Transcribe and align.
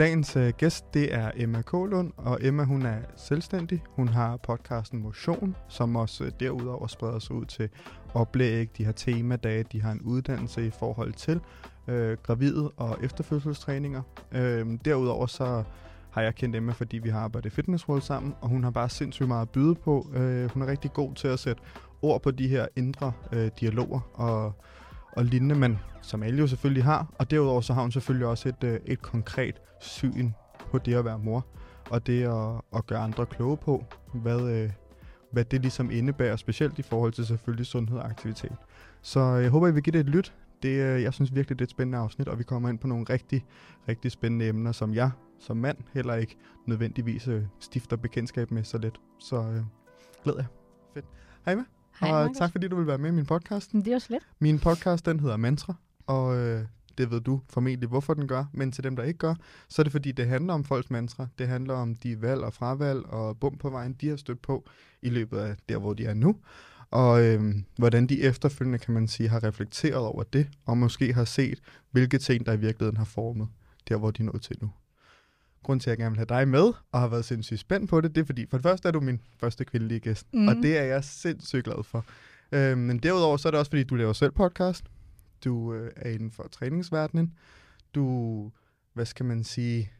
Dagens 0.00 0.36
øh, 0.36 0.52
gæst, 0.56 0.94
det 0.94 1.14
er 1.14 1.30
Emma 1.36 1.62
Kålund, 1.62 2.12
og 2.16 2.38
Emma 2.40 2.64
hun 2.64 2.86
er 2.86 2.98
selvstændig. 3.16 3.82
Hun 3.88 4.08
har 4.08 4.36
podcasten 4.36 5.02
Motion, 5.02 5.56
som 5.68 5.96
også 5.96 6.24
øh, 6.24 6.32
derudover 6.40 6.86
spreder 6.86 7.18
sig 7.18 7.36
ud 7.36 7.44
til 7.44 7.68
oplæg, 8.14 8.68
de 8.78 8.84
har 8.84 8.92
temadage, 8.92 9.64
de 9.72 9.82
har 9.82 9.92
en 9.92 10.00
uddannelse 10.00 10.66
i 10.66 10.70
forhold 10.70 11.12
til 11.12 11.40
øh, 11.88 12.16
gravide 12.22 12.70
og 12.76 12.98
efterfødselstræninger. 13.02 14.02
Øh, 14.32 14.66
derudover 14.84 15.26
så 15.26 15.64
har 16.10 16.22
jeg 16.22 16.34
kendt 16.34 16.56
Emma, 16.56 16.72
fordi 16.72 16.98
vi 16.98 17.08
har 17.08 17.20
arbejdet 17.20 17.50
i 17.50 17.54
Fitness 17.54 17.88
World 17.88 18.02
sammen, 18.02 18.34
og 18.40 18.48
hun 18.48 18.64
har 18.64 18.70
bare 18.70 18.88
sindssygt 18.88 19.28
meget 19.28 19.42
at 19.42 19.50
byde 19.50 19.74
på. 19.74 20.10
Øh, 20.14 20.50
hun 20.50 20.62
er 20.62 20.66
rigtig 20.66 20.92
god 20.92 21.14
til 21.14 21.28
at 21.28 21.38
sætte 21.38 21.62
ord 22.02 22.22
på 22.22 22.30
de 22.30 22.48
her 22.48 22.66
indre 22.76 23.12
øh, 23.32 23.50
dialoger 23.60 24.00
og, 24.14 24.52
og 25.12 25.24
lignende, 25.24 25.54
men 25.54 25.78
som 26.02 26.22
alle 26.22 26.38
jo 26.38 26.46
selvfølgelig 26.46 26.84
har. 26.84 27.14
Og 27.18 27.30
derudover 27.30 27.60
så 27.60 27.74
har 27.74 27.82
hun 27.82 27.92
selvfølgelig 27.92 28.26
også 28.26 28.48
et, 28.48 28.64
øh, 28.64 28.80
et 28.86 29.02
konkret 29.02 29.60
syn 29.80 30.30
på 30.70 30.78
det 30.78 30.94
at 30.94 31.04
være 31.04 31.18
mor, 31.18 31.46
og 31.90 32.06
det 32.06 32.22
at, 32.22 32.60
at 32.76 32.86
gøre 32.86 32.98
andre 32.98 33.26
kloge 33.26 33.56
på, 33.56 33.84
hvad, 34.14 34.40
øh, 34.40 34.70
hvad 35.32 35.44
det 35.44 35.60
ligesom 35.60 35.90
indebærer, 35.90 36.36
specielt 36.36 36.78
i 36.78 36.82
forhold 36.82 37.12
til 37.12 37.26
selvfølgelig 37.26 37.66
sundhed 37.66 37.98
og 37.98 38.04
aktivitet. 38.04 38.56
Så 39.02 39.20
jeg 39.20 39.50
håber, 39.50 39.68
I 39.68 39.72
vil 39.72 39.82
give 39.82 39.92
det 39.92 40.00
et 40.00 40.06
lyt. 40.06 40.34
Det, 40.62 40.68
øh, 40.68 41.02
jeg 41.02 41.14
synes 41.14 41.34
virkelig, 41.34 41.58
det 41.58 41.64
er 41.64 41.66
et 41.66 41.70
spændende 41.70 41.98
afsnit, 41.98 42.28
og 42.28 42.38
vi 42.38 42.44
kommer 42.44 42.68
ind 42.68 42.78
på 42.78 42.86
nogle 42.86 43.06
rigtig, 43.10 43.44
rigtig 43.88 44.10
spændende 44.12 44.48
emner, 44.48 44.72
som 44.72 44.94
jeg 44.94 45.10
som 45.40 45.56
mand 45.56 45.78
heller 45.92 46.14
ikke 46.14 46.36
nødvendigvis 46.66 47.28
øh, 47.28 47.42
stifter 47.60 47.96
bekendtskab 47.96 48.50
med 48.50 48.64
så 48.64 48.78
let. 48.78 49.00
Så 49.18 49.36
øh, 49.36 49.62
glæder 50.24 50.38
jeg. 50.38 50.46
Fedt. 50.94 51.06
Hej 51.44 51.54
med. 51.54 51.79
Hej, 52.00 52.10
og 52.10 52.20
Markus. 52.20 52.36
tak 52.36 52.52
fordi 52.52 52.68
du 52.68 52.76
vil 52.76 52.86
være 52.86 52.98
med 52.98 53.10
i 53.10 53.12
min 53.12 53.26
podcast. 53.26 53.72
Det 53.72 53.88
er 53.88 53.92
jo 53.92 53.98
slet. 53.98 54.22
Min 54.38 54.58
podcast, 54.58 55.06
den 55.06 55.20
hedder 55.20 55.36
Mantra, 55.36 55.74
og 56.06 56.36
øh, 56.36 56.64
det 56.98 57.10
ved 57.10 57.20
du 57.20 57.40
formentlig, 57.48 57.88
hvorfor 57.88 58.14
den 58.14 58.28
gør. 58.28 58.44
Men 58.52 58.72
til 58.72 58.84
dem, 58.84 58.96
der 58.96 59.02
ikke 59.02 59.18
gør, 59.18 59.34
så 59.68 59.82
er 59.82 59.84
det 59.84 59.92
fordi, 59.92 60.12
det 60.12 60.26
handler 60.26 60.54
om 60.54 60.64
folks 60.64 60.90
mantra. 60.90 61.26
Det 61.38 61.48
handler 61.48 61.74
om 61.74 61.94
de 61.94 62.22
valg 62.22 62.40
og 62.42 62.52
fravalg 62.52 63.06
og 63.06 63.38
bum 63.38 63.58
på 63.58 63.70
vejen, 63.70 63.92
de 63.92 64.08
har 64.08 64.16
stødt 64.16 64.42
på 64.42 64.64
i 65.02 65.08
løbet 65.08 65.38
af 65.38 65.56
der, 65.68 65.78
hvor 65.78 65.94
de 65.94 66.04
er 66.04 66.14
nu. 66.14 66.36
Og 66.90 67.24
øh, 67.24 67.54
hvordan 67.76 68.06
de 68.06 68.22
efterfølgende, 68.22 68.78
kan 68.78 68.94
man 68.94 69.08
sige, 69.08 69.28
har 69.28 69.44
reflekteret 69.44 69.94
over 69.94 70.22
det, 70.22 70.48
og 70.66 70.78
måske 70.78 71.12
har 71.12 71.24
set, 71.24 71.58
hvilke 71.90 72.18
ting, 72.18 72.46
der 72.46 72.52
i 72.52 72.60
virkeligheden 72.60 72.96
har 72.96 73.04
formet 73.04 73.48
der, 73.88 73.96
hvor 73.96 74.10
de 74.10 74.22
er 74.22 74.26
nået 74.26 74.42
til 74.42 74.56
nu. 74.60 74.70
Grunden 75.62 75.80
til, 75.80 75.90
at 75.90 75.98
jeg 75.98 76.04
gerne 76.04 76.10
vil 76.16 76.26
have 76.28 76.40
dig 76.40 76.48
med, 76.48 76.72
og 76.92 77.00
har 77.00 77.08
været 77.08 77.24
sindssygt 77.24 77.60
spændt 77.60 77.90
på 77.90 78.00
det, 78.00 78.14
det 78.14 78.20
er 78.20 78.24
fordi, 78.24 78.46
for 78.50 78.56
det 78.56 78.62
første 78.62 78.88
er 78.88 78.92
du 78.92 79.00
min 79.00 79.20
første 79.40 79.64
kvindelige 79.64 80.00
gæst, 80.00 80.26
mm. 80.32 80.48
og 80.48 80.54
Mhm. 80.54 80.62
det 80.62 80.78
er 80.78 80.82
jeg 80.82 81.04
sindssygt 81.04 81.64
glad 81.64 81.84
for. 81.84 82.04
Øh, 82.52 82.78
men 82.78 82.98
derudover 82.98 83.36
så 83.36 83.48
er 83.48 83.50
det 83.50 83.58
også, 83.58 83.70
fordi 83.70 83.82
du 83.84 83.94
laver 83.94 84.12
selv 84.12 84.32
podcast. 84.32 84.84
Du 85.44 85.74
øh, 85.74 85.90
er 85.96 86.10
inden 86.10 86.30
for 86.30 86.48
træningsverdenen. 86.52 87.34
Du, 87.94 88.50
hvad 88.94 89.06
skal 89.06 89.26
man 89.26 89.44
sige, 89.44 89.90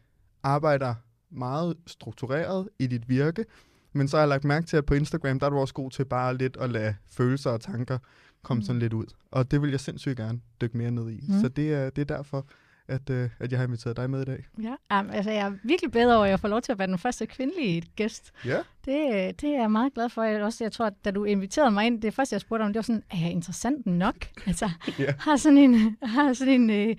arbejder 0.43 0.95
meget 1.31 1.75
struktureret 1.87 2.69
i 2.79 2.87
dit 2.87 3.09
virke. 3.09 3.45
Men 3.93 4.07
så 4.07 4.17
har 4.17 4.21
jeg 4.21 4.29
lagt 4.29 4.43
mærke 4.43 4.65
til, 4.67 4.77
at 4.77 4.85
på 4.85 4.93
Instagram, 4.93 5.39
der 5.39 5.45
er 5.45 5.49
du 5.49 5.57
også 5.57 5.73
god 5.73 5.91
til 5.91 6.05
bare 6.05 6.37
lidt 6.37 6.57
at 6.57 6.69
lade 6.69 6.95
følelser 7.11 7.49
og 7.49 7.61
tanker 7.61 7.97
komme 8.43 8.59
Mm. 8.61 8.65
sådan 8.65 8.79
lidt 8.79 8.93
ud. 8.93 9.05
Og 9.31 9.51
det 9.51 9.61
vil 9.61 9.69
jeg 9.69 9.79
sindssygt 9.79 10.17
gerne 10.17 10.39
dykke 10.61 10.77
mere 10.77 10.91
ned 10.91 11.09
i. 11.09 11.19
Mm. 11.27 11.39
Så 11.41 11.47
det 11.47 11.73
er, 11.73 11.89
det 11.89 12.01
er 12.11 12.15
derfor, 12.15 12.45
at, 12.91 13.09
øh, 13.09 13.29
at 13.39 13.51
jeg 13.51 13.59
har 13.59 13.65
inviteret 13.65 13.97
dig 13.97 14.09
med 14.09 14.21
i 14.21 14.25
dag. 14.25 14.45
Ja. 14.63 14.99
Um, 14.99 15.09
altså, 15.09 15.31
jeg 15.31 15.47
er 15.47 15.51
virkelig 15.63 15.91
bedre 15.91 16.15
over, 16.15 16.25
at 16.25 16.29
jeg 16.29 16.39
får 16.39 16.47
lov 16.47 16.61
til 16.61 16.71
at 16.71 16.79
være 16.79 16.87
den 16.87 16.97
første 16.97 17.25
kvindelige 17.25 17.81
gæst. 17.95 18.31
Ja. 18.45 18.57
Det, 18.85 19.41
det 19.41 19.49
er 19.49 19.59
jeg 19.61 19.71
meget 19.71 19.93
glad 19.93 20.09
for. 20.09 20.23
Jeg, 20.23 20.41
også, 20.41 20.63
jeg 20.63 20.71
tror, 20.71 20.85
at 20.85 20.93
da 21.05 21.11
du 21.11 21.23
inviterede 21.23 21.71
mig 21.71 21.85
ind, 21.85 22.01
det 22.01 22.13
første, 22.13 22.33
jeg 22.33 22.41
spurgte 22.41 22.63
om, 22.63 22.67
det 22.69 22.75
var 22.75 22.81
sådan, 22.81 23.03
er 23.11 23.17
jeg 23.17 23.31
interessant 23.31 23.85
nok? 23.85 24.15
Altså, 24.47 24.69
Ja. 24.99 25.13
har 25.19 25.35
sådan 25.35 25.57
en, 25.57 25.97
har 26.03 26.33
sådan 26.33 26.53
en 26.53 26.69
øh, 26.89 26.95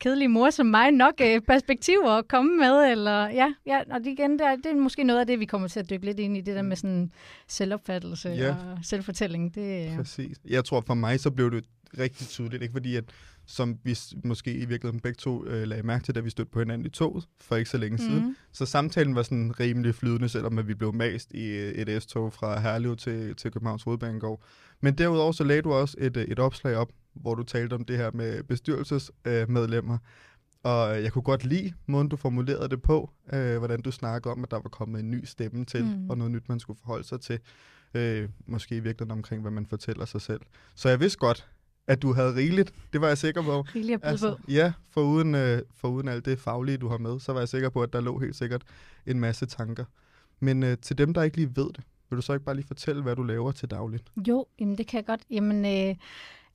kedelig 0.00 0.30
mor 0.30 0.50
som 0.50 0.66
mig 0.66 0.90
nok 0.90 1.14
øh, 1.22 1.40
perspektiver 1.40 2.10
at 2.10 2.28
komme 2.28 2.56
med? 2.56 2.90
Eller, 2.90 3.28
ja, 3.28 3.52
ja, 3.66 3.80
og 3.90 4.00
det, 4.00 4.06
igen, 4.06 4.38
der, 4.38 4.56
det 4.56 4.66
er 4.66 4.74
måske 4.74 5.04
noget 5.04 5.20
af 5.20 5.26
det, 5.26 5.40
vi 5.40 5.44
kommer 5.44 5.68
til 5.68 5.80
at 5.80 5.90
dykke 5.90 6.04
lidt 6.04 6.18
ind 6.20 6.36
i, 6.36 6.40
det 6.40 6.56
der 6.56 6.62
med 6.62 6.76
sådan 6.76 7.10
selvopfattelse 7.48 8.28
Ja. 8.28 8.48
og 8.50 8.78
selvfortælling. 8.82 9.54
Det, 9.54 9.90
øh, 9.90 9.96
Præcis. 9.96 10.36
Jeg 10.48 10.64
tror 10.64 10.80
for 10.86 10.94
mig, 10.94 11.20
så 11.20 11.30
blev 11.30 11.50
det 11.50 11.64
rigtig 11.98 12.26
tydeligt, 12.26 12.62
ikke 12.62 12.72
fordi 12.72 12.96
at, 12.96 13.04
som 13.46 13.78
vi 13.84 13.98
måske 14.24 14.54
i 14.54 14.64
virkeligheden 14.64 15.00
begge 15.00 15.16
to 15.16 15.46
øh, 15.46 15.62
lagde 15.68 15.82
mærke 15.82 16.04
til, 16.04 16.14
da 16.14 16.20
vi 16.20 16.30
stødte 16.30 16.50
på 16.50 16.58
hinanden 16.58 16.86
i 16.86 16.90
toget 16.90 17.28
for 17.40 17.56
ikke 17.56 17.70
så 17.70 17.78
længe 17.78 17.94
mm. 17.94 17.98
siden. 17.98 18.22
Mhm. 18.22 18.36
Så 18.52 18.66
samtalen 18.66 19.14
var 19.14 19.22
sådan 19.22 19.60
rimelig 19.60 19.94
flydende, 19.94 20.28
selvom 20.28 20.58
at 20.58 20.68
vi 20.68 20.74
blev 20.74 20.94
mast 20.94 21.32
i 21.32 21.46
øh, 21.46 21.72
et 21.72 22.02
S-tog 22.02 22.32
fra 22.32 22.60
Herlev 22.60 22.96
til, 22.96 23.36
til 23.36 23.50
Københavns 23.50 23.82
Hovedbanegård. 23.82 24.42
Men 24.80 24.98
derudover 24.98 25.32
så 25.32 25.44
lagde 25.44 25.62
du 25.62 25.72
også 25.72 25.96
et, 26.00 26.16
øh, 26.16 26.24
et 26.24 26.38
opslag 26.38 26.76
op, 26.76 26.92
hvor 27.14 27.34
du 27.34 27.42
talte 27.42 27.74
om 27.74 27.84
det 27.84 27.96
her 27.96 28.10
med 28.14 28.42
bestyrelsesmedlemmer. 28.42 29.98
Og 30.62 30.96
øh, 30.96 31.02
jeg 31.02 31.12
kunne 31.12 31.22
godt 31.22 31.44
lide 31.44 31.72
måden, 31.86 32.08
du 32.08 32.16
formulerede 32.16 32.68
det 32.68 32.82
på, 32.82 33.10
øh, 33.32 33.58
hvordan 33.58 33.80
du 33.80 33.90
snakkede 33.90 34.32
om, 34.32 34.44
at 34.44 34.50
der 34.50 34.56
var 34.56 34.68
kommet 34.68 35.00
en 35.00 35.10
ny 35.10 35.24
stemme 35.24 35.64
til. 35.64 35.84
Mm. 35.84 36.10
og 36.10 36.18
noget 36.18 36.32
nyt, 36.32 36.48
man 36.48 36.60
skulle 36.60 36.78
forholde 36.80 37.04
sig 37.04 37.20
til. 37.20 37.38
Øh, 37.94 38.28
måske 38.46 38.76
i 38.76 38.80
virkeligheden 38.80 39.18
omkring, 39.18 39.42
hvad 39.42 39.50
man 39.50 39.66
fortæller 39.66 40.04
sig 40.04 40.20
selv. 40.20 40.40
Så 40.74 40.88
jeg 40.88 41.00
vidste 41.00 41.18
godt, 41.18 41.48
at 41.86 42.02
du 42.02 42.12
havde 42.12 42.34
rigeligt. 42.34 42.72
Det 42.92 43.00
var 43.00 43.08
jeg 43.08 43.18
sikker 43.18 43.42
på. 43.42 43.60
Rigeligt 43.60 44.04
at 44.04 44.10
Altså, 44.10 44.36
ja, 44.48 44.72
for 44.90 45.00
uden, 45.00 45.34
øh, 45.34 45.62
for 45.74 45.88
uden 45.88 46.08
alt 46.08 46.24
det 46.24 46.38
faglige, 46.38 46.78
du 46.78 46.88
har 46.88 46.98
med, 46.98 47.20
så 47.20 47.32
var 47.32 47.40
jeg 47.40 47.48
sikker 47.48 47.68
på, 47.68 47.82
at 47.82 47.92
der 47.92 48.00
lå 48.00 48.18
helt 48.18 48.36
sikkert 48.36 48.62
en 49.06 49.20
masse 49.20 49.46
tanker. 49.46 49.84
Men 50.40 50.62
øh, 50.62 50.78
til 50.82 50.98
dem, 50.98 51.14
der 51.14 51.22
ikke 51.22 51.36
lige 51.36 51.56
ved 51.56 51.66
det, 51.66 51.84
vil 52.10 52.16
du 52.16 52.22
så 52.22 52.32
ikke 52.32 52.44
bare 52.44 52.54
lige 52.54 52.66
fortælle, 52.66 53.02
hvad 53.02 53.16
du 53.16 53.22
laver 53.22 53.52
til 53.52 53.70
dagligt? 53.70 54.04
Jo, 54.28 54.46
jamen 54.60 54.78
det 54.78 54.86
kan 54.86 54.96
jeg 54.96 55.06
godt. 55.06 55.20
Jamen, 55.30 55.64
øh, 55.64 55.96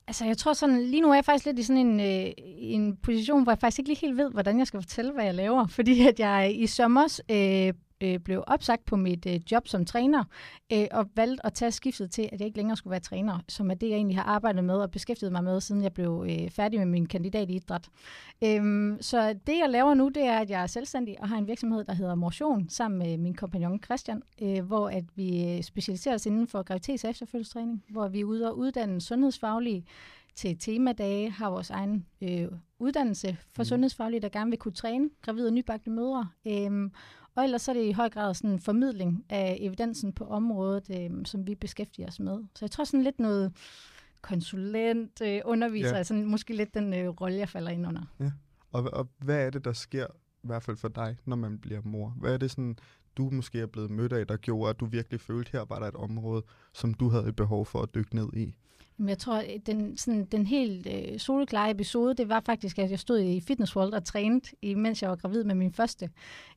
altså 0.06 0.24
jeg 0.24 0.38
tror 0.38 0.52
sådan, 0.52 0.82
lige 0.82 1.00
nu 1.02 1.10
er 1.10 1.14
jeg 1.14 1.24
faktisk 1.24 1.46
lidt 1.46 1.58
i 1.58 1.62
sådan 1.62 1.86
en, 1.86 2.00
øh, 2.00 2.32
en 2.58 2.96
position, 2.96 3.42
hvor 3.42 3.52
jeg 3.52 3.58
faktisk 3.58 3.78
ikke 3.78 3.90
lige 3.90 4.00
helt 4.00 4.16
ved, 4.16 4.30
hvordan 4.30 4.58
jeg 4.58 4.66
skal 4.66 4.80
fortælle, 4.80 5.12
hvad 5.12 5.24
jeg 5.24 5.34
laver. 5.34 5.66
Fordi 5.66 6.06
at 6.08 6.20
jeg 6.20 6.54
i 6.56 6.66
sommers 6.66 7.20
øh, 7.30 7.72
øh, 8.02 8.18
blev 8.18 8.44
opsagt 8.46 8.84
på 8.84 8.96
mit 8.96 9.26
øh, 9.26 9.40
job 9.52 9.68
som 9.68 9.84
træner, 9.84 10.24
øh, 10.72 10.86
og 10.90 11.08
valgte 11.16 11.46
at 11.46 11.52
tage 11.54 11.70
skiftet 11.70 12.10
til, 12.10 12.28
at 12.32 12.40
jeg 12.40 12.46
ikke 12.46 12.58
længere 12.58 12.76
skulle 12.76 12.90
være 12.90 13.00
træner, 13.00 13.38
som 13.48 13.70
er 13.70 13.74
det, 13.74 13.88
jeg 13.88 13.96
egentlig 13.96 14.16
har 14.16 14.24
arbejdet 14.24 14.64
med 14.64 14.74
og 14.74 14.90
beskæftiget 14.90 15.32
mig 15.32 15.44
med, 15.44 15.60
siden 15.60 15.82
jeg 15.82 15.92
blev 15.92 16.26
øh, 16.30 16.50
færdig 16.50 16.78
med 16.78 16.86
min 16.86 17.06
kandidat 17.06 17.50
i 17.50 17.54
idræt. 17.54 17.88
Øhm, 18.44 18.98
så 19.00 19.32
det, 19.46 19.58
jeg 19.58 19.70
laver 19.70 19.94
nu, 19.94 20.08
det 20.08 20.22
er, 20.22 20.38
at 20.38 20.50
jeg 20.50 20.62
er 20.62 20.66
selvstændig 20.66 21.20
og 21.20 21.28
har 21.28 21.36
en 21.36 21.46
virksomhed, 21.46 21.84
der 21.84 21.94
hedder 21.94 22.14
Motion, 22.14 22.68
sammen 22.68 22.98
med 22.98 23.18
min 23.18 23.34
kompagnon 23.34 23.80
Christian, 23.84 24.22
øh, 24.42 24.64
hvor 24.64 24.88
at 24.88 25.04
vi 25.14 25.56
øh, 25.56 25.62
specialiserer 25.62 26.14
os 26.14 26.26
inden 26.26 26.48
for 26.48 26.62
graviditets- 26.72 27.04
og 27.04 27.10
efterfølgelsestræning, 27.10 27.84
hvor 27.90 28.08
vi 28.08 28.20
er 28.20 28.24
ude 28.24 28.50
og 28.50 28.58
uddanne 28.58 29.00
sundhedsfaglige 29.00 29.84
til 30.36 30.58
temadage, 30.58 31.30
har 31.30 31.50
vores 31.50 31.70
egen 31.70 32.06
øh, 32.22 32.48
uddannelse 32.78 33.36
for 33.54 33.62
mm. 33.62 33.64
sundhedsfaglige, 33.64 34.20
der 34.20 34.28
gerne 34.28 34.50
vil 34.50 34.58
kunne 34.58 34.72
træne 34.72 35.10
gravide 35.22 35.46
og 35.46 35.52
nybagte 35.52 35.90
mødre. 35.90 36.28
Øhm, 36.46 36.92
og 37.34 37.44
ellers 37.44 37.62
så 37.62 37.70
er 37.70 37.74
det 37.74 37.84
i 37.84 37.92
høj 37.92 38.08
grad 38.10 38.34
sådan 38.34 38.50
en 38.50 38.60
formidling 38.60 39.24
af 39.28 39.56
evidensen 39.60 40.12
på 40.12 40.24
området, 40.24 40.90
øhm, 41.00 41.24
som 41.24 41.46
vi 41.46 41.54
beskæftiger 41.54 42.08
os 42.08 42.20
med. 42.20 42.38
Så 42.54 42.64
jeg 42.64 42.70
tror 42.70 42.84
sådan 42.84 43.02
lidt 43.04 43.20
noget 43.20 43.52
konsulent, 44.22 45.20
øh, 45.22 45.40
underviser, 45.44 45.86
Ja. 45.88 45.92
ja. 45.92 45.98
altså 45.98 46.14
måske 46.14 46.56
lidt 46.56 46.74
den 46.74 46.94
øh, 46.94 47.08
rolle, 47.08 47.38
jeg 47.38 47.48
falder 47.48 47.70
ind 47.70 47.86
under. 47.86 48.02
Og, 48.72 48.90
og 48.92 49.08
hvad 49.18 49.46
er 49.46 49.50
det, 49.50 49.64
der 49.64 49.72
sker, 49.72 50.06
i 50.44 50.46
hvert 50.46 50.62
fald 50.62 50.76
for 50.76 50.88
dig, 50.88 51.16
når 51.24 51.36
man 51.36 51.58
bliver 51.58 51.80
mor? 51.84 52.14
Hvad 52.20 52.34
er 52.34 52.38
det 52.38 52.50
sådan, 52.50 52.76
du 53.16 53.30
måske 53.30 53.60
er 53.60 53.66
blevet 53.66 53.90
mødt 53.90 54.12
af, 54.12 54.26
der 54.26 54.36
gjorde, 54.36 54.70
at 54.70 54.80
du 54.80 54.86
virkelig 54.86 55.20
følte, 55.20 55.52
her 55.52 55.64
var 55.68 55.78
der 55.78 55.86
et 55.86 55.94
område, 55.94 56.42
som 56.72 56.94
du 56.94 57.08
havde 57.08 57.28
et 57.28 57.36
behov 57.36 57.66
for 57.66 57.82
at 57.82 57.94
dykke 57.94 58.14
ned 58.16 58.28
i? 58.32 58.54
Men 58.96 59.08
jeg 59.08 59.18
tror, 59.18 59.34
at 59.34 59.66
den, 59.66 59.96
sådan, 59.96 60.24
den 60.24 60.46
helt 60.46 60.86
øh, 60.86 61.18
soleklare 61.18 61.70
episode, 61.70 62.14
det 62.14 62.28
var 62.28 62.40
faktisk, 62.46 62.78
at 62.78 62.90
jeg 62.90 62.98
stod 62.98 63.20
i 63.20 63.40
Fitness 63.40 63.76
World 63.76 63.92
og 63.92 64.04
trænede, 64.04 64.50
imens 64.62 65.02
jeg 65.02 65.10
var 65.10 65.16
gravid 65.16 65.44
med 65.44 65.54
min 65.54 65.72
første. 65.72 66.10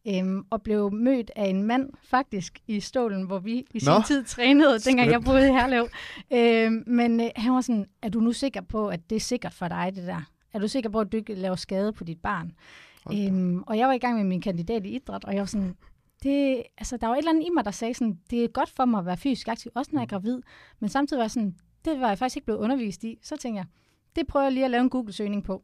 Øhm, 0.07 0.45
og 0.49 0.61
blev 0.61 0.91
mødt 0.91 1.31
af 1.35 1.45
en 1.45 1.63
mand, 1.63 1.89
faktisk, 2.03 2.59
i 2.67 2.79
stålen, 2.79 3.23
hvor 3.23 3.39
vi 3.39 3.65
i 3.73 3.79
sin 3.79 3.89
Nå, 3.89 4.01
tid 4.07 4.23
trænede, 4.23 4.79
dengang 4.89 5.11
jeg 5.11 5.21
boede 5.21 5.47
i 5.47 5.51
Herlev. 5.51 5.87
Øhm, 6.33 6.83
men 6.87 7.21
øh, 7.21 7.29
han 7.35 7.53
var 7.53 7.61
sådan, 7.61 7.85
er 8.01 8.09
du 8.09 8.19
nu 8.19 8.31
sikker 8.31 8.61
på, 8.61 8.87
at 8.87 9.09
det 9.09 9.15
er 9.15 9.19
sikkert 9.19 9.53
for 9.53 9.67
dig, 9.67 9.91
det 9.95 10.07
der? 10.07 10.21
Er 10.53 10.59
du 10.59 10.67
sikker 10.67 10.89
på, 10.89 10.99
at 10.99 11.11
du 11.11 11.17
ikke 11.17 11.35
laver 11.35 11.55
skade 11.55 11.93
på 11.93 12.03
dit 12.03 12.19
barn? 12.19 12.51
Da. 13.09 13.27
Øhm, 13.27 13.63
og 13.67 13.77
jeg 13.77 13.87
var 13.87 13.93
i 13.93 13.97
gang 13.97 14.17
med 14.17 14.23
min 14.23 14.41
kandidat 14.41 14.85
i 14.85 14.89
idræt, 14.89 15.25
og 15.25 15.33
jeg 15.33 15.39
var 15.39 15.45
sådan, 15.45 15.75
det, 16.23 16.63
altså, 16.77 16.97
der 16.97 17.07
var 17.07 17.13
et 17.13 17.17
eller 17.17 17.31
andet 17.31 17.45
i 17.45 17.49
mig, 17.49 17.65
der 17.65 17.71
sagde 17.71 17.93
sådan, 17.93 18.19
det 18.29 18.43
er 18.43 18.47
godt 18.47 18.69
for 18.69 18.85
mig 18.85 18.99
at 18.99 19.05
være 19.05 19.17
fysisk 19.17 19.47
aktiv, 19.47 19.71
også 19.75 19.91
når 19.93 19.99
jeg 19.99 20.05
er 20.05 20.09
gravid. 20.09 20.41
Men 20.79 20.89
samtidig 20.89 21.17
var 21.17 21.23
jeg 21.23 21.31
sådan, 21.31 21.55
det 21.85 21.99
var 22.01 22.07
jeg 22.07 22.17
faktisk 22.17 22.37
ikke 22.37 22.45
blevet 22.45 22.59
undervist 22.59 23.03
i. 23.03 23.19
Så 23.21 23.37
tænkte 23.37 23.57
jeg, 23.57 23.65
det 24.15 24.27
prøver 24.27 24.43
jeg 24.45 24.53
lige 24.53 24.65
at 24.65 24.71
lave 24.71 24.81
en 24.81 24.89
Google-søgning 24.89 25.43
på. 25.43 25.63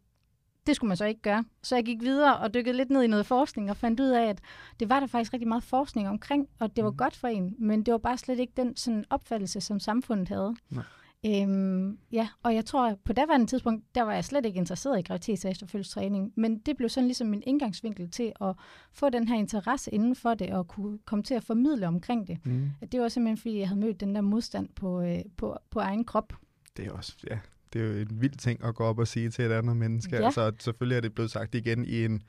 Det 0.68 0.76
skulle 0.76 0.88
man 0.88 0.98
så 0.98 1.06
ikke 1.06 1.22
gøre. 1.22 1.44
Så 1.64 1.76
jeg 1.76 1.86
gik 1.86 2.02
videre 2.02 2.38
og 2.38 2.54
dykkede 2.54 2.78
lidt 2.78 2.90
ned 2.90 3.04
i 3.04 3.08
noget 3.08 3.26
forskning 3.26 3.70
og 3.70 3.78
fandt 3.78 4.00
ud 4.00 4.10
af, 4.10 4.26
at 4.30 4.42
det 4.80 4.90
var 4.90 5.00
der 5.00 5.08
faktisk 5.08 5.34
rigtig 5.34 5.48
meget 5.48 5.64
forskning 5.64 6.10
omkring, 6.10 6.48
og 6.60 6.76
det 6.76 6.84
var 6.84 6.90
Mm. 6.92 6.98
godt 6.98 7.16
for 7.16 7.28
en, 7.28 7.56
men 7.60 7.84
det 7.84 7.92
var 7.92 7.98
bare 7.98 8.18
slet 8.18 8.40
ikke 8.40 8.54
den 8.58 8.76
sådan 8.78 9.06
opfattelse, 9.10 9.62
som 9.62 9.80
samfundet 9.80 10.28
havde. 10.30 10.56
Nej. 10.70 10.84
Øhm, 11.26 11.98
ja, 12.12 12.28
og 12.44 12.56
jeg 12.56 12.66
tror, 12.66 12.90
at 12.90 12.98
på 13.06 13.14
daværende 13.14 13.46
tidspunkt, 13.46 13.96
der 13.96 14.02
var 14.02 14.14
jeg 14.14 14.26
slet 14.26 14.46
ikke 14.46 14.58
interesseret 14.58 15.00
i 15.00 15.14
graviditets- 15.14 15.46
og 15.46 15.52
efterfølgelsestræning, 15.52 16.34
men 16.36 16.60
det 16.60 16.78
blev 16.78 16.90
sådan 16.90 17.08
ligesom 17.08 17.28
min 17.28 17.44
indgangsvinkel 17.46 18.12
til 18.12 18.32
at 18.42 18.56
få 18.94 19.10
den 19.10 19.28
her 19.28 19.36
interesse 19.36 19.92
inden 19.92 20.16
for 20.16 20.34
det, 20.34 20.50
og 20.50 20.68
kunne 20.68 20.98
komme 21.06 21.24
til 21.24 21.34
at 21.34 21.44
formidle 21.44 21.88
omkring 21.88 22.28
det. 22.28 22.46
Mm. 22.46 22.70
At 22.82 22.92
Det 22.92 23.02
var 23.02 23.08
simpelthen, 23.08 23.38
fordi 23.38 23.60
jeg 23.60 23.68
havde 23.68 23.80
mødt 23.80 24.00
den 24.00 24.16
der 24.16 24.22
modstand 24.22 24.70
på, 24.76 25.02
øh, 25.02 25.20
på, 25.38 25.58
på 25.70 25.80
egen 25.80 26.06
krop. 26.06 26.34
Det 26.78 26.88
er 26.88 26.92
også, 26.92 27.16
ja, 27.30 27.40
det 27.74 27.82
er 27.82 27.86
jo 27.86 27.94
en 27.94 28.22
vild 28.22 28.36
ting 28.36 28.64
at 28.64 28.76
gå 28.76 28.84
op 28.84 29.00
og 29.00 29.08
sige 29.08 29.30
til 29.30 29.46
et 29.46 29.52
andet 29.52 29.78
menneske. 29.78 30.16
Ja. 30.16 30.26
Altså, 30.26 30.52
selvfølgelig 30.60 30.98
er 30.98 31.02
det 31.02 31.14
blevet 31.14 31.32
sagt 31.32 31.56
igen 31.56 31.86
i 31.86 32.06
en 32.06 32.22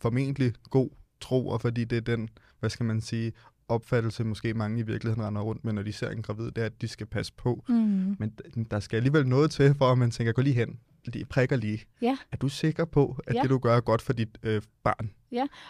formentlig 0.00 0.52
god 0.70 0.88
tro, 1.20 1.48
og 1.48 1.60
fordi 1.60 1.84
det 1.84 1.96
er 1.96 2.16
den, 2.16 2.28
hvad 2.60 2.70
skal 2.70 2.86
man 2.86 3.00
sige, 3.00 3.32
opfattelse, 3.68 4.24
måske 4.24 4.54
mange 4.54 4.80
i 4.80 4.82
virkeligheden 4.82 5.26
render 5.26 5.40
rundt 5.42 5.64
med, 5.64 5.72
når 5.72 5.82
de 5.82 5.92
ser 5.92 6.10
en 6.10 6.22
gravid, 6.22 6.44
det 6.50 6.58
er, 6.58 6.64
at 6.66 6.80
de 6.82 6.88
skal 6.88 7.06
passe 7.06 7.32
på. 7.36 7.64
Mm. 7.68 8.16
Men 8.18 8.32
der 8.70 8.80
skal 8.80 8.96
alligevel 8.96 9.26
noget 9.26 9.50
til, 9.50 9.74
for 9.74 9.92
at 9.92 9.98
man 9.98 10.10
tænker, 10.10 10.32
gå 10.32 10.42
lige 10.42 10.54
hen, 10.54 10.78
lige 11.04 11.24
prikker 11.24 11.56
lige. 11.56 11.80
Ja. 12.02 12.16
Er 12.32 12.36
du 12.36 12.48
sikker 12.48 12.84
på, 12.84 13.18
at 13.26 13.34
Ja. 13.34 13.42
det, 13.42 13.50
du 13.50 13.58
gør, 13.58 13.76
er 13.76 13.80
godt 13.80 14.02
for 14.02 14.12
dit 14.12 14.38
øh, 14.42 14.62
barn? 14.84 15.10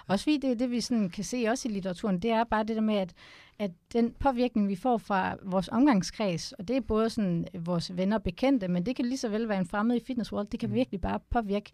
Også 0.06 0.22
fordi 0.24 0.36
det, 0.38 0.58
det 0.58 0.70
vi 0.70 0.80
sådan 0.80 1.10
kan 1.10 1.24
se 1.24 1.44
også 1.48 1.68
i 1.68 1.72
litteraturen, 1.72 2.18
det 2.18 2.30
er 2.30 2.44
bare 2.44 2.64
det 2.64 2.76
der 2.76 2.82
med, 2.82 2.94
at, 2.94 3.12
at 3.58 3.70
den 3.92 4.14
påvirkning, 4.20 4.68
vi 4.68 4.76
får 4.76 4.98
fra 4.98 5.36
vores 5.42 5.68
omgangskreds, 5.68 6.52
og 6.52 6.68
det 6.68 6.76
er 6.76 6.80
både 6.80 7.10
sådan 7.10 7.46
øh, 7.54 7.66
vores 7.66 7.96
venner 7.96 8.16
og 8.16 8.22
bekendte, 8.22 8.68
men 8.68 8.86
det 8.86 8.96
kan 8.96 9.04
lige 9.04 9.18
så 9.18 9.28
vel 9.28 9.48
være 9.48 9.58
en 9.58 9.66
fremmed 9.66 9.96
i 9.96 10.04
fitness 10.06 10.32
world, 10.32 10.46
det 10.46 10.60
kan 10.60 10.68
Mm. 10.68 10.74
virkelig 10.74 11.00
bare 11.00 11.20
påvirke, 11.30 11.70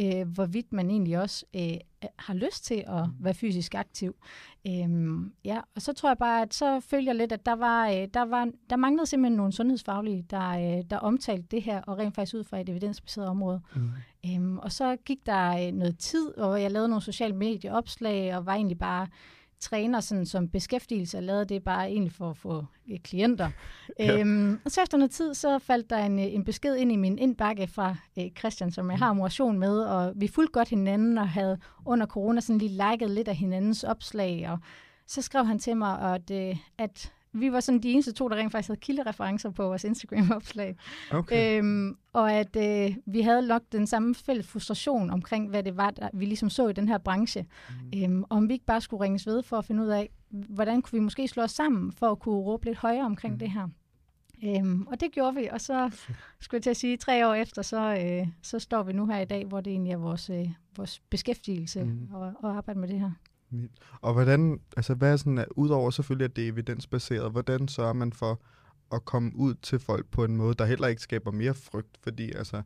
øh, 0.00 0.28
hvorvidt 0.28 0.72
man 0.72 0.90
egentlig 0.90 1.18
også 1.18 1.44
øh, 1.56 2.10
har 2.18 2.34
lyst 2.34 2.64
til 2.64 2.84
at 2.86 3.06
Mm. 3.08 3.24
være 3.24 3.34
fysisk 3.34 3.74
aktiv. 3.74 4.16
Øhm, 4.68 5.32
ja, 5.44 5.60
og 5.74 5.82
så 5.82 5.92
tror 5.92 6.08
jeg 6.10 6.18
bare, 6.18 6.42
at 6.42 6.54
så 6.54 6.80
følger 6.80 7.08
jeg 7.12 7.16
lidt, 7.16 7.32
at 7.32 7.46
der 7.46 7.52
var, 7.54 7.88
øh, 7.88 8.08
der 8.14 8.24
var, 8.24 8.50
der 8.70 8.76
manglede 8.76 9.06
simpelthen 9.06 9.36
nogle 9.36 9.52
sundhedsfaglige, 9.52 10.24
der, 10.30 10.48
øh, 10.78 10.84
der 10.90 10.96
omtalte 10.98 11.46
det 11.50 11.62
her, 11.62 11.80
og 11.82 11.98
rent 11.98 12.14
faktisk 12.14 12.34
ud 12.34 12.44
fra 12.44 12.60
et 12.60 12.68
evidensbaseret 12.68 13.28
område. 13.28 13.60
Mm. 13.76 13.90
Øhm, 14.26 14.58
og 14.58 14.72
så 14.72 14.96
gik 15.04 15.26
der 15.26 15.66
øh, 15.66 15.72
noget 15.72 15.98
tid, 15.98 16.34
hvor 16.36 16.56
jeg 16.56 16.70
lavede 16.70 16.88
nogle 16.88 17.02
sociale 17.02 17.36
medieopslag, 17.36 18.36
og 18.36 18.46
var 18.46 18.54
egentlig 18.54 18.78
bare 18.78 19.06
træner 19.60 20.00
sådan, 20.00 20.26
som 20.26 20.48
beskæftigelse. 20.48 21.16
Jeg 21.16 21.24
lavede 21.24 21.44
det 21.44 21.64
bare 21.64 21.88
egentlig 21.88 22.12
for 22.12 22.30
at 22.30 22.36
få 22.36 22.64
øh, 22.90 22.98
klienter. 22.98 23.50
Ja. 23.98 24.20
øhm, 24.20 24.60
og 24.64 24.70
så 24.70 24.82
efter 24.82 24.98
noget 24.98 25.10
tid, 25.10 25.34
så 25.34 25.58
faldt 25.58 25.90
der 25.90 25.98
en, 25.98 26.18
øh, 26.18 26.34
en 26.34 26.44
besked 26.44 26.76
ind 26.76 26.92
i 26.92 26.96
min 26.96 27.18
indbakke 27.18 27.66
fra 27.66 27.96
øh, 28.18 28.24
Christian, 28.38 28.72
som 28.72 28.90
jeg 28.90 28.98
har 28.98 29.12
motion 29.12 29.58
med, 29.58 29.80
og 29.80 30.12
vi 30.16 30.28
fulgte 30.28 30.52
godt 30.52 30.68
hinanden, 30.68 31.18
og 31.18 31.28
havde 31.28 31.58
under 31.84 32.06
corona 32.06 32.40
sådan 32.40 32.58
lige 32.58 32.90
liket 32.90 33.10
lidt 33.10 33.28
af 33.28 33.36
hinandens 33.36 33.84
opslag, 33.84 34.48
og 34.50 34.58
så 35.06 35.22
skrev 35.22 35.44
han 35.44 35.58
til 35.58 35.76
mig, 35.76 36.14
at, 36.14 36.30
øh, 36.30 36.56
at 36.78 37.12
vi 37.40 37.52
var 37.52 37.60
sådan 37.60 37.82
de 37.82 37.90
eneste 37.90 38.12
to, 38.12 38.28
der 38.28 38.36
rent 38.36 38.52
faktisk 38.52 38.68
havde 38.68 38.80
kildereferencer 38.80 39.50
på 39.50 39.62
vores 39.62 39.84
Instagram-opslag. 39.84 40.76
Okay. 41.10 41.58
Øhm, 41.58 41.96
og 42.12 42.32
at 42.32 42.56
øh, 42.56 42.96
vi 43.06 43.20
havde 43.20 43.46
nok 43.46 43.62
den 43.72 43.86
samme 43.86 44.14
fælles 44.14 44.46
frustration 44.46 45.10
omkring, 45.10 45.48
hvad 45.50 45.62
det 45.62 45.76
var, 45.76 45.90
der, 45.90 46.08
vi 46.12 46.24
ligesom 46.24 46.50
så 46.50 46.68
i 46.68 46.72
den 46.72 46.88
her 46.88 46.98
branche. 46.98 47.46
Mm. 47.92 48.02
Øhm, 48.02 48.24
om 48.30 48.48
vi 48.48 48.52
ikke 48.52 48.66
bare 48.66 48.80
skulle 48.80 49.04
ringes 49.04 49.26
ved 49.26 49.42
for 49.42 49.58
at 49.58 49.64
finde 49.64 49.82
ud 49.82 49.88
af, 49.88 50.10
hvordan 50.28 50.82
kunne 50.82 50.98
vi 50.98 51.04
måske 51.04 51.28
slå 51.28 51.42
os 51.42 51.50
sammen 51.50 51.92
for 51.92 52.10
at 52.10 52.18
kunne 52.18 52.34
råbe 52.36 52.64
lidt 52.64 52.78
højere 52.78 53.04
omkring 53.04 53.32
Mm. 53.34 53.38
det 53.38 53.50
her. 53.50 53.68
Øhm, 54.44 54.86
og 54.86 55.00
det 55.00 55.12
gjorde 55.12 55.34
vi, 55.34 55.48
og 55.52 55.60
så 55.60 55.90
skulle 56.40 56.58
jeg 56.58 56.62
til 56.62 56.70
at 56.70 56.76
sige, 56.76 56.96
tre 56.96 57.28
år 57.28 57.34
efter, 57.34 57.62
så, 57.62 57.96
øh, 58.04 58.28
så 58.42 58.58
står 58.58 58.82
vi 58.82 58.92
nu 58.92 59.06
her 59.06 59.18
i 59.20 59.24
dag, 59.24 59.44
hvor 59.44 59.60
det 59.60 59.70
egentlig 59.70 59.92
er 59.92 59.96
vores, 59.96 60.30
øh, 60.30 60.48
vores 60.76 61.00
beskæftigelse 61.10 61.84
mm. 61.84 62.08
og, 62.12 62.32
og 62.38 62.56
arbejde 62.56 62.80
med 62.80 62.88
det 62.88 63.00
her. 63.00 63.10
Og 64.00 64.12
hvordan, 64.12 64.60
altså 64.76 64.94
hvad 64.94 65.12
er 65.12 65.16
sådan, 65.16 65.44
udover 65.50 65.90
selvfølgelig, 65.90 66.24
at 66.24 66.36
det 66.36 66.44
er 66.44 66.52
evidensbaseret, 66.52 67.30
hvordan 67.30 67.68
sørger 67.68 67.92
man 67.92 68.12
for 68.12 68.40
at 68.92 69.04
komme 69.04 69.32
ud 69.36 69.54
til 69.54 69.78
folk 69.78 70.06
på 70.10 70.24
en 70.24 70.36
måde, 70.36 70.54
der 70.54 70.64
heller 70.64 70.86
ikke 70.86 71.02
skaber 71.02 71.30
mere 71.30 71.54
frygt? 71.54 71.98
Fordi 72.02 72.32
altså, 72.32 72.62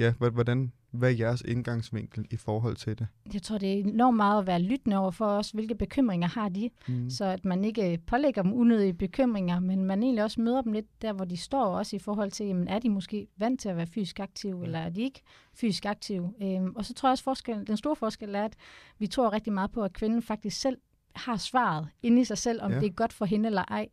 ja, 0.00 0.12
hvordan, 0.30 0.72
hvad 0.90 1.10
er 1.10 1.16
jeres 1.16 1.42
indgangsvinkel 1.48 2.26
i 2.30 2.36
forhold 2.36 2.76
til 2.76 2.98
det? 2.98 3.06
Jeg 3.34 3.42
tror, 3.42 3.58
det 3.58 3.68
er 3.74 3.78
enormt 3.84 4.16
meget 4.16 4.40
at 4.40 4.46
være 4.46 4.62
lyttende 4.62 4.96
over 4.98 5.10
for 5.10 5.26
os, 5.26 5.50
hvilke 5.50 5.74
bekymringer 5.74 6.28
har 6.28 6.48
de, 6.48 6.70
Mm. 6.88 7.10
så 7.10 7.24
at 7.24 7.44
man 7.44 7.64
ikke 7.64 7.98
pålægger 8.06 8.42
dem 8.42 8.52
unødige 8.52 8.94
bekymringer, 8.94 9.60
men 9.60 9.84
man 9.84 10.02
egentlig 10.02 10.24
også 10.24 10.40
møder 10.40 10.62
dem 10.62 10.72
lidt 10.72 11.02
der, 11.02 11.12
hvor 11.12 11.24
de 11.24 11.36
står, 11.36 11.64
også 11.64 11.96
i 11.96 11.98
forhold 11.98 12.30
til, 12.30 12.46
jamen, 12.46 12.68
er 12.68 12.78
de 12.78 12.90
måske 12.90 13.26
vant 13.36 13.60
til 13.60 13.68
at 13.68 13.76
være 13.76 13.86
fysisk 13.86 14.20
aktive, 14.20 14.58
Ja. 14.58 14.64
eller 14.64 14.78
er 14.78 14.88
de 14.90 15.02
ikke 15.02 15.20
fysisk 15.54 15.86
aktive? 15.86 16.32
Øhm, 16.42 16.72
og 16.76 16.84
så 16.84 16.94
tror 16.94 17.08
jeg 17.08 17.12
også, 17.12 17.24
forskel, 17.24 17.66
den 17.66 17.76
store 17.76 17.96
forskel 17.96 18.34
er, 18.34 18.44
at 18.44 18.56
vi 18.98 19.06
tror 19.06 19.32
rigtig 19.32 19.52
meget 19.52 19.70
på, 19.70 19.82
at 19.82 19.92
kvinden 19.92 20.22
faktisk 20.22 20.60
selv 20.60 20.76
har 21.16 21.36
svaret 21.36 21.88
inde 22.02 22.20
i 22.20 22.24
sig 22.24 22.38
selv, 22.38 22.62
om 22.62 22.72
ja. 22.72 22.80
det 22.80 22.86
er 22.86 22.92
godt 22.92 23.12
for 23.12 23.24
hende 23.24 23.46
eller 23.46 23.62
ej. 23.62 23.88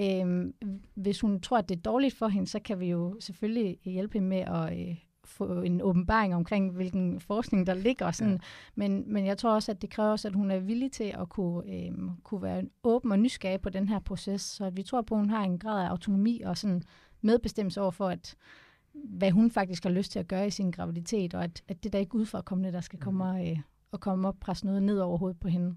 Øhm, 0.00 0.54
hvis 0.94 1.20
hun 1.20 1.40
tror, 1.40 1.58
at 1.58 1.68
det 1.68 1.76
er 1.76 1.80
dårligt 1.80 2.14
for 2.14 2.28
hende, 2.28 2.46
så 2.46 2.60
kan 2.64 2.80
vi 2.80 2.86
jo 2.86 3.16
selvfølgelig 3.20 3.78
hjælpe 3.84 4.12
hende 4.14 4.28
med 4.28 4.38
at 4.38 4.88
øh, 4.88 4.96
få 5.26 5.60
en 5.60 5.82
åbenbaring 5.82 6.34
omkring, 6.34 6.72
hvilken 6.72 7.20
forskning 7.20 7.66
der 7.66 7.74
ligger. 7.74 8.10
Sådan. 8.10 8.32
Ja. 8.32 8.38
Men, 8.74 9.12
men 9.12 9.26
jeg 9.26 9.38
tror 9.38 9.54
også, 9.54 9.72
at 9.72 9.82
det 9.82 9.90
kræver 9.90 10.10
også, 10.10 10.28
at 10.28 10.34
hun 10.34 10.50
er 10.50 10.58
villig 10.58 10.92
til 10.92 11.14
at 11.18 11.28
kunne, 11.28 11.74
øhm, 11.74 12.10
kunne 12.22 12.42
være 12.42 12.62
åben 12.84 13.12
og 13.12 13.18
nysgerrig 13.18 13.60
på 13.60 13.70
den 13.70 13.88
her 13.88 13.98
proces. 13.98 14.40
Så 14.40 14.64
at 14.64 14.76
vi 14.76 14.82
tror 14.82 15.02
på, 15.02 15.14
at 15.14 15.20
hun 15.20 15.30
har 15.30 15.44
en 15.44 15.58
grad 15.58 15.84
af 15.84 15.88
autonomi 15.88 16.40
og 16.40 16.58
sådan 16.58 16.82
medbestemmelse 17.22 17.80
over 17.80 17.90
for, 17.90 18.08
at 18.08 18.36
hvad 19.04 19.30
hun 19.30 19.50
faktisk 19.50 19.82
har 19.82 19.90
lyst 19.90 20.12
til 20.12 20.18
at 20.18 20.28
gøre 20.28 20.46
i 20.46 20.50
sin 20.50 20.70
graviditet, 20.70 21.34
og 21.34 21.44
at, 21.44 21.62
at 21.68 21.84
det 21.84 21.92
der 21.92 21.98
ikke 21.98 22.10
er 22.10 22.18
udefrakommende, 22.18 22.72
der 22.72 22.80
skal 22.80 22.98
komme 22.98 23.24
og, 23.24 23.50
øh, 23.50 23.58
og 23.92 24.00
komme 24.00 24.28
op 24.28 24.34
og 24.34 24.40
presse 24.40 24.66
noget 24.66 24.82
ned 24.82 24.98
over 24.98 25.18
hovedet 25.18 25.40
på 25.40 25.48
hende. 25.48 25.74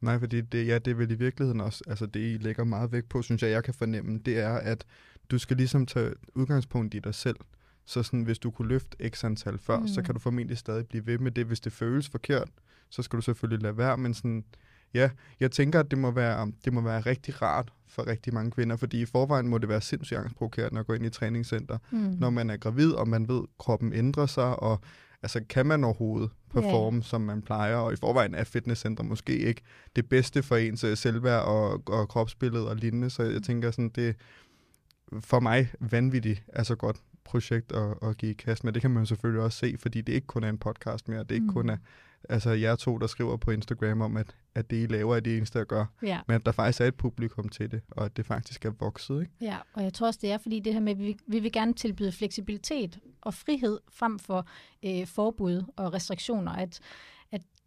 Nej, 0.00 0.18
fordi 0.18 0.40
det, 0.40 0.66
ja, 0.66 0.78
det 0.78 0.90
er 0.90 0.94
vel 0.94 1.10
i 1.10 1.14
virkeligheden 1.14 1.60
også, 1.60 1.84
altså 1.86 2.06
det 2.06 2.20
I 2.20 2.36
lægger 2.36 2.64
meget 2.64 2.92
vægt 2.92 3.08
på, 3.08 3.22
synes 3.22 3.42
jeg, 3.42 3.50
jeg 3.50 3.64
kan 3.64 3.74
fornemme, 3.74 4.18
det 4.18 4.38
er, 4.38 4.54
at 4.54 4.84
du 5.30 5.38
skal 5.38 5.56
ligesom 5.56 5.86
tage 5.86 6.14
udgangspunkt 6.34 6.94
i 6.94 6.98
dig 6.98 7.14
selv. 7.14 7.36
Så 7.90 8.02
sådan, 8.02 8.22
hvis 8.22 8.38
du 8.38 8.50
kunne 8.50 8.68
løfte 8.68 9.08
x 9.08 9.24
antal 9.24 9.58
før, 9.58 9.78
mm. 9.78 9.88
så 9.88 10.00
Mm. 10.00 10.04
kan 10.04 10.14
du 10.14 10.20
formentlig 10.20 10.58
stadig 10.58 10.86
blive 10.86 11.06
ved 11.06 11.18
med 11.18 11.30
det. 11.30 11.46
Hvis 11.46 11.60
det 11.60 11.72
føles 11.72 12.08
forkert, 12.08 12.48
så 12.90 13.02
skal 13.02 13.16
du 13.16 13.22
selvfølgelig 13.22 13.62
lade 13.62 13.76
være, 13.76 13.96
men 13.96 14.14
sådan, 14.14 14.44
ja, 14.94 15.10
jeg 15.40 15.50
tænker, 15.50 15.80
at 15.80 15.90
det 15.90 15.98
må 15.98 16.10
være, 16.10 16.52
det 16.64 16.72
må 16.72 16.80
være 16.80 17.00
rigtig 17.00 17.42
rart 17.42 17.72
for 17.88 18.06
rigtig 18.06 18.34
mange 18.34 18.50
kvinder, 18.50 18.76
fordi 18.76 19.00
i 19.02 19.04
forvejen 19.04 19.48
må 19.48 19.58
det 19.58 19.68
være 19.68 19.80
sindssygt 19.80 20.18
angstprovokerende 20.18 20.80
at 20.80 20.86
gå 20.86 20.92
ind 20.92 21.04
i 21.04 21.06
et 21.06 21.12
træningscenter, 21.12 21.78
Mm. 21.90 21.98
når 21.98 22.30
man 22.30 22.50
er 22.50 22.56
gravid, 22.56 22.92
og 22.92 23.08
man 23.08 23.28
ved, 23.28 23.40
at 23.42 23.48
kroppen 23.58 23.92
ændrer 23.92 24.26
sig, 24.26 24.60
og 24.62 24.80
altså, 25.22 25.40
kan 25.48 25.66
man 25.66 25.84
overhovedet 25.84 26.30
performe, 26.50 26.96
yeah. 26.96 27.04
som 27.04 27.20
man 27.20 27.42
plejer, 27.42 27.76
og 27.76 27.92
i 27.92 27.96
forvejen 27.96 28.34
er 28.34 28.44
fitnesscenter 28.44 29.04
måske 29.04 29.38
ikke 29.38 29.62
det 29.96 30.08
bedste 30.08 30.42
for 30.42 30.56
ens 30.56 30.84
øh, 30.84 30.96
selvværd 30.96 31.44
og, 31.44 31.82
og 31.86 32.08
kropsbillede 32.08 32.68
og 32.68 32.76
lignende, 32.76 33.10
så 33.10 33.22
jeg 33.22 33.42
tænker 33.42 33.70
sådan, 33.70 33.88
det 33.88 34.16
for 35.20 35.40
mig 35.40 35.72
vanvittigt, 35.80 36.42
altså 36.52 36.74
godt 36.74 36.96
projekt 37.24 37.72
at, 37.72 37.94
at 38.02 38.16
give 38.16 38.30
i 38.30 38.34
kast 38.34 38.64
med. 38.64 38.72
Det 38.72 38.82
kan 38.82 38.90
man 38.90 39.06
selvfølgelig 39.06 39.42
også 39.42 39.58
se, 39.58 39.76
fordi 39.78 40.00
det 40.00 40.12
ikke 40.12 40.26
kun 40.26 40.44
er 40.44 40.48
en 40.48 40.58
podcast 40.58 41.08
mere, 41.08 41.18
det 41.18 41.30
er 41.30 41.34
ikke 41.34 41.46
mm. 41.46 41.52
kun 41.52 41.68
er 41.68 41.76
altså 42.28 42.50
jer 42.50 42.76
to, 42.76 42.98
der 42.98 43.06
skriver 43.06 43.36
på 43.36 43.50
Instagram 43.50 44.00
om, 44.00 44.16
at, 44.16 44.36
at 44.54 44.70
det, 44.70 44.82
I 44.82 44.86
laver, 44.86 45.16
er 45.16 45.20
det 45.20 45.36
eneste, 45.36 45.58
jeg 45.58 45.66
gør, 45.66 45.84
Ja. 46.02 46.20
men 46.26 46.34
at 46.34 46.46
der 46.46 46.52
faktisk 46.52 46.80
er 46.80 46.86
et 46.86 46.94
publikum 46.94 47.48
til 47.48 47.70
det, 47.70 47.80
og 47.90 48.04
at 48.04 48.16
det 48.16 48.26
faktisk 48.26 48.64
er 48.64 48.70
vokset, 48.80 49.20
ikke? 49.20 49.32
Ja, 49.40 49.56
og 49.72 49.82
jeg 49.82 49.92
tror 49.92 50.06
også, 50.06 50.18
det 50.22 50.32
er 50.32 50.38
fordi 50.38 50.60
det 50.60 50.72
her 50.72 50.80
med, 50.80 50.92
at 50.92 50.98
vi, 50.98 51.16
vi 51.26 51.38
vil 51.38 51.52
gerne 51.52 51.74
tilbyde 51.74 52.12
fleksibilitet 52.12 52.98
og 53.20 53.34
frihed 53.34 53.78
frem 53.92 54.18
for 54.18 54.46
øh, 54.84 55.06
forbud 55.06 55.64
og 55.76 55.92
restriktioner. 55.94 56.52
At 56.52 56.80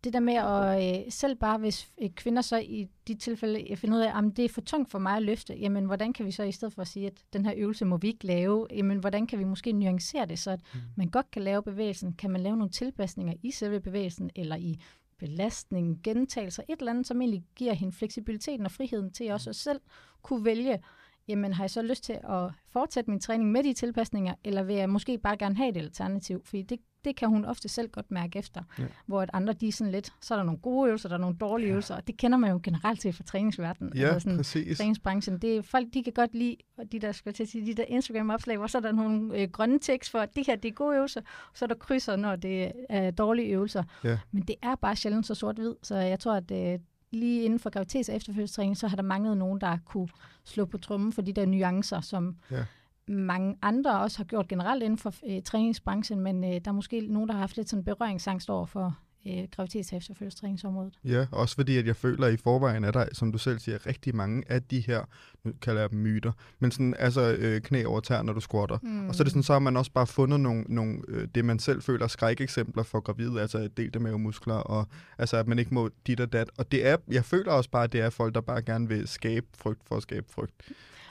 det 0.03 0.13
der 0.13 0.19
med 0.19 0.33
at 0.33 1.05
øh, 1.05 1.11
selv 1.11 1.35
bare, 1.35 1.57
hvis 1.57 1.91
øh, 2.01 2.09
kvinder 2.09 2.41
så 2.41 2.57
i 2.57 2.87
de 3.07 3.15
tilfælde 3.15 3.71
øh, 3.71 3.77
finder 3.77 3.97
ud 3.97 4.01
af, 4.01 4.17
at 4.17 4.37
det 4.37 4.45
er 4.45 4.49
for 4.49 4.61
tungt 4.61 4.91
for 4.91 4.99
mig 4.99 5.15
at 5.17 5.23
løfte, 5.23 5.53
jamen 5.55 5.85
hvordan 5.85 6.13
kan 6.13 6.25
vi 6.25 6.31
så 6.31 6.43
i 6.43 6.51
stedet 6.51 6.73
for 6.73 6.81
at 6.81 6.87
sige, 6.87 7.07
at 7.07 7.13
den 7.33 7.45
her 7.45 7.53
øvelse 7.57 7.85
må 7.85 7.97
vi 7.97 8.07
ikke 8.07 8.25
lave, 8.25 8.67
jamen 8.71 8.97
hvordan 8.97 9.27
kan 9.27 9.39
vi 9.39 9.43
måske 9.43 9.71
nuancere 9.71 10.25
det, 10.25 10.39
så 10.39 10.51
at 10.51 10.59
Mm. 10.73 10.79
man 10.95 11.07
godt 11.09 11.31
kan 11.31 11.41
lave 11.41 11.63
bevægelsen, 11.63 12.13
kan 12.13 12.29
man 12.31 12.41
lave 12.41 12.57
nogle 12.57 12.71
tilpasninger 12.71 13.33
i 13.43 13.51
selve 13.51 13.79
bevægelsen, 13.79 14.29
eller 14.35 14.55
i 14.55 14.79
belastning, 15.19 15.99
gentagelser, 16.03 16.63
et 16.69 16.79
eller 16.79 16.91
andet, 16.91 17.07
som 17.07 17.21
egentlig 17.21 17.43
giver 17.55 17.73
hende 17.73 17.93
fleksibiliteten 17.95 18.65
og 18.65 18.71
friheden 18.71 19.11
til 19.11 19.31
også 19.31 19.49
at 19.49 19.55
selv 19.55 19.79
kunne 20.21 20.45
vælge, 20.45 20.79
jamen 21.27 21.53
har 21.53 21.63
jeg 21.63 21.69
så 21.69 21.81
lyst 21.81 22.03
til 22.03 22.13
at 22.13 22.51
fortsætte 22.67 23.09
min 23.09 23.19
træning 23.19 23.51
med 23.51 23.63
de 23.63 23.73
tilpasninger, 23.73 24.33
eller 24.43 24.63
vil 24.63 24.75
jeg 24.75 24.89
måske 24.89 25.17
bare 25.17 25.37
gerne 25.37 25.55
have 25.55 25.69
et 25.69 25.77
alternativ? 25.77 26.41
Fordi 26.45 26.61
det, 26.61 26.79
det 27.05 27.15
kan 27.15 27.29
hun 27.29 27.45
ofte 27.45 27.69
selv 27.69 27.89
godt 27.89 28.11
mærke 28.11 28.39
efter. 28.39 28.61
Ja. 28.79 28.83
Hvor 29.05 29.21
at 29.21 29.29
andre, 29.33 29.53
de 29.53 29.67
er 29.67 29.71
sådan 29.71 29.91
lidt, 29.91 30.13
så 30.21 30.33
er 30.33 30.37
der 30.37 30.43
nogle 30.43 30.59
gode 30.59 30.87
øvelser, 30.87 31.09
der 31.09 31.15
er 31.15 31.19
nogle 31.19 31.35
dårlige 31.35 31.67
ja. 31.67 31.71
øvelser, 31.71 31.95
og 31.95 32.07
det 32.07 32.17
kender 32.17 32.37
man 32.37 32.51
jo 32.51 32.59
generelt 32.63 32.99
til 32.99 33.13
fra 33.13 33.23
træningsverdenen. 33.23 33.93
Ja, 33.95 34.07
altså 34.07 34.19
sådan, 34.19 34.37
præcis. 34.37 34.77
træningsbranchen. 34.77 35.37
Det 35.37 35.57
er, 35.57 35.61
folk 35.61 35.87
de 35.93 36.03
kan 36.03 36.13
godt 36.13 36.35
lide 36.35 36.55
og 36.77 36.91
de 36.91 36.99
der, 36.99 37.11
skal 37.11 37.33
til 37.33 37.47
sige, 37.47 37.65
de 37.65 37.73
der 37.73 37.83
Instagram-opslag, 37.87 38.57
hvor 38.57 38.67
så 38.67 38.77
er 38.77 38.81
der 38.81 38.91
nogle 38.91 39.39
øh, 39.39 39.49
grønne 39.49 39.79
tekst 39.79 40.11
for, 40.11 40.19
at 40.19 40.35
det 40.35 40.47
her 40.47 40.55
det 40.55 40.69
er 40.69 40.73
gode 40.73 40.95
øvelser, 40.95 41.21
og 41.21 41.57
så 41.57 41.65
er 41.65 41.67
der 41.67 41.75
krydser, 41.75 42.15
når 42.15 42.35
det 42.35 42.71
er 42.89 43.11
dårlige 43.11 43.47
øvelser. 43.47 43.83
Ja. 44.03 44.17
Men 44.31 44.43
det 44.43 44.55
er 44.61 44.75
bare 44.75 44.95
sjældent 44.95 45.25
så 45.25 45.35
sort-hvid, 45.35 45.75
så 45.83 45.95
jeg 45.95 46.19
tror, 46.19 46.33
at 46.33 46.51
øh, 46.51 46.79
lige 47.11 47.43
inden 47.43 47.59
for 47.59 47.69
gravitets- 47.69 48.09
og 48.09 48.15
efterfølgelsestræning, 48.15 48.77
så 48.77 48.87
har 48.87 48.95
der 48.95 49.03
manglet 49.03 49.37
nogen, 49.37 49.61
der 49.61 49.77
kunne 49.85 50.07
slå 50.43 50.65
på 50.65 50.77
trummen 50.77 51.13
for 51.13 51.21
de 51.21 51.33
der 51.33 51.45
nuancer, 51.45 52.01
som 52.01 52.35
Ja. 52.51 52.65
Mange 53.07 53.55
andre 53.61 53.99
også 53.99 54.17
har 54.17 54.23
gjort 54.23 54.47
generelt 54.47 54.83
inden 54.83 54.97
for 54.97 55.13
øh, 55.29 55.41
træningsbranchen, 55.43 56.19
men 56.19 56.43
øh, 56.43 56.49
der 56.49 56.71
er 56.71 56.71
måske 56.71 57.01
nogen, 57.01 57.27
der 57.27 57.33
har 57.33 57.39
haft 57.39 57.57
lidt 57.57 57.69
sådan 57.69 57.83
berøringsangst 57.83 58.49
over 58.49 58.65
for 58.65 58.97
øh, 59.27 59.43
gravitets- 59.55 59.91
og 59.91 59.97
efterfølgelsestræningsområdet. 59.97 60.99
Ja, 61.03 61.25
også 61.31 61.55
fordi, 61.55 61.77
at 61.77 61.87
jeg 61.87 61.95
føler, 61.95 62.27
at 62.27 62.33
i 62.33 62.37
forvejen 62.37 62.83
er 62.83 62.91
der, 62.91 63.05
som 63.13 63.31
du 63.31 63.37
selv 63.37 63.59
siger, 63.59 63.87
rigtig 63.87 64.15
mange 64.15 64.43
af 64.47 64.63
de 64.63 64.79
her, 64.79 65.01
nu 65.43 65.51
kalder 65.61 65.81
jeg 65.81 65.89
dem 65.89 65.99
myter, 65.99 66.31
men 66.59 66.71
sådan, 66.71 66.95
altså 66.99 67.35
øh, 67.39 67.61
knæ 67.61 67.83
over 67.83 67.99
tær, 67.99 68.21
når 68.21 68.33
du 68.33 68.39
squatter. 68.39 68.77
Mm. 68.83 69.09
Og 69.09 69.15
så 69.15 69.21
er 69.21 69.25
det 69.25 69.31
sådan, 69.31 69.43
så 69.43 69.53
har 69.53 69.59
man 69.59 69.77
også 69.77 69.91
bare 69.91 70.07
fundet 70.07 70.39
nogle, 70.39 70.63
nogle 70.67 71.01
øh, 71.07 71.27
det 71.35 71.45
man 71.45 71.59
selv 71.59 71.81
føler 71.81 72.07
skrækeksempler 72.07 72.83
for 72.83 72.99
gravide, 72.99 73.41
altså 73.41 73.69
delte 73.77 73.99
mavemuskler, 73.99 74.55
og 74.55 74.87
altså 75.17 75.37
at 75.37 75.47
man 75.47 75.59
ikke 75.59 75.73
må 75.73 75.89
dit 76.07 76.19
og 76.19 76.33
dat. 76.33 76.49
Og 76.57 76.71
det 76.71 76.87
er, 76.87 76.97
jeg 77.11 77.25
føler 77.25 77.51
også 77.51 77.69
bare, 77.69 77.83
at 77.83 77.93
det 77.93 78.01
er 78.01 78.09
folk, 78.09 78.35
der 78.35 78.41
bare 78.41 78.61
gerne 78.61 78.87
vil 78.87 79.07
skabe 79.07 79.47
frygt 79.57 79.81
for 79.87 79.95
at 79.95 80.01
skabe 80.03 80.25
frygt. 80.29 80.53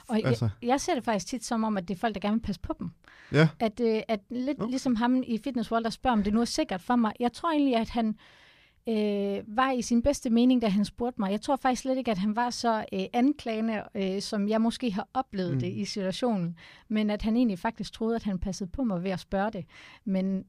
Og 0.08 0.16
jeg, 0.18 0.26
altså. 0.26 0.48
jeg 0.62 0.80
ser 0.80 0.94
det 0.94 1.04
faktisk 1.04 1.26
tit 1.26 1.44
som 1.44 1.64
om, 1.64 1.76
at 1.76 1.88
det 1.88 1.94
er 1.94 1.98
folk, 1.98 2.14
der 2.14 2.20
gerne 2.20 2.36
vil 2.36 2.42
passe 2.42 2.60
på 2.60 2.72
dem. 2.78 2.90
Ja. 3.32 3.48
At, 3.60 3.80
øh, 3.80 4.02
at 4.08 4.20
lidt 4.30 4.60
Okay. 4.60 4.70
ligesom 4.70 4.96
ham 4.96 5.22
i 5.26 5.38
Fitness 5.38 5.72
World, 5.72 5.84
der 5.84 5.90
spørger, 5.90 6.16
om 6.16 6.22
det 6.22 6.34
nu 6.34 6.40
er 6.40 6.44
sikkert 6.44 6.80
for 6.80 6.96
mig. 6.96 7.12
Jeg 7.20 7.32
tror 7.32 7.50
egentlig, 7.50 7.76
at 7.76 7.88
han, 7.88 8.16
øh, 8.88 9.56
var 9.56 9.70
i 9.70 9.82
sin 9.82 10.02
bedste 10.02 10.30
mening, 10.30 10.62
da 10.62 10.68
han 10.68 10.84
spurgte 10.84 11.20
mig. 11.20 11.30
Jeg 11.30 11.40
tror 11.40 11.56
faktisk 11.56 11.82
slet 11.82 11.98
ikke, 11.98 12.10
at 12.10 12.18
han 12.18 12.36
var 12.36 12.50
så 12.50 12.84
øh, 12.92 13.04
anklagende, 13.12 13.82
øh, 13.94 14.22
som 14.22 14.48
jeg 14.48 14.60
måske 14.60 14.90
har 14.90 15.08
oplevet 15.14 15.54
mm. 15.54 15.60
det 15.60 15.72
i 15.72 15.84
situationen, 15.84 16.56
men 16.88 17.10
at 17.10 17.22
han 17.22 17.36
egentlig 17.36 17.58
faktisk 17.58 17.92
troede, 17.92 18.16
at 18.16 18.22
han 18.22 18.38
passede 18.38 18.70
på 18.70 18.84
mig 18.84 19.02
ved 19.02 19.10
at 19.10 19.20
spørge 19.20 19.50
det. 19.50 19.64
Men 20.04 20.44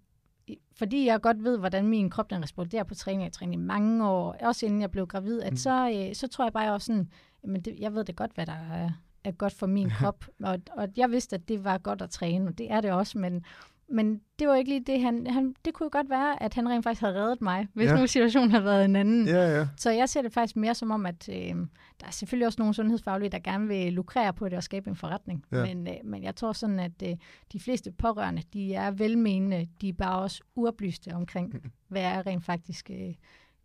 fordi 0.75 1.05
jeg 1.05 1.21
godt 1.21 1.43
ved, 1.43 1.57
hvordan 1.57 1.87
min 1.87 2.09
krop 2.09 2.29
den 2.29 2.43
responderer 2.43 2.83
på 2.83 2.95
træning, 2.95 3.23
jeg 3.23 3.31
træner 3.31 3.53
i 3.53 3.57
mange 3.57 4.07
år, 4.07 4.35
også 4.41 4.65
inden 4.65 4.81
jeg 4.81 4.91
blev 4.91 5.07
gravid, 5.07 5.41
at 5.41 5.53
mm. 5.53 5.57
så, 5.57 5.89
øh, 5.89 6.15
så 6.15 6.27
tror 6.27 6.45
jeg 6.45 6.53
bare 6.53 6.73
også 6.73 6.85
sådan, 6.85 7.09
jamen 7.43 7.61
det, 7.61 7.75
jeg 7.79 7.93
ved 7.93 8.03
det 8.03 8.15
godt, 8.15 8.31
hvad 8.35 8.45
der 8.45 8.53
er, 8.71 8.89
er 9.23 9.31
godt 9.31 9.53
for 9.53 9.67
min 9.67 9.89
krop, 9.99 10.25
og, 10.43 10.59
og 10.71 10.87
jeg 10.97 11.11
vidste, 11.11 11.35
at 11.35 11.47
det 11.47 11.63
var 11.63 11.77
godt 11.77 12.01
at 12.01 12.09
træne, 12.09 12.47
og 12.49 12.57
det 12.57 12.71
er 12.71 12.81
det 12.81 12.91
også, 12.91 13.17
men 13.17 13.45
men 13.89 14.21
det 14.39 14.47
var 14.47 14.55
ikke 14.55 14.69
lige 14.69 14.83
det, 14.87 15.01
han, 15.01 15.27
han... 15.27 15.55
Det 15.65 15.73
kunne 15.73 15.89
godt 15.89 16.09
være, 16.09 16.43
at 16.43 16.53
han 16.53 16.69
rent 16.69 16.83
faktisk 16.83 17.01
havde 17.01 17.15
reddet 17.15 17.41
mig, 17.41 17.67
hvis 17.73 17.89
ja. 17.89 17.99
nu 17.99 18.07
situationen 18.07 18.51
havde 18.51 18.63
været 18.63 18.85
en 18.85 18.95
anden. 18.95 19.27
Ja, 19.27 19.57
ja. 19.57 19.67
Så 19.77 19.91
jeg 19.91 20.09
ser 20.09 20.21
det 20.21 20.33
faktisk 20.33 20.55
mere 20.55 20.75
som 20.75 20.91
om, 20.91 21.05
at 21.05 21.29
øh, 21.29 21.55
der 21.99 22.07
er 22.07 22.11
selvfølgelig 22.11 22.47
også 22.47 22.61
nogle 22.61 22.73
sundhedsfaglige, 22.73 23.29
der 23.29 23.39
gerne 23.39 23.67
vil 23.67 23.93
lukrere 23.93 24.33
på 24.33 24.49
det 24.49 24.57
og 24.57 24.63
skabe 24.63 24.89
en 24.89 24.95
forretning. 24.95 25.45
Ja. 25.51 25.65
Men, 25.65 25.87
øh, 25.87 25.93
men 26.03 26.23
jeg 26.23 26.35
tror 26.35 26.53
sådan, 26.53 26.79
at 26.79 27.03
øh, 27.03 27.15
de 27.53 27.59
fleste 27.59 27.91
pårørende, 27.91 28.41
de 28.53 28.73
er 28.73 28.91
velmenende. 28.91 29.67
De 29.81 29.89
er 29.89 29.93
bare 29.93 30.19
også 30.19 30.41
uoplyste 30.55 31.13
omkring, 31.13 31.53
mm. 31.53 31.71
hvad 31.91 32.01
er 32.01 32.25
rent 32.25 32.43
faktisk 32.43 32.89
øh, 32.89 33.13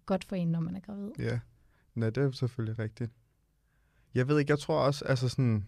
godt 0.06 0.24
for 0.24 0.36
en, 0.36 0.48
når 0.48 0.60
man 0.60 0.76
er 0.76 0.80
gravid. 0.80 1.10
Ja, 1.18 1.38
Nej, 1.94 2.10
det 2.10 2.24
er 2.24 2.30
selvfølgelig 2.30 2.78
rigtigt. 2.78 3.12
Jeg 4.18 4.28
ved 4.28 4.38
ikke, 4.38 4.50
jeg 4.50 4.58
tror 4.58 4.80
også, 4.80 5.04
altså 5.04 5.28
sådan 5.28 5.64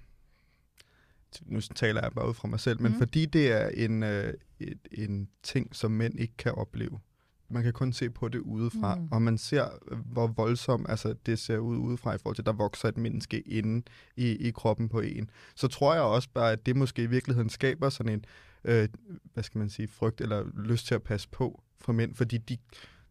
nu 1.46 1.60
taler 1.60 2.02
jeg 2.02 2.12
bare 2.12 2.28
ud 2.28 2.34
fra 2.34 2.48
mig 2.48 2.60
selv, 2.60 2.82
men 2.82 2.92
mm. 2.92 2.98
fordi 2.98 3.26
det 3.26 3.52
er 3.52 3.68
en, 3.68 4.02
øh, 4.02 4.34
et, 4.60 4.78
en 4.92 5.28
ting, 5.42 5.76
som 5.76 5.90
mænd 5.90 6.18
ikke 6.18 6.36
kan 6.38 6.54
opleve. 6.54 7.00
Man 7.48 7.62
kan 7.62 7.72
kun 7.72 7.92
se 7.92 8.10
på 8.10 8.28
det 8.28 8.38
udefra, 8.38 8.94
mm. 8.94 9.08
og 9.10 9.22
man 9.22 9.38
ser, 9.38 9.68
hvor 10.04 10.26
voldsomt 10.26 10.86
altså, 10.88 11.14
det 11.26 11.38
ser 11.38 11.58
ud 11.58 11.76
udefra 11.76 12.14
i 12.14 12.18
forhold 12.18 12.34
til, 12.36 12.42
at 12.42 12.46
der 12.46 12.52
vokser 12.52 12.88
et 12.88 12.96
menneske 12.96 13.40
inde 13.40 13.82
i, 14.16 14.26
i 14.26 14.50
kroppen 14.50 14.88
på 14.88 15.00
en. 15.00 15.30
Så 15.54 15.68
tror 15.68 15.94
jeg 15.94 16.02
også 16.02 16.28
bare, 16.34 16.52
at 16.52 16.66
det 16.66 16.76
måske 16.76 17.02
i 17.02 17.06
virkeligheden 17.06 17.50
skaber 17.50 17.88
sådan 17.88 18.12
en, 18.12 18.24
øh, 18.64 18.88
hvad 19.32 19.42
skal 19.42 19.58
man 19.58 19.70
sige, 19.70 19.88
frygt 19.88 20.20
eller 20.20 20.44
lyst 20.56 20.86
til 20.86 20.94
at 20.94 21.02
passe 21.02 21.28
på 21.28 21.62
for 21.80 21.92
mænd, 21.92 22.14
fordi 22.14 22.38
de, 22.38 22.56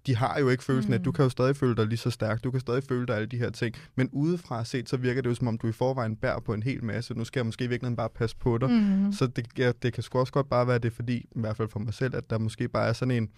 de 0.10 0.16
har 0.16 0.39
jo 0.39 0.50
ikke 0.50 0.63
følelsen 0.63 0.92
mm. 0.92 0.96
at 0.96 1.06
du 1.06 1.12
kan 1.12 1.24
jo 1.24 1.30
stadig 1.30 1.56
føle 1.56 1.75
dig 1.75 1.88
lige 1.88 1.98
så 1.98 2.10
stærk, 2.10 2.44
du 2.44 2.51
kan 2.51 2.60
stadig 2.60 2.84
føle 2.84 3.08
dig 3.08 3.16
alle 3.16 3.28
de 3.28 3.38
her 3.38 3.50
ting, 3.50 3.75
men 3.96 4.10
udefra 4.12 4.66
set, 4.66 4.89
så 4.89 4.98
virker 4.98 5.22
det 5.22 5.30
jo 5.30 5.36
som 5.36 5.48
om, 5.48 5.58
du 5.58 5.68
i 5.68 5.72
forvejen 5.72 6.16
bærer 6.16 6.39
på 6.39 6.54
en 6.54 6.63
hel 6.63 6.84
masse, 6.84 7.13
nu 7.13 7.24
skal 7.24 7.39
jeg 7.39 7.46
måske 7.46 7.66
i 7.66 7.68
virkeligheden 7.68 7.96
bare 7.96 8.10
passe 8.10 8.38
på 8.38 8.58
dig, 8.58 8.70
mm. 8.70 9.12
så 9.12 9.28
det, 9.28 9.48
ja, 9.58 9.72
det 9.82 9.94
kan 9.94 10.04
sgu 10.04 10.20
også 10.20 10.34
godt 10.34 10.50
bare 10.50 10.68
være 10.68 10.80
det, 10.80 10.94
fordi, 10.94 11.18
i 11.18 11.39
hvert 11.39 11.58
fald 11.58 11.70
for 11.70 11.80
mig 11.80 11.94
selv, 11.94 12.16
at 12.16 12.30
der 12.30 12.38
måske 12.38 12.68
bare 12.68 12.88
er 12.88 12.94
sådan 12.94 13.12
en, 13.12 13.30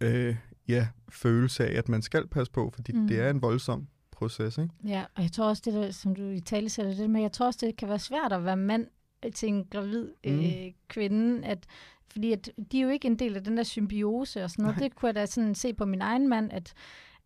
øh, 0.00 0.36
ja, 0.68 0.88
følelse 1.08 1.66
af, 1.66 1.78
at 1.78 1.88
man 1.88 2.02
skal 2.02 2.26
passe 2.26 2.52
på, 2.52 2.70
fordi 2.74 2.92
mm. 2.92 3.08
det 3.08 3.20
er 3.20 3.30
en 3.30 3.42
voldsom 3.42 3.86
proces, 4.12 4.58
ikke? 4.58 4.74
Ja, 4.84 5.04
og 5.14 5.22
jeg 5.22 5.32
tror 5.32 5.48
også, 5.48 5.62
det 5.64 5.74
der, 5.74 5.90
som 5.90 6.14
du 6.14 6.22
i 6.22 6.40
tale 6.40 6.70
sætter 6.70 6.94
det 6.94 7.10
med, 7.10 7.20
jeg 7.20 7.32
tror 7.32 7.46
også, 7.46 7.58
det 7.66 7.76
kan 7.76 7.88
være 7.88 7.98
svært 7.98 8.32
at 8.32 8.44
være 8.44 8.56
mand 8.56 8.86
til 9.34 9.48
en 9.48 9.64
gravid 9.64 10.12
mm. 10.24 10.40
øh, 10.40 10.72
kvinde, 10.88 11.46
at 11.46 11.66
fordi 12.12 12.32
at 12.32 12.50
de 12.72 12.78
er 12.78 12.82
jo 12.82 12.88
ikke 12.88 13.08
en 13.08 13.18
del 13.18 13.36
af 13.36 13.44
den 13.44 13.56
der 13.56 13.62
symbiose 13.62 14.44
og 14.44 14.50
sådan 14.50 14.62
noget. 14.62 14.76
Nej. 14.76 14.88
Det 14.88 14.96
kunne 14.96 15.06
jeg 15.06 15.14
da 15.14 15.26
sådan 15.26 15.54
se 15.54 15.74
på 15.74 15.84
min 15.84 16.00
egen 16.00 16.28
mand, 16.28 16.52
at, 16.52 16.74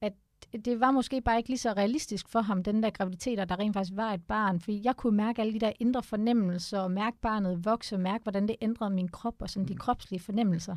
at 0.00 0.12
det 0.64 0.80
var 0.80 0.90
måske 0.90 1.20
bare 1.20 1.36
ikke 1.36 1.48
lige 1.48 1.58
så 1.58 1.72
realistisk 1.72 2.28
for 2.28 2.40
ham, 2.40 2.62
den 2.62 2.82
der 2.82 2.90
graviditet, 2.90 3.38
og 3.38 3.48
der 3.48 3.58
rent 3.58 3.74
faktisk 3.74 3.96
var 3.96 4.12
et 4.12 4.22
barn. 4.22 4.60
Fordi 4.60 4.80
jeg 4.84 4.96
kunne 4.96 5.16
mærke 5.16 5.42
alle 5.42 5.52
de 5.52 5.58
der 5.58 5.72
indre 5.80 6.02
fornemmelser, 6.02 6.80
og 6.80 6.90
mærke 6.90 7.16
barnet 7.22 7.64
vokse, 7.64 7.96
og 7.96 8.00
mærke, 8.00 8.22
hvordan 8.22 8.48
det 8.48 8.56
ændrede 8.60 8.90
min 8.90 9.08
krop, 9.08 9.42
og 9.42 9.50
sådan 9.50 9.62
mm. 9.62 9.68
de 9.68 9.76
kropslige 9.76 10.20
fornemmelser. 10.20 10.76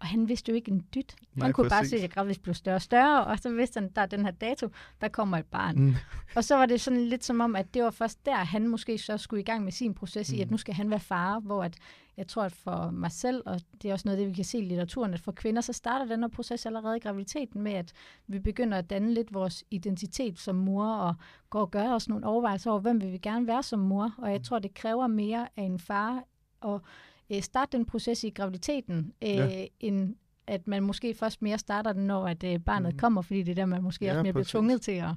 Og 0.00 0.06
han 0.06 0.28
vidste 0.28 0.50
jo 0.50 0.56
ikke 0.56 0.70
en 0.70 0.84
dyt. 0.94 1.14
Nej, 1.34 1.46
han 1.46 1.52
kunne 1.52 1.68
præcis. 1.68 1.76
bare 1.76 1.86
se, 1.86 1.96
at 1.96 2.02
jeg 2.02 2.10
gradvist 2.10 2.42
blev 2.42 2.54
større 2.54 2.76
og 2.76 2.82
større, 2.82 3.24
og 3.24 3.38
så 3.38 3.50
vidste 3.50 3.80
han, 3.80 3.88
at 3.88 3.96
der 3.96 4.02
er 4.02 4.06
den 4.06 4.24
her 4.24 4.32
dato, 4.32 4.68
der 5.00 5.08
kommer 5.08 5.38
et 5.38 5.46
barn. 5.46 5.76
Mm. 5.76 5.94
Og 6.36 6.44
så 6.44 6.56
var 6.56 6.66
det 6.66 6.80
sådan 6.80 7.04
lidt 7.04 7.24
som 7.24 7.40
om, 7.40 7.56
at 7.56 7.74
det 7.74 7.82
var 7.82 7.90
først 7.90 8.26
der, 8.26 8.36
han 8.36 8.68
måske 8.68 8.98
så 8.98 9.16
skulle 9.16 9.40
i 9.40 9.44
gang 9.44 9.64
med 9.64 9.72
sin 9.72 9.94
proces 9.94 10.32
mm. 10.32 10.38
i, 10.38 10.40
at 10.40 10.48
mm. 10.48 10.52
nu 10.52 10.56
skal 10.56 10.74
han 10.74 10.90
være 10.90 11.00
far, 11.00 11.40
hvor 11.40 11.64
at 11.64 11.76
jeg 12.16 12.28
tror, 12.28 12.42
at 12.42 12.52
for 12.52 12.90
mig 12.90 13.12
selv, 13.12 13.42
og 13.46 13.60
det 13.82 13.88
er 13.88 13.92
også 13.92 14.08
noget, 14.08 14.18
det 14.18 14.28
vi 14.28 14.32
kan 14.32 14.44
se 14.44 14.58
i 14.58 14.64
litteraturen, 14.64 15.14
at 15.14 15.20
for 15.20 15.32
kvinder, 15.32 15.60
så 15.60 15.72
starter 15.72 16.04
den 16.04 16.20
her 16.20 16.28
proces 16.28 16.66
allerede 16.66 16.96
i 16.96 17.00
graviditeten 17.00 17.62
med, 17.62 17.72
at 17.72 17.92
vi 18.26 18.38
begynder 18.38 18.78
at 18.78 18.90
danne 18.90 19.14
lidt 19.14 19.34
vores 19.34 19.64
identitet 19.70 20.38
som 20.38 20.56
mor, 20.56 20.86
og 20.86 21.14
går 21.50 21.60
og 21.60 21.70
gør 21.70 21.92
os 21.92 22.08
nogle 22.08 22.26
overvejelser 22.26 22.70
over, 22.70 22.80
hvem 22.80 23.00
vil 23.00 23.12
vi 23.12 23.18
gerne 23.18 23.46
være 23.46 23.62
som 23.62 23.78
mor. 23.78 24.14
Og 24.18 24.30
jeg 24.30 24.38
mm. 24.38 24.44
tror, 24.44 24.58
det 24.58 24.74
kræver 24.74 25.06
mere 25.06 25.48
af 25.56 25.62
en 25.62 25.78
far, 25.78 26.24
og 26.60 26.82
øh, 27.32 27.42
starte 27.42 27.76
den 27.76 27.86
proces 27.86 28.24
i 28.24 28.30
graviditeten, 28.30 29.12
øh, 29.22 29.28
ja. 29.28 29.66
end 29.80 30.16
at 30.46 30.68
man 30.68 30.82
måske 30.82 31.14
først 31.14 31.42
mere 31.42 31.58
starter 31.58 31.92
den, 31.92 32.06
når 32.06 32.26
at, 32.28 32.44
øh, 32.44 32.58
barnet 32.60 32.92
mm. 32.92 32.98
kommer, 32.98 33.22
fordi 33.22 33.42
det 33.42 33.50
er 33.50 33.54
der, 33.54 33.66
man 33.66 33.82
måske 33.82 34.04
ja, 34.04 34.10
også 34.10 34.22
mere 34.22 34.32
bliver 34.32 34.44
tvunget 34.44 34.82
til 34.82 34.92
at, 34.92 35.10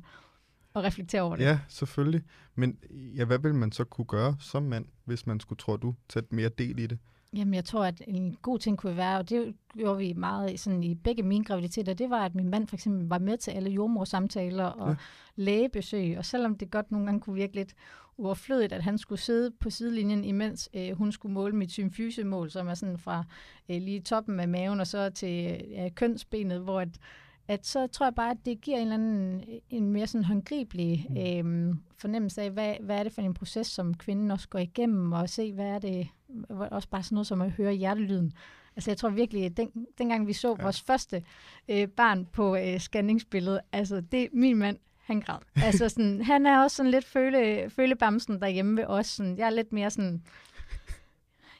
at 0.75 0.83
reflektere 0.83 1.21
over 1.21 1.35
det. 1.35 1.43
Ja, 1.43 1.59
selvfølgelig. 1.67 2.21
Men 2.55 2.77
ja, 2.91 3.25
hvad 3.25 3.39
vil 3.39 3.55
man 3.55 3.71
så 3.71 3.83
kunne 3.83 4.05
gøre 4.05 4.35
som 4.39 4.63
mand, 4.63 4.85
hvis 5.05 5.27
man 5.27 5.39
skulle, 5.39 5.57
tror 5.57 5.77
du, 5.77 5.95
tage 6.09 6.25
mere 6.29 6.49
del 6.49 6.79
i 6.79 6.87
det? 6.87 6.99
Jamen, 7.35 7.53
jeg 7.53 7.65
tror, 7.65 7.85
at 7.85 8.01
en 8.07 8.37
god 8.41 8.59
ting 8.59 8.77
kunne 8.77 8.97
være, 8.97 9.17
og 9.17 9.29
det 9.29 9.55
gjorde 9.73 9.97
vi 9.97 10.13
meget 10.13 10.59
sådan 10.59 10.83
i 10.83 10.95
begge 10.95 11.23
mine 11.23 11.45
graviditeter, 11.45 11.93
det 11.93 12.09
var, 12.09 12.25
at 12.25 12.35
min 12.35 12.49
mand 12.49 12.67
for 12.67 12.75
eksempel 12.75 13.07
var 13.07 13.19
med 13.19 13.37
til 13.37 13.51
alle 13.51 13.69
jordmorsamtaler 13.69 14.65
og 14.65 14.89
ja. 14.89 14.95
lægebesøg, 15.35 16.17
og 16.17 16.25
selvom 16.25 16.57
det 16.57 16.71
godt 16.71 16.91
nogle 16.91 17.05
gange 17.05 17.21
kunne 17.21 17.35
virke 17.35 17.55
lidt 17.55 17.73
uoverflødigt, 18.17 18.73
at 18.73 18.83
han 18.83 18.97
skulle 18.97 19.21
sidde 19.21 19.51
på 19.51 19.69
sidelinjen, 19.69 20.23
imens 20.23 20.69
øh, 20.73 20.91
hun 20.91 21.11
skulle 21.11 21.33
måle 21.33 21.55
mit 21.55 21.71
symfysemål, 21.71 22.51
som 22.51 22.67
er 22.67 22.73
sådan 22.73 22.97
fra 22.97 23.23
øh, 23.69 23.81
lige 23.81 24.01
toppen 24.01 24.39
af 24.39 24.47
maven 24.47 24.79
og 24.79 24.87
så 24.87 25.09
til 25.09 25.61
øh, 25.79 25.91
kønsbenet, 25.91 26.61
hvor 26.61 26.81
at, 26.81 26.99
at 27.47 27.65
så 27.65 27.87
tror 27.87 28.05
jeg 28.05 28.15
bare, 28.15 28.31
at 28.31 28.45
det 28.45 28.61
giver 28.61 28.77
en 28.77 28.81
eller 28.81 28.93
anden 28.93 29.43
en 29.69 29.89
mere 29.89 30.07
sådan 30.07 30.25
håndgribelig 30.25 31.07
mm. 31.09 31.17
øh, 31.17 31.75
fornemmelse 31.97 32.41
af, 32.41 32.51
hvad, 32.51 32.75
hvad 32.81 32.99
er 32.99 33.03
det 33.03 33.13
for 33.13 33.21
en 33.21 33.33
proces, 33.33 33.67
som 33.67 33.93
kvinden 33.93 34.31
også 34.31 34.49
går 34.49 34.59
igennem, 34.59 35.11
og 35.11 35.29
se, 35.29 35.53
hvad 35.53 35.67
er 35.67 35.79
det, 35.79 36.07
også 36.49 36.89
bare 36.89 37.03
sådan 37.03 37.15
noget 37.15 37.27
som 37.27 37.41
at 37.41 37.51
høre 37.51 37.73
hjertelyden. 37.73 38.33
Altså 38.75 38.91
jeg 38.91 38.97
tror 38.97 39.09
virkelig, 39.09 39.45
at 39.45 39.57
den, 39.57 39.69
dengang 39.97 40.27
vi 40.27 40.33
så 40.33 40.55
ja. 40.59 40.63
vores 40.63 40.81
første 40.81 41.23
øh, 41.69 41.87
barn 41.87 42.25
på 42.25 42.55
øh, 42.55 42.79
scanningsbilledet, 42.79 43.59
altså 43.71 44.01
det, 44.01 44.29
min 44.33 44.57
mand, 44.57 44.77
han 45.03 45.21
græd. 45.21 45.37
Altså 45.55 45.89
sådan, 45.89 46.21
han 46.21 46.45
er 46.45 46.59
også 46.59 46.75
sådan 46.75 46.91
lidt 46.91 47.05
føle, 47.05 47.69
følebamsen 47.69 48.41
derhjemme 48.41 48.77
ved 48.77 48.85
os. 48.87 49.07
Sådan, 49.07 49.37
jeg 49.37 49.45
er 49.45 49.49
lidt 49.49 49.73
mere 49.73 49.89
sådan, 49.89 50.23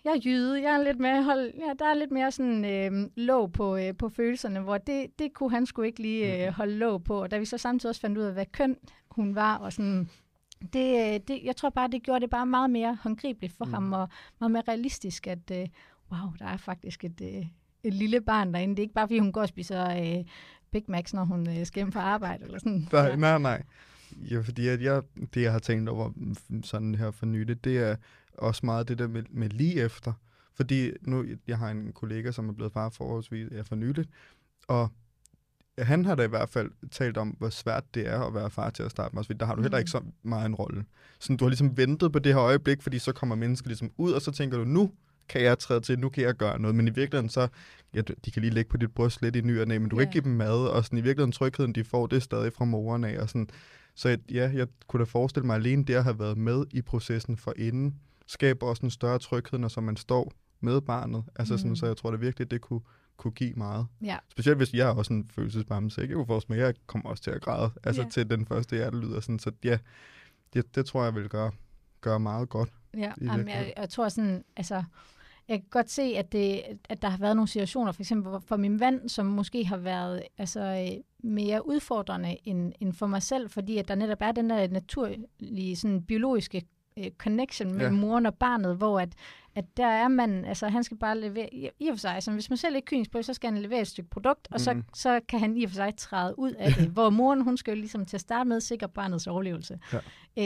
jeg 0.03 0.11
er 0.11 0.19
jyde, 0.25 0.61
jeg 0.61 0.75
er 0.75 0.83
lidt 0.83 0.99
mere, 0.99 1.23
hold, 1.23 1.53
ja, 1.59 1.73
der 1.79 1.85
er 1.85 1.93
lidt 1.93 2.11
mere 2.11 2.31
sådan 2.31 2.65
øh, 2.65 3.09
låg 3.15 3.51
på, 3.51 3.75
øh, 3.75 3.95
på 3.97 4.09
følelserne, 4.09 4.59
hvor 4.59 4.77
det, 4.77 5.19
det 5.19 5.33
kunne 5.33 5.51
han 5.51 5.65
sgu 5.65 5.81
ikke 5.81 6.01
lige 6.01 6.47
øh, 6.47 6.53
holde 6.53 6.77
låg 6.77 7.03
på. 7.03 7.21
Og 7.21 7.31
da 7.31 7.37
vi 7.37 7.45
så 7.45 7.57
samtidig 7.57 7.89
også 7.89 8.01
fandt 8.01 8.17
ud 8.17 8.23
af, 8.23 8.33
hvad 8.33 8.45
køn 8.45 8.77
hun 9.09 9.35
var, 9.35 9.57
og 9.57 9.73
sådan, 9.73 10.09
det, 10.73 11.13
øh, 11.13 11.19
det, 11.27 11.43
jeg 11.43 11.55
tror 11.55 11.69
bare, 11.69 11.87
det 11.87 12.03
gjorde 12.03 12.21
det 12.21 12.29
bare 12.29 12.45
meget 12.45 12.69
mere 12.69 12.97
håndgribeligt 13.01 13.53
for 13.53 13.65
mm. 13.65 13.73
ham, 13.73 13.93
og 13.93 14.09
meget 14.39 14.51
mere 14.51 14.63
realistisk, 14.67 15.27
at 15.27 15.51
øh, 15.51 15.67
wow, 16.11 16.29
der 16.39 16.45
er 16.45 16.57
faktisk 16.57 17.03
et, 17.03 17.21
øh, 17.21 17.45
et 17.83 17.93
lille 17.93 18.21
barn 18.21 18.53
derinde. 18.53 18.75
Det 18.75 18.79
er 18.79 18.83
ikke 18.83 18.93
bare, 18.93 19.07
fordi 19.07 19.19
hun 19.19 19.31
går 19.31 19.41
og 19.41 19.47
spiser 19.47 19.89
øh, 19.89 20.25
Big 20.73 20.83
Macs, 20.87 21.13
når 21.13 21.23
hun 21.23 21.49
øh, 21.49 21.65
skal 21.65 21.79
hjem 21.79 21.91
på 21.91 21.99
arbejde, 21.99 22.43
eller 22.43 22.59
sådan. 22.59 22.87
Nej, 22.91 23.01
ja. 23.01 23.15
nej, 23.15 23.37
nej. 23.37 23.63
Ja, 24.31 24.39
fordi 24.39 24.67
at 24.67 24.81
jeg, 24.81 25.01
det, 25.33 25.41
jeg 25.41 25.51
har 25.51 25.59
tænkt 25.59 25.89
over 25.89 26.11
sådan 26.63 26.95
her 26.95 27.11
for 27.11 27.25
nyligt, 27.25 27.63
det 27.63 27.77
er 27.77 27.95
også 28.37 28.65
meget 28.65 28.87
det 28.87 28.97
der 28.99 29.07
med, 29.07 29.23
med 29.29 29.49
lige 29.49 29.81
efter. 29.81 30.13
Fordi 30.55 30.91
nu, 31.01 31.25
jeg 31.47 31.57
har 31.57 31.69
en 31.69 31.93
kollega, 31.93 32.31
som 32.31 32.49
er 32.49 32.53
blevet 32.53 32.73
far 32.73 32.89
forholdsvis 32.89 33.47
ja, 33.51 33.61
for 33.61 33.75
nyligt, 33.75 34.09
og 34.67 34.89
han 35.77 36.05
har 36.05 36.15
da 36.15 36.23
i 36.23 36.27
hvert 36.27 36.49
fald 36.49 36.71
talt 36.91 37.17
om, 37.17 37.29
hvor 37.29 37.49
svært 37.49 37.83
det 37.93 38.07
er 38.07 38.19
at 38.19 38.33
være 38.33 38.49
far 38.49 38.69
til 38.69 38.83
at 38.83 38.91
starte 38.91 39.15
med. 39.15 39.23
Der 39.23 39.45
har 39.45 39.55
du 39.55 39.61
heller 39.61 39.77
ikke 39.77 39.91
mm. 39.93 40.05
så 40.05 40.11
meget 40.23 40.45
en 40.45 40.55
rolle. 40.55 40.85
Så 41.19 41.35
du 41.35 41.45
har 41.45 41.49
ligesom 41.49 41.77
ventet 41.77 42.11
på 42.11 42.19
det 42.19 42.33
her 42.33 42.41
øjeblik, 42.41 42.81
fordi 42.81 42.99
så 42.99 43.13
kommer 43.13 43.35
mennesker 43.35 43.67
ligesom 43.67 43.91
ud, 43.97 44.11
og 44.11 44.21
så 44.21 44.31
tænker 44.31 44.57
du, 44.57 44.63
nu 44.63 44.91
kan 45.29 45.41
jeg 45.41 45.59
træde 45.59 45.81
til, 45.81 45.99
nu 45.99 46.09
kan 46.09 46.23
jeg 46.23 46.33
gøre 46.33 46.59
noget. 46.59 46.75
Men 46.75 46.87
i 46.87 46.91
virkeligheden 46.91 47.29
så, 47.29 47.47
ja, 47.93 48.01
de 48.25 48.31
kan 48.31 48.41
lige 48.41 48.53
lægge 48.53 48.69
på 48.69 48.77
dit 48.77 48.91
bryst 48.91 49.21
lidt 49.21 49.35
i 49.35 49.41
ny 49.41 49.61
og 49.61 49.67
næ, 49.67 49.77
men 49.77 49.89
du 49.89 49.95
yeah. 49.95 50.01
kan 50.01 50.09
ikke 50.09 50.11
give 50.11 50.23
dem 50.23 50.37
mad, 50.37 50.67
og 50.67 50.85
sådan, 50.85 50.99
i 50.99 51.01
virkeligheden 51.01 51.31
trygheden, 51.31 51.75
de 51.75 51.83
får, 51.83 52.07
det 52.07 52.15
er 52.15 52.21
stadig 52.21 52.53
fra 52.53 52.65
moren 52.65 53.03
af. 53.03 53.19
Og 53.19 53.29
sådan. 53.29 53.49
Så 53.95 54.17
ja, 54.31 54.51
jeg 54.53 54.67
kunne 54.87 54.99
da 54.99 55.03
forestille 55.03 55.45
mig, 55.45 55.55
alene 55.55 55.83
det 55.83 55.93
at 55.93 56.03
have 56.03 56.19
været 56.19 56.37
med 56.37 56.65
i 56.71 56.81
processen 56.81 57.37
for 57.37 57.53
inden, 57.57 57.95
skaber 58.27 58.67
også 58.67 58.85
en 58.85 58.91
større 58.91 59.19
tryghed, 59.19 59.59
når 59.59 59.67
så 59.67 59.81
man 59.81 59.97
står 59.97 60.31
med 60.59 60.81
barnet. 60.81 61.23
Altså 61.35 61.57
sådan, 61.57 61.69
mm. 61.69 61.75
så 61.75 61.85
jeg 61.85 61.97
tror 61.97 62.11
da 62.11 62.17
virkelig, 62.17 62.51
det 62.51 62.61
kunne, 62.61 62.81
kunne 63.17 63.31
give 63.31 63.53
meget. 63.53 63.87
Ja. 64.03 64.17
Specielt 64.31 64.57
hvis 64.57 64.73
jeg 64.73 64.89
er 64.89 64.93
også 64.93 65.13
en 65.13 65.27
følelsesbamme, 65.27 65.91
så 65.91 66.01
jeg 66.01 66.11
jo 66.11 66.25
forestille 66.27 66.57
mig, 66.57 66.63
at 66.63 66.67
jeg 66.67 66.75
kommer 66.87 67.09
også 67.09 67.23
til 67.23 67.31
at 67.31 67.41
græde, 67.41 67.71
altså 67.83 68.01
ja. 68.01 68.09
til 68.09 68.29
den 68.29 68.45
første 68.45 68.75
hjertelyd. 68.75 69.11
Og 69.11 69.23
sådan, 69.23 69.39
så 69.39 69.51
ja, 69.63 69.77
det, 70.53 70.75
det 70.75 70.85
tror 70.85 71.03
jeg 71.03 71.15
vil 71.15 71.29
gøre, 71.29 71.51
gøre 72.01 72.19
meget 72.19 72.49
godt. 72.49 72.69
Ja, 72.97 73.11
jamen, 73.21 73.47
jeg, 73.47 73.73
jeg 73.77 73.89
tror 73.89 74.09
sådan, 74.09 74.43
altså, 74.55 74.83
jeg 75.47 75.59
kan 75.59 75.67
godt 75.69 75.89
se, 75.91 76.01
at, 76.01 76.31
det, 76.31 76.61
at 76.89 77.01
der 77.01 77.09
har 77.09 77.17
været 77.17 77.35
nogle 77.35 77.47
situationer, 77.47 77.91
for 77.91 78.01
eksempel 78.01 78.41
for 78.41 78.57
min 78.57 78.79
vand, 78.79 79.09
som 79.09 79.25
måske 79.25 79.65
har 79.65 79.77
været 79.77 80.23
altså, 80.37 80.93
mere 81.23 81.67
udfordrende 81.67 82.37
end, 82.43 82.73
end 82.79 82.93
for 82.93 83.07
mig 83.07 83.23
selv, 83.23 83.49
fordi 83.49 83.77
at 83.77 83.87
der 83.87 83.95
netop 83.95 84.17
er 84.21 84.31
den 84.31 84.49
der 84.49 84.67
naturlige, 84.67 85.75
sådan 85.75 86.03
biologiske 86.03 86.61
øh, 86.97 87.05
connection 87.17 87.73
mellem 87.73 87.95
ja. 87.95 88.01
moren 88.01 88.25
og 88.25 88.35
barnet, 88.35 88.77
hvor 88.77 88.99
at, 88.99 89.09
at 89.55 89.65
der 89.77 89.85
er 89.85 90.07
man, 90.07 90.45
altså 90.45 90.67
han 90.67 90.83
skal 90.83 90.97
bare 90.97 91.19
levere, 91.19 91.53
i, 91.53 91.69
i 91.79 91.87
og 91.87 91.93
for 91.93 91.99
sig, 91.99 92.15
altså 92.15 92.31
hvis 92.31 92.49
man 92.49 92.57
selv 92.57 92.75
er 92.75 92.79
kynisk 92.85 93.11
på 93.11 93.21
så 93.21 93.33
skal 93.33 93.51
han 93.53 93.61
levere 93.61 93.81
et 93.81 93.87
stykke 93.87 94.09
produkt, 94.09 94.47
og 94.51 94.55
mm. 94.55 94.59
så, 94.59 94.81
så 94.93 95.19
kan 95.29 95.39
han 95.39 95.57
i 95.57 95.63
og 95.63 95.69
for 95.69 95.75
sig 95.75 95.95
træde 95.97 96.39
ud 96.39 96.51
af 96.51 96.73
det, 96.73 96.89
hvor 96.95 97.09
moren, 97.09 97.41
hun 97.41 97.57
skal 97.57 97.71
jo 97.71 97.79
ligesom 97.79 98.05
til 98.05 98.17
at 98.17 98.21
starte 98.21 98.47
med 98.47 98.61
sikre 98.61 98.89
barnets 98.89 99.27
overlevelse. 99.27 99.79
Ja. 99.93 99.99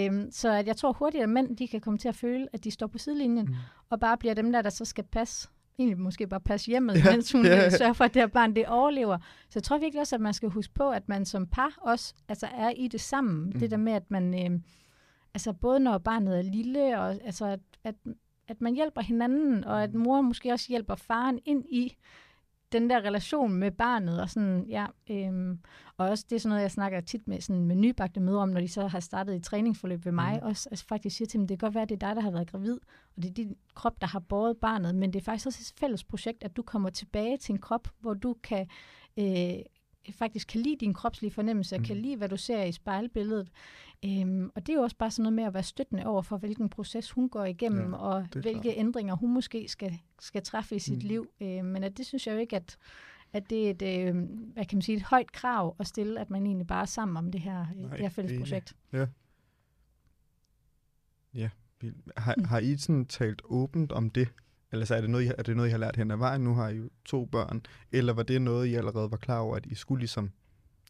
Øhm, 0.06 0.32
så 0.32 0.54
at 0.54 0.68
jeg 0.68 0.78
tror 0.78 0.94
hurtigt, 0.94 1.24
at 1.24 1.30
mænd, 1.30 1.58
de 1.58 1.68
kan 1.68 1.82
komme 1.82 1.98
til 1.98 2.08
at 2.08 2.16
føle, 2.16 2.48
at 2.54 2.64
de 2.64 2.72
står 2.72 2.88
på 2.88 2.98
sidelinjen, 2.98 3.46
mm. 3.46 3.56
og 3.90 4.00
bare 4.00 4.18
bliver 4.18 4.34
dem 4.34 4.52
der, 4.52 4.62
der 4.62 4.70
så 4.70 4.86
skal 4.86 5.04
passe 5.04 5.50
egentlig 5.80 6.00
måske 6.00 6.28
bare 6.28 6.40
passe 6.40 6.68
hjemmet, 6.68 7.06
ja, 7.06 7.12
mens 7.12 7.32
hun 7.32 7.46
ja, 7.46 7.56
ja. 7.56 7.70
sørger 7.70 7.94
for, 7.94 8.04
at 8.04 8.14
det 8.14 8.22
her 8.22 8.28
barn 8.28 8.56
det 8.56 8.66
overlever. 8.66 9.18
Så 9.50 9.52
jeg 9.56 9.64
tror 9.64 9.78
virkelig 9.78 10.02
også, 10.02 10.16
at 10.16 10.22
man 10.22 10.34
skal 10.34 10.50
huske 10.50 10.74
på, 10.74 10.90
at 10.90 11.10
man 11.10 11.26
som 11.26 11.48
par 11.48 11.78
også 11.82 12.14
altså 12.30 12.48
er 12.58 12.70
i 12.70 12.88
det 12.88 13.02
sammen. 13.02 13.46
Mm. 13.46 13.60
Det 13.60 13.72
der 13.72 13.78
med, 13.78 13.94
at 13.94 14.12
man, 14.12 14.52
øh, 14.52 14.60
altså 15.34 15.54
både 15.54 15.80
når 15.80 15.98
barnet 15.98 16.38
er 16.38 16.42
lille, 16.42 17.00
og 17.00 17.12
altså 17.12 17.46
at, 17.46 17.60
at, 17.84 17.96
at 18.48 18.62
man 18.62 18.76
hjælper 18.76 19.02
hinanden, 19.02 19.64
og 19.64 19.84
at 19.84 19.94
mm. 19.94 20.00
mor 20.00 20.22
måske 20.22 20.52
også 20.52 20.66
hjælper 20.70 20.96
faren 20.96 21.40
ind 21.46 21.66
i 21.70 21.98
den 22.72 22.90
der 22.90 22.98
relation 22.98 23.54
med 23.54 23.72
barnet, 23.72 24.22
og 24.22 24.30
sådan, 24.30 24.66
ja, 24.70 24.86
øhm, 25.10 25.60
og 25.98 26.10
også 26.10 26.26
det 26.30 26.36
er 26.36 26.40
sådan 26.40 26.50
noget, 26.50 26.62
jeg 26.62 26.72
snakker 26.72 27.02
tit 27.02 27.28
med, 27.28 27.42
sådan, 27.42 27.66
med 27.66 27.76
nybagte 27.76 28.20
møder 28.20 28.40
om, 28.40 28.50
når 28.50 28.60
de 28.62 28.68
så 28.68 28.88
har 28.88 29.00
startet 29.00 29.36
i 29.36 29.40
træningsforløb 29.40 30.06
ved 30.06 30.12
mig, 30.12 30.40
mm. 30.42 30.48
også 30.48 30.70
altså, 30.72 30.86
faktisk 30.86 31.18
siger 31.18 31.28
til 31.28 31.40
dem, 31.40 31.48
det 31.48 31.60
kan 31.60 31.66
godt 31.66 31.76
være, 31.76 31.82
at 31.82 31.90
det 31.90 32.04
er 32.04 32.08
dig, 32.08 32.16
der 32.16 32.22
har 32.22 32.32
været 32.32 32.52
gravid, 32.52 32.80
og 33.16 33.24
det 33.24 33.30
er 33.30 33.34
din 33.34 33.56
krop, 33.76 34.02
der 34.02 34.08
har 34.08 34.20
båret 34.20 34.58
barnet, 34.58 34.96
men 34.96 35.14
det 35.14 35.20
er 35.20 35.24
faktisk 35.24 35.48
også 35.48 35.60
et 35.62 35.80
fælles 35.80 36.04
projekt, 36.04 36.44
at 36.44 36.58
du 36.58 36.62
kommer 36.62 36.90
tilbage 36.90 37.38
til 37.38 37.54
en 37.54 37.62
krop, 37.62 37.88
hvor 38.00 38.14
du 38.14 38.36
kan 38.44 38.68
øh, 39.20 39.60
faktisk 40.12 40.48
kan 40.48 40.62
lide 40.62 40.76
din 40.80 40.94
kropslige 40.94 41.32
fornemmelse, 41.32 41.78
mm. 41.78 41.84
kan 41.84 41.98
lide, 41.98 42.16
hvad 42.16 42.30
du 42.30 42.38
ser 42.38 42.64
i 42.64 42.72
spejlbilledet. 42.72 43.50
Øhm, 44.06 44.52
og 44.56 44.68
det 44.68 44.74
er 44.74 44.78
jo 44.78 44.84
også 44.84 44.96
bare 44.96 45.12
sådan 45.12 45.24
noget 45.24 45.34
med 45.34 45.44
at 45.44 45.54
være 45.54 45.64
støttende 45.64 46.06
over 46.06 46.22
for, 46.22 46.38
hvilken 46.38 46.70
proces 46.70 47.12
hun 47.12 47.30
går 47.30 47.46
igennem, 47.46 47.92
ja, 47.92 47.98
og 47.98 48.28
hvilke 48.32 48.62
klart. 48.62 48.78
ændringer 48.78 49.16
hun 49.16 49.34
måske 49.34 49.68
skal, 49.68 50.00
skal 50.20 50.44
træffe 50.44 50.76
i 50.76 50.80
sit 50.80 51.04
mm. 51.04 51.08
liv. 51.08 51.28
Øhm, 51.42 51.66
men 51.66 51.84
at 51.84 51.98
det 51.98 52.06
synes 52.06 52.28
jeg 52.28 52.34
jo 52.34 52.40
ikke, 52.40 52.56
at, 52.56 52.78
at 53.34 53.50
det 53.50 53.68
er 53.68 53.72
et, 53.72 54.08
øh, 54.08 54.16
hvad 54.54 54.66
kan 54.66 54.78
man 54.78 54.82
sige, 54.82 54.96
et 54.96 55.04
højt 55.04 55.32
krav 55.32 55.76
at 55.80 55.88
stille, 55.88 56.20
at 56.20 56.30
man 56.30 56.46
egentlig 56.46 56.68
bare 56.68 56.82
er 56.82 56.86
sammen 56.86 57.18
om 57.18 57.32
det 57.32 57.42
her, 57.42 57.62
øh, 57.62 57.82
Nej, 57.82 57.90
det 57.90 58.00
her 58.00 58.10
fælles 58.10 58.40
projekt. 58.40 58.76
Ja. 58.94 59.06
Ja. 61.34 61.50
Har, 62.18 62.36
mm. 62.38 62.44
har 62.44 62.60
I 62.60 62.78
sådan 62.78 63.06
talt 63.06 63.42
åbent 63.46 63.92
om 63.92 64.10
det? 64.10 64.28
Eller 64.78 64.86
så 64.86 64.96
er 64.96 65.02
det, 65.02 65.10
noget, 65.10 65.26
I, 65.26 65.32
er 65.38 65.44
det 65.44 65.56
noget, 65.56 65.70
I 65.70 65.72
har 65.72 65.78
lært 65.78 65.96
hen 65.96 66.12
ad 66.12 66.18
vejen? 66.18 66.42
Nu 66.42 66.54
har 66.54 66.70
I 66.70 66.76
jo 66.76 66.90
to 67.06 67.26
børn. 67.26 67.62
Eller 67.92 68.14
var 68.14 68.24
det 68.24 68.42
noget, 68.42 68.68
I 68.68 68.76
allerede 68.76 69.12
var 69.12 69.18
klar 69.18 69.40
over, 69.40 69.56
at 69.56 69.66
I 69.66 69.76
skulle 69.76 70.00
ligesom 70.00 70.32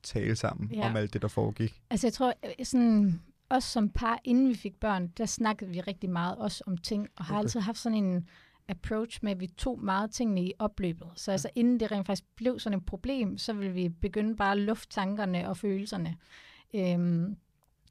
tale 0.03 0.35
sammen 0.35 0.71
ja. 0.73 0.89
om 0.89 0.95
alt 0.95 1.13
det, 1.13 1.21
der 1.21 1.27
foregik? 1.27 1.81
Altså 1.89 2.07
jeg 2.07 2.13
tror, 2.13 2.33
øh, 2.45 2.65
sådan, 2.65 3.21
også 3.49 3.69
som 3.69 3.89
par, 3.89 4.19
inden 4.23 4.49
vi 4.49 4.55
fik 4.55 4.79
børn, 4.79 5.07
der 5.07 5.25
snakkede 5.25 5.69
vi 5.69 5.81
rigtig 5.81 6.09
meget 6.09 6.37
også 6.37 6.63
om 6.67 6.77
ting, 6.77 7.07
og 7.15 7.25
har 7.25 7.35
okay. 7.35 7.43
altid 7.43 7.59
haft 7.59 7.77
sådan 7.77 8.03
en 8.03 8.27
approach 8.69 9.19
med, 9.21 9.31
at 9.31 9.39
vi 9.39 9.47
tog 9.47 9.83
meget 9.83 10.11
tingene 10.11 10.43
i 10.43 10.53
opløbet. 10.59 11.07
Så 11.15 11.31
altså 11.31 11.49
inden 11.55 11.79
det 11.79 11.91
rent 11.91 12.07
faktisk 12.07 12.35
blev 12.35 12.59
sådan 12.59 12.79
et 12.79 12.85
problem, 12.85 13.37
så 13.37 13.53
ville 13.53 13.73
vi 13.73 13.89
begynde 13.89 14.35
bare 14.35 14.51
at 14.51 14.57
lufte 14.57 14.95
tankerne 14.95 15.49
og 15.49 15.57
følelserne. 15.57 16.15
Øhm, 16.75 17.37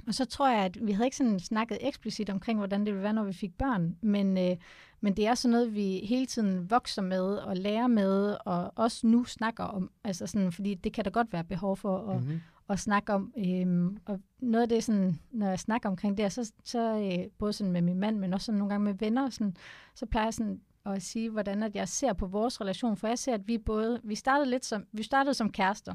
og 0.06 0.14
så 0.14 0.24
tror 0.24 0.48
jeg, 0.48 0.64
at 0.64 0.86
vi 0.86 0.92
havde 0.92 1.06
ikke 1.06 1.16
sådan 1.16 1.40
snakket 1.40 1.78
eksplicit 1.80 2.30
omkring, 2.30 2.58
hvordan 2.58 2.80
det 2.80 2.94
ville 2.94 3.02
være, 3.02 3.12
når 3.12 3.24
vi 3.24 3.32
fik 3.32 3.58
børn, 3.58 3.96
men, 4.00 4.38
øh, 4.38 4.56
men 5.00 5.16
det 5.16 5.26
er 5.26 5.34
sådan 5.34 5.52
noget, 5.52 5.74
vi 5.74 6.00
hele 6.08 6.26
tiden 6.26 6.70
vokser 6.70 7.02
med 7.02 7.22
og 7.22 7.56
lærer 7.56 7.86
med, 7.86 8.36
og 8.44 8.72
også 8.76 9.06
nu 9.06 9.24
snakker 9.24 9.64
om, 9.64 9.90
altså 10.04 10.26
sådan, 10.26 10.52
fordi 10.52 10.74
det 10.74 10.92
kan 10.92 11.04
der 11.04 11.10
godt 11.10 11.32
være 11.32 11.44
behov 11.44 11.76
for 11.76 12.10
at, 12.10 12.22
mm-hmm. 12.22 12.40
at 12.68 12.78
snakke 12.78 13.12
om. 13.12 13.32
Øhm, 13.38 13.96
og 14.04 14.20
noget 14.38 14.62
af 14.62 14.68
det, 14.68 14.84
sådan, 14.84 15.20
når 15.30 15.48
jeg 15.48 15.58
snakker 15.58 15.88
omkring 15.88 16.18
det, 16.18 16.32
så, 16.32 16.52
så 16.64 16.98
øh, 16.98 17.30
både 17.38 17.52
sådan 17.52 17.72
med 17.72 17.82
min 17.82 17.98
mand, 17.98 18.18
men 18.18 18.34
også 18.34 18.44
sådan 18.44 18.58
nogle 18.58 18.70
gange 18.70 18.84
med 18.84 18.94
venner, 18.94 19.30
sådan, 19.30 19.56
så 19.94 20.06
plejer 20.06 20.26
jeg 20.26 20.34
sådan 20.34 20.60
at 20.86 21.02
sige, 21.02 21.30
hvordan 21.30 21.62
at 21.62 21.76
jeg 21.76 21.88
ser 21.88 22.12
på 22.12 22.26
vores 22.26 22.60
relation, 22.60 22.96
for 22.96 23.08
jeg 23.08 23.18
ser, 23.18 23.34
at 23.34 23.48
vi 23.48 23.58
både, 23.58 24.00
vi 24.04 24.14
startede 24.14 24.50
lidt 24.50 24.64
som, 24.64 24.84
vi 24.92 25.02
startede 25.02 25.34
som 25.34 25.52
kærester, 25.52 25.94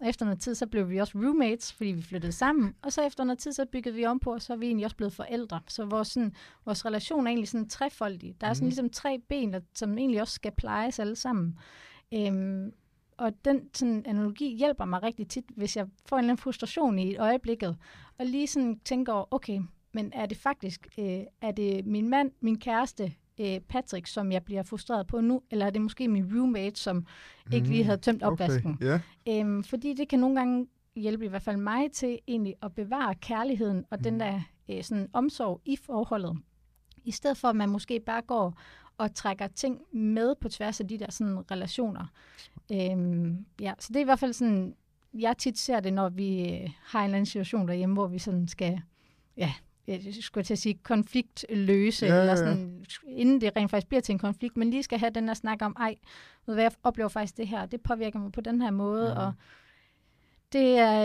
og 0.00 0.08
efter 0.08 0.24
noget 0.24 0.40
tid, 0.40 0.54
så 0.54 0.66
blev 0.66 0.90
vi 0.90 0.98
også 0.98 1.18
roommates, 1.18 1.72
fordi 1.72 1.90
vi 1.90 2.02
flyttede 2.02 2.32
sammen. 2.32 2.74
Og 2.82 2.92
så 2.92 3.02
efter 3.06 3.24
noget 3.24 3.38
tid, 3.38 3.52
så 3.52 3.66
byggede 3.72 3.94
vi 3.94 4.04
om 4.04 4.18
på, 4.18 4.32
og 4.32 4.42
så 4.42 4.52
er 4.52 4.56
vi 4.56 4.66
egentlig 4.66 4.84
også 4.84 4.96
blevet 4.96 5.12
forældre. 5.12 5.60
Så 5.68 5.84
vores, 5.84 6.08
sådan, 6.08 6.34
vores 6.64 6.86
relation 6.86 7.26
er 7.26 7.30
egentlig 7.30 7.48
sådan 7.48 7.68
trefoldig. 7.68 8.36
Der 8.40 8.46
er 8.46 8.54
sådan 8.54 8.64
mm. 8.64 8.68
ligesom 8.68 8.90
tre 8.90 9.18
ben, 9.28 9.52
der, 9.52 9.60
som 9.74 9.98
egentlig 9.98 10.20
også 10.20 10.34
skal 10.34 10.52
plejes 10.52 10.98
alle 10.98 11.16
sammen. 11.16 11.58
Øhm, 12.14 12.72
og 13.16 13.44
den 13.44 13.68
sådan, 13.74 14.02
analogi 14.06 14.56
hjælper 14.56 14.84
mig 14.84 15.02
rigtig 15.02 15.28
tit, 15.28 15.44
hvis 15.56 15.76
jeg 15.76 15.86
får 16.06 16.16
en 16.16 16.20
eller 16.20 16.32
anden 16.32 16.42
frustration 16.42 16.98
i 16.98 17.10
et 17.10 17.20
øjeblikket, 17.20 17.76
og 18.18 18.26
lige 18.26 18.46
sådan 18.46 18.78
tænker 18.84 19.12
over, 19.12 19.24
okay, 19.30 19.60
men 19.92 20.12
er 20.14 20.26
det 20.26 20.36
faktisk, 20.36 20.88
øh, 20.98 21.20
er 21.40 21.50
det 21.50 21.86
min 21.86 22.08
mand, 22.08 22.32
min 22.40 22.58
kæreste, 22.58 23.14
øh, 23.40 23.60
Patrick, 23.60 24.06
som 24.06 24.32
jeg 24.32 24.44
bliver 24.44 24.62
frustreret 24.62 25.06
på 25.06 25.20
nu, 25.20 25.42
eller 25.50 25.66
er 25.66 25.70
det 25.70 25.82
måske 25.82 26.08
min 26.08 26.36
roommate, 26.36 26.80
som 26.80 26.96
mm, 26.96 27.52
ikke 27.52 27.68
lige 27.68 27.82
mhm. 27.82 27.86
havde 27.86 28.00
tømt 28.00 28.22
opvasken? 28.22 28.74
Okay, 28.74 28.86
yeah. 28.86 29.00
øhm, 29.28 29.64
fordi 29.64 29.94
det 29.94 30.08
kan 30.08 30.18
nogle 30.18 30.36
gange 30.36 30.66
hjælpe 30.96 31.24
i 31.24 31.28
hvert 31.28 31.42
fald 31.42 31.56
mig 31.56 31.92
til 31.92 32.18
egentlig 32.28 32.54
at 32.62 32.74
bevare 32.74 33.14
kærligheden 33.14 33.84
og 33.90 33.98
mm. 33.98 34.02
den 34.02 34.20
der 34.20 34.40
øh, 34.68 34.82
sådan 34.82 35.08
omsorg 35.12 35.60
i 35.64 35.76
forholdet. 35.76 36.38
I 37.04 37.10
stedet 37.10 37.36
for, 37.36 37.48
at 37.48 37.56
man 37.56 37.68
måske 37.68 38.00
bare 38.00 38.22
går 38.22 38.60
og 38.98 39.14
trækker 39.14 39.46
ting 39.46 39.80
med 39.92 40.34
på 40.40 40.48
tværs 40.48 40.80
af 40.80 40.88
de 40.88 40.98
der 40.98 41.10
sådan, 41.10 41.50
relationer. 41.50 42.06
Øhm, 42.72 43.46
ja, 43.60 43.72
så 43.78 43.88
det 43.88 43.96
er 43.96 44.00
i 44.00 44.04
hvert 44.04 44.18
fald 44.18 44.32
sådan, 44.32 44.74
jeg 45.14 45.36
tit 45.38 45.58
ser 45.58 45.80
det, 45.80 45.92
når 45.92 46.08
vi 46.08 46.40
øh, 46.40 46.70
har 46.84 47.00
en 47.00 47.04
eller 47.04 47.16
anden 47.16 47.26
situation 47.26 47.68
derhjemme, 47.68 47.94
hvor 47.94 48.06
vi 48.06 48.18
sådan 48.18 48.48
skal 48.48 48.80
ja, 49.36 49.52
jeg 49.90 50.14
skulle 50.20 50.44
til 50.44 50.54
at 50.54 50.58
sige, 50.58 50.78
konfliktløse, 50.82 52.06
ja, 52.06 52.12
ja, 52.12 52.16
ja. 52.16 52.22
eller 52.22 52.36
sådan, 52.36 52.84
inden 53.06 53.40
det 53.40 53.56
rent 53.56 53.70
faktisk 53.70 53.88
bliver 53.88 54.00
til 54.00 54.12
en 54.12 54.18
konflikt, 54.18 54.56
men 54.56 54.70
lige 54.70 54.82
skal 54.82 54.98
have 54.98 55.10
den 55.10 55.28
her 55.28 55.34
snak 55.34 55.62
om, 55.62 55.76
ej, 55.80 55.94
ved 56.46 56.54
hvad, 56.54 56.64
jeg 56.64 56.72
oplever 56.82 57.08
faktisk 57.08 57.36
det 57.36 57.48
her, 57.48 57.66
det 57.66 57.80
påvirker 57.80 58.18
mig 58.18 58.32
på 58.32 58.40
den 58.40 58.62
her 58.62 58.70
måde, 58.70 59.08
ja. 59.08 59.18
og 59.18 59.32
det 60.52 60.78
er, 60.78 61.02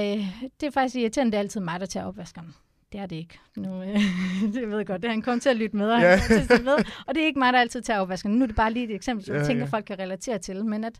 det 0.61 0.67
er 0.67 0.71
faktisk 0.71 0.95
irriterende, 0.95 1.31
det 1.31 1.37
er 1.37 1.41
altid 1.41 1.61
mig, 1.61 1.79
der 1.79 1.85
tager 1.85 2.05
opvaskeren. 2.05 2.55
Det 2.91 2.99
er 2.99 3.05
det 3.05 3.15
ikke. 3.15 3.39
Nu, 3.57 3.81
øh, 3.81 3.99
det 4.53 4.69
ved 4.69 4.77
jeg 4.77 4.87
godt, 4.87 5.01
det 5.01 5.09
han 5.09 5.21
kommet 5.21 5.41
til 5.41 5.49
at 5.49 5.55
lytte 5.55 5.77
med, 5.77 5.91
og, 5.91 6.01
ja. 6.01 6.19
til 6.29 6.63
med, 6.63 6.73
og 7.07 7.15
det 7.15 7.23
er 7.23 7.25
ikke 7.25 7.39
mig, 7.39 7.53
der 7.53 7.59
altid 7.59 7.81
tager 7.81 7.99
opvaskeren. 7.99 8.35
Nu 8.35 8.43
er 8.43 8.47
det 8.47 8.55
bare 8.55 8.73
lige 8.73 8.85
et 8.85 8.95
eksempel, 8.95 9.25
som 9.25 9.33
ja, 9.33 9.39
jeg 9.39 9.47
tænker, 9.47 9.63
ja. 9.63 9.69
folk 9.69 9.85
kan 9.85 9.99
relatere 9.99 10.37
til, 10.37 10.65
men 10.65 10.83
at 10.83 10.99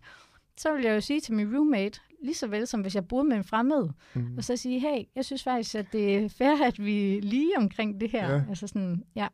så 0.58 0.74
vil 0.74 0.84
jeg 0.84 0.96
jo 0.96 1.02
sige 1.02 1.22
til 1.22 1.34
min 1.34 1.56
roommate, 1.56 2.00
lige 2.24 2.36
så 2.36 2.48
vel 2.48 2.68
som 2.68 2.82
hvis 2.82 2.96
jeg 2.96 3.08
boede 3.08 3.24
med 3.24 3.38
en 3.38 3.44
fremmed, 3.44 3.90
mm. 4.14 4.38
og 4.38 4.44
så 4.44 4.58
sige, 4.58 4.80
hey, 4.80 5.04
jeg 5.16 5.26
synes 5.26 5.44
faktisk, 5.44 5.76
at 5.76 5.86
det 5.92 6.16
er 6.16 6.30
fair, 6.30 6.68
at 6.68 6.80
vi 6.80 7.20
lige 7.20 7.58
omkring 7.58 8.02
det 8.02 8.12
her. 8.12 8.34
Ja. 8.34 8.44
Altså 8.50 8.68
sådan, 8.68 9.04
ja. 9.16 9.28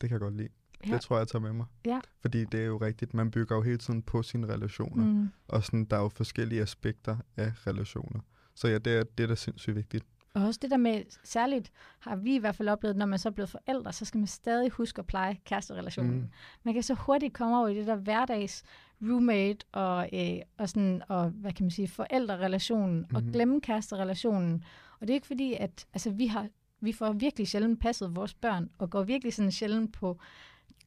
Det 0.00 0.08
kan 0.08 0.10
jeg 0.10 0.20
godt 0.20 0.36
lide. 0.36 0.48
Ja. 0.86 0.92
Det 0.92 1.00
tror 1.00 1.16
jeg, 1.16 1.20
jeg 1.20 1.28
tager 1.28 1.42
med 1.42 1.52
mig. 1.52 1.66
Ja. 1.86 2.00
Fordi 2.20 2.44
det 2.44 2.60
er 2.60 2.64
jo 2.64 2.76
rigtigt, 2.76 3.14
man 3.14 3.30
bygger 3.30 3.56
jo 3.56 3.62
hele 3.62 3.78
tiden 3.78 4.02
på 4.02 4.22
sine 4.22 4.46
relationer. 4.46 5.04
Mm. 5.04 5.28
Og 5.48 5.64
sådan, 5.64 5.84
der 5.84 5.96
er 5.96 6.00
jo 6.02 6.08
forskellige 6.08 6.62
aspekter 6.62 7.16
af 7.36 7.52
relationer. 7.66 8.20
Så 8.54 8.68
ja, 8.68 8.78
det 8.78 8.96
er 8.98 9.02
det, 9.02 9.28
der 9.28 9.28
er 9.28 9.34
sindssygt 9.34 9.76
vigtigt. 9.76 10.04
Og 10.34 10.42
også 10.42 10.58
det 10.62 10.70
der 10.70 10.76
med, 10.76 11.02
særligt 11.24 11.72
har 11.98 12.16
vi 12.16 12.34
i 12.34 12.38
hvert 12.38 12.54
fald 12.54 12.68
oplevet, 12.68 12.96
når 12.96 13.06
man 13.06 13.18
så 13.18 13.28
er 13.28 13.32
blevet 13.32 13.48
forældre, 13.48 13.92
så 13.92 14.04
skal 14.04 14.18
man 14.18 14.26
stadig 14.26 14.70
huske 14.70 14.98
at 14.98 15.06
pleje 15.06 15.38
kæresterelationen. 15.44 16.14
Mm. 16.14 16.28
Man 16.62 16.74
kan 16.74 16.82
så 16.82 16.94
hurtigt 16.94 17.34
komme 17.34 17.58
over 17.58 17.68
i 17.68 17.74
det 17.74 17.86
der 17.86 17.96
hverdags 17.96 18.62
roommate 19.02 19.66
og, 19.72 20.08
øh, 20.12 20.40
og, 20.58 20.68
sådan, 20.68 21.02
og 21.08 21.30
hvad 21.30 21.52
kan 21.52 21.64
man 21.64 21.70
sige, 21.70 21.88
forældrerelationen 21.88 22.96
mm-hmm. 22.96 23.16
og 23.16 23.22
mhm. 23.22 23.32
glemme 23.32 23.60
kæresterelationen. 23.60 24.64
Og 25.00 25.06
det 25.06 25.10
er 25.10 25.14
ikke 25.14 25.26
fordi, 25.26 25.54
at 25.54 25.86
altså, 25.92 26.10
vi, 26.10 26.26
har, 26.26 26.48
vi 26.80 26.92
får 26.92 27.12
virkelig 27.12 27.48
sjældent 27.48 27.80
passet 27.80 28.16
vores 28.16 28.34
børn, 28.34 28.70
og 28.78 28.90
går 28.90 29.02
virkelig 29.02 29.34
sådan 29.34 29.52
sjældent 29.52 29.92
på 29.92 30.18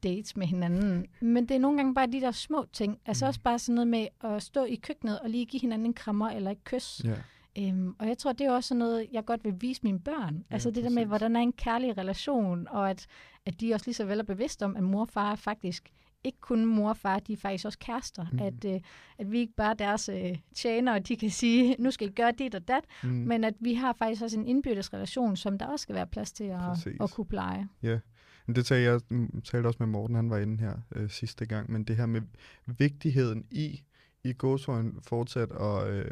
dates 0.02 0.36
med 0.36 0.46
hinanden. 0.46 1.06
Men 1.20 1.48
det 1.48 1.54
er 1.54 1.58
nogle 1.58 1.76
gange 1.76 1.94
bare 1.94 2.06
de 2.06 2.20
der 2.20 2.30
små 2.30 2.66
ting. 2.72 2.98
Altså 3.06 3.24
mm. 3.24 3.28
også 3.28 3.40
bare 3.40 3.58
sådan 3.58 3.74
noget 3.74 3.88
med 3.88 4.06
at 4.20 4.42
stå 4.42 4.64
i 4.64 4.74
køkkenet 4.74 5.20
og 5.20 5.30
lige 5.30 5.46
give 5.46 5.60
hinanden 5.60 5.86
en 5.86 5.94
krammer 5.94 6.30
eller 6.30 6.50
et 6.50 6.64
kys. 6.64 6.98
Yeah. 7.06 7.18
Øhm, 7.58 7.94
og 7.98 8.08
jeg 8.08 8.18
tror, 8.18 8.32
det 8.32 8.46
er 8.46 8.52
også 8.52 8.74
noget, 8.74 9.06
jeg 9.12 9.24
godt 9.24 9.44
vil 9.44 9.54
vise 9.60 9.80
mine 9.84 10.00
børn. 10.00 10.34
Ja, 10.34 10.54
altså 10.54 10.70
det 10.70 10.74
præcis. 10.74 10.88
der 10.88 11.00
med, 11.00 11.06
hvordan 11.06 11.36
er 11.36 11.40
en 11.40 11.52
kærlig 11.52 11.98
relation, 11.98 12.68
og 12.68 12.90
at, 12.90 13.06
at 13.46 13.60
de 13.60 13.74
også 13.74 13.86
lige 13.86 13.94
så 13.94 14.04
vel 14.04 14.18
er 14.18 14.24
bevidst 14.24 14.62
om, 14.62 14.76
at 14.76 14.82
mor 14.82 15.00
og 15.00 15.08
far 15.08 15.32
er 15.32 15.36
faktisk 15.36 15.92
ikke 16.24 16.40
kun 16.40 16.66
mor 16.66 16.88
og 16.88 16.96
far, 16.96 17.18
de 17.18 17.32
er 17.32 17.36
faktisk 17.36 17.66
også 17.66 17.78
kærester. 17.78 18.26
Mm. 18.32 18.38
At, 18.38 18.64
øh, 18.64 18.80
at 19.18 19.32
vi 19.32 19.38
ikke 19.38 19.54
bare 19.56 19.70
er 19.70 19.74
deres 19.74 20.08
øh, 20.08 20.38
tjenere, 20.54 20.94
og 20.94 21.08
de 21.08 21.16
kan 21.16 21.30
sige, 21.30 21.76
nu 21.78 21.90
skal 21.90 22.08
I 22.08 22.10
gøre 22.10 22.32
dit 22.38 22.54
og 22.54 22.68
dat, 22.68 22.84
mm. 23.02 23.08
men 23.10 23.44
at 23.44 23.54
vi 23.60 23.74
har 23.74 23.92
faktisk 23.92 24.22
også 24.22 24.38
en 24.38 24.46
indbyrdes 24.46 24.92
relation, 24.92 25.36
som 25.36 25.58
der 25.58 25.66
også 25.66 25.82
skal 25.82 25.94
være 25.94 26.06
plads 26.06 26.32
til 26.32 26.44
at, 26.44 26.86
at 27.00 27.10
kunne 27.10 27.26
pleje. 27.26 27.68
Ja, 27.82 27.98
men 28.46 28.56
det 28.56 28.66
talte 28.66 28.90
jeg 28.90 29.00
mm, 29.10 29.40
talte 29.40 29.66
også 29.66 29.76
med 29.80 29.86
Morten, 29.86 30.16
han 30.16 30.30
var 30.30 30.38
inde 30.38 30.58
her 30.58 30.72
øh, 30.96 31.10
sidste 31.10 31.46
gang, 31.46 31.72
men 31.72 31.84
det 31.84 31.96
her 31.96 32.06
med 32.06 32.20
vigtigheden 32.66 33.44
i, 33.50 33.82
i 34.24 34.32
gåsøjne 34.32 34.92
fortsat 35.02 35.52
at 35.52 35.88
øh, 35.88 36.10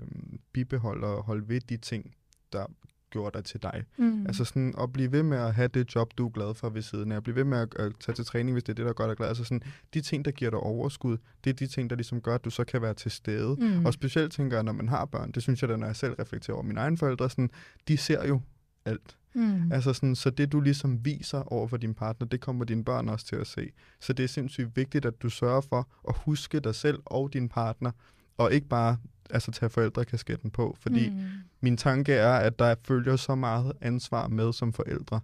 bibeholde 0.52 1.06
og 1.06 1.22
holde 1.22 1.48
ved 1.48 1.60
de 1.60 1.76
ting, 1.76 2.14
der 2.52 2.66
gjorde 3.10 3.38
dig 3.38 3.44
til 3.44 3.62
dig. 3.62 3.84
Mm. 3.96 4.26
Altså 4.26 4.44
sådan 4.44 4.74
at 4.80 4.92
blive 4.92 5.12
ved 5.12 5.22
med 5.22 5.38
at 5.38 5.54
have 5.54 5.68
det 5.68 5.94
job, 5.94 6.12
du 6.18 6.26
er 6.26 6.30
glad 6.30 6.54
for 6.54 6.70
ved 6.70 6.82
siden 6.82 7.12
af, 7.12 7.16
at 7.16 7.22
blive 7.22 7.36
ved 7.36 7.44
med 7.44 7.58
at, 7.58 7.74
at 7.74 7.92
tage 8.00 8.14
til 8.14 8.24
træning, 8.24 8.52
hvis 8.52 8.64
det 8.64 8.72
er 8.72 8.74
det, 8.74 8.86
der 8.86 8.92
gør 8.92 9.06
dig 9.06 9.16
glad. 9.16 9.28
Altså 9.28 9.44
sådan, 9.44 9.62
de 9.94 10.00
ting, 10.00 10.24
der 10.24 10.30
giver 10.30 10.50
dig 10.50 10.60
overskud, 10.60 11.16
det 11.44 11.50
er 11.50 11.54
de 11.54 11.66
ting, 11.66 11.90
der 11.90 11.96
ligesom 11.96 12.20
gør, 12.20 12.34
at 12.34 12.44
du 12.44 12.50
så 12.50 12.64
kan 12.64 12.82
være 12.82 12.94
til 12.94 13.10
stede. 13.10 13.56
Mm. 13.58 13.86
Og 13.86 13.92
specielt 13.92 14.32
tænker 14.32 14.56
jeg, 14.56 14.64
når 14.64 14.72
man 14.72 14.88
har 14.88 15.04
børn, 15.04 15.32
det 15.32 15.42
synes 15.42 15.62
jeg, 15.62 15.68
da, 15.68 15.76
når 15.76 15.86
jeg 15.86 15.96
selv 15.96 16.12
reflekterer 16.12 16.54
over 16.54 16.64
mine 16.64 16.80
egne 16.80 16.98
forældre, 16.98 17.30
sådan, 17.30 17.50
de 17.88 17.96
ser 17.96 18.26
jo 18.26 18.40
alt. 18.84 19.16
Mm. 19.34 19.72
Altså 19.72 19.92
sådan, 19.92 20.14
så 20.14 20.30
det 20.30 20.52
du 20.52 20.60
ligesom 20.60 21.04
viser 21.04 21.52
over 21.52 21.68
for 21.68 21.76
din 21.76 21.94
partner, 21.94 22.26
det 22.26 22.40
kommer 22.40 22.64
dine 22.64 22.84
børn 22.84 23.08
også 23.08 23.26
til 23.26 23.36
at 23.36 23.46
se. 23.46 23.70
Så 24.00 24.12
det 24.12 24.22
er 24.22 24.28
sindssygt 24.28 24.76
vigtigt, 24.76 25.04
at 25.04 25.22
du 25.22 25.30
sørger 25.30 25.60
for 25.60 25.88
at 26.08 26.14
huske 26.16 26.60
dig 26.60 26.74
selv 26.74 26.98
og 27.04 27.32
din 27.32 27.48
partner, 27.48 27.90
og 28.38 28.52
ikke 28.52 28.68
bare 28.68 28.96
altså, 29.30 29.50
tage 29.50 29.70
forældrekasketten 29.70 30.50
på. 30.50 30.76
Fordi 30.80 31.10
mm. 31.10 31.16
min 31.60 31.76
tanke 31.76 32.12
er, 32.12 32.32
at 32.32 32.58
der 32.58 32.74
følger 32.84 33.16
så 33.16 33.34
meget 33.34 33.72
ansvar 33.80 34.28
med 34.28 34.52
som 34.52 34.72
forældre, 34.72 35.20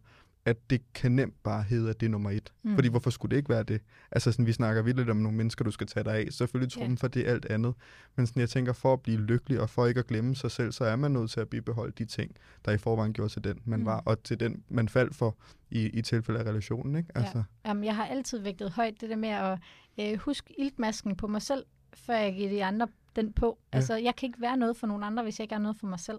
at 0.48 0.70
det 0.70 0.92
kan 0.94 1.12
nemt 1.12 1.42
bare 1.42 1.62
hedde, 1.62 1.90
at 1.90 2.00
det 2.00 2.06
er 2.06 2.10
nummer 2.10 2.30
et. 2.30 2.52
Mm. 2.62 2.74
Fordi 2.74 2.88
hvorfor 2.88 3.10
skulle 3.10 3.30
det 3.30 3.36
ikke 3.36 3.48
være 3.48 3.62
det? 3.62 3.80
Altså 4.12 4.32
sådan, 4.32 4.46
vi 4.46 4.52
snakker 4.52 4.82
vildt 4.82 5.10
om 5.10 5.16
nogle 5.16 5.36
mennesker, 5.36 5.64
du 5.64 5.70
skal 5.70 5.86
tage 5.86 6.04
dig 6.04 6.14
af. 6.14 6.28
Selvfølgelig 6.30 6.72
tror 6.72 6.82
yeah. 6.82 6.98
for 6.98 7.08
det 7.08 7.28
er 7.28 7.32
alt 7.32 7.44
andet. 7.44 7.74
Men 8.16 8.26
sådan, 8.26 8.40
jeg 8.40 8.48
tænker, 8.48 8.72
for 8.72 8.92
at 8.92 9.00
blive 9.00 9.20
lykkelig 9.20 9.60
og 9.60 9.70
for 9.70 9.86
ikke 9.86 10.00
at 10.00 10.06
glemme 10.06 10.36
sig 10.36 10.50
selv, 10.50 10.72
så 10.72 10.84
er 10.84 10.96
man 10.96 11.10
nødt 11.10 11.30
til 11.30 11.40
at 11.40 11.48
bibeholde 11.48 11.92
de 11.98 12.04
ting, 12.04 12.36
der 12.64 12.72
i 12.72 12.78
forvejen 12.78 13.12
gjorde 13.12 13.32
til 13.32 13.44
den, 13.44 13.58
man 13.64 13.78
mm. 13.78 13.86
var, 13.86 14.02
og 14.06 14.22
til 14.22 14.40
den, 14.40 14.62
man 14.68 14.88
faldt 14.88 15.14
for 15.14 15.36
i, 15.70 15.86
i 15.86 16.02
tilfælde 16.02 16.40
af 16.40 16.44
relationen. 16.44 16.96
Ikke? 16.96 17.10
Altså. 17.14 17.38
Ja. 17.38 17.68
Jamen, 17.68 17.84
jeg 17.84 17.96
har 17.96 18.06
altid 18.06 18.38
vægtet 18.38 18.70
højt 18.70 19.00
det 19.00 19.10
der 19.10 19.16
med 19.16 19.28
at 19.28 19.58
øh, 20.00 20.18
huske 20.18 20.54
iltmasken 20.58 21.16
på 21.16 21.26
mig 21.26 21.42
selv, 21.42 21.64
før 21.94 22.14
jeg 22.14 22.34
giver 22.34 22.50
de 22.50 22.64
andre 22.64 22.88
den 23.16 23.32
på. 23.32 23.58
Ja. 23.72 23.76
Altså, 23.76 23.96
jeg 23.96 24.16
kan 24.16 24.26
ikke 24.26 24.40
være 24.40 24.56
noget 24.56 24.76
for 24.76 24.86
nogen 24.86 25.02
andre, 25.02 25.22
hvis 25.22 25.38
jeg 25.38 25.44
ikke 25.44 25.54
er 25.54 25.58
noget 25.58 25.76
for 25.76 25.86
mig 25.86 26.00
selv. 26.00 26.18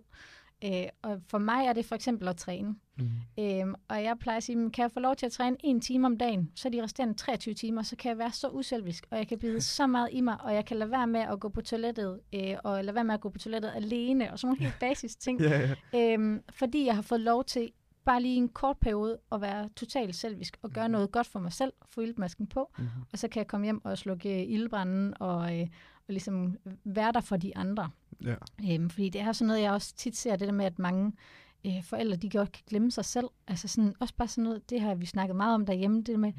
Øh, 0.66 0.88
og 1.02 1.22
for 1.28 1.38
mig 1.38 1.66
er 1.66 1.74
det 1.74 1.86
for 1.86 1.96
eksempel 1.96 2.28
at 2.28 2.38
træne. 2.38 2.76
Mm. 2.98 3.10
Øh, 3.40 3.76
og 3.88 4.04
jeg 4.04 4.16
plejer 4.20 4.38
at 4.38 4.44
sige, 4.44 4.72
kan 4.72 4.84
jeg 4.84 4.92
få 4.92 5.00
lov 5.00 5.16
til 5.16 5.26
at 5.26 5.32
træne 5.32 5.58
en 5.60 5.82
time 5.82 6.06
om 6.08 6.18
dagen, 6.18 6.52
så 6.56 6.70
de 6.70 6.84
resterende 6.84 7.14
23 7.14 7.54
timer, 7.54 7.82
så 7.82 7.96
kan 7.96 8.10
jeg 8.10 8.18
være 8.18 8.32
så 8.32 8.50
uselvisk, 8.50 9.08
og 9.12 9.18
jeg 9.18 9.28
kan 9.28 9.40
bide 9.40 9.62
så 9.78 9.88
meget 9.88 10.10
i 10.12 10.22
mig, 10.22 10.42
og 10.42 10.54
jeg 10.54 10.66
kan 10.66 10.78
lade 10.78 10.92
være 10.92 11.08
med 11.08 11.22
at 11.22 11.40
gå 11.40 11.50
på 11.50 11.62
toilettet, 11.62 12.20
øh, 12.36 12.56
og 12.64 12.84
lade 12.84 12.96
være 12.96 13.04
med 13.04 13.14
at 13.14 13.22
gå 13.22 13.30
på 13.30 13.40
toilettet 13.40 13.72
alene, 13.76 14.32
og 14.32 14.40
sådan 14.40 14.48
nogle 14.48 14.64
helt 14.64 14.80
basis 14.80 15.16
ting. 15.26 15.42
yeah, 15.42 15.76
yeah. 15.94 16.20
Øh, 16.20 16.40
fordi 16.50 16.86
jeg 16.86 16.96
har 16.96 17.02
fået 17.02 17.22
lov 17.22 17.44
til 17.44 17.72
bare 18.06 18.22
lige 18.22 18.36
en 18.36 18.50
kort 18.50 18.78
periode 18.78 19.18
at 19.32 19.42
være 19.42 19.70
totalt 19.76 20.16
selvisk 20.16 20.58
og 20.62 20.70
gøre 20.70 20.88
mm. 20.88 20.92
noget 20.92 21.12
godt 21.12 21.28
for 21.28 21.40
mig 21.40 21.54
selv, 21.54 21.74
få 21.90 22.02
ildmasken 22.02 22.48
på, 22.48 22.72
mm. 22.78 22.86
og 23.12 23.20
så 23.20 23.28
kan 23.28 23.40
jeg 23.40 23.48
komme 23.48 23.66
hjem 23.66 23.86
og 23.86 23.98
slukke 23.98 24.46
ildbranden 24.46 25.14
og, 25.20 25.60
øh, 25.60 25.68
ligesom 26.10 26.58
være 26.84 27.12
der 27.12 27.22
for 27.22 27.38
de 27.38 27.58
andre. 27.58 27.90
Ja. 28.24 28.36
Øhm, 28.72 28.90
fordi 28.90 29.10
det 29.10 29.22
er 29.22 29.32
sådan 29.32 29.48
noget, 29.48 29.62
jeg 29.62 29.72
også 29.72 29.96
tit 29.96 30.18
ser, 30.18 30.36
det 30.36 30.48
der 30.48 30.54
med, 30.54 30.66
at 30.66 30.80
mange 30.80 31.14
øh, 31.66 31.84
forældre, 31.84 32.18
de 32.18 32.30
godt 32.30 32.52
kan 32.52 32.64
glemme 32.68 32.92
sig 32.92 33.06
selv. 33.06 33.28
Altså 33.48 33.68
sådan, 33.68 33.96
også 34.00 34.16
bare 34.16 34.28
sådan 34.28 34.44
noget, 34.44 34.70
det 34.70 34.82
har 34.82 34.96
vi 34.96 35.06
snakket 35.06 35.36
meget 35.36 35.56
om 35.56 35.66
derhjemme, 35.66 36.02
det 36.02 36.20
med, 36.20 36.34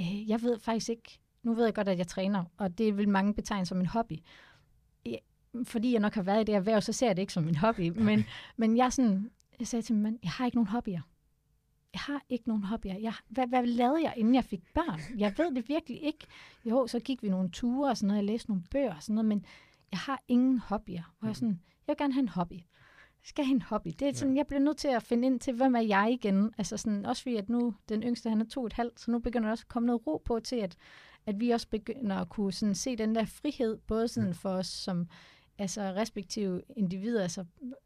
øh, 0.00 0.28
jeg 0.28 0.42
ved 0.42 0.58
faktisk 0.58 0.88
ikke, 0.88 1.18
nu 1.42 1.54
ved 1.54 1.64
jeg 1.64 1.74
godt, 1.74 1.88
at 1.88 1.98
jeg 1.98 2.06
træner, 2.06 2.44
og 2.56 2.78
det 2.78 2.96
vil 2.96 3.08
mange 3.08 3.34
betegne 3.34 3.66
som 3.66 3.80
en 3.80 3.86
hobby. 3.86 4.18
Jeg, 5.06 5.18
fordi 5.64 5.92
jeg 5.92 6.00
nok 6.00 6.14
har 6.14 6.22
været 6.22 6.40
i 6.40 6.44
det 6.44 6.54
erhverv, 6.54 6.80
så 6.80 6.92
ser 6.92 7.06
jeg 7.06 7.16
det 7.16 7.22
ikke 7.22 7.32
som 7.32 7.48
en 7.48 7.56
hobby. 7.56 7.88
Men, 7.88 8.24
men 8.56 8.76
jeg, 8.76 8.92
sådan, 8.92 9.30
jeg 9.58 9.66
sagde 9.66 9.82
til 9.82 9.94
min 9.94 10.18
jeg 10.22 10.30
har 10.30 10.44
ikke 10.44 10.56
nogen 10.56 10.68
hobbyer 10.68 11.00
jeg 11.92 12.00
har 12.00 12.22
ikke 12.28 12.48
nogen 12.48 12.62
hobbyer. 12.64 12.98
Jeg, 12.98 13.12
hvad, 13.28 13.46
hvad 13.46 13.66
lavede 13.66 14.02
jeg, 14.02 14.14
inden 14.16 14.34
jeg 14.34 14.44
fik 14.44 14.62
børn? 14.74 15.00
Jeg 15.18 15.34
ved 15.38 15.54
det 15.54 15.68
virkelig 15.68 16.02
ikke. 16.02 16.26
Jo, 16.64 16.86
så 16.86 17.00
gik 17.00 17.22
vi 17.22 17.28
nogle 17.28 17.50
ture 17.50 17.90
og 17.90 17.96
sådan 17.96 18.06
noget, 18.06 18.18
jeg 18.18 18.26
læste 18.26 18.50
nogle 18.50 18.64
bøger 18.70 18.94
og 18.94 19.02
sådan 19.02 19.14
noget, 19.14 19.28
men 19.28 19.44
jeg 19.90 19.98
har 19.98 20.22
ingen 20.28 20.58
hobbyer. 20.58 21.14
Og 21.20 21.26
jeg, 21.26 21.36
sådan, 21.36 21.60
jeg 21.86 21.86
vil 21.86 21.96
gerne 21.96 22.12
have 22.12 22.22
en 22.22 22.28
hobby. 22.28 22.54
Jeg 22.54 23.24
skal 23.24 23.44
have 23.44 23.54
en 23.54 23.62
hobby. 23.62 23.90
Det 23.98 24.08
er 24.08 24.12
sådan, 24.12 24.34
ja. 24.34 24.38
jeg 24.38 24.46
bliver 24.46 24.60
nødt 24.60 24.76
til 24.76 24.88
at 24.88 25.02
finde 25.02 25.26
ind 25.26 25.40
til, 25.40 25.54
hvem 25.54 25.74
er 25.74 25.80
jeg 25.80 26.12
igen? 26.12 26.54
Altså 26.58 26.76
sådan, 26.76 27.06
også 27.06 27.22
fordi, 27.22 27.36
at 27.36 27.48
nu, 27.48 27.74
den 27.88 28.02
yngste, 28.02 28.30
han 28.30 28.40
er 28.40 28.44
to 28.44 28.66
et 28.66 28.72
halvt, 28.72 29.00
så 29.00 29.10
nu 29.10 29.18
begynder 29.18 29.46
der 29.46 29.50
også 29.50 29.64
at 29.64 29.68
komme 29.68 29.86
noget 29.86 30.06
ro 30.06 30.22
på 30.24 30.40
til, 30.40 30.56
at, 30.56 30.76
at 31.26 31.40
vi 31.40 31.50
også 31.50 31.68
begynder 31.68 32.16
at 32.16 32.28
kunne 32.28 32.52
sådan 32.52 32.74
se 32.74 32.96
den 32.96 33.14
der 33.14 33.24
frihed, 33.24 33.78
både 33.78 34.08
sådan 34.08 34.34
for 34.34 34.50
os 34.50 34.66
som 34.66 35.08
altså 35.58 35.82
respektive 35.82 36.62
individer, 36.76 37.22
altså, 37.22 37.44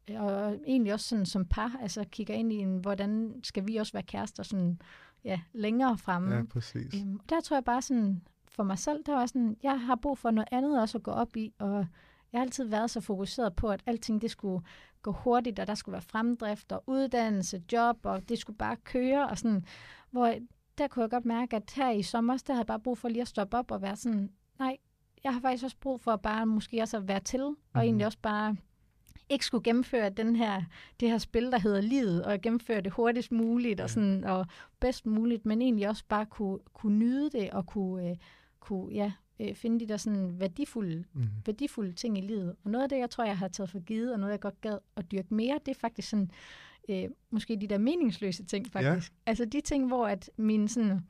og 0.09 0.55
egentlig 0.67 0.93
også 0.93 1.09
sådan 1.09 1.25
som 1.25 1.45
par, 1.45 1.77
altså 1.81 2.03
kigger 2.11 2.33
ind 2.33 2.53
i, 2.53 2.55
en, 2.55 2.77
hvordan 2.77 3.39
skal 3.43 3.67
vi 3.67 3.75
også 3.75 3.93
være 3.93 4.03
kærester 4.03 4.43
sådan, 4.43 4.79
ja, 5.23 5.39
længere 5.53 5.97
fremme. 5.97 6.35
Ja, 6.35 6.43
præcis. 6.43 6.93
Øhm, 6.95 7.19
der 7.29 7.41
tror 7.41 7.55
jeg 7.57 7.63
bare 7.63 7.81
sådan, 7.81 8.21
for 8.47 8.63
mig 8.63 8.79
selv, 8.79 9.03
der 9.05 9.13
var 9.13 9.25
sådan, 9.25 9.57
jeg 9.63 9.81
har 9.81 9.95
brug 9.95 10.17
for 10.17 10.31
noget 10.31 10.47
andet 10.51 10.81
også 10.81 10.97
at 10.97 11.03
gå 11.03 11.11
op 11.11 11.35
i, 11.37 11.53
og 11.59 11.85
jeg 12.31 12.39
har 12.39 12.45
altid 12.45 12.65
været 12.65 12.91
så 12.91 13.01
fokuseret 13.01 13.55
på, 13.55 13.69
at 13.69 13.83
alting 13.85 14.21
det 14.21 14.31
skulle 14.31 14.65
gå 15.01 15.11
hurtigt, 15.11 15.59
og 15.59 15.67
der 15.67 15.75
skulle 15.75 15.93
være 15.93 16.01
fremdrift 16.01 16.71
og 16.71 16.83
uddannelse, 16.87 17.63
job, 17.71 17.97
og 18.03 18.29
det 18.29 18.37
skulle 18.39 18.57
bare 18.57 18.75
køre, 18.75 19.29
og 19.29 19.37
sådan, 19.37 19.65
hvor 20.11 20.33
der 20.77 20.87
kunne 20.87 21.03
jeg 21.03 21.09
godt 21.09 21.25
mærke, 21.25 21.55
at 21.55 21.73
her 21.75 21.89
i 21.91 22.01
sommer, 22.01 22.37
der 22.47 22.53
havde 22.53 22.59
jeg 22.59 22.67
bare 22.67 22.79
brug 22.79 22.97
for 22.97 23.09
lige 23.09 23.21
at 23.21 23.27
stoppe 23.27 23.57
op 23.57 23.71
og 23.71 23.81
være 23.81 23.95
sådan, 23.95 24.31
nej, 24.59 24.77
jeg 25.23 25.33
har 25.33 25.41
faktisk 25.41 25.63
også 25.63 25.77
brug 25.81 26.01
for 26.01 26.15
bare 26.15 26.45
måske 26.45 26.81
også 26.81 26.97
at 26.97 27.07
være 27.07 27.19
til, 27.19 27.41
og 27.41 27.49
mm-hmm. 27.49 27.81
egentlig 27.81 28.05
også 28.05 28.17
bare 28.21 28.55
ikke 29.29 29.45
skulle 29.45 29.63
gennemføre 29.63 30.09
den 30.09 30.35
her, 30.35 30.61
det 30.99 31.09
her 31.09 31.17
spil, 31.17 31.51
der 31.51 31.59
hedder 31.59 31.81
livet, 31.81 32.25
og 32.25 32.41
gennemføre 32.41 32.81
det 32.81 32.91
hurtigst 32.91 33.31
muligt 33.31 33.81
og, 33.81 33.89
sådan, 33.89 34.23
og 34.23 34.45
bedst 34.79 35.05
muligt, 35.05 35.45
men 35.45 35.61
egentlig 35.61 35.89
også 35.89 36.03
bare 36.09 36.25
kunne, 36.25 36.59
kunne 36.73 36.97
nyde 36.97 37.29
det 37.29 37.49
og 37.51 37.65
kunne, 37.65 38.09
øh, 38.09 38.15
kunne 38.59 38.93
ja, 38.93 39.11
øh, 39.39 39.55
finde 39.55 39.79
de 39.79 39.87
der 39.87 39.97
sådan 39.97 40.39
værdifulde, 40.39 41.03
mm. 41.13 41.27
værdifulde 41.45 41.93
ting 41.93 42.17
i 42.17 42.21
livet. 42.21 42.55
Og 42.63 42.71
noget 42.71 42.83
af 42.83 42.89
det, 42.89 42.97
jeg 42.97 43.09
tror, 43.09 43.23
jeg 43.23 43.37
har 43.37 43.47
taget 43.47 43.69
for 43.69 43.79
givet, 43.79 44.13
og 44.13 44.19
noget, 44.19 44.31
jeg 44.31 44.39
godt 44.39 44.61
gad 44.61 44.77
at 44.95 45.11
dyrke 45.11 45.33
mere, 45.33 45.59
det 45.65 45.75
er 45.75 45.79
faktisk 45.79 46.09
sådan, 46.09 46.31
øh, 46.89 47.09
måske 47.29 47.55
de 47.55 47.67
der 47.67 47.77
meningsløse 47.77 48.45
ting, 48.45 48.67
faktisk. 48.71 49.11
Ja. 49.11 49.29
Altså 49.29 49.45
de 49.45 49.61
ting, 49.61 49.87
hvor 49.87 50.07
at 50.07 50.29
min 50.37 50.67
sådan, 50.67 51.01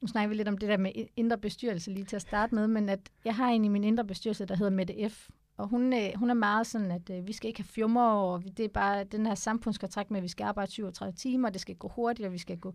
nu 0.00 0.08
snakker 0.08 0.28
vi 0.28 0.34
lidt 0.34 0.48
om 0.48 0.58
det 0.58 0.68
der 0.68 0.76
med 0.76 0.92
indre 1.16 1.38
bestyrelse 1.38 1.90
lige 1.90 2.04
til 2.04 2.16
at 2.16 2.22
starte 2.22 2.54
med, 2.54 2.68
men 2.68 2.88
at 2.88 3.10
jeg 3.24 3.34
har 3.34 3.48
en 3.48 3.64
i 3.64 3.68
min 3.68 3.84
indre 3.84 4.04
bestyrelse, 4.04 4.44
der 4.44 4.56
hedder 4.56 4.70
Mette 4.70 5.08
F., 5.08 5.28
og 5.56 5.68
hun, 5.68 5.92
øh, 5.92 6.10
hun 6.16 6.30
er 6.30 6.34
meget 6.34 6.66
sådan, 6.66 6.90
at 6.90 7.10
øh, 7.10 7.26
vi 7.26 7.32
skal 7.32 7.48
ikke 7.48 7.60
have 7.60 7.68
fjummer, 7.68 8.02
og 8.02 8.42
det 8.56 8.64
er 8.64 8.68
bare 8.68 9.04
den 9.04 9.26
her 9.26 9.34
samfundskontrakt 9.34 10.10
med, 10.10 10.18
at 10.18 10.22
vi 10.22 10.28
skal 10.28 10.44
arbejde 10.44 10.70
37 10.72 11.12
timer, 11.12 11.50
det 11.50 11.60
skal 11.60 11.76
gå 11.76 11.88
hurtigt, 11.88 12.26
og 12.26 12.32
vi 12.32 12.38
skal 12.38 12.58
gå 12.58 12.74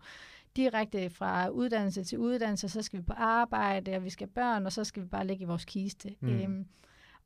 direkte 0.56 1.10
fra 1.10 1.50
uddannelse 1.50 2.04
til 2.04 2.20
uddannelse, 2.20 2.68
og 2.68 2.72
så 2.72 2.82
skal 2.82 3.00
vi 3.00 3.04
på 3.04 3.14
arbejde, 3.14 3.96
og 3.96 4.04
vi 4.04 4.10
skal 4.10 4.28
have 4.28 4.34
børn, 4.34 4.66
og 4.66 4.72
så 4.72 4.84
skal 4.84 5.04
vi 5.04 5.08
bare 5.08 5.28
ligge 5.28 5.44
i 5.44 5.46
vores 5.46 5.66
kiste. 5.66 6.16
Mm. 6.20 6.30
Øhm, 6.30 6.66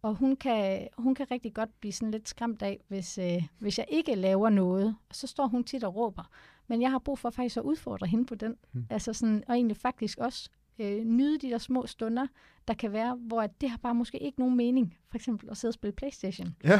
og 0.01 0.15
hun 0.15 0.35
kan, 0.35 0.87
hun 0.97 1.15
kan 1.15 1.31
rigtig 1.31 1.53
godt 1.53 1.79
blive 1.79 1.93
sådan 1.93 2.11
lidt 2.11 2.29
skræmt 2.29 2.61
af, 2.61 2.79
hvis, 2.87 3.17
øh, 3.17 3.43
hvis 3.59 3.77
jeg 3.77 3.85
ikke 3.89 4.15
laver 4.15 4.49
noget. 4.49 4.95
Og 5.09 5.15
så 5.15 5.27
står 5.27 5.47
hun 5.47 5.63
tit 5.63 5.83
og 5.83 5.95
råber. 5.95 6.29
Men 6.69 6.81
jeg 6.81 6.91
har 6.91 6.99
brug 6.99 7.19
for 7.19 7.29
faktisk 7.29 7.57
at 7.57 7.63
udfordre 7.63 8.07
hende 8.07 8.25
på 8.25 8.35
den. 8.35 8.55
Mm. 8.73 8.85
Altså 8.89 9.13
sådan, 9.13 9.43
og 9.47 9.55
egentlig 9.55 9.77
faktisk 9.77 10.17
også 10.17 10.49
øh, 10.79 11.03
nyde 11.03 11.37
de 11.39 11.49
der 11.49 11.57
små 11.57 11.85
stunder, 11.85 12.27
der 12.67 12.73
kan 12.73 12.91
være, 12.91 13.15
hvor 13.15 13.47
det 13.47 13.69
har 13.69 13.77
bare 13.77 13.95
måske 13.95 14.19
ikke 14.19 14.39
nogen 14.39 14.57
mening. 14.57 14.97
For 15.09 15.15
eksempel 15.15 15.49
at 15.49 15.57
sidde 15.57 15.69
og 15.69 15.73
spille 15.73 15.93
Playstation. 15.93 16.55
Ja. 16.63 16.79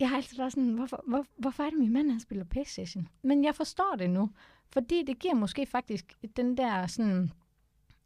Jeg 0.00 0.08
har 0.08 0.16
altid 0.16 0.36
været 0.36 0.52
sådan, 0.52 0.74
hvorfor, 0.74 1.04
hvor, 1.08 1.26
hvorfor 1.36 1.62
er 1.62 1.70
det 1.70 1.78
min 1.78 1.92
mand, 1.92 2.10
han 2.10 2.20
spiller 2.20 2.44
Playstation? 2.44 3.08
Men 3.22 3.44
jeg 3.44 3.54
forstår 3.54 3.94
det 3.98 4.10
nu. 4.10 4.30
Fordi 4.68 5.02
det 5.02 5.18
giver 5.18 5.34
måske 5.34 5.66
faktisk 5.66 6.14
den 6.36 6.56
der 6.56 6.86
sådan... 6.86 7.30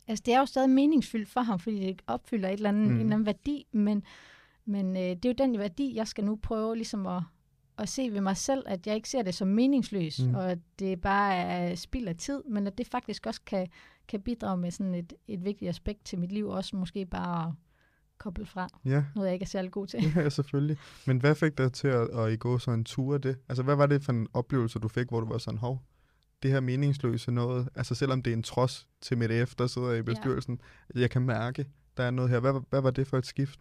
Altså, 0.06 0.22
det 0.26 0.34
er 0.34 0.38
jo 0.38 0.46
stadig 0.46 0.70
meningsfyldt 0.70 1.28
for 1.28 1.40
ham, 1.40 1.58
fordi 1.58 1.80
det 1.80 2.02
opfylder 2.06 2.48
et 2.48 2.52
eller 2.52 2.68
andet, 2.68 2.86
mm. 2.86 2.94
en 2.94 3.00
eller 3.00 3.14
anden 3.14 3.26
værdi, 3.26 3.66
men, 3.72 4.02
men 4.64 4.96
øh, 4.96 5.02
det 5.02 5.24
er 5.24 5.28
jo 5.28 5.34
den 5.38 5.58
værdi, 5.58 5.94
jeg 5.94 6.08
skal 6.08 6.24
nu 6.24 6.36
prøve 6.36 6.74
ligesom 6.76 7.06
at, 7.06 7.22
at 7.78 7.88
se 7.88 8.10
ved 8.12 8.20
mig 8.20 8.36
selv, 8.36 8.62
at 8.66 8.86
jeg 8.86 8.94
ikke 8.94 9.08
ser 9.08 9.22
det 9.22 9.34
som 9.34 9.48
meningsløst, 9.48 10.26
mm. 10.26 10.34
og 10.34 10.50
at 10.50 10.58
det 10.78 11.00
bare 11.00 11.34
er 11.34 11.74
spild 11.74 12.08
af 12.08 12.16
tid, 12.16 12.42
men 12.50 12.66
at 12.66 12.78
det 12.78 12.86
faktisk 12.86 13.26
også 13.26 13.40
kan, 13.46 13.66
kan 14.08 14.20
bidrage 14.20 14.56
med 14.56 14.70
sådan 14.70 14.94
et, 14.94 15.12
et 15.28 15.44
vigtigt 15.44 15.68
aspekt 15.68 16.04
til 16.04 16.18
mit 16.18 16.32
liv, 16.32 16.48
også 16.48 16.76
måske 16.76 17.06
bare 17.06 17.48
at 17.48 17.52
koble 18.18 18.46
fra. 18.46 18.68
Ja. 18.84 19.04
Noget, 19.14 19.28
jeg 19.28 19.34
ikke 19.34 19.44
er 19.44 19.46
særlig 19.46 19.70
god 19.70 19.86
til. 19.86 20.12
Ja, 20.16 20.28
selvfølgelig. 20.28 20.76
Men 21.06 21.18
hvad 21.18 21.34
fik 21.34 21.58
dig 21.58 21.72
til 21.72 21.88
at, 21.88 22.08
at 22.18 22.32
I 22.32 22.36
gå 22.36 22.58
sådan 22.58 22.80
en 22.80 22.84
tur 22.84 23.14
af 23.14 23.22
det? 23.22 23.36
Altså, 23.48 23.62
hvad 23.62 23.76
var 23.76 23.86
det 23.86 24.02
for 24.02 24.12
en 24.12 24.28
oplevelse, 24.32 24.78
du 24.78 24.88
fik, 24.88 25.08
hvor 25.08 25.20
du 25.20 25.28
var 25.28 25.38
sådan, 25.38 25.58
hov, 25.58 25.82
det 26.42 26.50
her 26.50 26.60
meningsløse 26.60 27.30
noget, 27.30 27.68
altså 27.74 27.94
selvom 27.94 28.22
det 28.22 28.30
er 28.30 28.36
en 28.36 28.42
trods 28.42 28.88
til 29.00 29.18
mit 29.18 29.30
efter, 29.30 29.66
sidder 29.66 29.92
i 29.92 30.02
bestyrelsen, 30.02 30.60
ja. 30.94 31.00
jeg 31.00 31.10
kan 31.10 31.22
mærke, 31.22 31.66
der 31.96 32.04
er 32.04 32.10
noget 32.10 32.30
her. 32.30 32.40
Hvad, 32.40 32.60
hvad 32.70 32.80
var 32.80 32.90
det 32.90 33.06
for 33.06 33.18
et 33.18 33.26
skift? 33.26 33.60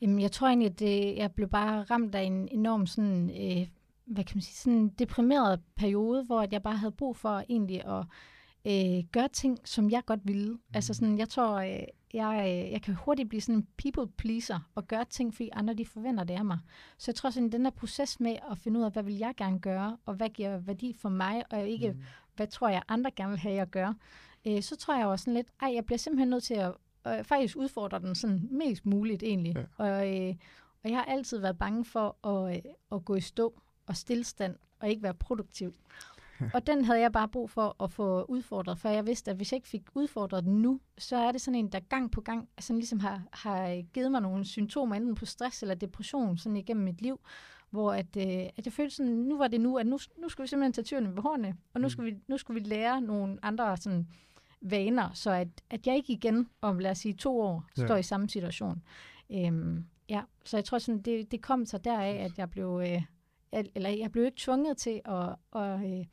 Jamen, 0.00 0.20
jeg 0.20 0.32
tror 0.32 0.46
egentlig, 0.46 0.70
at 0.70 0.78
det, 0.78 1.16
jeg 1.16 1.32
blev 1.32 1.48
bare 1.48 1.82
ramt 1.82 2.14
af 2.14 2.22
en 2.22 2.48
enorm 2.48 2.86
sådan, 2.86 3.30
øh, 3.30 3.68
hvad 4.04 4.24
kan 4.24 4.36
man 4.36 4.42
sige, 4.42 4.54
sådan 4.54 4.88
deprimeret 4.88 5.60
periode, 5.76 6.24
hvor 6.24 6.46
jeg 6.50 6.62
bare 6.62 6.76
havde 6.76 6.92
brug 6.92 7.16
for 7.16 7.42
egentlig 7.48 7.84
at 7.84 8.04
øh, 8.66 9.04
gøre 9.12 9.28
ting, 9.28 9.58
som 9.64 9.90
jeg 9.90 10.04
godt 10.06 10.20
ville. 10.24 10.52
Mm. 10.52 10.60
Altså 10.74 10.94
sådan, 10.94 11.18
jeg 11.18 11.28
tror, 11.28 11.54
øh, 11.54 11.82
jeg, 12.14 12.64
øh, 12.64 12.72
jeg 12.72 12.82
kan 12.82 12.94
hurtigt 12.94 13.28
blive 13.28 13.40
sådan 13.40 13.54
en 13.54 13.66
people 13.78 14.12
pleaser 14.16 14.58
og 14.74 14.88
gøre 14.88 15.04
ting, 15.04 15.34
fordi 15.34 15.50
andre 15.52 15.74
de 15.74 15.86
forventer 15.86 16.24
det 16.24 16.34
af 16.34 16.44
mig. 16.44 16.58
Så 16.98 17.10
jeg 17.10 17.14
tror 17.14 17.30
sådan, 17.30 17.52
den 17.52 17.64
der 17.64 17.70
proces 17.70 18.20
med 18.20 18.36
at 18.50 18.58
finde 18.58 18.80
ud 18.80 18.84
af, 18.84 18.92
hvad 18.92 19.02
vil 19.02 19.18
jeg 19.18 19.34
gerne 19.36 19.60
gøre, 19.60 19.96
og 20.06 20.14
hvad 20.14 20.28
giver 20.28 20.58
værdi 20.58 20.92
for 20.92 21.08
mig, 21.08 21.44
og 21.50 21.68
ikke, 21.68 21.90
mm. 21.92 22.02
hvad 22.36 22.46
tror 22.46 22.68
jeg, 22.68 22.82
andre 22.88 23.10
gerne 23.10 23.30
vil 23.30 23.38
have, 23.38 23.54
jeg 23.54 23.70
gør. 23.70 23.92
Øh, 24.46 24.62
så 24.62 24.76
tror 24.76 24.96
jeg 24.96 25.06
også 25.06 25.22
sådan 25.22 25.34
lidt, 25.34 25.48
ej, 25.62 25.74
jeg 25.74 25.84
bliver 25.84 25.98
simpelthen 25.98 26.28
nødt 26.28 26.44
til 26.44 26.54
at 26.54 26.74
øh, 27.08 27.24
faktisk 27.24 27.56
udfordre 27.56 27.98
den 27.98 28.14
sådan 28.14 28.48
mest 28.50 28.86
muligt 28.86 29.22
egentlig. 29.22 29.54
Ja. 29.56 29.64
Og, 29.76 30.16
øh, 30.16 30.34
og 30.84 30.90
jeg 30.90 30.98
har 30.98 31.04
altid 31.04 31.38
været 31.38 31.58
bange 31.58 31.84
for 31.84 32.26
at, 32.26 32.56
øh, 32.56 32.62
at 32.92 33.04
gå 33.04 33.14
i 33.14 33.20
stå 33.20 33.60
og 33.86 33.96
stillstand 33.96 34.56
og 34.80 34.88
ikke 34.88 35.02
være 35.02 35.14
produktiv. 35.14 35.74
og 36.54 36.66
den 36.66 36.84
havde 36.84 37.00
jeg 37.00 37.12
bare 37.12 37.28
brug 37.28 37.50
for 37.50 37.82
at 37.82 37.90
få 37.92 38.22
udfordret, 38.24 38.78
for 38.78 38.88
jeg 38.88 39.06
vidste, 39.06 39.30
at 39.30 39.36
hvis 39.36 39.52
jeg 39.52 39.56
ikke 39.56 39.68
fik 39.68 39.82
udfordret 39.94 40.44
den 40.44 40.62
nu, 40.62 40.80
så 40.98 41.16
er 41.16 41.32
det 41.32 41.40
sådan 41.40 41.58
en, 41.58 41.68
der 41.72 41.80
gang 41.80 42.12
på 42.12 42.20
gang 42.20 42.48
sådan 42.60 42.78
ligesom 42.78 43.00
har, 43.00 43.22
har 43.32 43.82
givet 43.82 44.10
mig 44.12 44.20
nogle 44.20 44.44
symptomer, 44.44 44.94
enten 44.96 45.14
på 45.14 45.26
stress 45.26 45.62
eller 45.62 45.74
depression, 45.74 46.38
sådan 46.38 46.56
igennem 46.56 46.84
mit 46.84 47.00
liv, 47.02 47.20
hvor 47.70 47.92
at, 47.92 48.16
øh, 48.16 48.48
at 48.56 48.64
jeg 48.64 48.72
følte 48.72 48.96
sådan, 48.96 49.12
nu 49.12 49.38
var 49.38 49.48
det 49.48 49.60
nu, 49.60 49.78
at 49.78 49.86
nu, 49.86 49.98
nu 50.18 50.28
skulle 50.28 50.44
vi 50.44 50.48
simpelthen 50.48 50.72
tage 50.72 50.84
tyrene 50.84 51.16
ved 51.16 51.22
hårene, 51.22 51.56
og 51.74 51.80
nu 51.80 51.84
Mm. 51.86 51.90
skulle, 51.90 52.12
vi, 52.12 52.18
nu 52.28 52.38
skulle 52.38 52.62
vi 52.62 52.68
lære 52.68 53.00
nogle 53.00 53.38
andre 53.42 53.76
sådan, 53.76 54.08
vaner, 54.60 55.10
så 55.14 55.30
at, 55.30 55.48
at 55.70 55.86
jeg 55.86 55.96
ikke 55.96 56.12
igen 56.12 56.48
om, 56.60 56.78
lad 56.78 56.90
os 56.90 56.98
sige, 56.98 57.14
to 57.14 57.40
år 57.40 57.64
Ja. 57.78 57.86
står 57.86 57.96
i 57.96 58.02
samme 58.02 58.28
situation. 58.28 58.82
Øhm, 59.30 59.84
ja, 60.08 60.22
så 60.44 60.56
jeg 60.56 60.64
tror 60.64 60.78
sådan, 60.78 61.00
det, 61.02 61.30
det 61.30 61.42
kom 61.42 61.64
så 61.66 61.78
deraf, 61.78 62.24
at 62.24 62.38
jeg 62.38 62.50
blev, 62.50 62.82
øh, 62.84 63.02
eller 63.74 63.90
jeg 63.90 64.12
blev 64.12 64.24
ikke 64.24 64.36
tvunget 64.40 64.76
til 64.76 65.00
at, 65.04 65.34
at, 65.62 65.84
øh, 65.98 66.04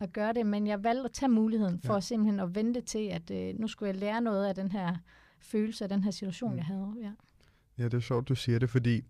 at 0.00 0.12
gøre 0.12 0.32
det, 0.32 0.46
men 0.46 0.66
jeg 0.66 0.84
valgte 0.84 1.04
at 1.04 1.12
tage 1.12 1.28
muligheden 1.30 1.80
for 1.80 1.94
Ja. 1.94 2.00
simpelthen 2.00 2.40
at 2.40 2.54
vente 2.54 2.80
til, 2.80 3.06
at 3.08 3.30
øh, 3.30 3.58
nu 3.60 3.68
skulle 3.68 3.86
jeg 3.88 3.96
lære 3.96 4.20
noget 4.20 4.46
af 4.46 4.54
den 4.54 4.72
her 4.72 4.96
følelse 5.38 5.84
af 5.84 5.88
den 5.88 6.04
her 6.04 6.10
situation, 6.10 6.50
mm. 6.50 6.56
jeg 6.56 6.64
havde. 6.64 6.94
Ja. 7.02 7.10
Ja, 7.78 7.84
det 7.84 7.94
er 7.94 8.00
sjovt, 8.00 8.28
du 8.28 8.34
siger 8.34 8.58
det, 8.58 8.70
fordi 8.70 9.04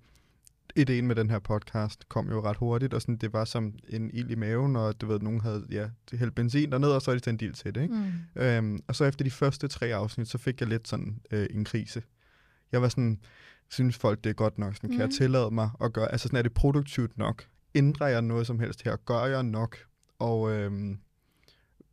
ideen 0.77 1.07
med 1.07 1.17
den 1.17 1.31
her 1.31 1.39
podcast 1.39 2.09
kom 2.09 2.29
jo 2.31 2.43
ret 2.43 2.57
hurtigt, 2.57 2.95
og 2.95 3.01
sådan, 3.03 3.17
det 3.17 3.33
var 3.33 3.45
som 3.45 3.75
en 3.89 4.11
ild 4.15 4.31
i 4.31 4.35
maven, 4.35 4.77
og 4.77 5.01
du 5.01 5.07
ved, 5.07 5.21
nogen 5.21 5.41
havde 5.41 5.67
ja, 5.71 5.89
hældt 6.13 6.35
benzin 6.35 6.73
derned, 6.73 6.89
og 6.89 7.03
så 7.03 7.11
er 7.11 7.15
de 7.15 7.21
tændt 7.21 7.43
ild 7.43 7.55
til 7.55 7.75
det. 7.75 7.83
Ikke? 7.83 7.95
Mm. 8.35 8.43
Øhm, 8.43 8.79
og 8.89 8.97
så 8.97 9.05
efter 9.05 9.25
de 9.25 9.31
første 9.31 9.69
tre 9.69 9.87
afsnit, 9.87 10.29
så 10.29 10.39
fik 10.39 10.61
jeg 10.61 10.69
lidt 10.69 10.89
sådan 10.89 11.21
øh, 11.31 11.47
en 11.51 11.65
krise. 11.65 12.03
Jeg 12.73 12.83
var 12.83 12.89
sådan, 12.89 13.21
synes 13.71 13.97
folk, 13.97 14.25
det 14.25 14.31
er 14.31 14.35
godt 14.35 14.59
nok? 14.59 14.75
Sådan, 14.75 14.91
kan 14.91 14.99
jeg 14.99 15.07
Mhm. 15.07 15.17
tillade 15.17 15.51
mig 15.51 15.71
at 15.81 15.93
gøre, 15.93 16.13
altså 16.13 16.29
sådan, 16.29 16.39
er 16.39 16.43
det 16.43 16.55
produktivt 16.55 17.19
nok? 17.19 17.45
Ændrer 17.75 18.07
jeg 18.07 18.23
noget 18.23 18.47
som 18.47 18.61
helst 18.61 18.83
her? 18.83 18.97
Gør 18.97 19.25
jeg 19.25 19.43
nok? 19.43 19.77
Og 20.19 20.51
øhm, 20.53 20.99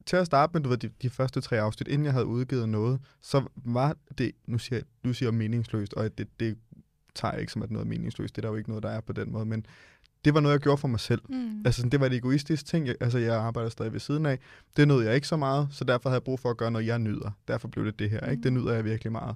til 0.05 0.15
at 0.15 0.25
starte 0.25 0.53
med, 0.53 0.61
du 0.61 0.69
ved, 0.69 0.77
de, 0.77 0.89
de 1.01 1.09
første 1.09 1.41
tre 1.41 1.59
afsnit, 1.61 1.87
inden 1.87 2.05
jeg 2.05 2.13
havde 2.13 2.25
udgivet 2.25 2.69
noget, 2.69 2.99
så 3.21 3.43
var 3.55 3.95
det, 4.17 4.31
nu 4.45 4.57
siger 4.57 4.81
du 5.03 5.13
siger 5.13 5.31
meningsløst, 5.31 5.93
og 5.93 6.17
det, 6.17 6.27
det 6.39 6.57
tager 7.17 7.31
jeg 7.31 7.41
ikke 7.41 7.51
som 7.53 7.61
at 7.61 7.71
noget 7.71 7.87
meningsløst, 7.87 8.35
det 8.35 8.41
er 8.41 8.47
der 8.47 8.49
jo 8.53 8.55
ikke 8.57 8.69
noget, 8.69 8.83
der 8.83 8.89
er 8.89 9.01
på 9.01 9.13
den 9.13 9.31
måde, 9.31 9.45
men 9.45 9.65
det 10.25 10.33
var 10.33 10.39
noget, 10.39 10.53
jeg 10.53 10.61
gjorde 10.61 10.77
for 10.77 10.87
mig 10.87 10.99
selv. 10.99 11.21
Mm. 11.29 11.61
Altså, 11.65 11.79
sådan, 11.81 11.91
det 11.91 11.99
var 11.99 12.05
et 12.05 12.13
egoistisk 12.13 12.65
ting. 12.65 12.87
Jeg, 12.87 12.95
altså, 12.99 13.17
jeg 13.17 13.35
arbejder 13.35 13.69
stadig 13.69 13.93
ved 13.93 13.99
siden 13.99 14.25
af. 14.25 14.39
Det 14.77 14.87
nød 14.87 15.03
jeg 15.05 15.15
ikke 15.15 15.27
så 15.27 15.37
meget, 15.37 15.67
så 15.71 15.83
derfor 15.83 16.09
havde 16.09 16.15
jeg 16.17 16.23
brug 16.23 16.39
for 16.39 16.49
at 16.49 16.57
gøre 16.57 16.71
noget, 16.71 16.87
jeg 16.87 16.99
nyder. 16.99 17.31
Derfor 17.47 17.67
blev 17.67 17.85
det 17.85 17.99
det 17.99 18.09
her, 18.09 18.29
ikke? 18.29 18.43
Det 18.43 18.53
Mm. 18.53 18.59
nyder 18.59 18.73
jeg 18.73 18.85
virkelig 18.85 19.11
meget. 19.11 19.35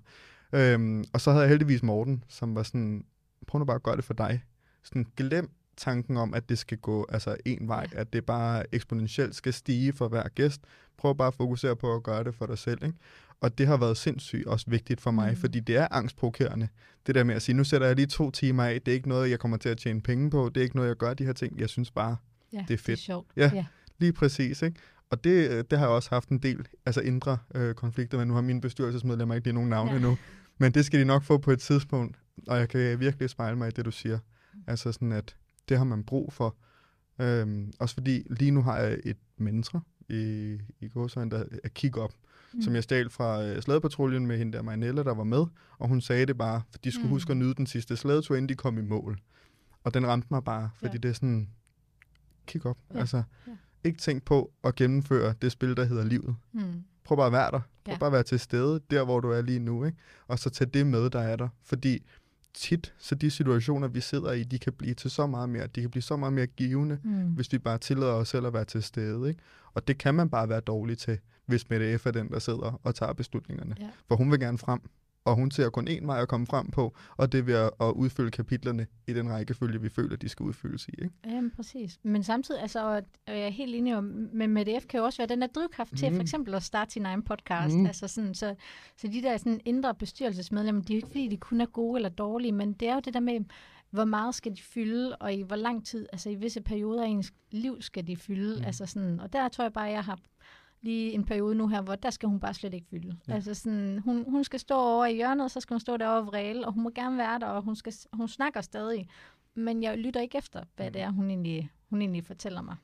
Øhm, 0.54 1.04
og 1.14 1.22
så 1.22 1.32
havde 1.32 1.42
jeg 1.42 1.50
heldigvis 1.50 1.84
Morten, 1.84 2.24
som 2.28 2.56
var 2.56 2.64
sådan, 2.64 3.06
prøv 3.48 3.60
nu 3.60 3.66
bare 3.66 3.76
at 3.76 3.84
gøre 3.84 3.96
det 3.96 4.04
for 4.04 4.14
dig. 4.14 4.44
Sådan, 4.84 5.06
glem 5.18 5.50
tanken 5.78 6.18
om, 6.18 6.34
at 6.34 6.50
det 6.50 6.58
skal 6.58 6.78
gå 6.78 7.06
altså 7.10 7.38
en 7.46 7.68
vej, 7.68 7.88
Ja. 7.94 8.00
at 8.00 8.14
det 8.14 8.26
bare 8.26 8.64
eksponentielt 8.76 9.36
skal 9.36 9.54
stige 9.54 9.94
for 9.94 10.08
hver 10.08 10.28
gæst. 10.28 10.62
Prøv 10.98 11.16
bare 11.16 11.28
at 11.28 11.34
fokusere 11.34 11.76
på 11.76 11.96
at 11.96 12.04
gøre 12.04 12.24
det 12.24 12.36
for 12.36 12.46
dig 12.46 12.58
selv, 12.58 12.84
ikke? 12.84 12.98
Og 13.42 13.58
det 13.58 13.68
har 13.68 13.78
været 13.78 13.98
sindssygt 13.98 14.48
også 14.48 14.66
vigtigt 14.70 15.02
for 15.02 15.12
mig, 15.12 15.30
Mm. 15.32 15.36
fordi 15.38 15.60
det 15.60 15.76
er 15.78 15.88
angstprovokerende. 15.92 16.68
Det 17.08 17.16
der 17.16 17.24
med 17.24 17.36
at 17.36 17.42
sige, 17.42 17.56
nu 17.56 17.64
sætter 17.64 17.88
jeg 17.88 17.96
lige 17.96 18.06
to 18.06 18.32
timer 18.32 18.64
af, 18.64 18.82
det 18.82 18.92
er 18.92 18.96
ikke 18.96 19.10
noget, 19.10 19.30
jeg 19.30 19.40
kommer 19.40 19.58
til 19.58 19.70
at 19.70 19.78
tjene 19.78 20.02
penge 20.02 20.30
på, 20.30 20.50
det 20.56 20.62
er 20.62 20.64
ikke 20.64 20.76
noget, 20.76 20.90
jeg 20.90 20.98
gør 20.98 21.14
de 21.14 21.26
her 21.26 21.34
ting. 21.34 21.60
Jeg 21.60 21.70
synes 21.70 21.92
bare, 21.92 22.16
ja, 22.54 22.58
det 22.58 22.64
er 22.64 22.68
Det 22.68 22.80
fedt. 22.80 23.00
er 23.00 23.04
sjovt. 23.04 23.28
Ja. 23.36 23.52
ja. 23.54 23.66
Lige 24.00 24.14
præcis, 24.14 24.62
ikke? 24.62 24.80
Og 25.10 25.24
det, 25.24 25.50
øh, 25.50 25.64
det 25.72 25.80
har 25.80 25.86
jeg 25.86 25.96
også 25.96 26.10
haft 26.10 26.30
en 26.30 26.38
del 26.38 26.68
altså 26.86 27.02
indre 27.02 27.38
øh, 27.56 27.74
konflikter 27.76 28.18
med. 28.18 28.26
Nu 28.26 28.34
har 28.34 28.42
mine 28.42 28.62
bestyrelsesmedlemmer 28.62 29.36
ikke 29.36 29.46
lige 29.48 29.54
nogen 29.54 29.70
navne 29.70 29.92
ja. 29.92 29.96
Endnu. 29.98 30.18
Men 30.58 30.72
det 30.72 30.86
skal 30.86 31.00
de 31.00 31.06
nok 31.06 31.24
få 31.24 31.38
på 31.38 31.52
et 31.52 31.60
tidspunkt. 31.60 32.18
Og 32.48 32.58
jeg 32.58 32.70
kan 32.70 33.00
virkelig 33.00 33.30
spejle 33.30 33.58
mig 33.58 33.68
i 33.68 33.72
det, 33.72 33.86
du 33.86 33.92
siger. 33.92 34.20
Altså 34.68 34.92
sådan, 34.92 35.12
at 35.12 35.36
det 35.70 35.78
har 35.78 35.84
man 35.86 36.04
brug 36.04 36.34
for. 36.34 36.56
Øhm, 37.20 37.72
også 37.80 37.96
fordi 37.96 38.24
lige 38.30 38.52
nu 38.52 38.62
har 38.62 38.78
jeg 38.78 38.98
et 39.04 39.18
menneske 39.38 39.80
i, 40.10 40.58
i 40.80 40.88
gåsøjne, 40.88 41.32
der 41.32 41.44
er 41.64 41.70
kick 41.70 41.98
up, 41.98 42.14
mm. 42.54 42.62
som 42.62 42.76
jeg 42.76 42.84
stjal 42.84 43.10
fra 43.10 43.44
øh, 43.44 43.62
slædepatruljen 43.62 44.28
med 44.28 44.38
hende 44.38 44.54
der 44.58 44.62
Marinella, 44.64 45.04
der 45.04 45.14
var 45.14 45.24
med. 45.24 45.46
Og 45.80 45.88
hun 45.88 46.02
sagde 46.02 46.26
det 46.26 46.38
bare, 46.38 46.62
for 46.72 46.78
de 46.80 46.92
skulle 46.92 47.06
mm. 47.08 47.12
Huske 47.14 47.32
at 47.32 47.38
nyde 47.38 47.54
den 47.54 47.68
sidste 47.68 47.98
slædetur, 47.98 48.36
inden 48.36 48.50
de 48.50 48.56
kom 48.56 48.78
i 48.78 48.82
mål. 48.82 49.20
Og 49.84 49.94
den 49.94 50.08
ramte 50.08 50.28
mig 50.32 50.44
bare, 50.44 50.70
fordi 50.76 50.94
ja. 50.94 50.98
Det 50.98 51.10
er 51.10 51.14
sådan, 51.14 51.50
up. 52.56 52.66
Ja. 52.66 52.72
Ja. 52.96 53.00
Altså, 53.00 53.24
Ja. 53.48 53.52
ikke 53.84 54.00
tænk 54.00 54.24
på 54.24 54.52
at 54.64 54.76
gennemføre 54.76 55.34
det 55.42 55.52
spil, 55.52 55.78
der 55.78 55.84
hedder 55.86 56.04
livet. 56.04 56.36
Mm. 56.54 56.84
Prøv 57.04 57.18
bare 57.18 57.26
at 57.28 57.32
være 57.34 57.52
der. 57.52 57.60
Prøv 57.86 57.94
Ja. 57.94 57.98
bare 57.98 58.08
at 58.08 58.14
være 58.14 58.24
til 58.24 58.40
stede, 58.40 58.80
der 58.92 59.04
hvor 59.04 59.20
du 59.20 59.30
er 59.32 59.42
lige 59.42 59.60
nu. 59.60 59.86
Ikke? 59.86 59.98
Og 60.28 60.40
så 60.40 60.50
tag 60.50 60.68
det 60.74 60.88
med, 60.88 61.10
der 61.10 61.20
er 61.22 61.36
der. 61.36 61.48
Fordi 61.64 62.06
tit, 62.54 62.94
så 62.98 63.16
de 63.16 63.32
situationer, 63.32 63.88
vi 63.88 64.00
sidder 64.02 64.32
i, 64.32 64.44
de 64.44 64.60
kan 64.60 64.74
blive 64.74 64.94
til 64.94 65.12
så 65.12 65.28
meget 65.28 65.50
mere. 65.50 65.68
De 65.68 65.82
kan 65.82 65.90
blive 65.90 66.02
så 66.04 66.18
meget 66.18 66.34
mere 66.34 66.48
givende, 66.48 67.00
Mm. 67.04 67.12
hvis 67.12 67.52
vi 67.52 67.58
bare 67.58 67.78
tillader 67.78 68.14
os 68.14 68.30
selv 68.30 68.46
at 68.46 68.54
være 68.54 68.66
til 68.66 68.84
stede. 68.84 69.30
Ikke? 69.30 69.42
Og 69.74 69.88
det 69.88 69.98
kan 69.98 70.16
man 70.16 70.30
bare 70.30 70.50
være 70.50 70.60
dårlig 70.60 70.98
til, 70.98 71.20
hvis 71.52 71.70
Mette 71.70 71.98
F. 72.00 72.06
er 72.06 72.12
den, 72.12 72.30
der 72.30 72.40
sidder 72.40 72.80
og 72.84 72.96
tager 72.96 73.14
beslutningerne. 73.14 73.76
Ja. 73.80 73.90
For 74.08 74.16
hun 74.16 74.32
vil 74.32 74.40
gerne 74.40 74.58
frem, 74.58 74.80
og 75.26 75.36
hun 75.36 75.52
ser 75.52 75.70
kun 75.70 75.88
én 75.88 76.06
vej 76.06 76.22
at 76.22 76.28
komme 76.28 76.48
frem 76.48 76.72
på, 76.72 76.94
og 77.18 77.32
det 77.32 77.38
er 77.38 77.44
ved 77.44 77.54
at, 77.54 77.72
at 77.82 77.92
udfylde 77.92 78.32
kapitlerne 78.32 78.88
i 79.08 79.14
den 79.14 79.30
rækkefølge, 79.30 79.82
vi 79.82 79.90
føler, 79.90 80.16
de 80.16 80.30
skal 80.30 80.44
udfyldes 80.44 80.88
i. 80.88 80.92
Ikke? 80.92 81.10
Jamen, 81.26 81.52
præcis. 81.56 82.00
Men 82.04 82.24
samtidig, 82.24 82.62
altså, 82.62 82.86
og 82.88 83.04
jeg 83.28 83.46
er 83.46 83.50
helt 83.50 83.76
enig 83.76 84.04
med 84.34 84.66
DF 84.66 84.86
kan 84.86 84.98
jo 84.98 85.04
også 85.06 85.18
være 85.18 85.28
den 85.28 85.42
der 85.42 85.48
drivkraft 85.48 85.98
til 85.98 86.10
Mm. 86.10 86.16
for 86.16 86.22
eksempel 86.22 86.54
at 86.54 86.64
starte 86.64 86.92
sin 86.92 87.06
egen 87.06 87.22
podcast. 87.24 87.76
Mm. 87.76 87.86
Altså 87.86 88.08
sådan, 88.08 88.34
så, 88.34 88.56
så 88.98 89.08
de 89.08 89.22
der 89.22 89.38
sådan 89.38 89.62
indre 89.66 89.96
bestyrelsesmedlemmer, 89.96 90.82
de 90.82 90.94
er 90.94 90.96
jo 90.96 90.98
ikke 90.98 91.08
fordi, 91.08 91.28
de 91.28 91.38
kun 91.38 91.62
er 91.62 91.66
gode 91.66 91.98
eller 91.98 92.10
dårlige, 92.10 92.52
men 92.52 92.74
det 92.74 92.88
er 92.88 92.94
jo 92.94 93.00
det 93.00 93.14
der 93.14 93.20
med, 93.20 93.40
hvor 93.90 94.06
meget 94.06 94.36
skal 94.36 94.52
de 94.56 94.62
fylde, 94.62 95.16
og 95.16 95.34
i 95.34 95.42
hvor 95.42 95.56
lang 95.56 95.86
tid, 95.86 96.08
altså 96.14 96.30
i 96.30 96.36
visse 96.36 96.62
perioder 96.62 97.04
af 97.04 97.08
ens 97.08 97.34
liv 97.52 97.82
skal 97.82 98.08
de 98.08 98.18
fylde. 98.18 98.56
Mm. 98.56 98.60
Mm. 98.62 98.66
Altså 98.66 98.86
sådan, 98.86 99.20
og 99.20 99.34
der 99.34 99.50
tror 99.50 99.64
jeg 99.64 99.74
bare, 99.74 99.84
jeg 99.84 100.04
har 100.04 100.20
lige 100.82 101.12
en 101.12 101.26
periode 101.26 101.56
nu 101.56 101.68
her, 101.68 101.82
hvor 101.82 101.96
der 101.96 102.10
skal 102.10 102.30
hun 102.30 102.40
bare 102.40 102.54
slet 102.54 102.74
ikke 102.74 102.88
fylde. 102.90 103.18
Ja. 103.28 103.34
Altså 103.34 103.54
sådan, 103.54 104.00
hun, 104.00 104.26
hun 104.32 104.44
skal 104.44 104.60
stå 104.60 104.76
over 104.76 105.06
i 105.06 105.16
hjørnet, 105.16 105.44
og 105.44 105.52
så 105.52 105.60
skal 105.60 105.74
hun 105.74 105.80
stå 105.80 105.98
derovre 105.98 106.18
og 106.20 106.26
vrele, 106.28 106.68
og 106.68 106.74
hun 106.74 106.84
må 106.84 106.90
gerne 106.96 107.18
være 107.18 107.40
der, 107.40 107.46
og 107.48 107.62
hun, 107.62 107.76
skal, 107.76 107.94
hun 108.14 108.28
snakker 108.28 108.62
stadig. 108.62 109.10
Men 109.56 109.84
jeg 109.84 109.98
lytter 109.98 110.22
ikke 110.22 110.38
efter, 110.38 110.64
hvad 110.76 110.86
Mm. 110.88 110.94
det 110.94 111.02
er, 111.02 111.10
hun 111.10 111.30
egentlig, 111.30 111.70
hun 111.90 112.02
egentlig 112.02 112.26
fortæller 112.26 112.62
mig. 112.62 112.76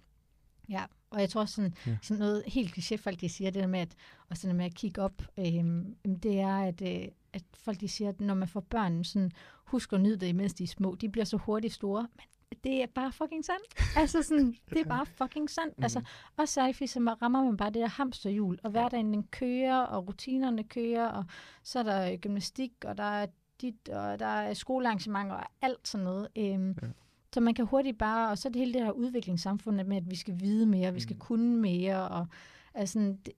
Ja, 0.70 0.84
og 1.10 1.20
jeg 1.22 1.30
tror 1.30 1.46
sådan, 1.46 1.74
Ja. 1.88 1.98
sådan 2.02 2.20
noget 2.20 2.44
helt 2.48 2.78
kliché, 2.78 2.96
folk 2.96 3.22
de 3.22 3.30
siger, 3.30 3.52
det 3.52 3.62
der 3.62 3.68
med 3.68 3.80
at, 3.80 3.96
og 4.30 4.38
sådan 4.38 4.56
med 4.56 4.66
at 4.66 4.74
kigge 4.76 5.02
op, 5.02 5.22
jamen, 5.38 5.96
det 6.24 6.40
er, 6.40 6.58
at, 6.58 6.82
øh, 6.82 7.08
at 7.34 7.44
folk 7.54 7.80
de 7.80 7.88
siger, 7.88 8.10
at 8.10 8.22
når 8.22 8.34
man 8.34 8.48
får 8.48 8.60
børn, 8.60 9.04
sådan, 9.04 9.32
husk 9.66 9.94
at 9.94 10.02
nyde 10.02 10.18
det, 10.18 10.28
imens 10.28 10.54
de 10.54 10.64
er 10.64 10.68
små. 10.68 10.96
De 10.96 11.10
bliver 11.10 11.26
så 11.26 11.38
hurtigt 11.38 11.74
store, 11.74 12.08
men 12.16 12.26
det 12.64 12.82
er 12.84 12.88
bare 12.96 13.12
fucking 13.12 13.46
sandt. 13.46 13.98
altså 13.98 14.22
sådan, 14.22 14.56
det 14.70 14.80
er 14.80 14.84
bare 14.86 15.06
fucking 15.22 15.50
sandt. 15.50 15.78
Mm. 15.78 15.84
Altså, 15.84 16.02
også 16.38 16.54
særligt, 16.54 16.78
fordi 16.78 16.88
så 16.88 17.16
rammer 17.22 17.44
man 17.44 17.58
bare 17.58 17.70
det 17.70 17.76
der 17.82 17.88
hamsterhjul, 17.88 18.60
og 18.64 18.72
hverdagen 18.72 19.14
den 19.14 19.24
kører, 19.24 19.80
og 19.80 20.08
rutinerne 20.08 20.64
kører, 20.64 21.08
og 21.08 21.26
så 21.64 21.80
er 21.80 21.84
der 21.84 22.18
gymnastik, 22.18 22.72
og 22.86 22.98
der 22.98 23.04
er 23.04 23.26
dit, 23.62 23.90
og 23.90 24.20
der 24.20 24.26
er 24.26 24.54
skolearrangementer, 24.54 25.36
og 25.36 25.46
alt 25.62 25.88
sådan 25.88 26.04
noget. 26.06 26.28
Øhm, 26.38 26.76
Ja. 26.82 26.88
Så 27.34 27.42
man 27.42 27.54
kan 27.54 27.66
hurtigt 27.66 27.98
bare, 27.98 28.30
og 28.30 28.38
så 28.38 28.48
er 28.48 28.52
det 28.52 28.60
hele 28.60 28.74
det 28.74 28.82
her 28.84 28.92
udviklingssamfund 28.92 29.84
med, 29.84 29.98
at 29.98 30.10
vi 30.10 30.16
skal 30.16 30.40
vide 30.40 30.66
mere, 30.66 30.94
vi 30.94 31.00
skal 31.00 31.14
Mm. 31.16 31.20
kunne 31.20 31.56
mere, 31.58 32.08
og 32.10 32.28
altså, 32.74 33.16
det, 33.26 33.34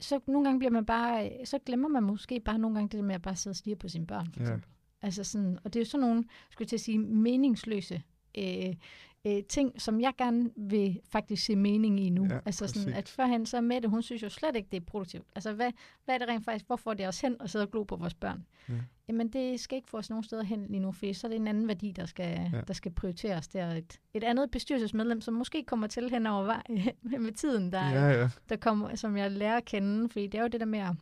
så 0.00 0.20
nogle 0.26 0.44
gange 0.44 0.58
bliver 0.58 0.72
man 0.72 0.86
bare, 0.86 1.30
så 1.44 1.58
glemmer 1.58 1.88
man 1.88 2.02
måske 2.02 2.40
bare 2.40 2.58
nogle 2.58 2.74
gange 2.74 2.88
det 2.88 2.98
der 2.98 3.04
med 3.06 3.14
at 3.14 3.22
bare 3.22 3.36
sidde 3.36 3.52
og 3.52 3.56
stige 3.56 3.76
på 3.76 3.88
sine 3.88 4.06
børn, 4.06 4.26
for 4.32 4.40
Ja. 4.40 4.44
eksempel. 4.44 4.68
Altså 5.02 5.24
sådan, 5.24 5.58
og 5.64 5.74
det 5.74 5.80
er 5.80 5.84
jo 5.84 5.88
sådan 5.90 6.06
nogle, 6.06 6.24
skulle 6.50 6.64
jeg 6.64 6.68
til 6.68 6.76
at 6.76 6.80
sige, 6.80 6.98
meningsløse 6.98 8.02
øh, 8.38 8.74
øh, 9.26 9.42
ting, 9.48 9.80
som 9.82 10.00
jeg 10.00 10.12
gerne 10.18 10.50
vil 10.56 11.00
faktisk 11.12 11.44
se 11.44 11.56
mening 11.56 12.00
i 12.00 12.10
nu. 12.10 12.26
Ja, 12.30 12.38
altså 12.46 12.66
sådan, 12.66 12.82
præcis. 12.82 12.98
at 12.98 13.08
førhen 13.08 13.46
så 13.46 13.60
Mette, 13.60 13.88
hun 13.88 14.02
synes 14.02 14.22
jo 14.22 14.28
slet 14.28 14.56
ikke, 14.56 14.68
det 14.72 14.76
er 14.76 14.84
produktivt. 14.86 15.26
Altså 15.34 15.52
hvad, 15.52 15.70
hvad 16.04 16.14
er 16.14 16.18
det 16.18 16.28
rent 16.28 16.44
faktisk, 16.44 16.66
hvor 16.66 16.76
får 16.76 16.94
det 16.94 17.08
os 17.08 17.20
hen 17.20 17.40
og 17.40 17.50
sidde 17.50 17.62
og 17.64 17.70
glo 17.70 17.82
på 17.82 17.96
vores 17.96 18.14
børn? 18.14 18.46
Ja. 18.68 18.74
Jamen 19.08 19.28
det 19.28 19.60
skal 19.60 19.76
ikke 19.76 19.90
få 19.90 19.96
os 19.96 20.10
nogen 20.10 20.24
steder 20.24 20.42
hen 20.42 20.66
lige 20.66 20.80
nu, 20.80 20.92
for 20.92 21.14
så 21.14 21.26
er 21.26 21.28
det 21.28 21.36
en 21.36 21.46
anden 21.46 21.68
værdi, 21.68 21.92
der 21.92 22.06
skal, 22.06 22.50
Ja. 22.52 22.60
der 22.68 22.74
skal 22.74 22.92
prioriteres. 22.92 23.48
Der 23.48 23.62
er 23.64 23.74
et, 23.76 24.00
et 24.14 24.24
andet 24.24 24.50
bestyrelsesmedlem, 24.50 25.20
som 25.20 25.34
måske 25.34 25.64
kommer 25.64 25.86
til 25.86 26.10
hen 26.10 26.26
over 26.26 26.44
vej, 26.44 26.62
med 27.20 27.32
tiden, 27.32 27.72
der, 27.72 27.90
Ja, 27.90 28.20
ja. 28.20 28.28
der 28.48 28.56
kommer, 28.56 28.94
som 28.94 29.16
jeg 29.16 29.30
lærer 29.30 29.56
at 29.56 29.64
kende, 29.64 30.08
fordi 30.08 30.26
det 30.26 30.38
er 30.38 30.42
jo 30.42 30.48
det 30.48 30.60
der 30.60 30.66
med 30.66 30.78
at, 30.78 30.92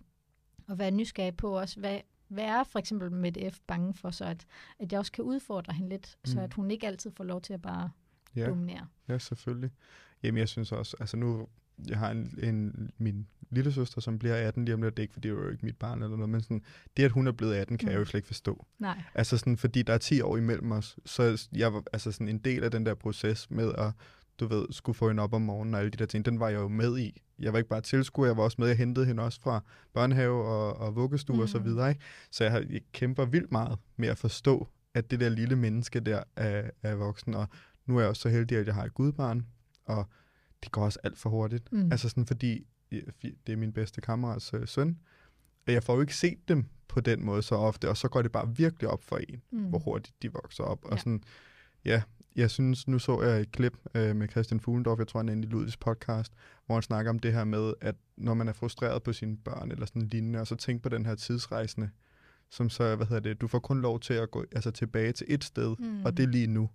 at 0.69 0.79
være 0.79 0.91
nysgerrig 0.91 1.37
på 1.37 1.59
også, 1.59 1.81
hvad, 1.81 1.99
er 2.37 2.65
for 2.65 2.79
eksempel 2.79 3.13
med 3.13 3.51
F 3.51 3.59
bange 3.67 3.95
for, 3.95 4.11
så 4.11 4.25
at, 4.25 4.47
at 4.79 4.93
jeg 4.93 4.99
også 4.99 5.13
kan 5.13 5.25
udfordre 5.25 5.73
hende 5.73 5.89
lidt, 5.89 6.17
mm. 6.25 6.31
så 6.31 6.41
at 6.41 6.55
hun 6.55 6.71
ikke 6.71 6.87
altid 6.87 7.11
får 7.17 7.25
lov 7.25 7.41
til 7.41 7.53
at 7.53 7.63
bare 7.63 7.91
ja. 8.37 8.47
dominere. 8.47 8.87
Ja, 9.09 9.19
selvfølgelig. 9.19 9.71
Jamen, 10.23 10.39
jeg 10.39 10.49
synes 10.49 10.73
også, 10.73 10.97
altså 11.01 11.17
nu, 11.17 11.49
jeg 11.89 11.99
har 11.99 12.11
en, 12.11 12.39
en 12.43 12.91
min 12.99 13.27
lille 13.51 13.73
søster, 13.73 14.01
som 14.01 14.19
bliver 14.19 14.35
18 14.35 14.65
lige 14.65 14.75
om 14.75 14.83
lidt, 14.83 14.97
det 14.97 15.03
er 15.03 15.05
ikke, 15.05 15.13
fordi 15.13 15.29
det 15.29 15.39
er 15.39 15.43
jo 15.43 15.51
ikke 15.51 15.67
mit 15.67 15.77
barn 15.77 16.03
eller 16.03 16.17
noget, 16.17 16.31
men 16.31 16.41
sådan, 16.41 16.63
det, 16.97 17.05
at 17.05 17.11
hun 17.11 17.27
er 17.27 17.33
blevet 17.33 17.55
18, 17.55 17.79
kan 17.79 17.87
mm. 17.87 17.93
jeg 17.93 17.99
jo 17.99 18.05
slet 18.05 18.19
ikke 18.19 18.27
forstå. 18.27 18.67
Nej. 18.79 19.03
Altså 19.15 19.39
sådan, 19.39 19.57
fordi 19.57 19.83
der 19.83 19.95
er 19.95 19.99
10 19.99 20.21
år 20.21 20.37
imellem 20.37 20.73
os, 20.73 20.99
så 21.05 21.49
jeg 21.53 21.75
var 21.75 21.83
altså 21.93 22.13
sådan 22.13 22.29
en 22.29 22.39
del 22.39 22.65
af 22.65 22.71
den 22.71 22.87
der 22.87 22.95
proces 22.95 23.51
med 23.51 23.73
at, 23.79 23.93
du 24.41 24.47
ved, 24.47 24.67
skulle 24.71 24.97
få 24.97 25.09
hende 25.09 25.23
op 25.23 25.35
om 25.35 25.43
morgenen 25.43 25.75
og 25.75 25.81
alle 25.81 25.91
de 25.91 25.97
der 25.97 26.07
ting, 26.07 26.25
den 26.25 26.41
var 26.41 26.49
jeg 26.49 26.59
jo 26.61 26.69
med 26.69 26.99
i. 26.99 27.23
Jeg 27.39 27.53
var 27.53 27.59
ikke 27.59 27.69
bare 27.69 27.81
tilskuer, 27.81 28.27
jeg 28.27 28.37
var 28.37 28.43
også 28.43 28.57
med, 28.59 28.69
jeg 28.69 28.77
hentede 28.77 29.07
hende 29.07 29.23
også 29.23 29.41
fra 29.41 29.61
børnehave 29.95 30.45
og, 30.45 30.77
og 30.77 30.97
vuggestue 30.97 31.37
mm. 31.37 31.43
og 31.43 31.49
så 31.49 31.59
Mm. 31.59 31.65
videre, 31.65 31.89
ikke? 31.89 32.01
Så 32.31 32.45
jeg, 32.45 32.53
har, 32.53 32.65
jeg 32.71 32.81
kæmper 32.93 33.25
vildt 33.25 33.53
meget 33.53 33.79
med 33.97 34.09
at 34.09 34.19
forstå, 34.19 34.69
at 34.95 35.11
det 35.11 35.21
der 35.21 35.29
lille 35.29 35.57
menneske 35.57 36.01
der 36.01 36.23
er, 36.37 36.71
er 36.83 36.95
voksen, 36.95 37.35
og 37.35 37.49
nu 37.87 37.97
er 37.97 38.01
jeg 38.01 38.09
også 38.09 38.23
så 38.23 38.29
heldig, 38.29 38.59
at 38.59 38.67
jeg 38.67 38.75
har 38.75 38.85
et 38.85 38.95
gudbarn, 38.95 39.47
og 39.85 40.07
det 40.63 40.73
går 40.73 40.85
også 40.85 40.99
alt 41.03 41.19
for 41.19 41.31
hurtigt. 41.31 41.73
Mm. 41.73 41.89
Altså 41.93 42.09
sådan, 42.09 42.27
fordi 42.27 42.67
det 42.91 43.53
er 43.53 43.57
min 43.57 43.73
bedste 43.73 44.01
kammerats 44.01 44.55
øh, 44.55 44.69
søn, 44.69 44.99
og 45.67 45.73
jeg 45.73 45.83
får 45.83 45.95
jo 45.95 46.01
ikke 46.01 46.17
set 46.17 46.49
dem 46.49 46.65
på 46.89 47.01
den 47.01 47.25
måde 47.25 47.43
så 47.43 47.55
ofte, 47.55 47.89
og 47.91 47.97
så 47.97 48.09
går 48.09 48.23
det 48.23 48.33
bare 48.33 48.57
virkelig 48.57 48.89
op 48.91 49.03
for 49.05 49.17
en, 49.17 49.43
mm. 49.51 49.65
hvor 49.65 49.79
hurtigt 49.79 50.23
de 50.23 50.33
vokser 50.33 50.65
op. 50.65 50.85
Og 50.85 50.91
Ja. 50.93 50.97
sådan, 50.97 51.23
ja, 51.85 52.03
jeg 52.39 52.51
synes, 52.51 52.89
nu 52.89 52.99
så 52.99 53.23
jeg 53.23 53.41
et 53.41 53.53
klip 53.53 53.77
øh, 53.95 54.17
med 54.17 54.29
Christian 54.29 54.61
Fuglendorf, 54.61 54.99
jeg 54.99 55.09
tror 55.09 55.21
han 55.21 55.29
er 55.29 55.33
inde 55.33 55.49
i 55.49 55.51
Ludvigs 55.51 55.77
podcast, 55.77 56.33
hvor 56.67 56.75
han 56.75 56.83
snakker 56.83 57.11
om 57.11 57.19
det 57.19 57.33
her 57.33 57.45
med, 57.45 57.73
at 57.81 57.95
når 58.17 58.35
man 58.35 58.49
er 58.49 58.53
frustreret 58.53 59.03
på 59.03 59.13
sine 59.13 59.37
børn 59.37 59.71
eller 59.71 59.87
sådan 59.87 60.03
lignende, 60.03 60.41
og 60.41 60.47
så 60.47 60.57
tænk 60.57 60.83
på 60.83 60.89
den 60.89 61.07
her 61.07 61.15
tidsrejsende, 61.15 61.91
som 62.51 62.71
så, 62.71 62.97
hvad 62.97 63.07
hedder 63.07 63.21
det, 63.21 63.41
du 63.41 63.47
får 63.47 63.59
kun 63.59 63.81
lov 63.81 64.01
til 64.01 64.15
at 64.15 64.31
gå 64.31 64.45
altså 64.53 64.71
tilbage 64.71 65.13
til 65.13 65.27
et 65.29 65.45
sted, 65.45 65.77
mm. 65.79 66.05
og 66.05 66.17
det 66.17 66.23
er 66.23 66.27
lige 66.27 66.47
nu. 66.47 66.71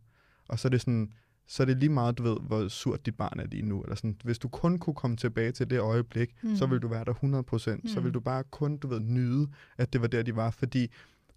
Og 0.48 0.60
så 0.60 0.68
er 0.68 0.70
det 0.70 0.82
sådan, 0.82 1.14
så 1.48 1.64
er 1.64 1.66
det 1.66 1.78
lige 1.78 1.90
meget, 1.90 2.18
du 2.18 2.24
ved, 2.24 2.38
hvor 2.42 2.68
surt 2.68 3.06
dit 3.06 3.18
barn 3.18 3.40
er 3.40 3.46
lige 3.46 3.64
nu. 3.64 3.82
Eller 3.82 3.96
sådan. 3.96 4.18
Hvis 4.24 4.40
du 4.40 4.48
kun 4.48 4.80
kunne 4.80 4.94
komme 4.94 5.18
tilbage 5.18 5.52
til 5.52 5.70
det 5.70 5.80
øjeblik, 5.80 6.36
mm. 6.44 6.56
så 6.56 6.66
vil 6.66 6.80
du 6.80 6.88
være 6.88 7.06
der 7.06 7.14
100%. 7.14 7.76
Mm. 7.76 7.88
Så 7.88 8.02
vil 8.02 8.14
du 8.14 8.20
bare 8.20 8.44
kun, 8.44 8.78
du 8.78 8.88
ved, 8.88 9.00
nyde, 9.00 9.48
at 9.78 9.94
det 9.94 10.02
var 10.02 10.08
der, 10.08 10.24
de 10.24 10.36
var. 10.36 10.52
Fordi 10.52 10.92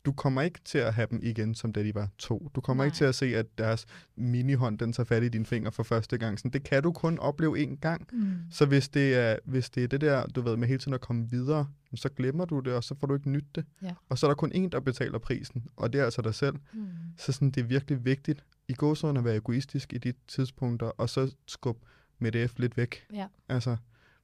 du 0.06 0.12
kommer 0.12 0.42
ikke 0.42 0.60
til 0.64 0.78
at 0.78 0.94
have 0.94 1.06
dem 1.10 1.20
igen, 1.22 1.54
som 1.54 1.72
da 1.72 1.82
de 1.82 1.94
var 1.94 2.08
to. 2.18 2.50
Du 2.54 2.60
kommer 2.60 2.84
Nej. 2.84 2.86
ikke 2.86 2.96
til 2.96 3.04
at 3.04 3.14
se, 3.14 3.26
at 3.26 3.46
deres 3.58 3.86
minihånd, 4.16 4.78
den 4.78 4.92
tager 4.92 5.04
fat 5.04 5.22
i 5.22 5.28
dine 5.28 5.46
fingre 5.46 5.72
for 5.72 5.82
første 5.82 6.18
gang. 6.18 6.38
Sådan, 6.38 6.50
det 6.50 6.62
kan 6.62 6.82
du 6.82 6.92
kun 6.92 7.18
opleve 7.18 7.64
én 7.64 7.76
gang. 7.76 8.06
Mm. 8.12 8.38
Så 8.50 8.66
hvis 8.66 8.88
det, 8.88 9.14
er, 9.14 9.36
hvis 9.44 9.70
det 9.70 9.84
er 9.84 9.88
det 9.88 10.00
der, 10.00 10.26
du 10.26 10.40
ved, 10.40 10.56
med 10.56 10.68
hele 10.68 10.78
tiden 10.78 10.94
at 10.94 11.00
komme 11.00 11.30
videre, 11.30 11.66
så 11.94 12.08
glemmer 12.08 12.44
du 12.44 12.60
det, 12.60 12.72
og 12.72 12.84
så 12.84 12.94
får 13.00 13.06
du 13.06 13.14
ikke 13.14 13.30
nyt 13.30 13.44
det. 13.54 13.64
Ja. 13.82 13.94
Og 14.08 14.18
så 14.18 14.26
er 14.26 14.30
der 14.30 14.34
kun 14.34 14.52
én, 14.52 14.68
der 14.68 14.80
betaler 14.80 15.18
prisen, 15.18 15.64
og 15.76 15.92
det 15.92 16.00
er 16.00 16.04
altså 16.04 16.22
dig 16.22 16.34
selv. 16.34 16.56
Mm. 16.72 16.86
Så 17.18 17.32
sådan, 17.32 17.50
det 17.50 17.60
er 17.60 17.64
virkelig 17.66 18.04
vigtigt 18.04 18.44
i 18.68 18.74
gåsøjne 18.74 19.18
at 19.18 19.24
være 19.24 19.36
egoistisk 19.36 19.92
i 19.92 19.98
de 19.98 20.12
tidspunkter, 20.28 20.86
og 20.86 21.08
så 21.08 21.34
skubbe 21.46 21.80
med 22.18 22.48
F 22.48 22.58
lidt 22.58 22.76
væk. 22.76 23.06
Ja. 23.14 23.26
Altså, 23.48 23.76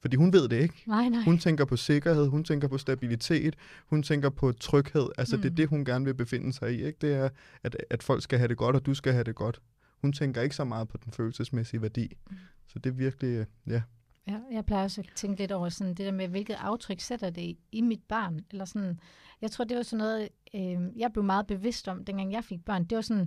fordi 0.02 0.16
hun 0.16 0.32
ved 0.32 0.48
det 0.48 0.62
ikke. 0.62 0.82
Nej, 0.86 1.08
nej. 1.08 1.22
Hun 1.22 1.38
tænker 1.38 1.64
på 1.64 1.76
sikkerhed, 1.76 2.28
hun 2.28 2.44
tænker 2.44 2.68
på 2.68 2.78
stabilitet, 2.78 3.56
hun 3.86 4.02
tænker 4.02 4.30
på 4.30 4.52
tryghed. 4.52 5.08
Altså 5.18 5.36
mm. 5.36 5.42
det 5.42 5.50
er 5.50 5.54
det, 5.54 5.68
hun 5.68 5.84
gerne 5.84 6.04
vil 6.04 6.14
befinde 6.14 6.52
sig 6.52 6.74
i. 6.74 6.84
Ikke? 6.84 6.98
Det 7.00 7.14
er, 7.14 7.28
at, 7.62 7.76
at 7.90 8.02
folk 8.02 8.22
skal 8.22 8.38
have 8.38 8.48
det 8.48 8.56
godt, 8.56 8.76
og 8.76 8.86
du 8.86 8.94
skal 8.94 9.12
have 9.12 9.24
det 9.24 9.34
godt. 9.34 9.62
Hun 10.00 10.12
tænker 10.12 10.42
ikke 10.42 10.56
så 10.56 10.64
meget 10.64 10.88
på 10.88 10.96
den 11.04 11.12
følelsesmæssige 11.12 11.82
værdi. 11.82 12.16
Mm. 12.30 12.36
Så 12.66 12.78
det 12.78 12.90
er 12.90 12.94
virkelig, 12.94 13.46
ja. 13.66 13.82
Ja, 14.28 14.38
jeg 14.52 14.66
plejer 14.66 14.84
også 14.84 15.00
at 15.00 15.08
tænke 15.16 15.38
lidt 15.38 15.52
over 15.52 15.68
sådan, 15.68 15.94
det 15.94 16.06
der 16.06 16.12
med, 16.12 16.28
hvilket 16.28 16.54
aftryk 16.54 17.00
sætter 17.00 17.30
det 17.30 17.56
i, 17.72 17.80
mit 17.80 18.02
barn. 18.08 18.40
Eller 18.50 18.64
sådan, 18.64 19.00
jeg 19.40 19.50
tror, 19.50 19.64
det 19.64 19.76
var 19.76 19.82
sådan 19.82 19.98
noget, 19.98 20.28
øh, 20.54 20.98
jeg 20.98 21.12
blev 21.12 21.24
meget 21.24 21.46
bevidst 21.46 21.88
om, 21.88 22.04
dengang 22.04 22.32
jeg 22.32 22.44
fik 22.44 22.64
børn. 22.64 22.84
Det 22.84 22.96
var 22.96 23.02
sådan, 23.02 23.24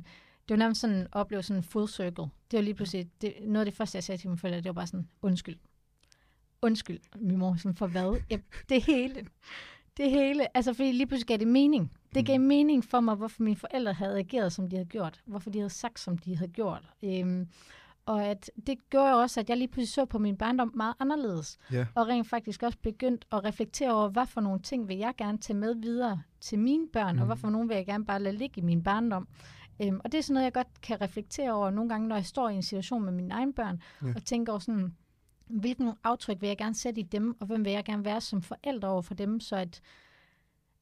det 0.48 0.50
var 0.50 0.56
nærmest 0.56 0.82
sådan 0.82 1.02
at 1.02 1.08
opleve 1.12 1.44
sådan 1.44 1.60
en 1.60 1.64
full 1.64 1.88
circle. 1.88 2.26
Det 2.52 2.58
var 2.58 2.62
lige 2.62 2.74
pludselig, 2.74 3.10
det, 3.22 3.34
noget 3.42 3.66
af 3.66 3.72
det 3.72 3.78
første, 3.78 3.96
jeg 3.96 4.04
sagde 4.04 4.22
til 4.22 4.30
mine 4.30 4.38
forældre, 4.38 4.58
det 4.58 4.66
var 4.66 4.74
bare 4.74 4.88
sådan, 4.88 5.08
undskyld 5.22 5.58
undskyld, 6.66 7.00
min 7.20 7.38
mor, 7.38 7.56
sådan, 7.56 7.76
for 7.76 7.88
hvad? 7.88 8.22
Ja, 8.30 8.38
det 8.70 8.84
hele. 8.84 9.28
Det 9.98 10.12
hele. 10.12 10.58
Altså, 10.58 10.74
fordi 10.74 10.92
lige 10.92 11.08
pludselig 11.08 11.28
gav 11.28 11.38
det 11.38 11.48
mening. 11.48 11.92
Det 12.16 12.26
gav 12.26 12.40
mm. 12.40 12.46
mening 12.46 12.84
for 12.84 13.00
mig, 13.00 13.16
hvorfor 13.16 13.44
mine 13.44 13.56
forældre 13.56 13.94
havde 13.94 14.20
ageret, 14.20 14.54
som 14.54 14.70
de 14.70 14.76
havde 14.76 14.90
gjort. 14.90 15.22
Hvorfor 15.26 15.50
de 15.50 15.60
havde 15.60 15.70
sagt, 15.70 16.00
som 16.00 16.18
de 16.18 16.38
havde 16.38 16.52
gjort. 16.52 16.90
Øhm, 17.04 17.48
og 18.06 18.24
at 18.24 18.52
det 18.68 18.90
gjorde 18.90 19.22
også, 19.22 19.40
at 19.40 19.50
jeg 19.50 19.58
lige 19.58 19.68
pludselig 19.68 19.94
så 19.94 20.06
på 20.06 20.20
min 20.20 20.38
barndom 20.38 20.72
meget 20.76 20.94
anderledes. 21.00 21.58
Yeah. 21.74 21.86
Og 21.96 22.08
rent 22.08 22.28
faktisk 22.28 22.64
også 22.64 22.78
begyndt 22.82 23.26
at 23.32 23.44
reflektere 23.44 23.94
over, 23.94 24.10
hvad 24.10 24.26
for 24.26 24.42
nogle 24.42 24.60
ting 24.60 24.88
vil 24.88 24.98
jeg 24.98 25.14
gerne 25.18 25.38
tage 25.38 25.58
med 25.58 25.76
videre 25.76 26.22
til 26.40 26.60
mine 26.60 26.88
børn, 26.94 27.16
mm. 27.16 27.22
og 27.22 27.26
hvad 27.26 27.36
for 27.36 27.50
nogle 27.50 27.68
vil 27.68 27.76
jeg 27.76 27.86
gerne 27.86 28.06
bare 28.06 28.22
lade 28.22 28.38
ligge 28.38 28.62
i 28.62 28.64
min 28.64 28.84
barndom. 28.84 29.28
Øhm, 29.82 30.02
og 30.04 30.12
det 30.12 30.18
er 30.18 30.22
sådan 30.22 30.34
noget, 30.34 30.46
jeg 30.46 30.54
godt 30.54 30.82
kan 30.82 31.02
reflektere 31.02 31.54
over 31.54 31.70
nogle 31.70 31.90
gange, 31.90 32.08
når 32.08 32.16
jeg 32.16 32.26
står 32.26 32.50
i 32.50 32.56
en 32.56 32.64
situation 32.64 33.04
med 33.06 33.12
mine 33.12 33.34
egne 33.34 33.54
børn, 33.54 33.82
yeah. 34.04 34.16
og 34.16 34.26
tænker 34.26 34.52
over 34.54 34.60
sådan, 34.60 34.96
hvilken 35.48 35.94
aftryk 36.04 36.42
vil 36.42 36.48
jeg 36.48 36.58
gerne 36.58 36.76
sætte 36.76 37.02
i 37.02 37.04
dem, 37.04 37.38
og 37.40 37.48
hvem 37.48 37.66
vil 37.66 37.74
jeg 37.74 37.84
gerne 37.84 38.06
være 38.06 38.22
som 38.22 38.42
forældre 38.42 38.88
over 38.88 39.02
for 39.02 39.14
dem, 39.14 39.40
så 39.40 39.56
at, 39.56 39.82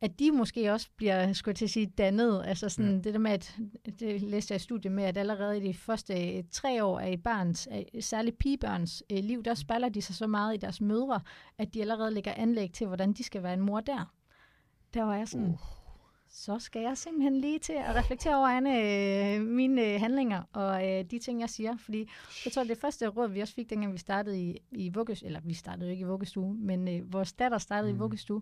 at 0.01 0.19
de 0.19 0.31
måske 0.31 0.71
også 0.71 0.89
bliver, 0.97 1.33
skulle 1.33 1.51
jeg 1.51 1.55
til 1.55 1.65
at 1.65 1.71
sige, 1.71 1.85
dannet. 1.85 2.43
Altså 2.45 2.69
sådan 2.69 2.91
ja. 2.91 2.97
det 2.97 3.13
der 3.13 3.19
med, 3.19 3.31
at 3.31 3.59
det 3.99 4.21
læste 4.21 4.51
jeg 4.51 4.55
i 4.55 4.63
studiet 4.63 4.93
med, 4.93 5.03
at 5.03 5.17
allerede 5.17 5.57
i 5.57 5.67
de 5.67 5.73
første 5.73 6.37
øh, 6.37 6.43
tre 6.51 6.83
år 6.83 6.99
af 6.99 7.13
et 7.13 7.23
barns, 7.23 7.67
særligt 7.99 8.37
pigebørns 8.37 9.03
øh, 9.11 9.23
liv, 9.23 9.43
der 9.43 9.53
spiller 9.53 9.89
de 9.89 10.01
sig 10.01 10.15
så 10.15 10.27
meget 10.27 10.53
i 10.53 10.57
deres 10.57 10.81
mødre, 10.81 11.19
at 11.57 11.73
de 11.73 11.81
allerede 11.81 12.11
lægger 12.11 12.33
anlæg 12.33 12.73
til, 12.73 12.87
hvordan 12.87 13.13
de 13.13 13.23
skal 13.23 13.43
være 13.43 13.53
en 13.53 13.61
mor 13.61 13.79
der. 13.79 14.13
Der 14.93 15.03
var 15.03 15.15
jeg 15.15 15.27
sådan, 15.27 15.47
uh 15.47 15.82
så 16.35 16.59
skal 16.59 16.81
jeg 16.81 16.97
simpelthen 16.97 17.41
lige 17.41 17.59
til 17.59 17.73
at 17.73 17.95
reflektere 17.95 18.37
over 18.37 18.47
Anne, 18.47 18.79
øh, 19.35 19.41
mine 19.41 19.93
øh, 19.93 19.99
handlinger 19.99 20.43
og 20.53 20.89
øh, 20.89 21.03
de 21.03 21.19
ting, 21.19 21.39
jeg 21.39 21.49
siger. 21.49 21.77
Fordi 21.77 22.09
jeg 22.45 22.53
tror, 22.53 22.63
det 22.63 22.77
første 22.77 23.07
råd, 23.07 23.29
vi 23.29 23.39
også 23.39 23.53
fik, 23.53 23.69
dengang 23.69 23.93
vi 23.93 23.97
startede 23.97 24.41
i, 24.41 24.57
i 24.71 24.89
vuggestue, 24.89 25.27
eller 25.27 25.39
vi 25.43 25.53
startede 25.53 25.85
jo 25.85 25.91
ikke 25.91 26.01
i 26.01 26.07
vuggestue, 26.07 26.53
men 26.53 26.87
øh, 26.87 27.13
vores 27.13 27.33
datter 27.33 27.57
startede 27.57 27.93
mm. 27.93 27.97
i 27.97 27.99
vuggestue, 27.99 28.41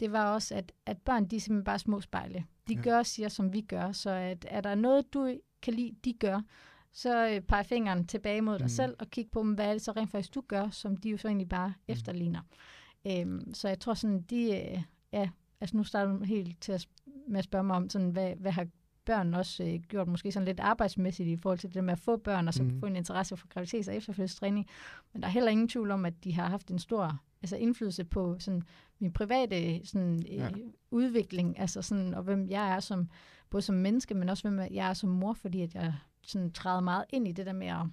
det 0.00 0.12
var 0.12 0.34
også, 0.34 0.54
at, 0.54 0.72
at 0.86 0.98
børn, 0.98 1.24
de 1.24 1.36
er 1.36 1.40
simpelthen 1.40 1.64
bare 1.64 1.78
små 1.78 2.00
spejle. 2.00 2.44
De 2.68 2.74
ja. 2.74 2.80
gør 2.80 2.98
og 2.98 3.06
siger, 3.06 3.28
som 3.28 3.52
vi 3.52 3.60
gør. 3.60 3.92
Så 3.92 4.10
at, 4.10 4.46
er 4.48 4.60
der 4.60 4.74
noget, 4.74 5.14
du 5.14 5.36
kan 5.62 5.74
lide, 5.74 5.94
de 6.04 6.12
gør, 6.12 6.40
så 6.92 7.28
øh, 7.28 7.40
peger 7.40 7.62
fingeren 7.62 8.06
tilbage 8.06 8.40
mod 8.40 8.58
dig 8.58 8.64
mm. 8.64 8.68
selv 8.68 8.96
og 8.98 9.10
kig 9.10 9.30
på 9.32 9.40
dem, 9.40 9.52
hvad 9.52 9.66
er 9.66 9.72
det 9.72 9.82
så 9.82 9.92
rent 9.92 10.10
faktisk, 10.10 10.34
du 10.34 10.42
gør, 10.48 10.70
som 10.70 10.96
de 10.96 11.08
jo 11.08 11.16
så 11.16 11.28
egentlig 11.28 11.48
bare 11.48 11.68
mm. 11.68 11.92
efterligner. 11.92 12.40
Øhm, 13.06 13.54
så 13.54 13.68
jeg 13.68 13.80
tror 13.80 13.94
sådan, 13.94 14.22
de, 14.22 14.42
øh, 14.42 14.82
ja, 15.12 15.30
altså 15.60 15.76
nu 15.76 15.84
starter 15.84 16.12
du 16.12 16.24
helt 16.24 16.60
til 16.60 16.72
at, 16.72 16.88
med 17.28 17.38
at 17.38 17.44
spørge 17.44 17.64
mig 17.64 17.76
om, 17.76 17.90
sådan, 17.90 18.10
hvad, 18.10 18.34
hvad 18.36 18.52
har 18.52 18.66
børn 19.04 19.34
også 19.34 19.64
øh, 19.64 19.80
gjort 19.80 20.08
måske 20.08 20.32
sådan 20.32 20.46
lidt 20.46 20.60
arbejdsmæssigt 20.60 21.28
i 21.28 21.36
forhold 21.36 21.58
til 21.58 21.74
det 21.74 21.84
med 21.84 21.92
at 21.92 21.98
få 21.98 22.16
børn, 22.16 22.48
og 22.48 22.54
så 22.54 22.62
mm. 22.62 22.80
få 22.80 22.86
en 22.86 22.96
interesse 22.96 23.36
for 23.36 23.46
graviditets- 23.54 23.88
og 23.88 23.96
efterfølgelsestræning. 23.96 24.66
Men 25.12 25.22
der 25.22 25.28
er 25.28 25.32
heller 25.32 25.50
ingen 25.50 25.68
tvivl 25.68 25.90
om, 25.90 26.04
at 26.04 26.24
de 26.24 26.34
har 26.34 26.48
haft 26.48 26.70
en 26.70 26.78
stor 26.78 27.20
altså 27.42 27.56
indflydelse 27.56 28.04
på 28.04 28.36
sådan, 28.38 28.62
min 28.98 29.12
private 29.12 29.86
sådan, 29.86 30.22
øh, 30.28 30.34
ja. 30.34 30.48
udvikling, 30.90 31.58
altså 31.58 31.82
sådan, 31.82 32.14
og 32.14 32.22
hvem 32.22 32.48
jeg 32.48 32.74
er 32.74 32.80
som, 32.80 33.08
både 33.50 33.62
som 33.62 33.74
menneske, 33.74 34.14
men 34.14 34.28
også 34.28 34.48
hvem 34.48 34.68
jeg 34.70 34.88
er 34.88 34.94
som 34.94 35.10
mor, 35.10 35.32
fordi 35.32 35.62
at 35.62 35.74
jeg 35.74 35.94
sådan 36.22 36.52
træder 36.52 36.80
meget 36.80 37.04
ind 37.10 37.28
i 37.28 37.32
det 37.32 37.46
der 37.46 37.52
med 37.52 37.66
at, 37.66 37.86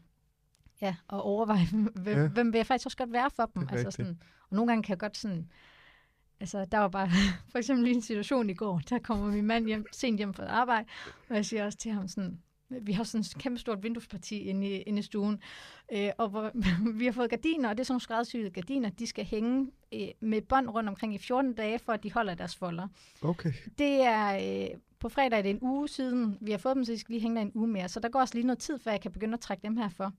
ja, 0.81 0.95
at 1.09 1.21
overveje, 1.21 1.65
hvem, 2.03 2.17
ja. 2.17 2.27
hvem 2.27 2.53
vil 2.53 2.59
jeg 2.59 2.65
faktisk 2.65 2.85
også 2.85 2.97
godt 2.97 3.13
være 3.13 3.29
for 3.29 3.51
dem. 3.55 3.67
Altså 3.71 3.91
sådan, 3.91 4.19
og 4.49 4.55
nogle 4.55 4.71
gange 4.71 4.83
kan 4.83 4.89
jeg 4.89 4.99
godt 4.99 5.17
sådan, 5.17 5.49
Altså, 6.39 6.65
der 6.65 6.77
var 6.77 6.87
bare 6.87 7.09
for 7.51 7.57
eksempel 7.57 7.83
lige 7.83 7.95
en 7.95 8.01
situation 8.01 8.49
i 8.49 8.53
går, 8.53 8.81
der 8.89 8.99
kommer 8.99 9.31
min 9.31 9.45
mand 9.45 9.65
hjem, 9.65 9.85
sent 9.91 10.17
hjem 10.17 10.33
fra 10.33 10.45
arbejde, 10.45 10.87
og 11.29 11.35
jeg 11.35 11.45
siger 11.45 11.65
også 11.65 11.77
til 11.77 11.91
ham 11.91 12.07
sådan, 12.07 12.39
vi 12.69 12.91
har 12.91 13.03
sådan 13.03 13.21
et 13.21 13.35
kæmpe 13.39 13.59
stort 13.59 13.83
vinduesparti 13.83 14.39
inde 14.39 14.67
i, 14.67 14.81
inde 14.81 14.99
i 14.99 15.01
stuen, 15.01 15.41
øh, 15.91 16.09
og 16.17 16.29
hvor, 16.29 16.51
vi 16.99 17.05
har 17.05 17.11
fået 17.11 17.29
gardiner, 17.29 17.69
og 17.69 17.77
det 17.77 17.83
er 17.83 17.85
sådan 17.85 17.93
nogle 17.93 18.01
skræddersyede 18.01 18.49
gardiner, 18.49 18.89
de 18.89 19.07
skal 19.07 19.25
hænge 19.25 19.71
øh, 19.93 20.07
med 20.19 20.41
bånd 20.41 20.69
rundt 20.69 20.89
omkring 20.89 21.15
i 21.15 21.17
14 21.17 21.53
dage, 21.53 21.79
for 21.79 21.93
at 21.93 22.03
de 22.03 22.11
holder 22.11 22.35
deres 22.35 22.55
folder. 22.55 22.87
Okay. 23.21 23.53
Det 23.77 24.01
er, 24.01 24.35
øh, 24.35 24.79
på 24.99 25.09
fredag 25.09 25.37
er 25.37 25.41
det 25.41 25.49
en 25.49 25.59
uge 25.61 25.87
siden, 25.87 26.37
vi 26.41 26.51
har 26.51 26.57
fået 26.57 26.75
dem, 26.75 26.85
så 26.85 26.91
de 26.91 26.99
skal 26.99 27.13
lige 27.13 27.21
hænge 27.21 27.35
der 27.35 27.41
en 27.41 27.51
uge 27.55 27.67
mere, 27.67 27.89
så 27.89 27.99
der 27.99 28.09
går 28.09 28.19
også 28.19 28.35
lige 28.35 28.47
noget 28.47 28.59
tid, 28.59 28.79
før 28.79 28.91
jeg 28.91 29.01
kan 29.01 29.11
begynde 29.11 29.33
at 29.33 29.39
trække 29.39 29.63
dem 29.63 29.77
her 29.77 29.89
for. 29.89 30.13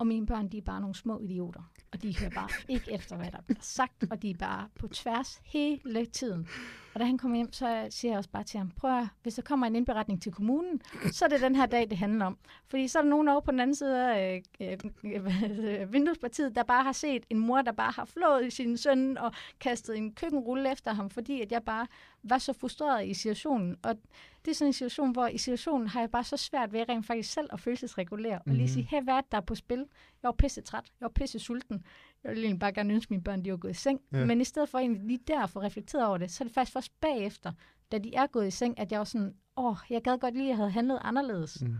Og 0.00 0.06
mine 0.06 0.26
børn, 0.26 0.48
de 0.48 0.58
er 0.58 0.62
bare 0.62 0.80
nogle 0.80 0.94
små 0.94 1.20
idioter. 1.20 1.60
Og 1.92 2.02
de 2.02 2.18
hører 2.18 2.30
bare 2.30 2.48
ikke 2.74 2.92
efter, 2.92 3.16
hvad 3.16 3.30
der 3.30 3.40
bliver 3.46 3.60
sagt. 3.62 4.04
Og 4.10 4.22
de 4.22 4.30
er 4.30 4.34
bare 4.34 4.68
på 4.74 4.88
tværs 4.88 5.40
hele 5.44 6.06
tiden. 6.06 6.48
Og 6.94 7.00
da 7.00 7.04
han 7.04 7.18
kommer 7.18 7.36
hjem, 7.36 7.52
så 7.52 7.86
siger 7.90 8.12
jeg 8.12 8.18
også 8.18 8.30
bare 8.30 8.44
til 8.44 8.58
ham, 8.58 8.70
prøv 8.76 8.98
at, 8.98 9.08
hvis 9.22 9.34
der 9.34 9.42
kommer 9.42 9.66
en 9.66 9.76
indberetning 9.76 10.22
til 10.22 10.32
kommunen, 10.32 10.80
så 11.12 11.24
er 11.24 11.28
det 11.28 11.40
den 11.40 11.56
her 11.56 11.66
dag, 11.66 11.90
det 11.90 11.98
handler 11.98 12.26
om. 12.26 12.38
Fordi 12.68 12.88
så 12.88 12.98
er 12.98 13.02
der 13.02 13.10
nogen 13.10 13.28
over 13.28 13.40
på 13.40 13.50
den 13.50 13.60
anden 13.60 13.76
side 13.76 14.14
af 14.14 14.42
øh, 14.60 14.78
øh, 15.04 15.92
vinduespartiet, 15.92 16.54
der 16.54 16.62
bare 16.62 16.82
har 16.82 16.92
set 16.92 17.26
en 17.30 17.38
mor, 17.38 17.62
der 17.62 17.72
bare 17.72 17.92
har 17.92 18.04
flået 18.04 18.52
sin 18.52 18.76
søn 18.76 19.18
og 19.18 19.32
kastet 19.60 19.96
en 19.96 20.12
køkkenrulle 20.12 20.72
efter 20.72 20.92
ham, 20.92 21.10
fordi 21.10 21.40
at 21.40 21.52
jeg 21.52 21.62
bare 21.62 21.86
var 22.22 22.38
så 22.38 22.52
frustreret 22.52 23.08
i 23.08 23.14
situationen. 23.14 23.76
Og 23.82 23.96
det 24.44 24.50
er 24.50 24.54
sådan 24.54 24.68
en 24.68 24.72
situation, 24.72 25.12
hvor 25.12 25.26
i 25.26 25.38
situationen 25.38 25.88
har 25.88 26.00
jeg 26.00 26.10
bare 26.10 26.24
så 26.24 26.36
svært 26.36 26.72
ved 26.72 26.88
rent 26.88 27.06
faktisk 27.06 27.32
selv 27.32 27.48
at 27.52 27.60
følelsesregulere. 27.60 28.38
Mm-hmm. 28.38 28.50
Og 28.50 28.56
lige 28.56 28.64
mhm. 28.64 28.72
sige, 28.72 28.86
hey, 28.90 29.02
hvad 29.02 29.14
er 29.14 29.20
det, 29.20 29.32
der 29.32 29.38
er 29.38 29.42
på 29.42 29.54
spil? 29.54 29.78
Jeg 29.78 30.28
var 30.28 30.32
pisse 30.32 30.60
træt. 30.60 30.84
Jeg 31.00 31.04
var 31.04 31.12
pisse 31.14 31.38
sulten. 31.38 31.84
Jeg 32.24 32.30
ville 32.30 32.44
egentlig 32.44 32.60
bare 32.60 32.72
gerne 32.72 32.94
ønske, 32.94 33.06
at 33.06 33.10
mine 33.10 33.22
børn 33.22 33.44
de 33.44 33.50
var 33.50 33.56
gået 33.56 33.70
i 33.70 33.74
seng. 33.74 34.00
Ja. 34.12 34.24
Men 34.24 34.40
i 34.40 34.44
stedet 34.44 34.68
for 34.68 34.78
egentlig 34.78 35.02
lige 35.02 35.20
der 35.26 35.42
at 35.42 35.50
få 35.50 35.60
reflekteret 35.60 36.06
over 36.06 36.18
det, 36.18 36.30
så 36.30 36.44
er 36.44 36.46
det 36.46 36.54
faktisk 36.54 36.72
først 36.72 37.00
bagefter, 37.00 37.52
da 37.92 37.98
de 37.98 38.14
er 38.14 38.26
gået 38.26 38.46
i 38.46 38.50
seng, 38.50 38.78
at 38.78 38.92
jeg 38.92 38.98
var 38.98 39.04
sådan, 39.04 39.34
åh, 39.56 39.76
jeg 39.90 40.02
gad 40.02 40.18
godt 40.18 40.34
lige, 40.34 40.44
at 40.44 40.48
jeg 40.48 40.56
havde 40.56 40.70
handlet 40.70 40.98
anderledes. 41.02 41.62
Mm. 41.62 41.76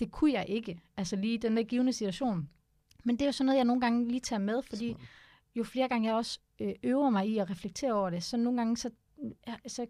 Det 0.00 0.10
kunne 0.10 0.32
jeg 0.32 0.44
ikke. 0.48 0.80
Altså 0.96 1.16
lige 1.16 1.38
den 1.38 1.56
der 1.56 1.62
givende 1.62 1.92
situation. 1.92 2.48
Men 3.04 3.16
det 3.16 3.22
er 3.22 3.26
jo 3.26 3.32
sådan 3.32 3.46
noget, 3.46 3.56
jeg 3.56 3.64
nogle 3.64 3.80
gange 3.80 4.08
lige 4.08 4.20
tager 4.20 4.40
med, 4.40 4.62
fordi 4.62 4.96
jo 5.54 5.64
flere 5.64 5.88
gange 5.88 6.08
jeg 6.08 6.16
også 6.16 6.38
øh, 6.60 6.74
øver 6.82 7.10
mig 7.10 7.28
i 7.28 7.38
at 7.38 7.50
reflektere 7.50 7.92
over 7.92 8.10
det, 8.10 8.22
så 8.22 8.36
nogle 8.36 8.56
gange 8.58 8.76
så 8.76 8.90
så 9.66 9.86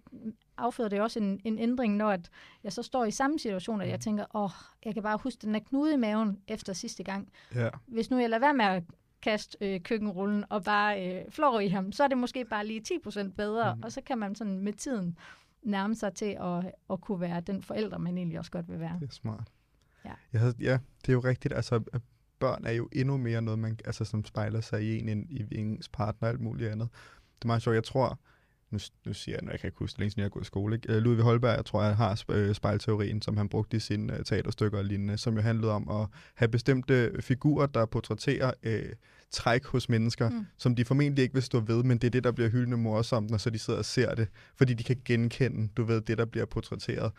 afføder 0.57 0.89
det 0.89 1.01
også 1.01 1.19
en, 1.19 1.41
en 1.45 1.59
ændring, 1.59 1.97
når 1.97 2.11
at 2.11 2.31
jeg 2.65 2.73
så 2.73 2.83
står 2.83 3.05
i 3.05 3.11
samme 3.11 3.39
situation, 3.39 3.81
at 3.81 3.89
jeg 3.89 3.97
mm. 3.97 4.01
tænker, 4.01 4.25
åh, 4.35 4.43
oh, 4.43 4.51
jeg 4.85 4.95
kan 4.95 5.03
bare 5.03 5.19
huske 5.23 5.39
den 5.43 5.55
der 5.55 5.61
knude 5.61 5.95
i 5.95 5.97
maven 5.97 6.41
efter 6.49 6.73
sidste 6.73 7.05
gang. 7.05 7.29
Ja. 7.55 7.69
Hvis 7.87 8.11
nu 8.11 8.19
jeg 8.19 8.31
lader 8.31 8.41
være 8.41 8.55
med 8.55 8.65
at 8.65 8.83
kaste 9.23 9.59
øh, 9.61 9.81
køkkenrullen 9.81 10.45
og 10.49 10.65
bare 10.65 11.07
øh, 11.07 11.31
flår 11.31 11.61
i 11.61 11.69
ham, 11.69 11.93
så 11.93 12.05
er 12.05 12.09
det 12.09 12.19
måske 12.19 12.45
bare 12.45 12.67
lige 12.67 12.83
10% 13.07 13.29
bedre, 13.29 13.75
mm. 13.75 13.83
og 13.83 13.93
så 13.93 14.01
kan 14.07 14.19
man 14.19 14.35
sådan 14.35 14.59
med 14.59 14.73
tiden 14.73 15.19
nærme 15.63 15.95
sig 15.95 16.15
til 16.15 16.37
at, 16.41 16.73
at 16.91 17.01
kunne 17.01 17.21
være 17.21 17.41
den 17.41 17.63
forælder, 17.63 17.99
man 17.99 18.19
egentlig 18.19 18.39
også 18.39 18.51
godt 18.51 18.69
vil 18.69 18.81
være. 18.81 18.97
Det 19.01 19.09
er 19.09 19.13
smart. 19.13 19.53
Ja, 20.05 20.13
ja, 20.33 20.53
ja 20.61 20.79
det 21.01 21.09
er 21.09 21.13
jo 21.13 21.21
rigtigt. 21.21 21.55
Altså, 21.55 22.01
børn 22.39 22.65
er 22.65 22.73
jo 22.73 22.89
endnu 22.93 23.17
mere 23.17 23.43
noget, 23.43 23.59
man, 23.59 23.79
altså, 23.85 24.05
som 24.05 24.25
spejler 24.25 24.61
sig 24.61 24.83
i 24.83 25.11
en, 25.11 25.27
i 25.31 25.47
ens 25.51 25.89
partner 25.89 26.29
og 26.29 26.33
alt 26.33 26.41
muligt 26.41 26.71
andet. 26.71 26.89
Det 27.37 27.45
er 27.45 27.47
meget 27.47 27.63
sjovt. 27.63 27.75
Jeg 27.75 27.85
tror, 27.85 28.19
nu, 28.71 28.79
nu 29.07 29.13
siger 29.13 29.37
jeg, 29.37 29.43
når 29.43 29.51
jeg 29.51 29.61
kan 29.61 29.69
ikke 29.69 29.79
huske 29.79 29.99
længe 29.99 30.11
siden 30.11 30.21
jeg 30.21 30.25
har 30.25 30.31
gået 30.31 30.43
i 30.43 30.47
skole, 30.47 30.77
ikke? 30.77 30.93
Øh, 30.93 31.03
Ludvig 31.03 31.25
Holberg, 31.25 31.57
jeg 31.57 31.65
tror, 31.65 31.83
jeg 31.83 31.97
har 31.97 32.23
øh, 32.29 32.55
spejlteorien, 32.55 33.23
som 33.23 33.37
han 33.37 33.49
brugte 33.49 33.77
i 33.77 33.81
sine 33.81 34.13
uh, 34.13 34.19
teaterstykker 34.25 34.79
og 34.79 34.85
lignende, 34.85 35.19
som 35.19 35.35
jo 35.35 35.41
handlede 35.41 35.73
om 35.73 35.89
at 35.89 36.07
have 36.35 36.49
bestemte 36.49 37.13
figurer, 37.21 37.67
der 37.67 37.87
portrætterer 37.87 38.53
øh, 38.63 38.93
træk 39.31 39.65
hos 39.65 39.89
mennesker, 39.89 40.31
mm. 40.31 40.47
som 40.59 40.75
de 40.75 40.85
formentlig 40.85 41.23
ikke 41.23 41.35
vil 41.35 41.43
stå 41.43 41.61
ved, 41.61 41.83
men 41.83 41.99
det 41.99 42.07
er 42.07 42.11
det, 42.11 42.25
der 42.25 42.33
bliver 42.33 42.51
hyldende 42.51 42.77
morsomt, 42.77 43.31
når 43.31 43.39
så 43.39 43.51
de 43.51 43.59
sidder 43.59 43.79
og 43.79 43.85
ser 43.85 44.15
det, 44.15 44.29
fordi 44.57 44.75
de 44.75 44.83
kan 44.83 44.97
genkende, 45.05 45.69
du 45.77 45.85
ved, 45.85 46.01
det, 46.01 46.19
der 46.19 46.25
bliver 46.25 46.47
portrætteret. 46.47 47.13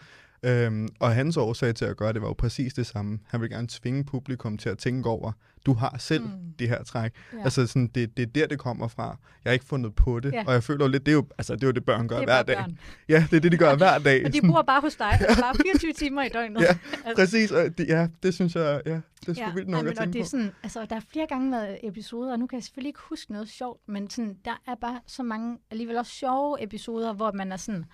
Øhm, 0.44 0.88
og 1.00 1.16
hans 1.16 1.38
årsag 1.38 1.76
til 1.76 1.86
at 1.86 1.98
gøre 1.98 2.14
det 2.14 2.22
var 2.22 2.28
jo 2.28 2.34
præcis 2.34 2.74
det 2.74 2.86
samme. 2.86 3.20
Han 3.28 3.42
vil 3.42 3.50
gerne 3.50 3.68
tvinge 3.70 4.04
publikum 4.04 4.58
til 4.58 4.70
at 4.70 4.78
tænke 4.78 5.10
over, 5.10 5.32
du 5.66 5.74
har 5.74 5.96
selv 6.00 6.24
mm. 6.24 6.54
det 6.60 6.70
her 6.70 6.84
træk. 6.84 7.14
Ja. 7.34 7.44
Altså 7.44 7.68
sådan, 7.68 7.88
det, 7.88 8.18
det 8.18 8.24
er 8.24 8.28
der, 8.28 8.48
det 8.48 8.60
kommer 8.60 8.88
fra. 8.88 9.18
Jeg 9.44 9.50
har 9.50 9.54
ikke 9.54 9.66
fundet 9.66 9.96
på 9.96 10.20
det, 10.20 10.34
ja. 10.34 10.44
og 10.48 10.54
jeg 10.54 10.64
føler 10.64 10.88
lidt, 10.88 11.06
det 11.06 11.12
er 11.12 11.16
jo, 11.16 11.26
altså, 11.38 11.56
det 11.56 11.64
er 11.64 11.68
jo 11.68 11.72
det, 11.72 11.86
børn 11.86 12.08
gør 12.08 12.18
det 12.18 12.26
hver 12.26 12.44
dag. 12.44 12.58
Børn. 12.58 12.78
Ja, 13.10 13.28
det 13.32 13.38
er 13.38 13.42
det, 13.42 13.52
de 13.52 13.58
gør 13.58 13.76
hver 13.76 14.00
dag. 14.00 14.22
og 14.26 14.34
de 14.34 14.42
bor 14.42 14.62
bare 14.62 14.82
hos 14.82 14.96
dig, 14.96 15.18
ja. 15.22 15.42
bare 15.42 15.56
24 15.64 15.94
timer 15.94 16.24
i 16.24 16.30
døgnet. 16.30 16.62
ja, 16.62 16.68
altså. 17.06 17.16
præcis. 17.16 17.52
Og 17.52 17.78
det, 17.78 17.88
ja, 17.88 18.08
det 18.24 18.34
synes 18.34 18.56
jeg, 18.56 18.82
ja, 18.86 18.92
det 18.92 19.28
er 19.28 19.34
sgu 19.34 19.44
ja, 19.44 19.54
vildt 19.54 19.70
nok 19.70 19.84
men, 19.84 19.92
at 19.92 19.98
tænke 19.98 20.14
det 20.14 20.22
er 20.22 20.26
sådan, 20.26 20.52
altså, 20.64 20.86
der 20.90 20.96
er 20.96 21.02
flere 21.12 21.28
gange 21.28 21.52
været 21.52 21.78
episoder, 21.84 22.32
og 22.32 22.40
nu 22.40 22.48
kan 22.48 22.56
jeg 22.58 22.64
selvfølgelig 22.64 22.90
ikke 22.90 23.00
huske 23.10 23.32
noget 23.32 23.50
sjovt, 23.50 23.82
men 23.88 24.10
sådan, 24.10 24.38
der 24.46 24.62
er 24.68 24.76
bare 24.82 25.00
så 25.08 25.24
mange 25.24 25.58
alligevel 25.72 25.98
også 25.98 26.12
sjove 26.12 26.64
episoder, 26.64 27.14
hvor 27.14 27.32
man 27.32 27.52
er 27.52 27.58
sådan, 27.58 27.86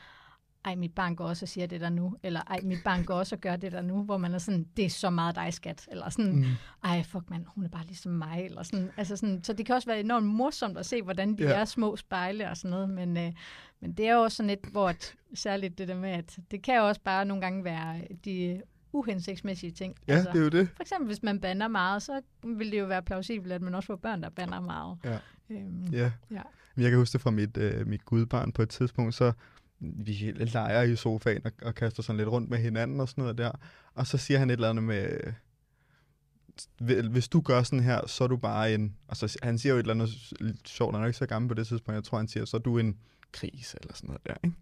ej, 0.65 0.75
mit 0.75 0.95
barn 0.95 1.15
går 1.15 1.25
også 1.25 1.45
og 1.45 1.49
siger 1.49 1.67
det 1.67 1.81
der 1.81 1.89
nu, 1.89 2.17
eller 2.23 2.41
ej, 2.41 2.59
mit 2.63 2.79
barn 2.83 3.03
går 3.03 3.13
også 3.13 3.35
og 3.35 3.41
gør 3.41 3.55
det 3.55 3.71
der 3.71 3.81
nu, 3.81 4.03
hvor 4.03 4.17
man 4.17 4.33
er 4.33 4.37
sådan, 4.37 4.67
det 4.77 4.85
er 4.85 4.89
så 4.89 5.09
meget 5.09 5.35
dig, 5.35 5.53
skat, 5.53 5.87
eller 5.91 6.09
sådan, 6.09 6.35
mm. 6.35 6.45
ej, 6.83 7.03
fuck 7.03 7.29
mand, 7.29 7.45
hun 7.47 7.63
er 7.63 7.69
bare 7.69 7.85
ligesom 7.85 8.11
mig, 8.11 8.45
eller 8.45 8.63
sådan, 8.63 8.89
altså 8.97 9.15
sådan, 9.15 9.43
så 9.43 9.53
det 9.53 9.65
kan 9.65 9.75
også 9.75 9.87
være 9.87 9.99
enormt 9.99 10.25
morsomt 10.25 10.77
at 10.77 10.85
se, 10.85 11.01
hvordan 11.01 11.37
de 11.37 11.43
ja. 11.43 11.53
er 11.53 11.65
små 11.65 11.95
spejle 11.95 12.49
og 12.49 12.57
sådan 12.57 12.71
noget, 12.71 12.89
men, 12.89 13.17
øh, 13.17 13.31
men 13.79 13.93
det 13.93 14.07
er 14.07 14.13
jo 14.13 14.21
også 14.21 14.37
sådan 14.37 14.49
et, 14.49 14.59
hvor 14.71 14.89
et, 14.89 15.15
særligt 15.33 15.77
det 15.77 15.87
der 15.87 15.95
med, 15.95 16.09
at 16.09 16.39
det 16.51 16.63
kan 16.63 16.75
jo 16.75 16.87
også 16.87 17.01
bare 17.01 17.25
nogle 17.25 17.41
gange 17.41 17.63
være 17.63 18.01
de 18.25 18.61
uhensigtsmæssige 18.93 19.71
ting. 19.71 19.95
Ja, 20.07 20.13
altså, 20.13 20.29
det 20.33 20.39
er 20.39 20.43
jo 20.43 20.49
det. 20.49 20.69
For 20.75 20.83
eksempel, 20.83 21.07
hvis 21.07 21.23
man 21.23 21.39
bander 21.39 21.67
meget, 21.67 22.03
så 22.03 22.21
vil 22.43 22.71
det 22.71 22.79
jo 22.79 22.85
være 22.85 23.03
plausibelt, 23.03 23.53
at 23.53 23.61
man 23.61 23.75
også 23.75 23.87
får 23.87 23.95
børn, 23.95 24.23
der 24.23 24.29
bander 24.29 24.59
meget. 24.59 24.97
Ja. 25.03 25.17
Øhm, 25.49 25.83
ja. 25.91 26.11
ja. 26.31 26.41
Jeg 26.77 26.89
kan 26.89 26.99
huske 26.99 27.13
det 27.13 27.21
fra 27.21 27.31
mit, 27.31 27.57
øh, 27.57 27.87
mit 27.87 28.05
gudbarn 28.05 28.51
på 28.51 28.61
et 28.61 28.69
tidspunkt, 28.69 29.15
så 29.15 29.31
vi 29.79 30.33
leger 30.37 30.81
i 30.81 30.95
sofaen 30.95 31.45
og, 31.45 31.51
og 31.61 31.75
kaster 31.75 32.03
sådan 32.03 32.17
lidt 32.17 32.29
rundt 32.29 32.49
med 32.49 32.57
hinanden 32.57 32.99
og 32.99 33.09
sådan 33.09 33.21
noget 33.21 33.37
der. 33.37 33.51
Og 33.93 34.07
så 34.07 34.17
siger 34.17 34.39
han 34.39 34.49
et 34.49 34.53
eller 34.53 34.69
andet 34.69 34.83
med, 34.83 35.33
hvis 37.09 37.27
du 37.27 37.41
gør 37.41 37.63
sådan 37.63 37.83
her, 37.83 38.07
så 38.07 38.23
er 38.23 38.27
du 38.27 38.37
bare 38.37 38.73
en... 38.73 38.95
Altså, 39.09 39.37
han 39.43 39.57
siger 39.57 39.73
jo 39.73 39.79
et 39.79 39.83
eller 39.83 39.93
andet 39.93 40.09
sjovt, 40.65 40.95
han 40.95 41.03
er 41.03 41.07
ikke 41.07 41.17
så 41.17 41.25
gammel 41.25 41.49
på 41.49 41.53
det 41.53 41.67
tidspunkt, 41.67 41.95
jeg 41.95 42.03
tror, 42.03 42.17
han 42.17 42.27
siger, 42.27 42.45
så 42.45 42.57
er 42.57 42.61
du 42.61 42.77
en 42.77 42.97
kris 43.31 43.75
eller 43.81 43.93
sådan 43.93 44.07
noget 44.07 44.21
der, 44.25 44.33
ikke? 44.43 44.57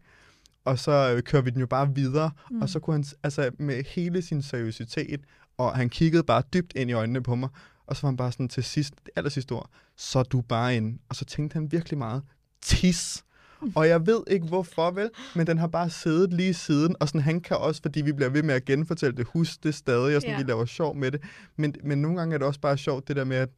Og 0.66 0.80
så 0.80 1.14
øh, 1.16 1.24
kører 1.24 1.42
vi 1.42 1.50
den 1.50 1.60
jo 1.60 1.68
bare 1.68 1.96
videre, 1.96 2.32
mm. 2.52 2.62
og 2.62 2.70
så 2.70 2.80
kunne 2.80 2.94
han, 2.94 3.06
altså 3.24 3.52
med 3.60 3.84
hele 3.84 4.22
sin 4.22 4.42
seriøsitet, 4.42 5.22
og 5.58 5.76
han 5.76 5.90
kiggede 5.90 6.24
bare 6.24 6.44
dybt 6.54 6.74
ind 6.76 6.90
i 6.90 6.94
øjnene 6.94 7.24
på 7.24 7.36
mig, 7.36 7.50
og 7.86 7.96
så 7.96 8.02
var 8.02 8.10
han 8.10 8.18
bare 8.18 8.32
sådan 8.32 8.50
til 8.50 8.64
sidst, 8.64 8.94
det 9.06 9.10
aller 9.16 9.30
sidste 9.30 9.52
ord, 9.52 9.70
så 9.96 10.20
er 10.20 10.24
du 10.24 10.42
bare 10.42 10.78
en... 10.78 11.00
Og 11.10 11.16
så 11.16 11.26
tænkte 11.26 11.54
han 11.54 11.72
virkelig 11.72 11.98
meget, 11.98 12.24
tis. 12.62 13.24
Og 13.76 13.88
jeg 13.88 14.08
ved 14.08 14.24
ikke 14.28 14.46
hvorfor, 14.46 14.92
vel, 14.92 15.10
men 15.36 15.48
den 15.48 15.58
har 15.58 15.68
bare 15.68 15.90
siddet 15.90 16.34
lige 16.34 16.54
siden, 16.54 16.96
og 17.00 17.08
sådan, 17.08 17.22
han 17.22 17.42
kan 17.42 17.58
også, 17.58 17.82
fordi 17.82 18.02
vi 18.02 18.12
bliver 18.12 18.30
ved 18.30 18.44
med 18.44 18.56
at 18.56 18.66
genfortælle 18.66 19.18
det, 19.18 19.28
huske 19.34 19.60
det 19.64 19.76
stadig, 19.76 20.16
og 20.16 20.22
sådan, 20.22 20.36
ja. 20.36 20.44
vi 20.44 20.50
laver 20.50 20.66
sjov 20.66 20.96
med 20.96 21.12
det. 21.12 21.22
Men, 21.56 21.76
men 21.84 21.98
nogle 22.02 22.18
gange 22.18 22.34
er 22.34 22.38
det 22.38 22.48
også 22.48 22.60
bare 22.60 22.78
sjovt, 22.78 23.08
det 23.08 23.16
der 23.16 23.24
med, 23.24 23.38
at 23.38 23.50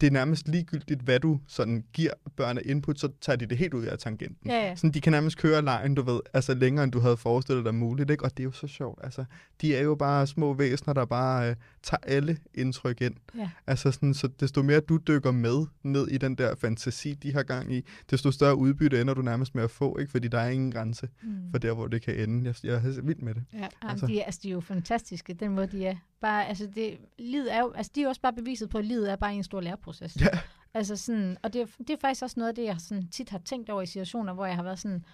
det 0.00 0.06
er 0.06 0.10
nærmest 0.10 0.48
ligegyldigt, 0.48 1.00
hvad 1.00 1.20
du 1.20 1.40
sådan 1.46 1.84
giver 1.92 2.10
børn 2.36 2.58
af 2.58 2.62
input, 2.64 3.00
så 3.00 3.08
tager 3.20 3.36
de 3.36 3.46
det 3.46 3.58
helt 3.58 3.74
ud 3.74 3.84
af 3.84 3.98
tangenten. 3.98 4.50
Ja, 4.50 4.68
ja. 4.68 4.76
Sådan, 4.76 4.90
de 4.90 5.00
kan 5.00 5.12
nærmest 5.12 5.38
køre 5.38 5.62
lejen, 5.62 5.94
du 5.94 6.02
ved, 6.02 6.20
altså 6.34 6.54
længere, 6.54 6.84
end 6.84 6.92
du 6.92 7.00
havde 7.00 7.16
forestillet 7.16 7.64
dig 7.64 7.74
muligt, 7.74 8.10
ikke? 8.10 8.24
Og 8.24 8.36
det 8.36 8.42
er 8.42 8.44
jo 8.44 8.52
så 8.52 8.66
sjovt, 8.66 9.00
altså. 9.04 9.24
De 9.60 9.76
er 9.76 9.82
jo 9.82 9.94
bare 9.94 10.26
små 10.26 10.54
væsener, 10.54 10.94
der 10.94 11.04
bare 11.04 11.50
øh, 11.50 11.56
tager 11.82 12.00
alle 12.06 12.38
indtryk 12.54 13.00
ind. 13.00 13.14
Ja. 13.38 13.50
Altså 13.66 13.90
sådan, 13.90 14.14
så 14.14 14.28
desto 14.40 14.62
mere 14.62 14.80
du 14.80 14.98
dykker 15.08 15.30
med 15.30 15.66
ned 15.82 16.08
i 16.08 16.18
den 16.18 16.34
der 16.34 16.54
fantasi, 16.56 17.14
de 17.14 17.32
har 17.32 17.42
gang 17.42 17.74
i, 17.74 17.82
desto 18.10 18.30
større 18.30 18.56
udbytte 18.56 19.00
ender 19.00 19.14
du 19.14 19.22
nærmest 19.22 19.54
med 19.54 19.64
at 19.64 19.70
få, 19.70 19.98
ikke? 19.98 20.10
Fordi 20.10 20.28
der 20.28 20.38
er 20.38 20.48
ingen 20.48 20.72
grænse 20.72 21.08
mm. 21.22 21.50
for 21.50 21.58
der, 21.58 21.72
hvor 21.72 21.86
det 21.86 22.02
kan 22.02 22.14
ende. 22.14 22.44
Jeg, 22.44 22.54
jeg 22.64 22.74
er 22.74 23.02
vild 23.02 23.18
med 23.18 23.34
det. 23.34 23.44
Ja, 23.52 23.68
altså. 23.82 24.06
De, 24.06 24.20
er, 24.20 24.24
altså, 24.24 24.40
de 24.42 24.48
er 24.48 24.52
jo 24.52 24.60
fantastiske, 24.60 25.34
den 25.34 25.54
måde, 25.54 25.66
de 25.66 25.86
er. 25.86 25.96
Bare, 26.20 26.48
altså, 26.48 26.68
det, 26.74 26.98
livet 27.18 27.54
er 27.54 27.60
jo, 27.60 27.72
altså, 27.72 27.92
de 27.94 28.00
er 28.00 28.04
jo 28.04 28.08
også 28.08 28.20
bare 28.20 28.32
beviset 28.32 28.70
på, 28.70 28.78
at 28.78 28.84
livet 28.84 29.10
er 29.10 29.16
bare 29.16 29.34
en 29.34 29.44
stor 29.44 29.60
læreproces. 29.88 30.20
Ja. 30.20 30.38
Altså 30.74 30.96
sådan, 30.96 31.36
og 31.42 31.52
det, 31.52 31.68
det 31.78 31.90
er 31.90 31.96
faktisk 32.00 32.22
også 32.22 32.40
noget 32.40 32.48
af 32.48 32.54
det, 32.54 32.64
jeg 32.64 32.80
sådan 32.80 33.08
tit 33.08 33.30
har 33.30 33.38
tænkt 33.38 33.70
over 33.70 33.82
i 33.82 33.86
situationer, 33.86 34.32
hvor 34.32 34.46
jeg 34.46 34.56
har 34.56 34.62
været 34.62 34.78
sådan, 34.78 35.04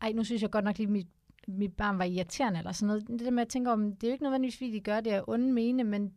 ej, 0.00 0.12
nu 0.12 0.24
synes 0.24 0.42
jeg 0.42 0.50
godt 0.50 0.64
nok 0.64 0.78
lige, 0.78 0.86
mit, 0.86 1.08
mit 1.48 1.72
barn 1.72 1.98
var 1.98 2.04
irriterende, 2.04 2.58
eller 2.58 2.72
sådan 2.72 2.86
noget. 2.86 3.08
Det 3.08 3.20
der 3.20 3.30
med 3.30 3.42
at 3.42 3.48
tænke 3.48 3.70
om, 3.70 3.96
det 3.96 4.04
er 4.06 4.08
jo 4.08 4.12
ikke 4.12 4.24
nødvendigvis, 4.24 4.56
fordi 4.56 4.70
de 4.70 4.80
gør 4.80 5.00
det 5.00 5.10
af 5.10 5.22
onde 5.26 5.52
mene, 5.52 5.84
men 5.84 6.12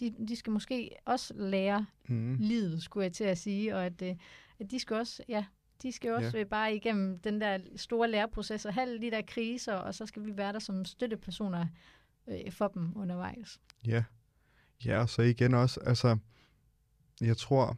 de, 0.00 0.14
de 0.28 0.36
skal 0.36 0.50
måske 0.52 0.90
også 1.04 1.34
lære 1.36 1.86
mm. 2.08 2.36
livet, 2.40 2.82
skulle 2.82 3.04
jeg 3.04 3.12
til 3.12 3.24
at 3.24 3.38
sige, 3.38 3.76
og 3.76 3.86
at, 3.86 4.02
øh, 4.02 4.16
at 4.60 4.70
de 4.70 4.78
skal 4.78 4.96
også, 4.96 5.22
ja, 5.28 5.44
de 5.82 5.92
skal 5.92 6.12
også 6.12 6.38
ja. 6.38 6.44
bare 6.44 6.74
igennem 6.74 7.18
den 7.18 7.40
der 7.40 7.58
store 7.76 8.10
læreproces 8.10 8.66
og 8.66 8.74
have 8.74 8.98
de 8.98 9.10
der 9.10 9.22
kriser, 9.22 9.74
og 9.74 9.94
så 9.94 10.06
skal 10.06 10.24
vi 10.24 10.36
være 10.36 10.52
der 10.52 10.58
som 10.58 10.84
støttepersoner 10.84 11.66
øh, 12.28 12.52
for 12.52 12.68
dem 12.68 12.92
undervejs. 12.96 13.60
Ja. 13.86 14.04
Ja, 14.84 15.00
og 15.00 15.08
så 15.08 15.22
igen 15.22 15.54
også, 15.54 15.80
altså, 15.80 16.18
jeg 17.20 17.36
tror, 17.36 17.76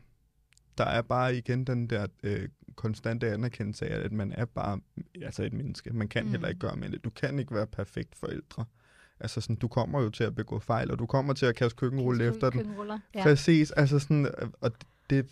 der 0.78 0.84
er 0.84 1.02
bare 1.02 1.36
igen 1.36 1.64
den 1.64 1.86
der 1.86 2.06
øh, 2.22 2.48
konstante 2.74 3.32
anerkendelse 3.32 3.86
af, 3.86 4.04
at 4.04 4.12
man 4.12 4.32
er 4.32 4.44
bare 4.44 4.80
altså 5.22 5.42
et 5.42 5.52
menneske. 5.52 5.90
Man 5.90 6.08
kan 6.08 6.24
mm. 6.24 6.30
heller 6.30 6.48
ikke 6.48 6.60
gøre 6.60 6.76
med 6.76 6.90
det. 6.90 7.04
Du 7.04 7.10
kan 7.10 7.38
ikke 7.38 7.54
være 7.54 7.66
perfekt 7.66 8.16
forældre. 8.16 8.64
Altså 9.20 9.40
sådan, 9.40 9.56
du 9.56 9.68
kommer 9.68 10.02
jo 10.02 10.10
til 10.10 10.24
at 10.24 10.34
begå 10.34 10.58
fejl, 10.58 10.90
og 10.90 10.98
du 10.98 11.06
kommer 11.06 11.32
til 11.32 11.46
at 11.46 11.56
kaste 11.56 11.76
køkkenrulle 11.76 12.24
efter 12.24 12.50
den. 12.50 12.74
Ja. 13.14 13.22
Præcis, 13.22 13.70
altså 13.70 13.98
sådan, 13.98 14.28
og 14.60 14.72
det, 15.10 15.26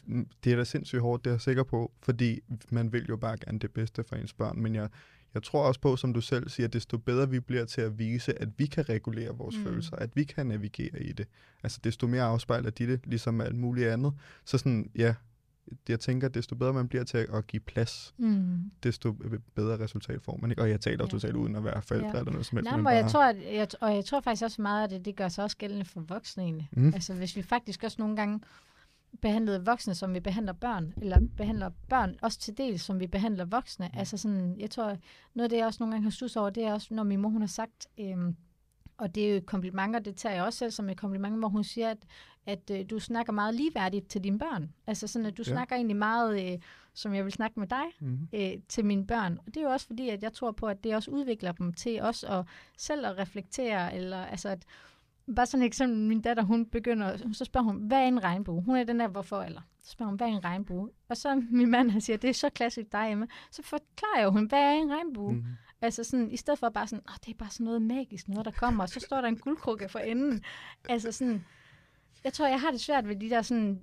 det 0.45 0.53
er 0.53 0.57
da 0.57 0.65
sindssygt 0.65 1.03
hårdt, 1.03 1.25
det 1.25 1.31
er 1.31 1.35
jeg 1.35 1.41
sikker 1.41 1.63
på, 1.63 1.93
fordi 2.03 2.41
man 2.71 2.93
vil 2.93 3.07
jo 3.09 3.17
bare 3.17 3.37
gerne 3.45 3.59
det 3.59 3.73
bedste 3.73 4.05
for 4.05 4.17
ens 4.17 4.33
børn, 4.33 4.61
men 4.61 4.75
jeg, 4.75 4.89
jeg 5.35 5.43
tror 5.43 5.63
også 5.63 5.81
på, 5.81 5.97
som 5.97 6.15
du 6.15 6.21
selv 6.21 6.49
siger, 6.49 6.67
at 6.67 6.73
desto 6.73 6.99
bedre 6.99 7.31
vi 7.31 7.41
bliver 7.41 7.65
til 7.65 7.81
at 7.81 7.99
vise, 7.99 8.43
at 8.43 8.49
vi 8.59 8.67
kan 8.67 8.89
regulere 8.89 9.37
vores 9.37 9.57
mm. 9.57 9.65
følelser, 9.65 9.97
at 9.97 10.17
vi 10.17 10.25
kan 10.25 10.47
navigere 10.47 11.03
i 11.03 11.13
det. 11.13 11.27
Altså 11.63 11.81
desto 11.85 12.07
mere 12.07 12.23
afspejler 12.23 12.71
de 12.71 12.87
det, 12.87 13.01
ligesom 13.07 13.41
alt 13.41 13.57
muligt 13.57 13.89
andet. 13.89 14.13
Så 14.45 14.59
sådan, 14.59 14.91
ja, 14.97 15.15
jeg 15.89 16.01
tænker, 16.01 16.29
at 16.29 16.35
desto 16.35 16.55
bedre 16.55 16.73
man 16.73 16.89
bliver 16.89 17.05
til 17.05 17.27
at 17.33 17.47
give 17.47 17.61
plads, 17.61 18.15
mm. 18.19 18.71
desto 18.83 19.13
bedre 19.55 19.85
resultat 19.85 20.23
får 20.23 20.39
man. 20.41 20.51
Ikke? 20.51 20.63
Og 20.63 20.71
jeg 20.71 20.81
taler 20.81 21.05
også 21.05 21.17
ja. 21.17 21.21
totalt 21.21 21.37
uden 21.37 21.57
at 21.57 21.65
være 21.65 21.83
forældre 21.83 22.09
ja. 22.09 22.19
eller 22.19 22.33
noget 22.33 22.47
som 22.47 22.57
helst. 22.59 22.71
Nej, 22.71 22.77
men 22.77 22.85
bare... 22.85 22.95
jeg 22.95 23.11
tror, 23.11 23.25
at, 23.25 23.37
jeg, 23.53 23.69
og 23.81 23.95
jeg 23.95 24.05
tror 24.05 24.21
faktisk 24.21 24.45
også 24.45 24.63
meget, 24.63 24.85
at 24.85 24.91
det, 24.91 25.05
det 25.05 25.17
gør 25.17 25.29
sig 25.29 25.45
også 25.45 25.57
gældende 25.57 25.85
for 25.85 26.01
voksne 26.01 26.43
egentlig. 26.43 26.69
Mm. 26.73 26.87
Altså 26.95 27.15
hvis 27.15 27.37
vi 27.37 27.43
faktisk 27.43 27.85
også 27.85 27.97
nogle 27.99 28.17
gange 28.17 28.41
behandlede 29.23 29.65
voksne, 29.65 29.95
som 29.95 30.15
vi 30.15 30.21
behandler 30.21 30.53
børn, 30.53 30.95
eller 31.03 31.19
behandler 31.37 31.71
børn 31.89 32.17
også 32.23 32.39
til 32.39 32.59
del, 32.59 32.79
som 32.79 33.01
vi 33.01 33.07
behandler 33.07 33.45
voksne. 33.45 33.89
Mm. 33.93 33.99
Altså 33.99 34.17
sådan, 34.17 34.57
jeg 34.59 34.71
tror, 34.71 34.97
noget 35.35 35.45
af 35.45 35.51
det, 35.51 35.57
jeg 35.57 35.67
også 35.67 35.77
nogle 35.81 35.93
gange 35.93 36.05
har 36.05 36.11
stus 36.11 36.37
over, 36.37 36.51
det 36.51 36.65
er 36.65 36.73
også, 36.73 36.95
når 36.95 37.03
min 37.03 37.21
mor 37.21 37.29
hun 37.29 37.43
har 37.43 37.47
sagt, 37.49 37.87
øhm, 37.99 38.37
og 39.01 39.15
det 39.15 39.31
er 39.31 39.35
jo 39.35 39.41
komplimenter, 39.47 40.01
det 40.01 40.17
tager 40.17 40.35
jeg 40.35 40.45
også 40.45 40.59
selv 40.59 40.71
som 40.71 40.89
et 40.89 40.97
kompliment, 40.97 41.39
hvor 41.39 41.49
hun 41.49 41.65
siger, 41.65 41.91
at, 41.91 41.99
at 42.47 42.71
øh, 42.71 42.91
du 42.91 42.99
snakker 42.99 43.33
meget 43.33 43.55
ligeværdigt 43.55 44.09
til 44.09 44.25
dine 44.25 44.39
børn. 44.39 44.73
Altså 44.87 45.07
sådan, 45.07 45.27
at 45.27 45.37
du 45.37 45.43
ja. 45.47 45.53
snakker 45.53 45.77
egentlig 45.77 45.97
meget, 45.97 46.53
øh, 46.53 46.59
som 46.95 47.15
jeg 47.15 47.25
vil 47.25 47.33
snakke 47.33 47.61
med 47.61 47.67
dig, 47.69 47.85
mm-hmm. 48.01 48.29
øh, 48.33 48.53
til 48.69 48.85
mine 48.85 49.07
børn. 49.07 49.39
Og 49.39 49.47
det 49.47 49.57
er 49.57 49.63
jo 49.63 49.71
også 49.71 49.87
fordi, 49.87 50.09
at 50.09 50.23
jeg 50.23 50.33
tror 50.33 50.53
på, 50.53 50.67
at 50.67 50.85
det 50.85 50.95
også 50.95 51.11
udvikler 51.11 51.53
dem 51.53 51.73
til 51.73 52.03
også 52.03 52.27
at 52.27 52.47
selv 52.79 53.07
at 53.07 53.19
reflektere, 53.19 53.95
eller 53.95 54.25
altså 54.25 54.49
at 54.49 54.65
bare 55.35 55.47
sådan 55.47 55.63
et 55.63 55.67
eksempel, 55.67 55.99
min 55.99 56.21
datter, 56.21 56.43
hun 56.43 56.67
begynder, 56.67 57.17
så 57.33 57.45
spørger 57.45 57.65
hun, 57.65 57.77
hvad 57.77 57.99
er 57.99 58.07
en 58.07 58.25
regnbue? 58.25 58.63
Hun 58.63 58.77
er 58.77 58.85
den 58.85 59.01
der, 59.01 59.09
hvorfor 59.09 59.43
eller? 59.43 59.61
Så 59.83 59.91
spørger 59.91 60.11
hun, 60.11 60.17
hvad 60.17 60.27
er 60.27 60.31
en 60.31 60.45
regnbue? 60.45 60.91
Og 61.09 61.17
så 61.17 61.43
min 61.51 61.71
mand, 61.71 61.91
han 61.91 62.01
siger, 62.01 62.17
det 62.17 62.31
er 62.31 62.35
så 62.35 62.51
klassisk 62.51 62.93
dig, 62.93 63.09
Emma. 63.13 63.27
Så 63.51 63.63
forklarer 63.63 64.21
jeg 64.21 64.29
hun, 64.29 64.47
hvad 64.47 64.59
er 64.59 64.73
en 64.73 64.91
regnbue? 64.91 65.33
Mm. 65.33 65.45
Altså 65.83 66.05
sådan, 66.05 66.31
i 66.31 66.37
stedet 66.37 66.59
for 66.59 66.69
bare 66.69 66.87
sådan, 66.87 67.03
oh, 67.09 67.15
det 67.27 67.31
er 67.31 67.39
bare 67.39 67.51
sådan 67.51 67.65
noget 67.65 67.83
magisk, 67.83 68.29
noget 68.29 68.45
der 68.45 68.51
kommer, 68.51 68.83
og 68.83 68.89
så 68.89 69.01
står 69.01 69.21
der 69.21 69.29
en 69.29 69.39
guldkrukke 69.39 69.89
for 69.89 69.99
enden. 69.99 70.43
Altså 70.89 71.13
sådan, 71.13 71.45
jeg 72.25 72.33
tror, 72.33 72.47
jeg 72.47 72.61
har 72.61 72.71
det 72.71 72.81
svært 72.81 73.09
ved 73.09 73.17
de 73.17 73.31
der, 73.31 73.43
sådan, 73.43 73.81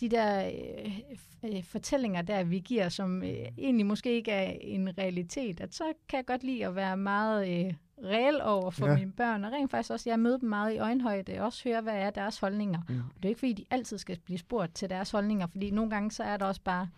de 0.00 0.08
der 0.08 0.46
øh, 0.46 0.98
øh, 1.44 1.64
fortællinger, 1.64 2.22
der 2.22 2.44
vi 2.44 2.58
giver, 2.58 2.88
som 2.88 3.22
øh, 3.22 3.46
egentlig 3.58 3.86
måske 3.86 4.12
ikke 4.12 4.30
er 4.30 4.56
en 4.60 4.98
realitet. 4.98 5.60
At 5.60 5.74
så 5.74 5.84
kan 6.08 6.16
jeg 6.16 6.26
godt 6.26 6.44
lide 6.44 6.66
at 6.66 6.74
være 6.74 6.96
meget 6.96 7.66
øh, 7.66 7.74
reel 8.04 8.40
over 8.42 8.70
for 8.70 8.88
ja. 8.88 8.94
mine 8.94 9.12
børn, 9.12 9.44
og 9.44 9.52
rent 9.52 9.70
faktisk 9.70 9.90
også, 9.90 10.10
jeg 10.10 10.20
møder 10.20 10.38
dem 10.38 10.48
meget 10.48 10.74
i 10.74 10.78
øjenhøjde, 10.78 11.38
og 11.38 11.44
også 11.44 11.68
høre, 11.68 11.80
hvad 11.80 11.94
er 11.94 12.10
deres 12.10 12.38
holdninger. 12.38 12.80
Mm. 12.88 12.98
Og 12.98 13.16
det 13.16 13.24
er 13.24 13.28
ikke, 13.28 13.38
fordi 13.38 13.52
de 13.52 13.64
altid 13.70 13.98
skal 13.98 14.18
blive 14.24 14.38
spurgt 14.38 14.74
til 14.74 14.90
deres 14.90 15.10
holdninger, 15.10 15.46
fordi 15.46 15.70
nogle 15.70 15.90
gange, 15.90 16.10
så 16.10 16.22
er 16.22 16.36
der 16.36 16.46
også 16.46 16.60
bare, 16.64 16.88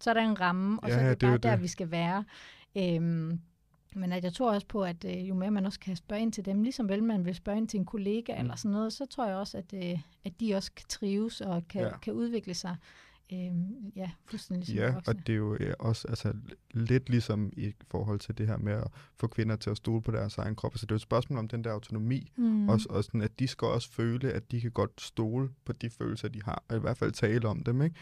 så 0.00 0.10
er 0.10 0.14
der 0.14 0.20
en 0.20 0.40
ramme, 0.40 0.80
og 0.82 0.88
ja, 0.88 0.94
så 0.94 1.00
er 1.00 1.08
det, 1.08 1.20
det 1.20 1.28
bare 1.28 1.38
der, 1.38 1.50
det. 1.50 1.62
vi 1.62 1.68
skal 1.68 1.90
være. 1.90 2.24
Øhm, 2.76 3.40
men 3.94 4.12
at 4.12 4.24
jeg 4.24 4.32
tror 4.32 4.52
også 4.52 4.66
på, 4.66 4.84
at 4.84 5.04
øh, 5.04 5.28
jo 5.28 5.34
mere 5.34 5.50
man 5.50 5.66
også 5.66 5.80
kan 5.80 5.96
spørge 5.96 6.22
ind 6.22 6.32
til 6.32 6.44
dem, 6.44 6.62
ligesom 6.62 6.88
vel 6.88 7.02
man 7.02 7.24
vil 7.24 7.34
spørge 7.34 7.58
ind 7.58 7.68
til 7.68 7.80
en 7.80 7.86
kollega 7.86 8.34
mm. 8.34 8.40
eller 8.40 8.56
sådan 8.56 8.70
noget, 8.70 8.92
så 8.92 9.06
tror 9.06 9.26
jeg 9.26 9.36
også, 9.36 9.58
at, 9.58 9.74
øh, 9.74 9.98
at 10.24 10.40
de 10.40 10.54
også 10.54 10.72
kan 10.72 10.86
trives 10.88 11.40
og 11.40 11.68
kan, 11.68 11.82
ja. 11.82 11.98
kan 11.98 12.12
udvikle 12.12 12.54
sig 12.54 12.76
øh, 13.32 13.52
ja, 13.96 14.10
fuldstændig 14.24 14.68
ligesom 14.68 14.88
Ja, 14.88 14.94
voksne. 14.94 15.10
og 15.14 15.26
det 15.26 15.32
er 15.32 15.36
jo 15.36 15.56
øh, 15.60 15.74
også 15.78 16.08
altså, 16.08 16.32
lidt 16.70 17.08
ligesom 17.08 17.52
i 17.56 17.72
forhold 17.90 18.18
til 18.18 18.38
det 18.38 18.46
her 18.46 18.56
med 18.56 18.72
at 18.72 18.88
få 19.16 19.26
kvinder 19.26 19.56
til 19.56 19.70
at 19.70 19.76
stole 19.76 20.02
på 20.02 20.10
deres 20.10 20.38
egen 20.38 20.54
krop. 20.56 20.72
Altså, 20.74 20.86
det 20.86 20.90
er 20.90 20.94
jo 20.94 20.96
et 20.96 21.00
spørgsmål 21.02 21.38
om 21.38 21.48
den 21.48 21.64
der 21.64 21.72
autonomi, 21.72 22.32
mm. 22.36 22.68
også, 22.68 22.86
og 22.90 23.04
sådan, 23.04 23.20
at 23.22 23.38
de 23.38 23.48
skal 23.48 23.66
også 23.68 23.92
føle, 23.92 24.32
at 24.32 24.50
de 24.50 24.60
kan 24.60 24.70
godt 24.70 25.00
stole 25.00 25.50
på 25.64 25.72
de 25.72 25.90
følelser, 25.90 26.28
de 26.28 26.42
har, 26.42 26.62
og 26.68 26.76
i 26.76 26.80
hvert 26.80 26.98
fald 26.98 27.12
tale 27.12 27.48
om 27.48 27.62
dem, 27.62 27.82
ikke? 27.82 27.96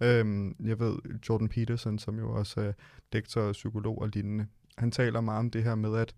Øhm, 0.00 0.56
jeg 0.64 0.80
ved, 0.80 0.96
Jordan 1.28 1.48
Peterson, 1.48 1.98
som 1.98 2.18
jo 2.18 2.32
også 2.32 2.60
er 2.60 2.72
lektor, 3.12 3.52
psykolog 3.52 4.02
og 4.02 4.08
lignende, 4.08 4.46
han 4.78 4.90
taler 4.90 5.20
meget 5.20 5.38
om 5.38 5.50
det 5.50 5.62
her 5.64 5.74
med, 5.74 5.96
at 5.96 6.14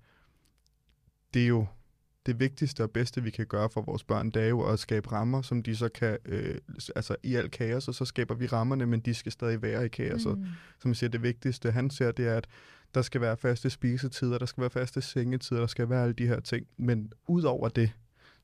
det 1.34 1.42
er 1.42 1.46
jo 1.46 1.66
det 2.28 2.40
vigtigste 2.40 2.82
og 2.82 2.90
bedste, 2.90 3.22
vi 3.22 3.30
kan 3.30 3.46
gøre 3.46 3.70
for 3.70 3.82
vores 3.82 4.04
børn, 4.04 4.30
det 4.30 4.42
er 4.42 4.46
jo 4.48 4.60
at 4.72 4.78
skabe 4.78 5.12
rammer, 5.12 5.42
som 5.42 5.62
de 5.62 5.76
så 5.76 5.88
kan, 5.88 6.18
øh, 6.24 6.54
altså 6.96 7.16
i 7.22 7.34
alt 7.34 7.50
kaos, 7.50 7.88
og 7.88 7.94
så 7.94 8.04
skaber 8.04 8.34
vi 8.34 8.46
rammerne, 8.46 8.86
men 8.86 9.00
de 9.00 9.14
skal 9.14 9.32
stadig 9.32 9.62
være 9.62 9.84
i 9.84 9.88
kaoset. 9.88 10.38
Mm. 10.38 10.44
Som 10.80 10.88
jeg 10.88 10.96
siger, 10.96 11.10
det 11.10 11.22
vigtigste, 11.22 11.70
han 11.70 11.90
ser, 11.90 12.12
det 12.12 12.28
er, 12.28 12.36
at 12.36 12.46
der 12.94 13.02
skal 13.02 13.20
være 13.20 13.36
faste 13.36 13.70
spisetider, 13.70 14.38
der 14.38 14.46
skal 14.46 14.60
være 14.60 14.70
faste 14.70 15.00
sengetider, 15.00 15.60
der 15.60 15.66
skal 15.66 15.88
være 15.88 16.02
alle 16.02 16.14
de 16.14 16.26
her 16.26 16.40
ting. 16.40 16.66
Men 16.76 17.12
ud 17.28 17.42
over 17.42 17.68
det, 17.68 17.92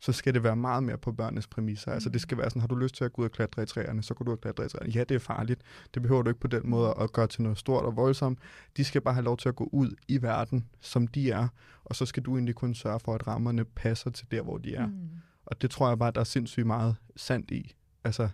så 0.01 0.12
skal 0.12 0.34
det 0.34 0.42
være 0.42 0.57
meget 0.57 0.82
mere 0.82 0.99
på 0.99 1.12
børnenes 1.12 1.47
præmisser. 1.47 1.92
Altså 1.92 2.09
det 2.09 2.20
skal 2.20 2.38
være 2.38 2.51
sådan, 2.51 2.61
har 2.61 2.68
du 2.68 2.74
lyst 2.74 2.95
til 2.95 3.05
at 3.05 3.12
gå 3.12 3.22
ud 3.22 3.26
og 3.26 3.32
klatre 3.32 3.62
i 3.62 3.66
træerne, 3.66 4.03
så 4.03 4.14
kan 4.14 4.26
du 4.26 4.32
og 4.32 4.40
klatre 4.40 4.66
i 4.66 4.68
træerne. 4.68 4.90
Ja, 4.90 5.05
det 5.05 5.14
er 5.14 5.18
farligt. 5.18 5.62
Det 5.95 6.03
behøver 6.03 6.22
du 6.22 6.30
ikke 6.30 6.40
på 6.40 6.47
den 6.47 6.61
måde 6.64 6.95
at 7.01 7.12
gøre 7.12 7.26
til 7.26 7.42
noget 7.42 7.59
stort 7.59 7.84
og 7.84 7.97
voldsomt. 7.97 8.38
De 8.76 8.84
skal 8.84 9.01
bare 9.01 9.14
have 9.14 9.24
lov 9.24 9.36
til 9.36 9.49
at 9.49 9.57
gå 9.57 9.68
ud 9.72 9.90
i 10.09 10.22
verden, 10.22 10.68
som 10.80 11.07
de 11.07 11.30
er, 11.30 11.49
og 11.84 11.97
så 11.97 12.07
skal 12.07 12.22
du 12.22 12.34
egentlig 12.34 12.55
kun 12.55 12.74
sørge 12.74 13.01
for, 13.01 13.14
at 13.14 13.26
rammerne 13.26 13.64
passer 13.64 14.11
til 14.11 14.30
der, 14.30 14.42
hvor 14.42 14.59
de 14.59 14.74
er. 14.74 14.86
Mm. 14.86 15.09
Og 15.47 15.62
det 15.62 15.70
tror 15.70 15.88
jeg 15.88 15.99
bare, 15.99 16.11
der 16.11 16.20
er 16.20 16.24
sindssygt 16.24 16.66
meget 16.66 16.97
sandt 17.16 17.51
i. 17.51 17.74
Altså, 18.05 18.28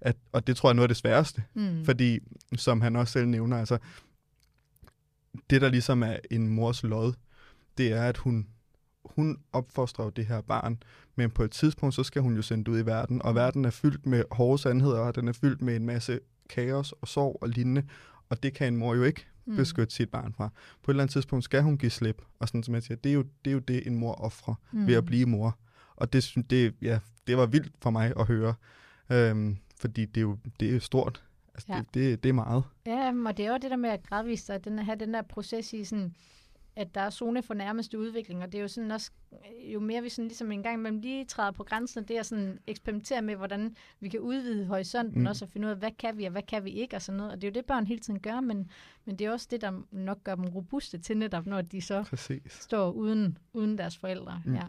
at, 0.00 0.16
og 0.32 0.46
det 0.46 0.56
tror 0.56 0.68
jeg 0.68 0.72
er 0.72 0.76
noget 0.76 0.84
af 0.84 0.88
det 0.88 0.96
sværeste. 0.96 1.42
Mm. 1.54 1.84
Fordi, 1.84 2.18
som 2.56 2.80
han 2.80 2.96
også 2.96 3.12
selv 3.12 3.28
nævner, 3.28 3.58
altså, 3.58 3.78
det 5.50 5.60
der 5.60 5.68
ligesom 5.68 6.02
er 6.02 6.16
en 6.30 6.48
mors 6.48 6.82
lod, 6.82 7.12
det 7.78 7.92
er, 7.92 8.02
at 8.02 8.16
hun, 8.16 8.46
hun 9.14 9.38
opfostrer 9.52 10.04
jo 10.04 10.10
det 10.10 10.26
her 10.26 10.40
barn, 10.40 10.82
men 11.16 11.30
på 11.30 11.42
et 11.42 11.50
tidspunkt, 11.50 11.94
så 11.94 12.02
skal 12.02 12.22
hun 12.22 12.36
jo 12.36 12.42
sende 12.42 12.64
det 12.64 12.72
ud 12.72 12.78
i 12.78 12.86
verden, 12.86 13.22
og 13.22 13.34
verden 13.34 13.64
er 13.64 13.70
fyldt 13.70 14.06
med 14.06 14.24
hårde 14.30 14.58
sandheder, 14.62 14.98
og 14.98 15.14
den 15.14 15.28
er 15.28 15.32
fyldt 15.32 15.62
med 15.62 15.76
en 15.76 15.86
masse 15.86 16.20
kaos 16.48 16.92
og 16.92 17.08
sorg 17.08 17.38
og 17.40 17.48
lignende, 17.48 17.82
og 18.28 18.42
det 18.42 18.54
kan 18.54 18.72
en 18.72 18.76
mor 18.76 18.94
jo 18.94 19.02
ikke 19.02 19.26
mm. 19.46 19.56
beskytte 19.56 19.94
sit 19.94 20.10
barn 20.10 20.32
fra. 20.32 20.48
På 20.82 20.90
et 20.90 20.92
eller 20.92 21.02
andet 21.02 21.12
tidspunkt 21.12 21.44
skal 21.44 21.62
hun 21.62 21.78
give 21.78 21.90
slip, 21.90 22.22
og 22.38 22.48
sådan 22.48 22.62
som 22.62 22.74
jeg 22.74 22.82
siger, 22.82 22.96
det 22.96 23.10
er 23.10 23.14
jo 23.14 23.24
det, 23.44 23.50
er 23.50 23.54
jo 23.54 23.58
det 23.58 23.86
en 23.86 23.98
mor 23.98 24.14
offrer 24.14 24.54
mm. 24.72 24.86
ved 24.86 24.94
at 24.94 25.04
blive 25.04 25.26
mor. 25.26 25.58
Og 25.96 26.12
det, 26.12 26.34
det, 26.50 26.74
ja, 26.82 26.98
det 27.26 27.36
var 27.36 27.46
vildt 27.46 27.72
for 27.82 27.90
mig 27.90 28.12
at 28.20 28.26
høre, 28.26 28.54
øhm, 29.12 29.56
fordi 29.80 30.04
det 30.04 30.16
er 30.16 30.22
jo 30.22 30.38
det 30.60 30.76
er 30.76 30.80
stort. 30.80 31.22
Altså, 31.54 31.66
Ja. 31.72 31.78
det, 31.78 31.94
det, 31.94 32.22
det 32.22 32.28
er 32.28 32.32
meget. 32.32 32.64
Ja, 32.86 33.12
og 33.26 33.36
det 33.36 33.46
er 33.46 33.50
jo 33.50 33.58
det 33.62 33.70
der 33.70 33.76
med 33.76 33.90
at 33.90 34.02
gradvist 34.02 34.50
at 34.50 34.64
den, 34.64 34.78
have 34.78 34.98
den 34.98 35.14
der 35.14 35.22
proces 35.22 35.72
i 35.72 35.84
sådan, 35.84 36.14
at 36.76 36.94
der 36.94 37.00
er 37.00 37.10
zone 37.10 37.42
for 37.42 37.54
nærmeste 37.54 37.98
udvikling, 37.98 38.42
og 38.42 38.52
det 38.52 38.58
er 38.58 38.62
jo 38.62 38.68
sådan 38.68 38.90
også, 38.90 39.10
jo 39.72 39.80
mere 39.80 40.02
vi 40.02 40.08
sådan 40.08 40.28
ligesom 40.28 40.52
en 40.52 40.62
gang 40.62 40.74
imellem 40.78 41.00
lige 41.00 41.24
træder 41.24 41.50
på 41.50 41.64
grænsen, 41.64 42.04
det 42.04 42.18
er 42.18 42.22
sådan 42.22 42.58
eksperimentere 42.66 43.22
med, 43.22 43.36
hvordan 43.36 43.76
vi 44.00 44.08
kan 44.08 44.20
udvide 44.20 44.66
horisonten 44.66 45.20
Mm. 45.20 45.26
også, 45.26 45.44
og 45.44 45.48
finde 45.50 45.66
ud 45.66 45.70
af, 45.72 45.78
hvad 45.78 45.90
kan 45.98 46.18
vi, 46.18 46.24
og 46.24 46.30
hvad 46.30 46.42
kan 46.42 46.64
vi 46.64 46.70
ikke, 46.70 46.96
og 46.96 47.02
sådan 47.02 47.16
noget. 47.16 47.32
Og 47.32 47.40
det 47.42 47.46
er 47.46 47.50
jo 47.50 47.54
det, 47.54 47.64
børn 47.64 47.86
hele 47.86 48.00
tiden 48.00 48.20
gør, 48.20 48.40
men, 48.40 48.70
men 49.04 49.16
det 49.18 49.26
er 49.26 49.30
også 49.30 49.48
det, 49.50 49.60
der 49.60 49.82
nok 49.90 50.24
gør 50.24 50.34
dem 50.34 50.44
robuste 50.44 50.98
til 50.98 51.16
netop, 51.16 51.46
når 51.46 51.62
de 51.62 51.82
så 51.82 52.02
Præcis. 52.02 52.52
står 52.52 52.90
uden, 52.90 53.38
uden 53.52 53.78
deres 53.78 53.98
forældre. 53.98 54.42
Mm. 54.44 54.54
Ja. 54.54 54.62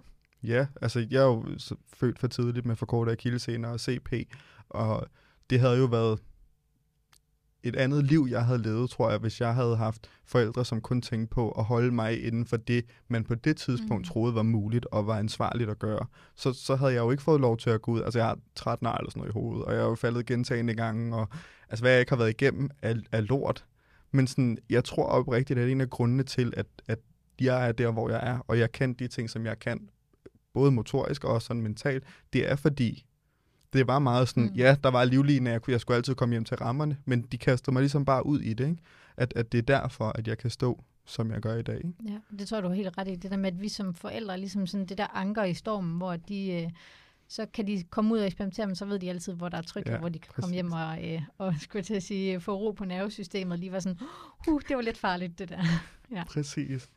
Ja, 0.44 0.68
altså 0.82 1.08
jeg 1.12 1.22
er 1.22 1.26
jo 1.26 1.46
født 1.94 2.20
for 2.20 2.28
tidligt 2.28 2.66
med 2.66 2.76
forkortet 2.76 3.12
akillescener 3.12 3.70
og 3.70 3.80
CP, 3.80 4.14
og 4.70 5.08
det 5.50 5.60
havde 5.60 5.78
jo 5.78 5.86
været 5.86 6.20
et 7.64 7.76
andet 7.76 8.04
liv, 8.04 8.28
jeg 8.30 8.46
havde 8.46 8.62
levet, 8.62 8.90
tror 8.90 9.10
jeg, 9.10 9.20
hvis 9.20 9.42
jeg 9.42 9.56
havde 9.56 9.78
haft 9.78 10.10
forældre, 10.26 10.66
som 10.66 10.82
kun 10.82 11.02
tænkte 11.02 11.34
på 11.36 11.52
at 11.52 11.64
holde 11.64 11.92
mig 11.92 12.26
inden 12.26 12.46
for 12.46 12.58
det, 12.58 12.86
man 13.08 13.24
på 13.24 13.36
det 13.36 13.58
tidspunkt 13.58 14.02
Mm. 14.02 14.04
troede 14.04 14.36
var 14.36 14.44
muligt 14.44 14.86
og 14.86 15.08
var 15.08 15.18
ansvarligt 15.18 15.70
at 15.70 15.80
gøre. 15.80 16.06
Så, 16.36 16.54
så 16.54 16.76
havde 16.76 16.94
jeg 16.94 17.00
jo 17.00 17.12
ikke 17.12 17.24
fået 17.24 17.42
lov 17.42 17.58
til 17.58 17.70
at 17.70 17.82
gå 17.82 17.92
ud. 17.92 18.02
Altså 18.02 18.20
jeg 18.20 18.28
har 18.28 18.38
13 18.56 18.88
år 18.88 18.92
eller 18.92 19.10
sådan 19.12 19.20
noget 19.20 19.32
i 19.32 19.34
hovedet, 19.34 19.66
og 19.66 19.74
jeg 19.74 19.82
har 19.82 19.90
jo 19.90 19.96
faldet 19.96 20.26
gentagende 20.26 20.76
gange, 20.76 21.16
og 21.16 21.28
altså 21.70 21.84
hvad 21.84 21.92
jeg 21.92 22.00
ikke 22.00 22.12
har 22.12 22.18
været 22.18 22.30
igennem 22.30 22.70
er, 22.82 22.96
er 23.12 23.22
lort. 23.22 23.66
Men 24.12 24.28
sådan, 24.28 24.58
jeg 24.70 24.84
tror 24.84 25.04
oprigtigt, 25.04 25.60
at 25.60 25.70
en 25.70 25.82
af 25.82 25.90
grundene 25.90 26.24
til, 26.24 26.54
at, 26.58 26.66
at 26.88 27.00
jeg 27.42 27.68
er 27.68 27.72
der, 27.72 27.92
hvor 27.92 28.10
jeg 28.10 28.20
er, 28.24 28.40
og 28.48 28.60
jeg 28.60 28.72
kan 28.72 28.94
de 28.94 29.08
ting, 29.08 29.30
som 29.30 29.46
jeg 29.46 29.60
kan, 29.60 29.90
både 30.54 30.72
motorisk 30.72 31.24
og 31.24 31.42
sådan 31.42 31.62
mentalt, 31.62 32.04
det 32.34 32.52
er 32.52 32.56
fordi, 32.56 33.06
det 33.78 33.88
var 33.88 34.00
meget 34.00 34.28
sådan, 34.28 34.44
Mm. 34.44 34.54
ja, 34.56 34.76
der 34.84 34.92
var 34.92 35.04
livline, 35.06 35.50
jeg, 35.50 35.62
kunne, 35.62 35.72
jeg 35.72 35.82
skulle 35.82 35.98
altid 35.98 36.16
komme 36.16 36.34
hjem 36.34 36.44
til 36.46 36.58
rammerne, 36.58 36.98
men 37.06 37.22
de 37.22 37.38
kastede 37.38 37.74
mig 37.74 37.82
ligesom 37.82 38.06
bare 38.06 38.26
ud 38.26 38.40
i 38.40 38.54
det, 38.54 38.68
ikke? 38.70 38.82
At, 39.18 39.34
at 39.36 39.52
det 39.52 39.58
er 39.58 39.62
derfor, 39.62 40.10
at 40.16 40.28
jeg 40.28 40.38
kan 40.38 40.50
stå, 40.50 40.84
som 41.06 41.32
jeg 41.32 41.42
gør 41.42 41.56
i 41.56 41.62
dag. 41.62 41.76
Ikke? 41.78 41.90
Ja, 42.06 42.18
det 42.40 42.48
tror 42.48 42.58
jeg, 42.58 42.64
du 42.64 42.68
har 42.68 42.76
helt 42.76 42.98
ret 42.98 43.08
i. 43.08 43.16
Det 43.16 43.32
der 43.32 43.38
med, 43.38 43.52
at 43.52 43.62
vi 43.62 43.70
som 43.70 43.94
forældre 43.94 44.38
ligesom 44.38 44.68
sådan 44.68 44.86
det 44.86 44.98
der 44.98 45.08
anker 45.18 45.44
i 45.44 45.54
stormen, 45.54 45.98
hvor 45.98 46.16
de, 46.16 46.52
øh, 46.64 46.70
så 47.28 47.46
kan 47.54 47.68
de 47.68 47.84
komme 47.90 48.14
ud 48.14 48.20
og 48.20 48.26
eksperimentere, 48.26 48.68
men 48.68 48.76
så 48.76 48.86
ved 48.86 49.00
de 49.00 49.10
altid, 49.10 49.34
hvor 49.34 49.50
der 49.50 49.58
er 49.58 49.62
trygt, 49.62 49.88
Ja, 49.88 49.94
og 49.94 50.00
hvor 50.00 50.10
de 50.10 50.20
kan 50.20 50.32
komme 50.36 50.42
præcis. 50.46 50.54
hjem 50.54 50.72
og, 50.72 51.12
øh, 51.14 51.22
og 51.38 51.54
skulle 51.62 51.84
til 51.84 51.94
at 51.94 52.04
sige, 52.04 52.40
få 52.42 52.56
ro 52.56 52.72
på 52.72 52.86
nervesystemet, 52.86 53.60
lige 53.60 53.72
var 53.72 53.80
sådan, 53.80 54.00
uh, 54.48 54.62
det 54.68 54.76
var 54.76 54.82
lidt 54.82 54.98
farligt, 54.98 55.40
det 55.40 55.50
der. 55.50 55.62
Ja. 56.16 56.24
Præcis. 56.24 56.90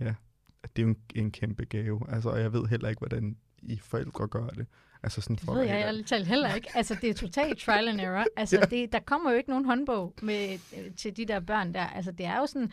Ja, 0.00 0.14
det 0.76 0.82
er 0.82 0.82
jo 0.82 0.88
en, 0.88 0.96
en 1.14 1.30
kæmpe 1.30 1.64
gave, 1.64 2.00
altså, 2.08 2.28
og 2.30 2.40
jeg 2.40 2.52
ved 2.52 2.66
heller 2.66 2.88
ikke, 2.88 2.98
hvordan 2.98 3.36
I 3.62 3.78
forældre 3.78 4.28
gør 4.28 4.48
det. 4.48 4.66
Altså 5.02 5.20
sådan 5.20 5.36
Det 5.36 5.44
for 5.44 5.52
ved 5.54 5.60
at 5.62 5.66
jeg 5.68 5.76
helt 5.76 5.86
ærligt 5.86 6.08
talt 6.08 6.26
heller 6.26 6.54
ikke. 6.54 6.68
Altså, 6.74 6.96
det 7.00 7.10
er 7.10 7.14
totalt 7.14 7.58
trial 7.58 7.88
and 7.88 8.00
error. 8.00 8.24
Altså, 8.36 8.56
Ja. 8.56 8.64
det, 8.64 8.92
der 8.92 8.98
kommer 9.00 9.30
jo 9.30 9.36
ikke 9.36 9.50
nogen 9.50 9.64
håndbog 9.64 10.14
med, 10.22 10.52
øh, 10.52 10.94
til 10.96 11.16
de 11.16 11.24
der 11.24 11.40
børn 11.40 11.74
der. 11.74 11.86
Altså, 11.86 12.12
det 12.12 12.26
er 12.26 12.36
jo 12.38 12.46
sådan... 12.46 12.72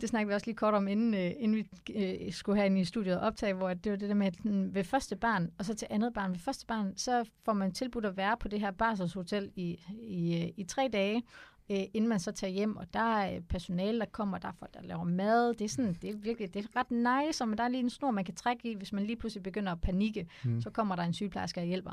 Det 0.00 0.08
snakkede 0.08 0.28
vi 0.28 0.34
også 0.34 0.46
lige 0.46 0.56
kort 0.56 0.74
om, 0.74 0.88
inden, 0.88 1.14
øh, 1.14 1.30
inden 1.38 1.56
vi 1.56 1.66
øh, 1.94 2.32
skulle 2.32 2.60
have 2.60 2.80
i 2.80 2.84
studiet 2.84 3.20
optage, 3.20 3.54
hvor 3.54 3.74
det 3.74 3.92
var 3.92 3.98
det 3.98 4.08
der 4.08 4.14
med, 4.14 4.26
at 4.26 4.36
sådan, 4.36 4.74
ved 4.74 4.84
første 4.84 5.16
barn, 5.16 5.50
og 5.58 5.64
så 5.64 5.74
til 5.74 5.86
andet 5.90 6.14
barn. 6.14 6.30
Ved 6.32 6.38
første 6.38 6.66
barn, 6.66 6.92
så 6.96 7.24
får 7.44 7.52
man 7.52 7.72
tilbudt 7.72 8.04
at 8.06 8.16
være 8.16 8.36
på 8.40 8.48
det 8.48 8.60
her 8.60 8.70
barselshotel 8.70 9.50
i, 9.56 9.78
i, 10.02 10.52
i 10.56 10.64
tre 10.64 10.88
dage, 10.92 11.22
øh, 11.70 11.78
inden 11.94 12.08
man 12.08 12.20
så 12.20 12.32
tager 12.32 12.50
hjem, 12.50 12.76
og 12.76 12.94
der 12.94 13.00
er 13.18 13.34
øh, 13.36 13.40
personale, 13.40 13.98
der 13.98 14.06
kommer, 14.06 14.38
der 14.38 14.48
er 14.48 14.52
folk, 14.58 14.74
der 14.74 14.82
laver 14.82 15.04
mad. 15.04 15.54
Det 15.54 15.64
er, 15.64 15.68
sådan, 15.68 15.94
det 16.02 16.10
er 16.10 16.16
virkelig 16.16 16.54
det 16.54 16.64
er 16.64 16.76
ret 16.76 16.90
nice, 17.26 17.44
og 17.44 17.58
der 17.58 17.64
er 17.64 17.68
lige 17.68 17.80
en 17.80 17.90
snor, 17.90 18.10
man 18.10 18.24
kan 18.24 18.34
trække 18.34 18.70
i, 18.70 18.74
hvis 18.74 18.92
man 18.92 19.04
lige 19.04 19.16
pludselig 19.16 19.42
begynder 19.42 19.72
at 19.72 19.80
panikke 19.80 20.26
Mm. 20.44 20.60
så 20.60 20.70
kommer 20.70 20.96
der 20.96 21.02
en 21.02 21.12
sygeplejerske 21.12 21.60
og 21.60 21.66
hjælper. 21.66 21.92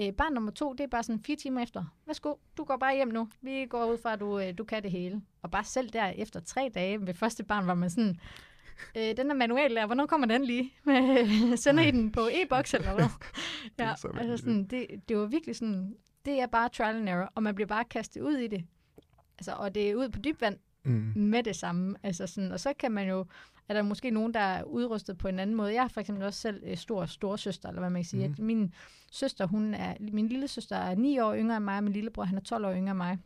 Øh, 0.00 0.12
barn 0.12 0.32
nummer 0.32 0.50
to, 0.50 0.72
det 0.72 0.80
er 0.80 0.86
bare 0.88 1.02
sådan 1.02 1.20
fire 1.22 1.36
timer 1.36 1.62
efter. 1.62 1.84
Værsgo, 2.06 2.34
du 2.56 2.64
går 2.64 2.76
bare 2.76 2.94
hjem 2.94 3.08
nu. 3.08 3.28
Vi 3.42 3.66
går 3.70 3.92
ud 3.92 3.98
fra, 4.02 4.12
at 4.12 4.20
du, 4.20 4.38
øh, 4.38 4.58
du 4.58 4.64
kan 4.64 4.82
det 4.82 4.90
hele. 4.90 5.22
Og 5.42 5.50
bare 5.50 5.64
selv 5.64 5.88
der 5.88 6.06
efter 6.06 6.40
tre 6.40 6.70
dage 6.74 7.06
ved 7.06 7.14
første 7.14 7.44
barn 7.44 7.66
var 7.66 7.74
man 7.74 7.90
sådan, 7.90 8.16
øh, 8.96 9.16
den 9.16 9.30
er 9.30 9.34
manual 9.34 9.74
der, 9.74 9.86
hvornår 9.86 10.06
kommer 10.06 10.26
den 10.26 10.44
lige? 10.44 10.72
Sender 11.56 11.84
I 11.84 11.90
den 11.90 12.12
på 12.12 12.20
e-boks 12.20 12.74
eller 12.74 12.94
hvad? 12.94 13.04
er 13.78 13.88
ja, 13.88 13.94
så 13.96 14.08
altså 14.18 14.36
sådan, 14.36 14.64
det, 14.64 14.86
det 15.08 15.16
var 15.18 15.26
virkelig 15.26 15.56
sådan, 15.56 15.96
det 16.24 16.40
er 16.40 16.46
bare 16.46 16.68
trial 16.68 16.96
and 16.96 17.08
error, 17.08 17.32
og 17.34 17.42
man 17.42 17.54
bliver 17.54 17.68
bare 17.68 17.84
kastet 17.84 18.20
ud 18.20 18.36
i 18.36 18.46
det. 18.46 18.64
Altså, 19.38 19.52
og 19.52 19.74
det 19.74 19.90
er 19.90 19.94
ud 19.94 20.08
på 20.08 20.18
dyb 20.18 20.40
vand 20.40 20.58
Mm. 20.88 21.12
med 21.16 21.42
det 21.42 21.56
samme. 21.56 21.96
Altså 22.02 22.26
sådan, 22.26 22.52
og 22.52 22.60
så 22.60 22.72
kan 22.78 22.92
man 22.92 23.08
jo, 23.08 23.26
er 23.68 23.74
der 23.74 23.82
måske 23.82 24.10
nogen, 24.10 24.34
der 24.34 24.40
er 24.40 24.62
udrustet 24.62 25.18
på 25.18 25.28
en 25.28 25.38
anden 25.38 25.56
måde. 25.56 25.74
Jeg 25.74 25.82
har 25.82 25.88
for 25.88 26.00
eksempel 26.00 26.24
også 26.24 26.40
selv 26.40 26.62
øh, 26.66 26.76
stor 26.76 27.06
storsøster, 27.06 27.68
eller 27.68 27.80
hvad 27.80 27.90
man 27.90 28.02
kan 28.02 28.08
sige. 28.08 28.26
Mm. 28.28 28.32
At 28.32 28.38
min 28.38 28.74
søster, 29.12 29.46
hun 29.46 29.74
er, 29.74 29.94
min 30.00 30.28
lille 30.28 30.48
søster 30.48 30.76
er 30.76 30.94
9 30.94 31.18
år 31.18 31.34
yngre 31.34 31.56
end 31.56 31.64
mig, 31.64 31.76
og 31.76 31.84
min 31.84 31.92
lillebror, 31.92 32.24
han 32.24 32.36
er 32.36 32.42
12 32.42 32.64
år 32.64 32.72
yngre 32.72 32.90
end 32.90 32.96
mig. 32.96 33.18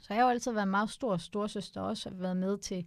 Så 0.00 0.06
jeg 0.14 0.16
har 0.16 0.22
jo 0.22 0.30
altid 0.30 0.52
været 0.52 0.68
meget 0.68 0.90
stor 0.90 1.16
storsøster, 1.16 1.80
og 1.80 1.86
også 1.86 2.10
været 2.12 2.36
med 2.36 2.58
til, 2.58 2.86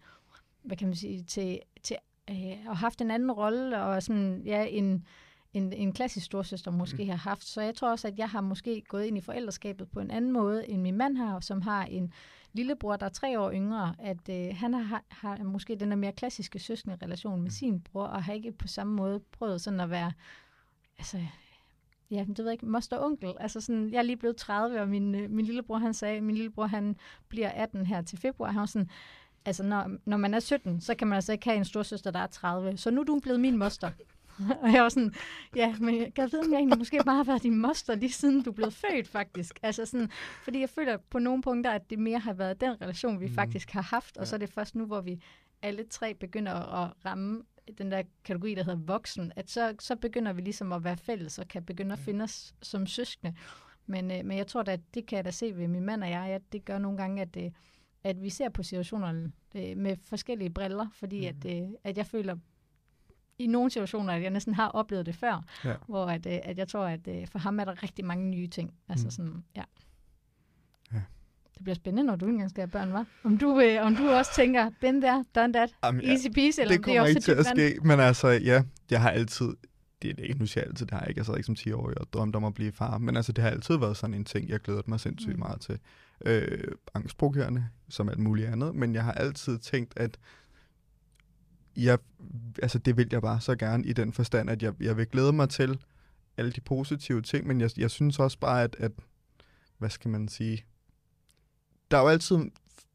hvad 0.64 0.78
kan 0.78 0.88
man 0.88 0.96
sige, 0.96 1.24
til, 1.24 1.60
til 1.84 1.98
øh, 2.30 2.58
og 2.68 2.78
haft 2.78 3.02
en 3.02 3.12
anden 3.12 3.32
rolle, 3.32 3.82
og 3.82 4.04
sådan, 4.04 4.42
ja, 4.46 4.66
en, 4.66 5.08
en, 5.54 5.74
en 5.74 5.94
klassisk 5.94 6.26
storsøster 6.26 6.72
måske 6.72 7.04
mm. 7.04 7.10
har 7.10 7.18
haft. 7.18 7.44
Så 7.44 7.62
jeg 7.62 7.76
tror 7.76 7.92
også, 7.92 8.08
at 8.08 8.20
jeg 8.20 8.30
har 8.30 8.42
måske 8.42 8.82
gået 8.88 9.06
ind 9.06 9.18
i 9.18 9.22
forældreskabet 9.22 9.90
på 9.92 10.00
en 10.00 10.12
anden 10.12 10.32
måde, 10.32 10.70
end 10.70 10.82
min 10.82 10.98
mand 10.98 11.18
har, 11.18 11.40
som 11.40 11.62
har 11.62 11.86
en 11.86 12.14
lillebror, 12.54 12.96
der 12.96 13.06
er 13.06 13.10
tre 13.10 13.40
år 13.40 13.52
yngre, 13.52 13.96
at 14.00 14.30
øh, 14.30 14.56
han 14.56 14.74
har, 14.74 15.04
har 15.10 15.44
måske 15.44 15.76
den 15.76 15.90
der 15.90 15.98
mere 15.98 16.12
klassiske 16.12 16.60
søskende 16.60 16.98
relation 17.02 17.42
med 17.42 17.52
sin 17.52 17.82
bror, 17.82 18.04
og 18.04 18.24
har 18.24 18.34
ikke 18.34 18.52
på 18.52 18.68
samme 18.68 18.94
måde 18.94 19.20
prøvet 19.20 19.62
sådan 19.62 19.80
at 19.80 19.90
være, 19.90 20.12
altså, 20.98 21.18
ja, 22.12 22.26
det 22.28 22.38
ved 22.38 22.46
jeg 22.46 22.54
ikke, 22.54 22.66
moster 22.66 23.00
onkel. 23.00 23.34
Altså 23.40 23.62
sådan, 23.62 23.92
jeg 23.92 23.98
er 23.98 24.02
lige 24.02 24.18
blevet 24.18 24.36
30, 24.36 24.82
og 24.82 24.88
min, 24.88 25.16
øh, 25.16 25.30
min 25.30 25.46
lillebror, 25.46 25.78
han 25.78 25.94
sagde, 25.94 26.22
min 26.22 26.36
lillebror, 26.36 26.66
han 26.66 26.96
bliver 27.28 27.50
18 27.50 27.86
her 27.86 28.02
til 28.02 28.18
februar, 28.18 28.52
han 28.52 28.60
var 28.60 28.66
sådan, 28.66 28.90
altså 29.46 29.64
når, 29.64 29.92
når 30.06 30.18
man 30.18 30.34
er 30.34 30.40
17, 30.40 30.82
så 30.82 30.96
kan 30.96 31.08
man 31.08 31.16
altså 31.16 31.32
ikke 31.32 31.46
have 31.46 31.58
en 31.58 31.66
storsøster, 31.66 32.12
der 32.12 32.20
er 32.20 32.28
30, 32.28 32.78
så 32.78 32.92
nu 32.92 33.02
er 33.02 33.06
du 33.06 33.20
blevet 33.20 33.40
min 33.40 33.58
moster. 33.58 33.92
og 34.64 34.74
jeg 34.74 34.84
var 34.84 34.90
sådan, 34.90 35.14
ja, 35.56 35.76
men 35.80 35.98
jeg 35.98 36.14
kan 36.14 36.30
vide, 36.32 36.42
om 36.42 36.52
jeg 36.52 36.58
egentlig 36.58 36.78
måske 36.78 37.00
bare 37.06 37.16
har 37.16 37.24
været 37.24 37.44
din 37.44 37.58
moster 37.58 37.96
lige 37.96 38.12
siden 38.12 38.44
du 38.44 38.52
blev 38.52 38.72
født, 38.72 39.08
faktisk. 39.08 39.60
Altså 39.64 39.86
sådan, 39.86 40.10
fordi 40.44 40.60
jeg 40.60 40.70
føler 40.70 40.98
på 41.10 41.20
nogle 41.20 41.42
punkter, 41.42 41.72
at 41.72 41.90
det 41.90 42.00
mere 42.00 42.20
har 42.20 42.34
været 42.34 42.62
den 42.62 42.82
relation, 42.82 43.20
vi 43.20 43.26
Mm. 43.28 43.34
faktisk 43.34 43.72
har 43.72 43.82
haft, 43.82 44.18
og 44.18 44.22
Ja. 44.22 44.26
så 44.26 44.36
er 44.36 44.38
det 44.38 44.50
først 44.50 44.76
nu, 44.76 44.86
hvor 44.86 45.02
vi 45.02 45.22
alle 45.62 45.84
tre 45.90 46.14
begynder 46.14 46.54
at 46.84 46.94
ramme 47.06 47.44
den 47.78 47.92
der 47.92 48.02
kategori, 48.24 48.56
der 48.56 48.64
hedder 48.64 48.80
voksen, 48.86 49.32
at 49.36 49.50
så, 49.50 49.76
så 49.80 49.96
begynder 49.96 50.34
vi 50.34 50.42
ligesom 50.42 50.72
at 50.72 50.84
være 50.84 50.98
fælles 50.98 51.40
og 51.40 51.48
kan 51.48 51.64
begynde 51.64 51.94
at 51.94 52.00
finde 52.00 52.24
os 52.24 52.54
som 52.62 52.88
søskende. 52.88 53.36
Men, 53.86 54.12
øh, 54.12 54.26
men 54.26 54.38
jeg 54.38 54.48
tror 54.48 54.64
da, 54.64 54.72
at 54.72 54.80
det 54.94 55.06
kan 55.06 55.16
jeg 55.16 55.26
da 55.26 55.32
se 55.32 55.58
ved 55.58 55.68
min 55.68 55.84
mand 55.86 56.04
og 56.04 56.10
jeg, 56.10 56.24
at 56.26 56.42
det 56.52 56.66
gør 56.66 56.78
nogle 56.78 56.98
gange, 56.98 57.22
at, 57.22 57.38
øh, 57.38 57.52
at 58.04 58.22
vi 58.24 58.30
ser 58.30 58.50
på 58.50 58.64
situationerne 58.64 59.32
øh, 59.56 59.78
med 59.78 59.96
forskellige 60.06 60.50
briller, 60.50 60.88
fordi 60.94 61.20
mm. 61.32 61.38
at, 61.46 61.58
øh, 61.58 61.70
at 61.84 61.98
jeg 61.98 62.06
føler 62.06 62.36
i 63.40 63.48
nogle 63.48 63.72
situationer, 63.72 64.14
at 64.14 64.22
jeg 64.22 64.30
næsten 64.30 64.54
har 64.54 64.68
oplevet 64.68 65.06
det 65.06 65.16
før, 65.16 65.44
ja. 65.66 65.74
hvor 65.88 66.06
at, 66.06 66.26
øh, 66.26 66.40
at 66.44 66.58
jeg 66.58 66.68
tror, 66.68 66.86
at 66.86 67.08
øh, 67.08 67.28
for 67.28 67.40
ham 67.40 67.60
er 67.60 67.66
der 67.66 67.84
rigtig 67.84 68.06
mange 68.06 68.30
nye 68.30 68.48
ting. 68.48 68.74
Altså 68.90 69.06
mm. 69.06 69.12
sådan, 69.12 69.44
ja. 69.56 69.64
ja. 70.94 71.02
Det 71.54 71.64
bliver 71.64 71.76
spændende, 71.76 72.04
når 72.04 72.16
du 72.16 72.26
engang 72.26 72.50
skal 72.50 72.62
have 72.62 72.72
børn, 72.72 72.94
var? 72.94 73.06
Om 73.24 73.38
du, 73.38 73.62
øh, 73.62 73.86
om 73.86 73.96
du 73.96 74.10
også 74.10 74.32
tænker, 74.36 74.70
been 74.82 75.02
there, 75.02 75.26
done 75.36 75.54
that, 75.54 75.76
Jamen, 75.84 76.02
ja, 76.02 76.12
easy 76.12 76.28
peasy, 76.28 76.60
eller 76.60 76.76
det 76.76 76.84
kommer 76.84 77.02
det 77.02 77.06
er 77.06 77.10
ikke 77.10 77.22
til 77.22 77.32
at 77.32 77.46
ske, 77.46 77.80
men 77.84 78.00
altså, 78.00 78.28
ja, 78.28 78.64
jeg 78.92 79.02
har 79.02 79.10
altid, 79.10 79.54
det 80.02 80.10
er 80.10 80.14
det 80.14 80.24
ikke, 80.24 80.40
nu 80.40 80.46
siger 80.46 80.62
jeg 80.62 80.70
altid, 80.70 80.86
det 80.86 80.94
har 80.94 81.00
jeg 81.00 81.10
ikke, 81.10 81.20
jeg 81.20 81.26
sad 81.26 81.36
ikke 81.36 81.46
som 81.46 81.56
10 81.56 81.72
år 81.72 81.94
og 81.98 82.14
drømt 82.14 82.36
om 82.36 82.46
at 82.46 82.54
blive 82.54 82.72
far, 82.72 82.98
men 82.98 83.16
altså, 83.16 83.32
det 83.32 83.44
har 83.44 83.52
altid 83.52 83.78
været 83.78 83.98
sådan 83.98 84.14
en 84.14 84.26
ting, 84.26 84.50
jeg 84.50 84.60
glæder 84.60 84.82
mig 84.86 85.00
sindssygt 85.00 85.34
mm. 85.34 85.40
meget 85.40 85.62
til. 85.62 85.80
Øh, 86.26 86.68
angstprovokerende, 86.94 87.68
som 87.90 88.10
alt 88.10 88.20
muligt 88.20 88.48
andet, 88.48 88.76
men 88.76 88.94
jeg 88.94 89.04
har 89.04 89.12
altid 89.12 89.58
tænkt, 89.58 89.94
at 89.96 90.18
jeg, 91.78 91.98
altså 92.62 92.80
det 92.80 92.98
vil 92.98 93.08
jeg 93.12 93.22
bare 93.22 93.42
så 93.42 93.56
gerne 93.56 93.86
i 93.86 93.94
den 93.94 94.14
forstand, 94.14 94.50
at 94.50 94.64
jeg, 94.64 94.74
jeg 94.80 94.98
vil 94.98 95.08
glæde 95.08 95.34
mig 95.34 95.50
til 95.50 95.80
alle 96.38 96.52
de 96.52 96.62
positive 96.62 97.22
ting, 97.22 97.48
men 97.48 97.62
jeg, 97.62 97.70
jeg 97.78 97.92
synes 97.92 98.20
også 98.20 98.40
bare, 98.40 98.64
at, 98.64 98.76
at, 98.80 98.92
hvad 99.78 99.90
skal 99.90 100.12
man 100.12 100.28
sige, 100.28 100.66
der 101.92 101.98
er 101.98 102.02
jo 102.02 102.08
altid 102.08 102.38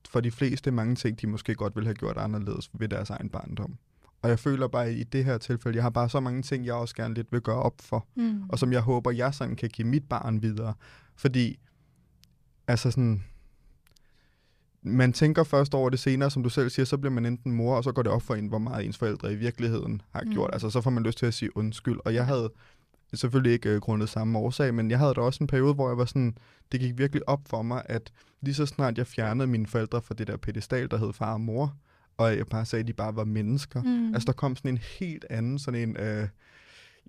for 0.09 0.21
de 0.21 0.31
fleste 0.31 0.71
mange 0.71 0.95
ting, 0.95 1.21
de 1.21 1.27
måske 1.27 1.55
godt 1.55 1.77
ville 1.77 1.87
have 1.87 1.95
gjort 1.95 2.17
anderledes 2.17 2.71
ved 2.73 2.89
deres 2.89 3.11
egen 3.11 3.29
barndom. 3.29 3.79
Og 4.23 4.29
jeg 4.29 4.39
føler 4.39 4.69
bare 4.69 4.87
at 4.87 4.95
i 4.95 5.03
det 5.03 5.25
her 5.25 5.39
tilfælde, 5.39 5.77
jeg 5.77 5.83
har 5.83 5.91
bare 5.91 6.09
så 6.09 6.21
mange 6.21 6.43
ting, 6.43 6.67
jeg 6.67 6.75
også 6.75 6.95
gerne 6.95 7.15
lidt 7.15 7.33
vil 7.33 7.41
gøre 7.41 7.63
op 7.63 7.75
for, 7.81 8.07
mm. 8.15 8.43
og 8.49 8.59
som 8.59 8.73
jeg 8.73 8.81
håber, 8.81 9.11
jeg 9.11 9.35
sådan 9.35 9.57
kan 9.57 9.69
give 9.69 9.89
mit 9.89 10.09
barn 10.09 10.43
videre. 10.43 10.75
Fordi, 11.17 11.59
altså 12.67 12.91
sådan, 12.91 13.25
man 14.83 15.13
tænker 15.13 15.45
først 15.45 15.75
over 15.75 15.91
det 15.91 15.99
senere, 15.99 16.31
som 16.31 16.43
du 16.43 16.49
selv 16.49 16.71
siger, 16.71 16.87
så 16.87 16.99
bliver 16.99 17.13
man 17.13 17.27
enten 17.27 17.53
mor, 17.53 17.77
og 17.77 17.85
så 17.85 17.93
går 17.93 18.03
det 18.03 18.13
op 18.13 18.23
for 18.23 18.35
en, 18.35 18.47
hvor 18.47 18.59
meget 18.59 18.87
ens 18.87 18.99
forældre 18.99 19.33
i 19.33 19.37
virkeligheden 19.37 20.03
har 20.11 20.23
mm. 20.23 20.33
gjort. 20.33 20.51
Altså, 20.53 20.71
så 20.71 20.81
får 20.81 20.91
man 20.91 21.03
lyst 21.03 21.19
til 21.19 21.27
at 21.27 21.35
sige 21.35 21.57
undskyld. 21.57 21.99
Og 22.05 22.15
jeg 22.15 22.27
havde 22.27 22.51
selvfølgelig 23.15 23.53
ikke 23.53 23.69
øh, 23.69 23.81
grundet 23.81 24.09
samme 24.09 24.39
årsag, 24.39 24.75
men 24.75 24.91
jeg 24.91 24.99
havde 24.99 25.15
da 25.15 25.21
også 25.21 25.39
en 25.45 25.47
periode, 25.47 25.75
hvor 25.75 25.89
jeg 25.89 25.99
var 25.99 26.05
sådan, 26.05 26.37
det 26.73 26.81
gik 26.81 26.99
virkelig 26.99 27.29
op 27.29 27.41
for 27.47 27.63
mig, 27.63 27.83
at 27.85 28.13
lige 28.41 28.55
så 28.55 28.67
snart 28.67 28.99
jeg 28.99 29.07
fjernede 29.07 29.47
mine 29.47 29.67
forældre 29.67 30.03
fra 30.03 30.15
det 30.15 30.27
der 30.27 30.37
pedestal, 30.37 30.91
der 30.91 30.97
hed 30.97 31.13
far 31.13 31.33
og 31.33 31.41
mor, 31.41 31.77
og 32.17 32.37
jeg 32.37 32.47
bare 32.47 32.65
sagde, 32.65 32.81
at 32.81 32.89
de 32.89 32.93
bare 32.93 33.17
var 33.17 33.25
mennesker. 33.25 33.83
Mm. 33.83 34.15
Altså, 34.15 34.27
der 34.27 34.33
kom 34.33 34.57
sådan 34.57 34.71
en 34.71 34.81
helt 34.99 35.25
anden, 35.31 35.59
sådan 35.59 35.89
en... 35.89 35.97
Øh, 35.97 36.29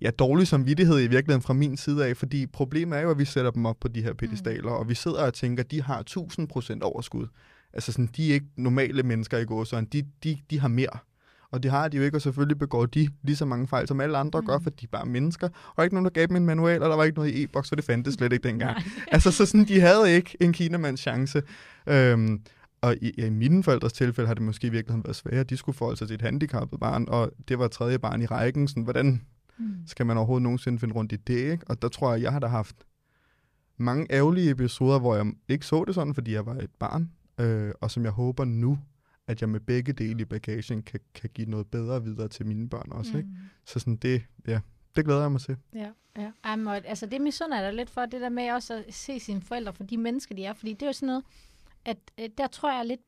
ja, 0.02 0.10
dårlig 0.10 0.46
samvittighed 0.46 0.98
i 0.98 1.06
virkeligheden 1.06 1.42
fra 1.42 1.54
min 1.54 1.76
side 1.76 2.06
af, 2.06 2.16
fordi 2.16 2.46
problemet 2.46 2.98
er 2.98 3.02
jo, 3.02 3.10
at 3.10 3.18
vi 3.18 3.24
sætter 3.24 3.50
dem 3.50 3.66
op 3.66 3.76
på 3.80 3.88
de 3.88 4.02
her 4.02 4.12
pedestaler, 4.12 4.70
mm. 4.70 4.76
og 4.76 4.88
vi 4.88 4.94
sidder 4.94 5.26
og 5.26 5.34
tænker, 5.34 5.62
at 5.62 5.70
de 5.70 5.82
har 5.82 6.02
1000% 6.10 6.78
overskud. 6.82 7.26
Altså 7.74 7.92
sådan, 7.92 8.08
de 8.16 8.30
er 8.30 8.34
ikke 8.34 8.46
normale 8.56 9.02
mennesker 9.02 9.38
i 9.38 9.44
gåsøjne, 9.44 9.86
de, 9.92 10.02
de, 10.24 10.38
de 10.50 10.60
har 10.60 10.68
mere. 10.68 10.98
Og 11.54 11.62
det 11.62 11.70
har 11.70 11.88
de 11.88 11.96
jo 11.96 12.02
ikke, 12.02 12.16
og 12.16 12.22
selvfølgelig 12.22 12.58
begår 12.58 12.86
de 12.86 13.08
lige 13.22 13.36
så 13.36 13.44
mange 13.44 13.66
fejl, 13.66 13.88
som 13.88 14.00
alle 14.00 14.18
andre 14.18 14.40
mm. 14.40 14.46
gør, 14.46 14.58
for 14.58 14.70
de 14.70 14.84
er 14.84 14.88
bare 14.92 15.06
mennesker. 15.06 15.48
Og 15.76 15.84
ikke 15.84 15.94
nogen, 15.94 16.04
der 16.04 16.10
gav 16.10 16.26
dem 16.26 16.36
en 16.36 16.46
manual, 16.46 16.82
og 16.82 16.90
der 16.90 16.96
var 16.96 17.04
ikke 17.04 17.18
noget 17.18 17.34
i 17.34 17.42
e-boks, 17.42 17.68
for 17.68 17.76
det 17.76 17.84
fandtes 17.84 18.14
slet 18.14 18.32
ikke 18.32 18.48
dengang. 18.48 18.76
altså, 19.12 19.30
så 19.30 19.46
sådan, 19.46 19.64
de 19.64 19.80
havde 19.80 20.14
ikke 20.14 20.36
en 20.40 20.52
kinamands 20.52 21.00
chance. 21.00 21.42
Øhm, 21.86 22.40
og 22.80 22.96
i, 23.02 23.10
i 23.10 23.30
mine 23.30 23.62
forældres 23.62 23.92
tilfælde 23.92 24.26
har 24.26 24.34
det 24.34 24.42
måske 24.42 24.70
virkelig 24.70 25.04
været 25.04 25.16
svært. 25.16 25.50
De 25.50 25.56
skulle 25.56 25.76
forholde 25.76 25.98
sig 25.98 26.08
til 26.08 26.14
et 26.14 26.22
handicappet 26.22 26.80
barn, 26.80 27.04
og 27.08 27.32
det 27.48 27.58
var 27.58 27.68
tredje 27.68 27.98
barn 27.98 28.22
i 28.22 28.26
rækken. 28.26 28.68
Sådan, 28.68 28.82
hvordan 28.82 29.22
mm. 29.58 29.64
skal 29.86 30.06
man 30.06 30.16
overhovedet 30.16 30.42
nogensinde 30.42 30.78
finde 30.78 30.94
rundt 30.94 31.12
i 31.12 31.16
det? 31.16 31.52
Ikke? 31.52 31.64
Og 31.66 31.82
der 31.82 31.88
tror 31.88 32.12
jeg, 32.12 32.22
jeg 32.22 32.32
har 32.32 32.38
da 32.38 32.46
haft 32.46 32.76
mange 33.78 34.06
ærgerlige 34.10 34.50
episoder, 34.50 34.98
hvor 34.98 35.16
jeg 35.16 35.26
ikke 35.48 35.66
så 35.66 35.84
det 35.84 35.94
sådan, 35.94 36.14
fordi 36.14 36.32
jeg 36.32 36.46
var 36.46 36.54
et 36.54 36.70
barn 36.78 37.10
øh, 37.38 37.72
og 37.80 37.90
som 37.90 38.04
jeg 38.04 38.12
håber 38.12 38.44
nu, 38.44 38.78
at 39.26 39.40
jeg 39.40 39.48
med 39.48 39.60
begge 39.60 39.92
dele 39.92 40.22
i 40.22 40.24
bagagen 40.24 40.82
kan, 40.82 41.00
kan 41.14 41.30
give 41.34 41.50
noget 41.50 41.66
bedre 41.66 42.04
videre 42.04 42.28
til 42.28 42.46
mine 42.46 42.68
børn 42.68 42.92
også. 42.92 43.12
Mm. 43.12 43.18
Ikke? 43.18 43.30
Så 43.64 43.78
sådan 43.78 43.96
det, 43.96 44.22
ja, 44.46 44.60
det 44.96 45.04
glæder 45.04 45.20
jeg 45.20 45.32
mig 45.32 45.40
til. 45.40 45.56
Ja, 45.74 45.90
ja. 46.16 46.32
Jamen, 46.44 46.68
altså 46.68 47.06
det 47.06 47.20
misunder 47.20 47.60
jeg 47.60 47.74
lidt 47.74 47.90
for, 47.90 48.06
det 48.06 48.20
der 48.20 48.28
med 48.28 48.50
også 48.50 48.74
at 48.74 48.94
se 48.94 49.20
sine 49.20 49.40
forældre 49.40 49.72
for 49.72 49.84
de 49.84 49.98
mennesker, 49.98 50.34
de 50.34 50.44
er. 50.44 50.52
Fordi 50.52 50.72
det 50.72 50.82
er 50.82 50.86
jo 50.86 50.92
sådan 50.92 51.06
noget, 51.06 51.24
at 51.84 51.98
øh, 52.20 52.28
der 52.38 52.46
tror 52.46 52.76
jeg 52.76 52.86
lidt 52.86 53.00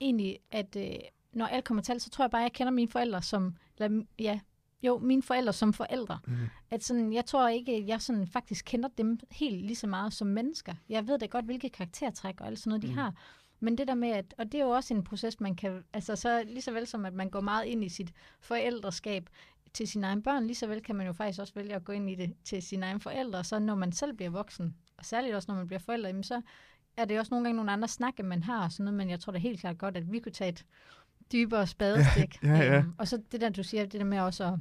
egentlig, 0.00 0.38
at 0.50 0.76
øh, 0.76 0.98
når 1.32 1.46
alt 1.46 1.64
kommer 1.64 1.82
til, 1.82 2.00
så 2.00 2.10
tror 2.10 2.24
jeg 2.24 2.30
bare, 2.30 2.42
at 2.42 2.44
jeg 2.44 2.52
kender 2.52 2.70
mine 2.70 2.90
forældre 2.90 3.22
som, 3.22 3.56
eller, 3.78 4.02
ja, 4.18 4.40
jo, 4.82 4.98
mine 4.98 5.22
forældre 5.22 5.52
som 5.52 5.72
forældre. 5.72 6.18
Mm. 6.26 6.34
At 6.70 6.84
sådan, 6.84 7.12
jeg 7.12 7.24
tror 7.24 7.48
ikke, 7.48 7.72
at 7.72 7.86
jeg 7.86 8.02
sådan 8.02 8.26
faktisk 8.26 8.64
kender 8.64 8.88
dem 8.98 9.18
helt 9.30 9.66
lige 9.66 9.76
så 9.76 9.86
meget 9.86 10.12
som 10.12 10.26
mennesker. 10.26 10.74
Jeg 10.88 11.08
ved 11.08 11.18
da 11.18 11.26
godt, 11.26 11.44
hvilke 11.44 11.68
karaktertræk 11.68 12.40
og 12.40 12.46
alt 12.46 12.58
sådan 12.58 12.70
noget, 12.70 12.82
de 12.82 12.88
mm. 12.88 12.94
har. 12.94 13.14
Men 13.60 13.78
det 13.78 13.88
der 13.88 13.94
med, 13.94 14.08
at, 14.08 14.34
og 14.38 14.52
det 14.52 14.60
er 14.60 14.64
jo 14.64 14.70
også 14.70 14.94
en 14.94 15.04
proces, 15.04 15.40
man 15.40 15.54
kan, 15.54 15.84
altså 15.92 16.16
så 16.16 16.42
lige 16.46 16.62
så 16.62 16.72
vel 16.72 16.86
som, 16.86 17.04
at 17.04 17.14
man 17.14 17.30
går 17.30 17.40
meget 17.40 17.64
ind 17.64 17.84
i 17.84 17.88
sit 17.88 18.12
forældreskab 18.40 19.28
til 19.74 19.88
sine 19.88 20.06
egne 20.06 20.22
børn, 20.22 20.46
lige 20.46 20.56
så 20.56 20.66
vel 20.66 20.82
kan 20.82 20.96
man 20.96 21.06
jo 21.06 21.12
faktisk 21.12 21.40
også 21.40 21.54
vælge 21.54 21.74
at 21.74 21.84
gå 21.84 21.92
ind 21.92 22.10
i 22.10 22.14
det 22.14 22.34
til 22.44 22.62
sine 22.62 22.86
egne 22.86 23.00
forældre, 23.00 23.44
så 23.44 23.58
når 23.58 23.74
man 23.74 23.92
selv 23.92 24.12
bliver 24.12 24.30
voksen, 24.30 24.74
og 24.98 25.04
særligt 25.04 25.34
også 25.34 25.52
når 25.52 25.56
man 25.56 25.66
bliver 25.66 25.80
forældre, 25.80 26.08
jamen 26.08 26.22
så 26.22 26.42
er 26.96 27.04
det 27.04 27.18
også 27.18 27.34
nogle 27.34 27.44
gange 27.44 27.56
nogle 27.56 27.72
andre 27.72 27.88
snakke, 27.88 28.22
man 28.22 28.42
har 28.42 28.64
og 28.64 28.72
sådan 28.72 28.84
noget, 28.84 28.96
men 28.96 29.10
jeg 29.10 29.20
tror 29.20 29.32
da 29.32 29.38
helt 29.38 29.60
klart 29.60 29.78
godt, 29.78 29.96
at 29.96 30.12
vi 30.12 30.18
kunne 30.18 30.32
tage 30.32 30.48
et 30.48 30.64
dybere 31.32 31.66
spadestik. 31.66 32.38
Ja, 32.42 32.48
ja, 32.48 32.64
ja. 32.64 32.78
Øhm, 32.78 32.94
og 32.98 33.08
så 33.08 33.22
det 33.32 33.40
der, 33.40 33.48
du 33.48 33.62
siger, 33.62 33.82
det 33.82 34.00
der 34.00 34.04
med 34.04 34.18
også 34.20 34.44
at, 34.44 34.58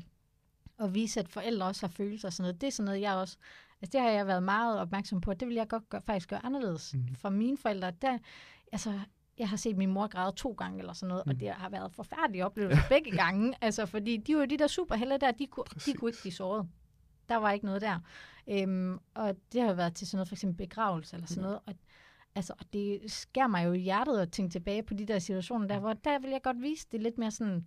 at 0.79 0.93
vise, 0.93 1.19
at 1.19 1.29
forældre 1.29 1.65
også 1.65 1.87
har 1.87 1.91
følelser 1.91 2.27
og 2.27 2.33
sådan 2.33 2.43
noget, 2.43 2.61
det 2.61 2.67
er 2.67 2.71
sådan 2.71 2.85
noget, 2.85 3.01
jeg 3.01 3.13
også, 3.13 3.37
altså 3.81 3.97
det 3.97 4.01
har 4.01 4.09
jeg 4.09 4.27
været 4.27 4.43
meget 4.43 4.79
opmærksom 4.79 5.21
på, 5.21 5.31
at 5.31 5.39
det 5.39 5.47
vil 5.47 5.55
jeg 5.55 5.67
godt 5.67 5.89
gøre, 5.89 6.01
faktisk 6.01 6.29
gøre 6.29 6.45
anderledes 6.45 6.93
mm. 6.93 7.15
for 7.15 7.29
mine 7.29 7.57
forældre. 7.57 7.91
Der, 7.91 8.17
altså, 8.71 8.99
jeg 9.37 9.49
har 9.49 9.57
set 9.57 9.77
min 9.77 9.89
mor 9.89 10.07
græde 10.07 10.31
to 10.35 10.51
gange 10.51 10.79
eller 10.79 10.93
sådan 10.93 11.09
noget, 11.09 11.25
mm. 11.25 11.29
og 11.29 11.39
det 11.39 11.49
har 11.49 11.69
været 11.69 11.91
forfærdelige 11.93 12.45
oplevelser 12.45 12.81
begge 12.89 13.11
gange, 13.11 13.53
altså, 13.61 13.85
fordi 13.85 14.17
de 14.17 14.35
var 14.35 14.41
jo 14.41 14.45
de 14.45 14.57
der 14.57 14.67
superhelte 14.67 15.17
der, 15.17 15.31
de, 15.31 15.47
kunne, 15.47 15.65
de 15.85 15.93
kunne 15.93 16.09
ikke 16.09 16.21
blive 16.21 16.33
såret. 16.33 16.67
Der 17.29 17.35
var 17.35 17.51
ikke 17.51 17.65
noget 17.65 17.81
der. 17.81 17.99
Øhm, 18.47 18.99
og 19.13 19.35
det 19.53 19.61
har 19.61 19.73
været 19.73 19.95
til 19.95 20.07
sådan 20.07 20.17
noget, 20.17 20.27
for 20.27 20.35
eksempel 20.35 20.57
begravelse 20.57 21.15
eller 21.15 21.27
sådan 21.27 21.43
noget, 21.43 21.59
og 21.65 21.73
Altså, 22.35 22.53
og 22.59 22.65
det 22.73 23.11
skærer 23.11 23.47
mig 23.47 23.65
jo 23.65 23.73
i 23.73 23.79
hjertet 23.79 24.19
at 24.19 24.31
tænke 24.31 24.51
tilbage 24.51 24.83
på 24.83 24.93
de 24.93 25.05
der 25.05 25.19
situationer 25.19 25.67
der, 25.67 25.79
hvor 25.79 25.93
der 25.93 26.19
vil 26.19 26.29
jeg 26.29 26.41
godt 26.41 26.61
vise 26.61 26.87
det 26.91 27.01
lidt 27.01 27.17
mere 27.17 27.31
sådan, 27.31 27.65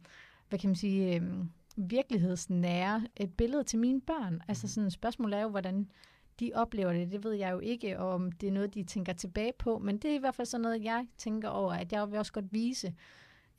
hvad 0.49 0.59
kan 0.59 0.69
man 0.69 0.77
sige, 0.77 1.15
øhm, 1.15 1.51
virkelighedsnære 1.77 3.07
et 3.17 3.35
billede 3.37 3.65
til 3.65 3.79
mine 3.79 4.01
børn. 4.01 4.41
Altså 4.49 4.69
sådan, 4.69 4.91
spørgsmålet 4.91 5.39
er 5.39 5.43
jo, 5.43 5.49
hvordan 5.49 5.91
de 6.41 6.51
oplever 6.55 6.93
det, 6.93 7.13
det 7.13 7.25
ved 7.25 7.33
jeg 7.33 7.53
jo 7.53 7.59
ikke, 7.59 7.99
og 7.99 8.11
om 8.11 8.33
det 8.33 8.47
er 8.47 8.53
noget, 8.53 8.75
de 8.75 8.85
tænker 8.85 9.13
tilbage 9.13 9.53
på, 9.59 9.79
men 9.79 9.99
det 9.99 10.11
er 10.11 10.15
i 10.15 10.19
hvert 10.19 10.35
fald 10.35 10.47
sådan 10.47 10.63
noget, 10.63 10.85
jeg 10.85 11.07
tænker 11.19 11.49
over, 11.49 11.73
at 11.73 11.93
jeg 11.93 12.11
vil 12.11 12.19
også 12.19 12.33
godt 12.33 12.53
vise, 12.53 12.95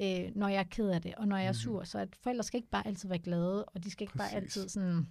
øh, 0.01 0.31
når 0.35 0.47
jeg 0.47 0.59
er 0.59 0.63
ked 0.63 0.89
af 0.89 1.01
det, 1.01 1.15
og 1.15 1.27
når 1.27 1.37
jeg 1.37 1.45
er 1.45 1.51
mhm. 1.51 1.57
sur, 1.57 1.83
så 1.83 1.99
at 1.99 2.15
forældre 2.23 2.43
skal 2.43 2.57
ikke 2.57 2.69
bare 2.69 2.87
altid 2.87 3.09
være 3.09 3.19
glade, 3.19 3.65
og 3.65 3.83
de 3.83 3.91
skal 3.91 4.03
ikke 4.03 4.13
Præcis. 4.13 4.31
bare 4.31 4.41
altid 4.41 4.69
sådan, 4.69 5.07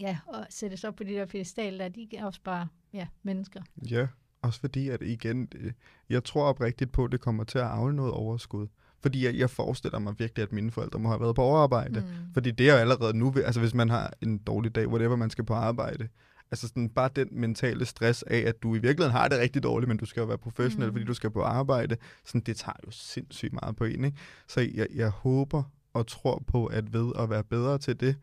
ja, 0.00 0.18
og 0.26 0.46
sætte 0.50 0.76
sig 0.76 0.88
op 0.88 0.96
på 0.96 1.04
de 1.04 1.12
der 1.12 1.26
pedestal 1.26 1.78
der, 1.78 1.88
de 1.88 2.08
er 2.16 2.24
også 2.24 2.40
bare, 2.44 2.68
ja, 2.92 3.06
mennesker. 3.22 3.62
Ja, 3.90 4.06
også 4.42 4.60
fordi, 4.60 4.88
at 4.88 5.02
igen, 5.02 5.48
øh, 5.54 5.72
jeg 6.08 6.24
tror 6.24 6.44
oprigtigt 6.44 6.92
på, 6.92 7.04
at 7.04 7.12
det 7.12 7.20
kommer 7.20 7.44
til 7.44 7.58
at 7.58 7.64
afle 7.64 7.96
noget 7.96 8.12
overskud. 8.12 8.66
Fordi 9.00 9.24
jeg, 9.24 9.34
jeg 9.34 9.50
forestiller 9.50 9.98
mig 9.98 10.18
virkelig, 10.18 10.42
at 10.42 10.52
mine 10.52 10.70
forældre 10.70 10.98
må 10.98 11.08
have 11.08 11.20
været 11.20 11.34
på 11.34 11.42
overarbejde. 11.42 12.00
Mm. 12.00 12.06
Fordi 12.34 12.50
det 12.50 12.68
er 12.68 12.72
jo 12.72 12.78
allerede 12.78 13.16
nu, 13.18 13.34
altså 13.44 13.60
hvis 13.60 13.74
man 13.74 13.90
har 13.90 14.12
en 14.20 14.38
dårlig 14.38 14.74
dag, 14.74 14.88
whatever 14.88 15.16
man 15.16 15.30
skal 15.30 15.44
på 15.44 15.54
arbejde, 15.54 16.08
Altså 16.50 16.68
sådan 16.68 16.88
bare 16.88 17.10
den 17.16 17.28
mentale 17.32 17.84
stress 17.84 18.22
af, 18.22 18.38
at 18.38 18.62
du 18.62 18.74
i 18.74 18.78
virkeligheden 18.78 19.12
har 19.12 19.28
det 19.28 19.38
rigtig 19.38 19.62
dårligt, 19.62 19.88
men 19.88 19.96
du 19.96 20.06
skal 20.06 20.20
jo 20.20 20.26
være 20.26 20.38
professionel, 20.38 20.88
mm. 20.88 20.94
fordi 20.94 21.04
du 21.04 21.14
skal 21.14 21.30
på 21.30 21.42
arbejde. 21.42 21.96
Sådan, 22.24 22.40
det 22.40 22.56
tager 22.56 22.76
jo 22.86 22.90
sindssygt 22.90 23.52
meget 23.52 23.76
på 23.76 23.84
en. 23.84 24.04
Ikke? 24.04 24.18
Så 24.48 24.60
jeg, 24.74 24.86
jeg 24.94 25.08
håber 25.08 25.62
og 25.92 26.06
tror 26.06 26.42
på, 26.46 26.66
at 26.66 26.92
ved 26.92 27.12
at 27.18 27.30
være 27.30 27.44
bedre 27.44 27.78
til 27.78 28.00
det, 28.00 28.16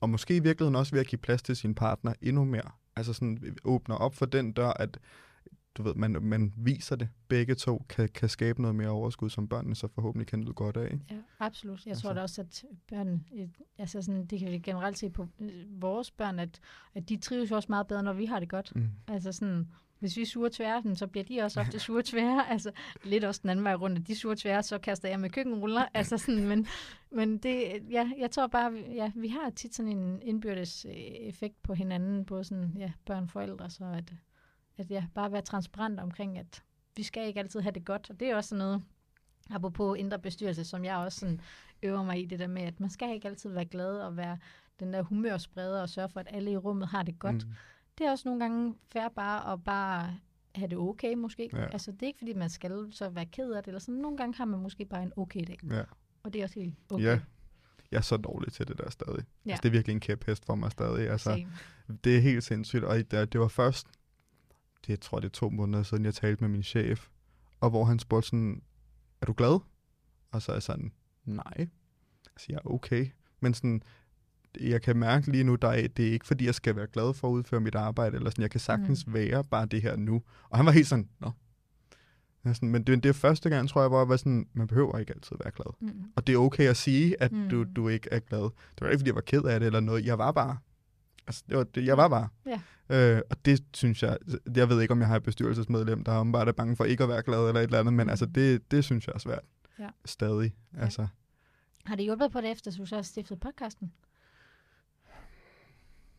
og 0.00 0.10
måske 0.10 0.36
i 0.36 0.40
virkeligheden 0.40 0.76
også 0.76 0.92
ved 0.92 1.00
at 1.00 1.06
give 1.06 1.18
plads 1.18 1.42
til 1.42 1.56
sin 1.56 1.74
partner 1.74 2.12
endnu 2.22 2.44
mere. 2.44 2.70
Altså 2.96 3.12
sådan 3.12 3.56
åbner 3.64 3.96
op 3.96 4.14
for 4.14 4.26
den 4.26 4.52
dør, 4.52 4.68
at 4.68 4.98
du 5.76 5.82
ved, 5.82 5.94
man, 5.94 6.16
man 6.22 6.52
viser 6.56 6.96
det. 6.96 7.08
Begge 7.28 7.54
to 7.54 7.84
kan, 7.88 8.08
kan 8.08 8.28
skabe 8.28 8.62
noget 8.62 8.74
mere 8.74 8.88
overskud, 8.88 9.30
som 9.30 9.48
børnene 9.48 9.74
så 9.74 9.88
forhåbentlig 9.88 10.26
kan 10.26 10.40
nyde 10.40 10.52
godt 10.52 10.76
af. 10.76 10.84
Ikke? 10.92 11.04
Ja, 11.10 11.16
absolut. 11.38 11.86
Jeg 11.86 11.90
altså. 11.90 12.02
tror 12.02 12.12
da 12.12 12.20
også, 12.22 12.40
at 12.40 12.64
børn, 12.88 13.24
altså 13.78 14.02
sådan, 14.02 14.26
det 14.26 14.38
kan 14.38 14.52
vi 14.52 14.58
generelt 14.58 14.98
se 14.98 15.10
på 15.10 15.26
øh, 15.40 15.82
vores 15.82 16.10
børn, 16.10 16.38
at, 16.38 16.60
at 16.94 17.08
de 17.08 17.16
trives 17.16 17.52
også 17.52 17.66
meget 17.68 17.86
bedre, 17.86 18.02
når 18.02 18.12
vi 18.12 18.24
har 18.24 18.40
det 18.40 18.48
godt. 18.48 18.72
Mm. 18.76 18.90
Altså 19.08 19.32
sådan, 19.32 19.68
hvis 19.98 20.16
vi 20.16 20.22
er 20.22 20.26
sure 20.26 20.50
tvære, 20.50 20.96
så 20.96 21.06
bliver 21.06 21.24
de 21.24 21.40
også 21.40 21.60
ofte 21.60 21.78
sure 21.78 22.02
tvære. 22.02 22.48
altså 22.52 22.70
lidt 23.04 23.24
også 23.24 23.40
den 23.42 23.50
anden 23.50 23.64
vej 23.64 23.74
rundt, 23.74 23.98
at 23.98 24.06
de 24.06 24.16
sure 24.16 24.36
tvære, 24.36 24.62
så 24.62 24.78
kaster 24.78 25.08
jeg 25.08 25.20
med 25.20 25.30
køkkenruller. 25.30 25.86
altså 25.94 26.18
sådan, 26.18 26.48
men, 26.48 26.66
men 27.10 27.38
det, 27.38 27.82
ja, 27.90 28.10
jeg 28.18 28.30
tror 28.30 28.46
bare, 28.46 28.72
ja, 28.94 29.12
vi 29.14 29.28
har 29.28 29.50
tit 29.50 29.74
sådan 29.74 29.98
en 29.98 30.22
indbyrdes 30.22 30.86
øh, 30.88 30.94
effekt 31.28 31.62
på 31.62 31.74
hinanden, 31.74 32.24
både 32.24 32.44
sådan, 32.44 32.74
ja, 32.78 32.92
børn 33.06 33.22
og 33.22 33.30
forældre, 33.30 33.70
så 33.70 33.84
at, 33.84 34.12
at 34.78 34.90
ja, 34.90 35.04
bare 35.14 35.32
være 35.32 35.42
transparent 35.42 36.00
omkring, 36.00 36.38
at 36.38 36.62
vi 36.96 37.02
skal 37.02 37.26
ikke 37.26 37.40
altid 37.40 37.60
have 37.60 37.72
det 37.72 37.84
godt. 37.84 38.10
Og 38.10 38.20
det 38.20 38.30
er 38.30 38.36
også 38.36 38.48
sådan 38.48 38.58
noget, 38.64 38.82
apropos 39.50 39.98
indre 39.98 40.18
bestyrelse, 40.18 40.64
som 40.64 40.84
jeg 40.84 40.96
også 40.96 41.18
sådan 41.20 41.40
øver 41.82 42.02
mig 42.04 42.22
i 42.22 42.24
det 42.24 42.38
der 42.38 42.46
med, 42.46 42.62
at 42.62 42.80
man 42.80 42.90
skal 42.90 43.14
ikke 43.14 43.28
altid 43.28 43.50
være 43.50 43.64
glad 43.64 43.98
og 44.00 44.16
være 44.16 44.38
den 44.80 44.92
der 44.92 45.02
humørspreder 45.02 45.82
og 45.82 45.88
sørge 45.88 46.08
for, 46.08 46.20
at 46.20 46.26
alle 46.30 46.50
i 46.50 46.56
rummet 46.56 46.88
har 46.88 47.02
det 47.02 47.18
godt. 47.18 47.46
Mm. 47.46 47.52
det 47.98 48.06
er 48.06 48.10
også 48.10 48.28
nogle 48.28 48.40
gange 48.40 48.74
fair 48.92 49.08
bare 49.08 49.52
at 49.52 49.64
bare 49.64 50.14
have 50.54 50.68
det 50.68 50.78
okay 50.78 51.14
måske. 51.14 51.50
Ja. 51.52 51.66
Altså 51.66 51.92
det 51.92 52.02
er 52.02 52.06
ikke 52.06 52.18
fordi, 52.18 52.32
man 52.32 52.50
skal 52.50 52.88
så 52.92 53.08
være 53.08 53.26
ked 53.26 53.52
af 53.52 53.62
det, 53.62 53.68
eller 53.68 53.80
sådan. 53.80 53.94
Nogle 54.00 54.16
gange 54.16 54.36
har 54.36 54.44
man 54.44 54.60
måske 54.60 54.84
bare 54.84 55.02
en 55.02 55.12
okay 55.16 55.44
dag, 55.46 55.58
Ja. 55.70 55.82
og 56.22 56.32
det 56.32 56.38
er 56.38 56.42
også 56.44 56.60
helt 56.60 56.74
okay. 56.90 57.04
ja. 57.04 57.20
Jeg 57.90 57.96
er 57.98 58.02
så 58.02 58.16
dårlig 58.16 58.52
til 58.52 58.68
det 58.68 58.78
der 58.78 58.90
stadig. 58.90 59.24
Ja. 59.46 59.50
Altså, 59.50 59.62
det 59.62 59.68
er 59.68 59.72
virkelig 59.72 59.94
en 59.94 60.00
kæphest 60.00 60.44
for 60.44 60.54
mig 60.54 60.72
stadig. 60.72 61.10
Altså, 61.10 61.30
Same. 61.30 61.52
det 62.04 62.16
er 62.16 62.20
helt 62.20 62.44
sindssygt. 62.44 62.84
Og 62.84 62.96
det, 63.10 63.32
det 63.32 63.40
var 63.40 63.48
først, 63.48 63.86
det, 64.86 64.88
jeg 64.90 65.00
tror 65.00 65.20
det 65.20 65.26
er 65.26 65.30
to 65.32 65.50
måneder 65.50 65.82
siden, 65.82 66.04
jeg 66.04 66.14
talte 66.14 66.44
med 66.44 66.48
min 66.48 66.62
chef, 66.62 67.08
og 67.60 67.70
hvor 67.70 67.84
han 67.84 67.98
spurgte 67.98 68.28
sådan, 68.28 68.62
er 69.20 69.26
du 69.26 69.32
glad? 69.32 69.60
Og 70.32 70.42
så 70.42 70.52
er 70.52 70.56
jeg 70.56 70.62
sådan, 70.62 70.92
nej. 71.24 71.68
Altså, 72.26 72.46
jeg 72.48 72.56
er 72.64 72.70
okay. 72.70 73.06
Men 73.40 73.54
sådan, 73.54 73.82
jeg 74.60 74.82
kan 74.82 74.96
mærke 74.96 75.32
lige 75.32 75.44
nu, 75.44 75.54
der 75.54 75.68
er, 75.68 75.88
det 75.88 76.08
er 76.08 76.12
ikke 76.12 76.26
fordi, 76.26 76.46
jeg 76.46 76.54
skal 76.54 76.76
være 76.76 76.86
glad 76.86 77.14
for 77.14 77.28
at 77.28 77.32
udføre 77.32 77.60
mit 77.60 77.74
arbejde, 77.74 78.16
eller 78.16 78.30
sådan, 78.30 78.42
jeg 78.42 78.50
kan 78.50 78.60
sagtens 78.60 79.06
mm. 79.06 79.14
være 79.14 79.44
bare 79.44 79.66
det 79.66 79.82
her 79.82 79.96
nu. 79.96 80.22
Og 80.50 80.56
han 80.58 80.66
var 80.66 80.72
helt 80.72 80.86
sådan, 80.86 81.08
nå. 81.20 81.30
Er 82.44 82.52
Sådan, 82.52 82.68
men 82.68 82.82
det, 82.82 83.02
det 83.02 83.08
er 83.08 83.12
første 83.12 83.50
gang, 83.50 83.68
tror 83.68 83.80
jeg, 83.80 83.88
hvor 83.88 83.98
jeg 83.98 84.08
var 84.08 84.16
sådan, 84.16 84.48
man 84.52 84.66
behøver 84.66 84.98
ikke 84.98 85.12
altid 85.14 85.36
være 85.44 85.50
glad. 85.52 85.72
Mm. 85.80 86.04
Og 86.16 86.26
det 86.26 86.34
er 86.34 86.38
okay 86.38 86.68
at 86.68 86.76
sige, 86.76 87.22
at 87.22 87.32
Mm. 87.32 87.48
du, 87.48 87.64
du 87.64 87.88
ikke 87.88 88.08
er 88.12 88.18
glad. 88.18 88.40
Det 88.40 88.80
var 88.80 88.88
ikke, 88.88 88.98
fordi 88.98 89.08
jeg 89.08 89.14
var 89.14 89.20
ked 89.20 89.42
af 89.42 89.60
det 89.60 89.66
eller 89.66 89.80
noget. 89.80 90.06
Jeg 90.06 90.18
var 90.18 90.32
bare. 90.32 90.56
Altså, 91.26 91.44
det 91.48 91.56
var, 91.56 91.64
det, 91.64 91.84
jeg 91.86 91.96
var 91.96 92.08
bare. 92.08 92.28
Ja. 92.46 92.60
Øh, 93.16 93.22
og 93.30 93.44
det 93.44 93.64
synes 93.74 94.02
jeg, 94.02 94.18
jeg 94.56 94.68
ved 94.68 94.82
ikke, 94.82 94.92
om 94.92 95.00
jeg 95.00 95.08
har 95.08 95.16
et 95.16 95.22
bestyrelsesmedlem, 95.22 96.04
der 96.04 96.12
er 96.12 96.32
bare 96.32 96.48
er 96.48 96.52
bange 96.52 96.76
for 96.76 96.84
ikke 96.84 97.02
at 97.02 97.08
være 97.08 97.22
glad 97.22 97.48
eller 97.48 97.60
et 97.60 97.64
eller 97.64 97.78
andet, 97.80 97.94
men 97.94 98.06
Mm. 98.06 98.10
altså, 98.10 98.26
det, 98.26 98.70
det 98.70 98.84
synes 98.84 99.06
jeg 99.06 99.12
er 99.14 99.18
svært. 99.18 99.42
Ja. 99.78 99.88
Stadig. 100.04 100.54
Ja. 100.76 100.80
Altså, 100.80 101.06
Har 101.84 101.96
det 101.96 102.04
hjulpet 102.04 102.32
på 102.32 102.40
det, 102.40 102.50
efter 102.50 102.70
du 102.70 102.86
så 102.86 102.94
har 102.94 103.02
stiftet 103.02 103.40
podcasten? 103.40 103.92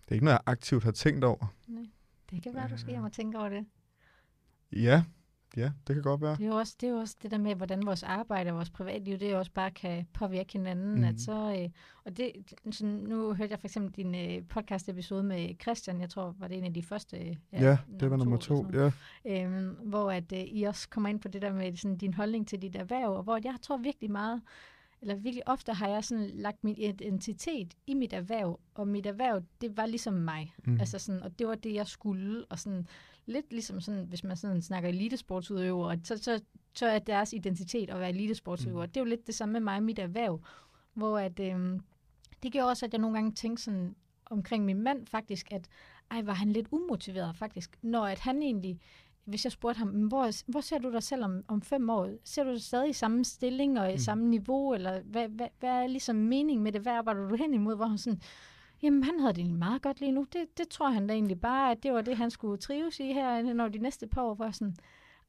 det 0.05 0.11
er 0.11 0.13
ikke 0.15 0.25
noget, 0.25 0.35
jeg 0.35 0.43
aktivt 0.45 0.83
har 0.83 0.91
tænkt 0.91 1.23
over. 1.23 1.53
Det 2.31 2.43
kan 2.43 2.53
være, 2.55 2.67
du 2.69 2.77
skal 2.77 2.91
hjem 2.91 3.03
og 3.03 3.11
tænke 3.11 3.37
over 3.37 3.49
det. 3.49 3.65
Ja, 4.71 5.03
ja, 5.57 5.71
det 5.87 5.95
kan 5.95 6.03
godt 6.03 6.21
være. 6.21 6.35
Det 6.35 6.43
er 6.43 6.47
jo 6.47 6.55
også 6.55 6.75
det, 6.81 6.87
er 6.87 6.91
jo 6.91 6.97
også 6.97 7.15
det 7.23 7.31
der 7.31 7.37
med, 7.37 7.55
hvordan 7.55 7.85
vores 7.85 8.03
arbejde 8.03 8.49
og 8.49 8.55
vores 8.55 8.69
privatliv, 8.69 9.17
det 9.17 9.35
også 9.35 9.51
bare 9.51 9.71
kan 9.71 10.07
påvirke 10.13 10.53
hinanden. 10.53 10.95
Mm. 10.95 11.03
At 11.03 11.19
så, 11.19 11.57
øh, 11.61 11.69
og 12.05 12.17
det, 12.17 12.31
så 12.71 12.85
nu 12.85 13.33
hørte 13.33 13.51
jeg 13.51 13.59
for 13.59 13.67
eksempel 13.67 13.91
din 13.91 14.15
øh, 14.15 14.43
podcast-episode 14.49 15.23
med 15.23 15.55
Christian, 15.61 16.01
jeg 16.01 16.09
tror, 16.09 16.35
var 16.39 16.47
det 16.47 16.57
en 16.57 16.63
af 16.63 16.73
de 16.73 16.83
første. 16.83 17.17
Øh, 17.17 17.35
Ja, 17.53 17.77
det 17.99 18.11
var 18.11 18.17
nummer 18.17 18.37
to. 18.37 18.65
sådan 18.71 18.91
Ja. 19.25 19.43
øhm, 19.43 19.75
hvor 19.83 20.11
at 20.11 20.31
øh, 20.33 20.39
I 20.39 20.63
også 20.63 20.89
kommer 20.89 21.09
ind 21.09 21.19
på 21.19 21.27
det 21.27 21.41
der 21.41 21.53
med 21.53 21.75
sådan, 21.77 21.97
din 21.97 22.13
holdning 22.13 22.47
til 22.47 22.61
dit 22.61 22.75
erhverv, 22.75 23.11
og 23.11 23.23
hvor 23.23 23.39
jeg 23.43 23.55
tror 23.61 23.77
virkelig 23.77 24.11
meget, 24.11 24.41
eller 25.01 25.15
virkelig 25.15 25.47
ofte 25.47 25.73
har 25.73 25.87
jeg 25.87 26.03
sådan 26.03 26.29
lagt 26.33 26.63
min 26.63 26.75
identitet 26.77 27.73
i 27.87 27.93
mit 27.93 28.13
erhverv, 28.13 28.59
og 28.75 28.87
mit 28.87 29.05
erhverv, 29.05 29.41
det 29.61 29.77
var 29.77 29.85
ligesom 29.85 30.13
mig. 30.13 30.53
Mm. 30.65 30.79
Altså 30.79 30.99
sådan, 30.99 31.23
og 31.23 31.39
det 31.39 31.47
var 31.47 31.55
det, 31.55 31.73
jeg 31.73 31.87
skulle, 31.87 32.45
og 32.49 32.59
sådan 32.59 32.87
lidt 33.27 33.51
ligesom 33.51 33.81
sådan, 33.81 34.05
hvis 34.05 34.23
man 34.23 34.37
sådan 34.37 34.61
snakker 34.61 34.89
elitesportsudøver, 34.89 35.95
så, 36.03 36.17
så, 36.17 36.41
så 36.75 36.85
er 36.85 36.99
deres 36.99 37.33
identitet 37.33 37.89
at 37.89 37.99
være 37.99 38.09
elitesportsudøver. 38.09 38.85
Mm. 38.85 38.91
Det 38.91 38.97
er 38.97 39.01
jo 39.01 39.09
lidt 39.09 39.27
det 39.27 39.35
samme 39.35 39.53
med 39.53 39.61
mig 39.61 39.75
og 39.77 39.83
mit 39.83 39.99
erhverv, 39.99 40.41
hvor 40.93 41.19
at, 41.19 41.39
øhm, 41.39 41.79
det 42.43 42.51
gjorde 42.51 42.69
også, 42.69 42.85
at 42.85 42.93
jeg 42.93 43.01
nogle 43.01 43.17
gange 43.17 43.31
tænkte 43.31 43.63
sådan 43.63 43.95
omkring 44.25 44.65
min 44.65 44.81
mand 44.81 45.07
faktisk, 45.07 45.51
at 45.51 45.67
ej, 46.11 46.21
var 46.21 46.33
han 46.33 46.51
lidt 46.51 46.67
umotiveret 46.71 47.35
faktisk, 47.35 47.77
når 47.81 48.05
at 48.05 48.19
han 48.19 48.41
egentlig, 48.41 48.79
hvis 49.25 49.45
jeg 49.45 49.51
spurgte 49.51 49.77
ham, 49.79 49.87
"Men 49.87 50.07
hvor, 50.07 50.51
hvor 50.51 50.61
ser 50.61 50.77
du 50.77 50.91
dig 50.91 51.03
selv 51.03 51.23
om, 51.23 51.43
om 51.47 51.61
fem 51.61 51.89
år? 51.89 52.09
Ser 52.23 52.43
du 52.43 52.49
dig 52.51 52.61
stadig 52.61 52.89
i 52.89 52.93
samme 52.93 53.25
stilling 53.25 53.79
og 53.79 53.89
i 53.89 53.93
Mm. 53.93 53.97
samme 53.99 54.25
niveau, 54.29 54.73
eller 54.73 55.01
hvad, 55.01 55.27
hvad, 55.27 55.47
hvad 55.59 55.69
er 55.69 55.87
ligesom 55.87 56.15
meningen 56.15 56.63
med 56.63 56.71
det? 56.71 56.81
Hvad 56.81 56.93
arbejder 56.93 57.27
du 57.27 57.35
hen 57.35 57.53
imod? 57.53 57.75
Hvor 57.75 57.85
han 57.85 57.97
sådan, 57.97 58.21
Jamen, 58.83 59.03
han 59.03 59.19
havde 59.19 59.33
det 59.33 59.39
egentlig 59.39 59.59
meget 59.59 59.81
godt 59.81 59.99
lige 59.99 60.11
nu. 60.11 60.25
Det, 60.33 60.57
det 60.57 60.67
tror 60.69 60.89
han 60.89 61.07
da 61.07 61.13
egentlig 61.13 61.41
bare, 61.41 61.71
at 61.71 61.83
det 61.83 61.93
var 61.93 62.01
det, 62.01 62.17
han 62.17 62.31
skulle 62.31 62.57
trives 62.57 62.99
i 62.99 63.13
her, 63.13 63.53
når 63.53 63.67
de 63.67 63.77
næste 63.77 64.07
par 64.07 64.21
år 64.21 64.35
var 64.35 64.51
sådan, 64.51 64.75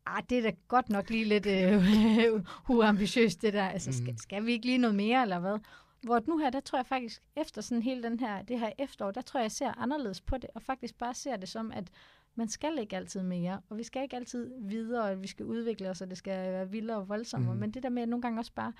ah, 0.07 0.23
det 0.31 0.39
er 0.39 0.43
da 0.43 0.53
godt 0.69 0.89
nok 0.91 1.11
lige 1.11 1.25
lidt 1.25 1.47
øh, 1.47 2.45
uambitiøst, 2.77 3.43
det 3.43 3.53
der. 3.53 3.65
Altså, 3.69 3.93
skal, 3.93 4.09
Mhm. 4.09 4.19
skal 4.19 4.47
vi 4.47 4.53
ikke 4.53 4.67
lige 4.67 4.79
noget 4.79 4.95
mere, 4.97 5.23
eller 5.23 5.39
hvad? 5.39 5.59
Hvor 6.03 6.21
nu 6.27 6.39
her, 6.39 6.51
der 6.51 6.61
tror 6.61 6.79
jeg 6.79 6.87
faktisk, 6.87 7.23
efter 7.37 7.61
sådan 7.63 7.83
hele 7.83 8.03
den 8.03 8.21
her, 8.21 8.43
det 8.43 8.61
her 8.61 8.71
efterår, 8.79 9.11
der 9.11 9.21
tror 9.21 9.41
jeg, 9.41 9.43
jeg 9.45 9.53
ser 9.53 9.81
anderledes 9.83 10.21
på 10.21 10.37
det, 10.39 10.51
og 10.55 10.63
faktisk 10.63 10.99
bare 10.99 11.15
ser 11.15 11.37
det 11.37 11.49
som, 11.49 11.73
at 11.73 11.91
man 12.35 12.49
skal 12.49 12.79
ikke 12.79 12.97
altid 12.97 13.23
mere, 13.23 13.61
og 13.69 13.79
vi 13.79 13.83
skal 13.83 14.03
ikke 14.03 14.17
altid 14.17 14.51
videre, 14.61 15.03
og 15.05 15.23
vi 15.23 15.27
skal 15.27 15.47
udvikle 15.47 15.91
os, 15.91 16.01
og 16.01 16.11
det 16.11 16.19
skal 16.19 16.53
være 16.53 16.71
vildere 16.71 16.97
og 16.97 17.09
voldsommere, 17.09 17.53
Mhm. 17.55 17.61
men 17.61 17.71
det 17.71 17.83
der 17.83 17.89
med 17.89 18.03
at 18.03 18.09
nogle 18.09 18.23
gange 18.23 18.41
også 18.41 18.53
bare, 18.55 18.73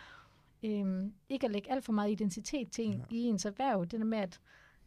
øhm, 0.63 1.13
ikke 1.29 1.47
at 1.47 1.51
lægge 1.53 1.71
alt 1.73 1.85
for 1.85 1.93
meget 1.93 2.11
identitet 2.11 2.71
til 2.71 2.85
en, 2.85 2.93
Ja. 2.93 3.05
i 3.11 3.17
ens 3.23 3.45
erhverv, 3.45 3.83
det 3.87 4.01
der 4.01 4.07
med, 4.07 4.19
at, 4.19 4.41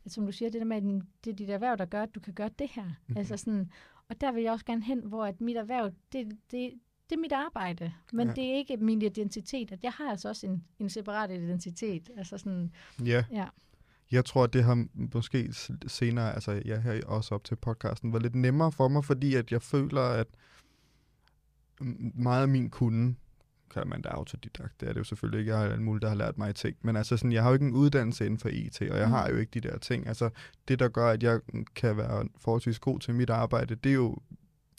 at 0.05 0.11
som 0.11 0.25
du 0.25 0.31
siger, 0.31 0.49
det 0.49 0.59
der 0.61 0.65
med, 0.65 0.77
at 0.77 0.83
det 1.25 1.31
er 1.31 1.35
dit 1.35 1.49
erhverv, 1.49 1.77
der 1.77 1.85
gør, 1.85 2.03
at 2.03 2.15
du 2.15 2.19
kan 2.19 2.33
gøre 2.33 2.49
det 2.59 2.69
her. 2.71 2.83
Mhm. 2.83 2.91
Mm-hmm. 2.91 3.17
Altså 3.17 3.37
sådan, 3.37 3.71
og 4.09 4.21
der 4.21 4.31
vil 4.31 4.43
jeg 4.43 4.51
også 4.51 4.65
gerne 4.65 4.83
hen, 4.83 4.99
hvor 5.05 5.25
at 5.25 5.41
mit 5.41 5.57
erhverv, 5.57 5.91
det, 6.13 6.27
det, 6.51 6.73
det 7.09 7.15
er 7.15 7.19
mit 7.19 7.31
arbejde, 7.31 7.93
men 8.13 8.27
Ja. 8.27 8.33
det 8.33 8.43
er 8.43 8.53
ikke 8.55 8.77
min 8.77 9.01
identitet. 9.01 9.71
At 9.71 9.83
jeg 9.83 9.91
har 9.91 10.09
altså 10.09 10.29
også 10.29 10.47
en, 10.47 10.63
en 10.79 10.89
separat 10.89 11.31
identitet. 11.31 12.09
Altså 12.17 12.37
sådan, 12.37 12.71
Ja. 13.05 13.23
ja. 13.31 13.47
Jeg 14.11 14.25
tror, 14.25 14.47
det 14.47 14.63
har 14.63 14.87
måske 15.13 15.53
senere, 15.87 16.33
altså 16.33 16.61
jeg 16.65 16.81
her 16.81 17.05
også 17.05 17.35
op 17.35 17.43
til 17.43 17.55
podcasten, 17.55 18.13
været 18.13 18.23
lidt 18.23 18.35
nemmere 18.35 18.71
for 18.71 18.87
mig, 18.87 19.05
fordi 19.05 19.35
at 19.35 19.51
jeg 19.51 19.61
føler, 19.61 20.01
at 20.01 20.27
meget 22.13 22.41
af 22.41 22.47
min 22.47 22.69
kunde, 22.69 23.15
kalder 23.73 23.87
man 23.87 24.01
det 24.01 24.09
autodidakt, 24.09 24.81
det 24.81 24.89
er 24.89 24.93
det 24.93 24.99
jo 24.99 25.03
selvfølgelig 25.03 25.39
ikke, 25.39 25.51
jeg 25.51 25.59
har 25.61 25.67
alt 25.69 25.81
muligt, 25.81 26.01
der 26.01 26.07
har 26.09 26.15
lært 26.15 26.37
mig 26.37 26.55
ting, 26.55 26.75
men 26.81 26.95
altså 26.95 27.17
sådan, 27.17 27.31
jeg 27.31 27.43
har 27.43 27.49
jo 27.49 27.53
ikke 27.53 27.65
en 27.65 27.73
uddannelse 27.73 28.25
inden 28.25 28.39
for 28.39 28.49
IT, 28.49 28.81
og 28.81 28.97
jeg 28.97 29.05
Mm. 29.07 29.11
har 29.13 29.29
jo 29.29 29.35
ikke 29.37 29.59
de 29.61 29.67
der 29.69 29.77
ting. 29.77 30.07
Altså 30.07 30.29
det, 30.67 30.79
der 30.79 30.87
gør, 30.89 31.07
at 31.09 31.23
jeg 31.23 31.39
kan 31.75 31.97
være 31.97 32.27
forholdsvis 32.39 32.79
god 32.79 32.99
til 32.99 33.15
mit 33.15 33.29
arbejde, 33.29 33.75
det 33.75 33.89
er 33.89 33.93
jo 33.93 34.17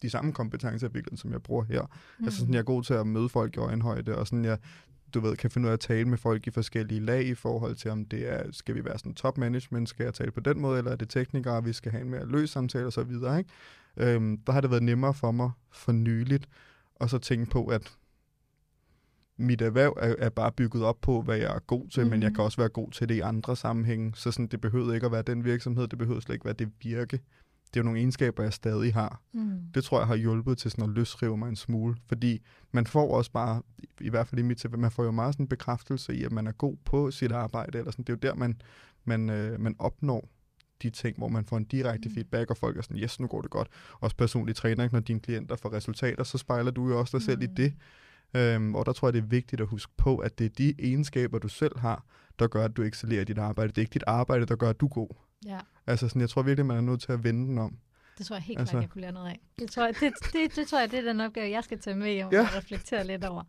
de 0.02 0.10
samme 0.10 0.32
kompetencer, 0.32 0.86
i 0.88 0.92
virkeligheden, 0.92 1.16
som 1.16 1.32
jeg 1.32 1.42
bruger 1.42 1.64
her. 1.64 1.82
Mm. 2.18 2.24
Altså 2.24 2.38
sådan, 2.38 2.54
jeg 2.54 2.60
er 2.60 2.64
god 2.64 2.82
til 2.82 2.94
at 2.94 3.06
møde 3.06 3.28
folk 3.28 3.56
i 3.56 3.58
øjenhøjde, 3.58 4.16
og 4.16 4.26
sådan, 4.26 4.44
jeg, 4.44 4.58
du 5.14 5.20
ved, 5.20 5.36
kan 5.36 5.50
finde 5.50 5.66
ud 5.66 5.70
af 5.70 5.72
at 5.74 5.80
tale 5.80 6.08
med 6.08 6.18
folk 6.18 6.46
i 6.46 6.50
forskellige 6.50 7.00
lag 7.00 7.26
i 7.26 7.34
forhold 7.34 7.74
til, 7.74 7.90
om 7.90 8.04
det 8.04 8.32
er, 8.32 8.42
skal 8.52 8.74
vi 8.74 8.84
være 8.84 8.98
sådan 8.98 9.14
top 9.14 9.38
management, 9.38 9.88
skal 9.88 10.04
jeg 10.04 10.14
tale 10.14 10.30
på 10.30 10.40
den 10.40 10.60
måde, 10.60 10.78
eller 10.78 10.90
er 10.90 10.96
det 10.96 11.08
teknikere, 11.08 11.64
vi 11.64 11.72
skal 11.72 11.92
have 11.92 12.02
en 12.02 12.10
mere 12.10 12.26
løs 12.26 12.50
samtale 12.50 12.86
og 12.86 12.92
så 12.92 13.02
videre, 13.02 13.38
ikke? 13.38 13.50
Øhm, 13.96 14.38
der 14.46 14.52
har 14.52 14.60
det 14.60 14.70
været 14.70 14.82
nemmere 14.82 15.14
for 15.14 15.30
mig 15.30 15.50
for 15.72 15.92
nyligt, 15.92 16.48
og 16.96 17.10
så 17.10 17.18
tænke 17.18 17.50
på, 17.50 17.66
at 17.66 17.92
mit 19.36 19.60
erhverv 19.62 19.96
er, 20.00 20.14
er 20.18 20.28
bare 20.30 20.52
bygget 20.52 20.84
op 20.84 21.00
på, 21.00 21.22
hvad 21.22 21.36
jeg 21.36 21.54
er 21.54 21.58
god 21.58 21.88
til, 21.88 22.04
mm. 22.04 22.10
men 22.10 22.22
jeg 22.22 22.28
Mhm. 22.30 22.34
kan 22.34 22.44
også 22.44 22.56
være 22.60 22.68
god 22.68 22.90
til 22.90 23.08
det 23.08 23.14
i 23.14 23.20
andre 23.20 23.56
sammenhænge, 23.56 24.12
så 24.14 24.30
sådan, 24.30 24.46
det 24.46 24.60
behøver 24.60 24.94
ikke 24.94 25.06
at 25.06 25.12
være 25.12 25.22
den 25.22 25.44
virksomhed, 25.44 25.88
det 25.88 25.98
behøver 25.98 26.20
slet 26.20 26.34
ikke 26.34 26.44
være 26.44 26.54
det 26.54 26.68
virke. 26.82 27.20
Det 27.74 27.76
er 27.76 27.80
jo 27.80 27.84
nogle 27.84 27.98
egenskaber, 27.98 28.42
jeg 28.42 28.52
stadig 28.52 28.94
har. 28.94 29.22
Mm. 29.32 29.58
Det 29.74 29.84
tror 29.84 29.98
jeg 29.98 30.06
har 30.06 30.14
hjulpet 30.16 30.58
til 30.58 30.70
sådan 30.70 30.84
at 30.84 30.90
løsrive 30.90 31.36
mig 31.36 31.48
en 31.48 31.56
smule, 31.56 31.96
fordi 32.08 32.42
man 32.72 32.86
får 32.86 33.14
også 33.16 33.30
bare, 33.32 33.62
i 34.00 34.08
hvert 34.08 34.26
fald 34.28 34.38
i 34.38 34.42
mit 34.42 34.56
tilfælde, 34.58 34.80
man 34.80 34.90
får 34.90 35.04
jo 35.04 35.10
meget 35.10 35.34
sådan 35.34 35.44
en 35.44 35.48
bekræftelse 35.48 36.14
i, 36.14 36.24
at 36.24 36.32
man 36.32 36.46
er 36.46 36.52
god 36.52 36.76
på 36.84 37.10
sit 37.10 37.32
arbejde, 37.32 37.78
eller 37.78 37.90
sådan. 37.90 38.04
det 38.04 38.12
er 38.12 38.16
jo 38.16 38.30
der, 38.32 38.34
man, 38.38 38.60
man, 39.04 39.30
øh, 39.30 39.60
man 39.60 39.76
opnår 39.78 40.28
de 40.82 40.90
ting, 40.90 41.16
hvor 41.18 41.28
man 41.28 41.44
får 41.44 41.56
en 41.56 41.64
direkte 41.64 42.08
Mm. 42.08 42.14
feedback, 42.14 42.50
og 42.50 42.56
folk 42.56 42.76
er 42.78 42.82
sådan, 42.82 42.96
yes, 42.98 43.20
nu 43.20 43.26
går 43.26 43.40
det 43.40 43.50
godt. 43.50 43.68
Også 44.00 44.16
personlig 44.16 44.56
træner, 44.56 44.88
når 44.92 45.00
dine 45.00 45.20
klienter 45.20 45.56
får 45.56 45.72
resultater, 45.72 46.24
så 46.24 46.38
spejler 46.38 46.70
du 46.70 46.88
jo 46.88 46.98
også 46.98 47.18
dig 47.18 47.24
selv 47.26 47.42
i 47.42 47.46
Mm. 47.46 47.54
det. 47.54 47.72
Øhm, 48.34 48.74
og 48.74 48.86
der 48.86 48.92
tror 48.92 49.08
jeg, 49.08 49.12
det 49.12 49.18
er 49.22 49.26
vigtigt 49.26 49.60
at 49.60 49.66
huske 49.68 49.92
på, 49.96 50.16
at 50.16 50.38
det 50.38 50.44
er 50.44 50.48
de 50.48 50.74
egenskaber, 50.78 51.38
du 51.38 51.48
selv 51.48 51.78
har, 51.78 52.04
der 52.38 52.46
gør, 52.46 52.64
at 52.64 52.76
du 52.76 52.82
excellerer 52.82 53.20
i 53.20 53.24
dit 53.24 53.38
arbejde. 53.38 53.68
Det 53.68 53.78
er 53.78 53.82
ikke 53.82 53.94
dit 53.94 54.04
arbejde, 54.06 54.46
der 54.46 54.56
gør, 54.56 54.70
at 54.70 54.80
du 54.80 54.86
er 54.86 54.90
god. 54.90 55.08
Ja, 55.46 55.58
Altså 55.86 56.08
sådan, 56.08 56.20
jeg 56.20 56.30
tror 56.30 56.42
virkelig, 56.42 56.66
man 56.66 56.76
er 56.76 56.80
nødt 56.80 57.00
til 57.02 57.12
at 57.12 57.24
vende 57.24 57.46
den 57.46 57.58
om. 57.58 57.78
det 58.18 58.26
tror 58.26 58.36
jeg 58.36 58.42
helt 58.42 58.58
Altså- 58.58 58.72
klart, 58.72 58.82
jeg 58.82 58.90
kunne 58.90 59.00
lære 59.02 59.12
noget 59.12 59.28
af. 59.30 59.40
Det 59.58 59.70
tror 59.70 59.84
jeg, 59.84 59.94
det, 60.00 60.12
det, 60.32 60.56
det 60.56 60.66
tror 60.68 60.80
jeg, 60.80 60.90
det 60.90 60.98
er 60.98 61.02
den 61.02 61.20
opgave, 61.20 61.50
jeg 61.50 61.64
skal 61.64 61.78
tage 61.78 61.96
med 61.96 62.12
hjem 62.12 62.28
Ja. 62.32 62.40
og 62.40 62.54
reflektere 62.56 63.06
lidt 63.06 63.24
over. 63.24 63.42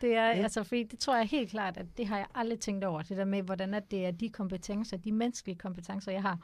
Det 0.00 0.14
er, 0.14 0.26
Ja. 0.26 0.32
altså, 0.42 0.62
fordi 0.64 0.82
det 0.82 0.98
tror 0.98 1.16
jeg 1.16 1.26
helt 1.26 1.50
klart, 1.50 1.76
at 1.76 1.86
det 1.96 2.06
har 2.06 2.16
jeg 2.16 2.26
aldrig 2.34 2.60
tænkt 2.60 2.84
over. 2.84 3.02
Det 3.02 3.16
der 3.16 3.24
med, 3.24 3.42
hvordan 3.42 3.74
at 3.74 3.90
det 3.90 4.06
er 4.06 4.10
de 4.10 4.28
kompetencer, 4.28 4.96
de 4.96 5.12
menneskelige 5.12 5.56
kompetencer, 5.58 6.12
jeg 6.12 6.22
har, 6.22 6.38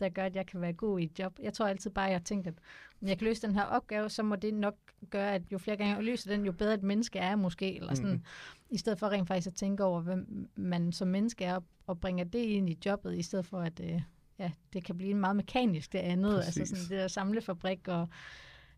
der 0.00 0.08
gør, 0.08 0.24
at 0.24 0.36
jeg 0.36 0.46
kan 0.46 0.60
være 0.60 0.72
god 0.72 1.00
i 1.00 1.04
et 1.04 1.18
job. 1.18 1.38
Jeg 1.42 1.52
tror 1.52 1.66
altid 1.66 1.90
bare, 1.90 2.04
at 2.06 2.10
jeg 2.10 2.18
har 2.18 2.24
tænkt, 2.24 2.46
at 2.46 2.54
når 3.00 3.08
jeg 3.08 3.18
kan 3.18 3.26
løse 3.26 3.46
den 3.46 3.54
her 3.54 3.62
opgave, 3.62 4.10
så 4.10 4.22
må 4.22 4.36
det 4.36 4.54
nok 4.54 4.74
gøre, 5.10 5.34
at 5.34 5.42
jo 5.52 5.58
flere 5.58 5.76
gange 5.76 5.94
jeg 5.94 6.04
løser 6.04 6.30
den, 6.30 6.46
jo 6.46 6.52
bedre 6.52 6.74
et 6.74 6.82
menneske 6.82 7.18
er 7.18 7.28
jeg 7.28 7.38
måske. 7.38 7.76
Eller 7.76 7.94
sådan, 7.94 8.12
mm. 8.12 8.22
I 8.70 8.78
stedet 8.78 8.98
for 8.98 9.08
rent 9.08 9.28
faktisk 9.28 9.46
at 9.46 9.54
tænke 9.54 9.84
over, 9.84 10.00
hvem 10.00 10.48
man 10.56 10.92
som 10.92 11.08
menneske 11.08 11.44
er, 11.44 11.60
og 11.86 12.00
bringer 12.00 12.24
det 12.24 12.38
ind 12.38 12.70
i 12.70 12.78
jobbet, 12.86 13.18
i 13.18 13.22
stedet 13.22 13.46
for 13.46 13.60
at 13.60 13.80
øh, 13.84 14.00
ja, 14.38 14.50
det 14.72 14.84
kan 14.84 14.98
blive 14.98 15.14
meget 15.14 15.36
mekanisk 15.36 15.92
det 15.92 15.98
andet. 15.98 16.42
Præcis. 16.44 16.60
Altså 16.60 16.76
sådan 16.76 16.90
det 16.90 17.02
der 17.02 17.08
samlefabrik 17.08 17.88
og 17.88 18.08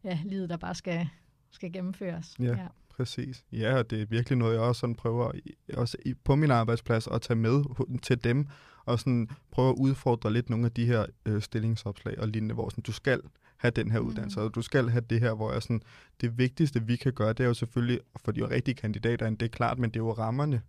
ja, 0.05 0.19
livet, 0.25 0.51
der 0.51 0.57
bare 0.57 0.75
skal, 0.75 1.09
skal 1.51 1.73
gennemføres. 1.73 2.37
Ja. 2.41 2.67
Præcis. 3.01 3.45
Ja, 3.53 3.79
og 3.79 3.91
det 3.91 4.03
er 4.03 4.07
virkelig 4.07 4.39
noget, 4.39 4.55
jeg 4.55 4.63
også 4.63 4.81
sådan 4.81 4.95
prøver 4.95 5.33
også 5.75 5.99
på 6.25 6.37
min 6.37 6.51
arbejdsplads 6.51 7.07
at 7.07 7.23
tage 7.23 7.37
med 7.37 7.65
til 8.03 8.25
dem, 8.25 8.49
og 8.85 8.99
sådan 8.99 9.29
prøve 9.51 9.69
at 9.71 9.75
udfordre 9.79 10.33
lidt 10.33 10.51
nogle 10.51 10.67
af 10.67 10.73
de 10.73 10.87
her 10.87 11.07
øh, 11.27 11.43
stillingsopslag 11.43 12.19
og 12.19 12.29
lignende, 12.29 12.55
hvor 12.55 12.69
sådan, 12.69 12.83
du 12.83 12.93
skal 12.93 13.21
have 13.57 13.71
den 13.71 13.91
her 13.91 14.01
Mm. 14.01 14.07
uddannelse, 14.07 14.41
og 14.41 14.55
du 14.55 14.63
skal 14.63 14.89
have 14.89 15.05
det 15.11 15.21
her, 15.21 15.35
hvor 15.35 15.53
jeg 15.53 15.63
sådan, 15.63 15.83
det 16.21 16.39
vigtigste, 16.39 16.83
vi 16.83 16.97
kan 16.97 17.13
gøre, 17.13 17.29
det 17.33 17.41
er 17.41 17.49
jo 17.49 17.55
selvfølgelig, 17.55 18.01
for 18.25 18.33
de 18.33 18.51
rigtige 18.51 18.75
kandidater, 18.75 19.31
det 19.31 19.43
er 19.43 19.49
klart, 19.49 19.79
men 19.79 19.91
det 19.91 19.97
er 19.97 20.05
jo 20.05 20.13
rammerne. 20.13 20.63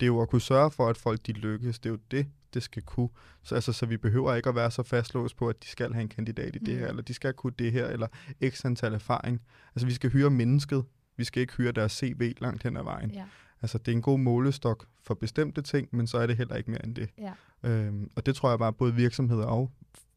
Det 0.00 0.06
er 0.06 0.08
jo 0.08 0.20
at 0.20 0.28
kunne 0.28 0.40
sørge 0.40 0.70
for, 0.70 0.88
at 0.88 0.96
folk 0.96 1.26
de 1.26 1.32
lykkes. 1.32 1.78
Det 1.78 1.86
er 1.88 1.92
jo 1.92 1.98
det. 2.10 2.26
det 2.54 2.62
skal 2.62 2.82
kunne. 2.82 3.08
Så, 3.42 3.54
altså, 3.54 3.72
så 3.72 3.86
vi 3.86 3.96
behøver 3.96 4.34
ikke 4.34 4.48
at 4.48 4.54
være 4.54 4.70
så 4.70 4.82
fastlåst 4.82 5.36
på, 5.36 5.48
at 5.48 5.62
de 5.62 5.68
skal 5.68 5.92
have 5.92 6.02
en 6.02 6.08
kandidat 6.08 6.56
i 6.56 6.58
det 6.58 6.74
Mm. 6.74 6.78
her, 6.80 6.86
eller 6.88 7.02
de 7.02 7.14
skal 7.14 7.32
kunne 7.34 7.52
det 7.58 7.72
her, 7.72 7.86
eller 7.86 8.06
x 8.48 8.64
antal 8.64 8.94
erfaring. 8.94 9.40
Altså 9.74 9.86
vi 9.86 9.92
skal 9.94 10.10
hyre 10.10 10.30
mennesket, 10.30 10.84
vi 11.16 11.24
skal 11.24 11.40
ikke 11.40 11.52
hyre 11.52 11.72
deres 11.72 11.92
CV 11.92 12.34
langt 12.40 12.62
hen 12.62 12.76
ad 12.76 12.82
vejen. 12.82 13.10
Ja. 13.10 13.24
Altså 13.62 13.78
det 13.78 13.88
er 13.92 13.96
en 13.96 14.02
god 14.02 14.18
målestok 14.18 14.86
for 15.02 15.14
bestemte 15.14 15.62
ting, 15.62 15.88
men 15.92 16.06
så 16.06 16.18
er 16.18 16.26
det 16.26 16.36
heller 16.36 16.56
ikke 16.56 16.70
mere 16.70 16.84
end 16.84 16.94
det. 16.94 17.10
Ja. 17.18 17.32
Øhm, 17.62 18.10
og 18.16 18.26
det 18.26 18.36
tror 18.36 18.48
jeg 18.50 18.58
bare, 18.58 18.72
både 18.72 18.94
virksomheder 18.94 19.44
og 19.46 19.70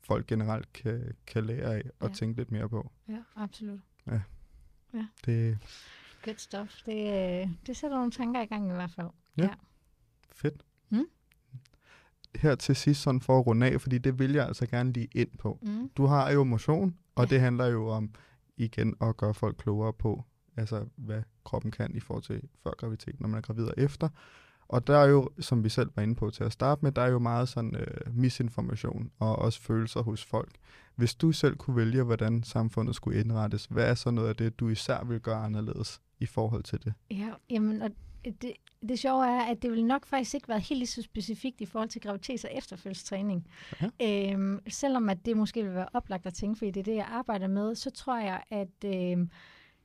folk 0.04 0.28
generelt 0.28 0.74
kan, 0.74 1.12
kan 1.28 1.46
lære 1.46 1.76
af 1.76 1.84
og 2.00 2.10
Ja. 2.10 2.14
tænke 2.16 2.38
lidt 2.38 2.52
mere 2.52 2.70
på. 2.70 2.92
ja, 3.10 3.18
absolut. 3.36 3.80
Det 5.26 5.50
er 5.50 5.56
Good 6.26 6.36
stuff. 6.38 6.82
Det, 6.86 6.94
øh, 7.44 7.50
det 7.68 7.78
sætter 7.78 7.98
nogle 7.98 8.12
tanker 8.12 8.42
i 8.42 8.46
gang 8.46 8.68
i 8.68 8.74
hvert 8.74 8.92
fald. 8.92 9.08
fedt. 10.32 10.64
Mm. 10.90 11.06
Her 12.36 12.56
til 12.56 12.76
sidst, 12.76 13.02
sådan 13.02 13.22
for 13.22 13.40
at 13.40 13.48
runde 13.48 13.66
af, 13.72 13.82
fordi 13.82 13.98
det 13.98 14.20
vil 14.20 14.32
jeg 14.32 14.46
altså 14.48 14.66
gerne 14.68 14.94
lige 14.94 15.08
ind 15.16 15.30
på. 15.38 15.60
Mm. 15.62 15.90
Du 15.90 16.06
har 16.06 16.32
jo 16.32 16.44
motion, 16.44 16.96
og 17.16 17.24
Ja. 17.26 17.30
det 17.30 17.40
handler 17.42 17.66
jo 17.66 17.88
om 17.88 18.14
igen 18.58 18.96
at 19.02 19.18
gøre 19.18 19.34
folk 19.34 19.58
klogere 19.58 19.94
på, 19.94 20.24
altså 20.60 20.86
hvad 20.95 21.22
kroppen 21.43 21.72
kan 21.72 21.95
i 21.95 21.99
forhold 21.99 22.24
til 22.24 22.41
før 22.64 22.72
graviditet, 22.78 23.22
når 23.22 23.28
man 23.28 23.38
er 23.38 23.41
gravid 23.41 23.66
og 23.66 23.74
efter. 23.78 24.10
Og 24.68 24.88
der 24.88 24.97
er 24.97 25.05
jo, 25.05 25.30
som 25.39 25.64
vi 25.64 25.70
selv 25.70 25.89
var 25.95 26.03
inde 26.03 26.16
på 26.16 26.30
til 26.30 26.43
at 26.43 26.51
starte 26.51 26.86
med, 26.86 26.91
der 26.91 27.01
er 27.01 27.10
jo 27.10 27.20
meget 27.20 27.49
sådan 27.49 27.76
øh, 27.76 28.18
misinformation 28.18 29.12
og 29.20 29.36
også 29.36 29.62
følelser 29.62 30.01
hos 30.01 30.26
folk. 30.26 30.51
Hvis 30.95 31.16
du 31.16 31.32
selv 31.32 31.55
kunne 31.55 31.76
vælge, 31.76 32.03
hvordan 32.03 32.43
samfundet 32.43 32.95
skulle 32.95 33.20
indrettes, 33.20 33.66
hvad 33.66 33.89
er 33.89 33.93
så 33.93 34.12
noget 34.12 34.30
af 34.30 34.36
det, 34.36 34.60
du 34.60 34.70
især 34.70 35.03
vil 35.03 35.20
gøre 35.20 35.43
anderledes 35.43 36.01
i 36.20 36.26
forhold 36.26 36.64
til 36.64 36.84
det? 36.84 36.93
Ja, 37.12 37.30
jamen, 37.49 37.82
og 37.82 37.89
det, 38.26 38.53
det 38.89 38.99
sjove 38.99 39.26
er, 39.26 39.41
at 39.41 39.62
det 39.62 39.72
vil 39.72 39.86
nok 39.86 40.05
faktisk 40.05 40.36
ikke 40.36 40.47
være 40.47 40.60
helt 40.60 40.89
så 40.89 41.01
specifikt 41.01 41.62
i 41.62 41.66
forhold 41.66 41.89
til 41.89 42.01
graviditets- 42.05 42.45
og 42.45 42.57
efterfølgstræning. 42.57 43.47
Øhm, 44.01 44.60
selvom 44.68 45.10
at 45.10 45.26
det 45.26 45.38
måske 45.38 45.64
vil 45.64 45.74
være 45.74 45.89
oplagt 45.93 46.26
at 46.26 46.34
tænke, 46.34 46.57
fordi 46.57 46.72
det 46.72 46.80
er 46.80 46.84
det, 46.84 46.95
jeg 46.95 47.07
arbejder 47.10 47.47
med, 47.47 47.76
så 47.76 47.89
tror 47.89 48.20
jeg, 48.20 48.43
at, 48.49 48.86
øhm, 48.86 49.30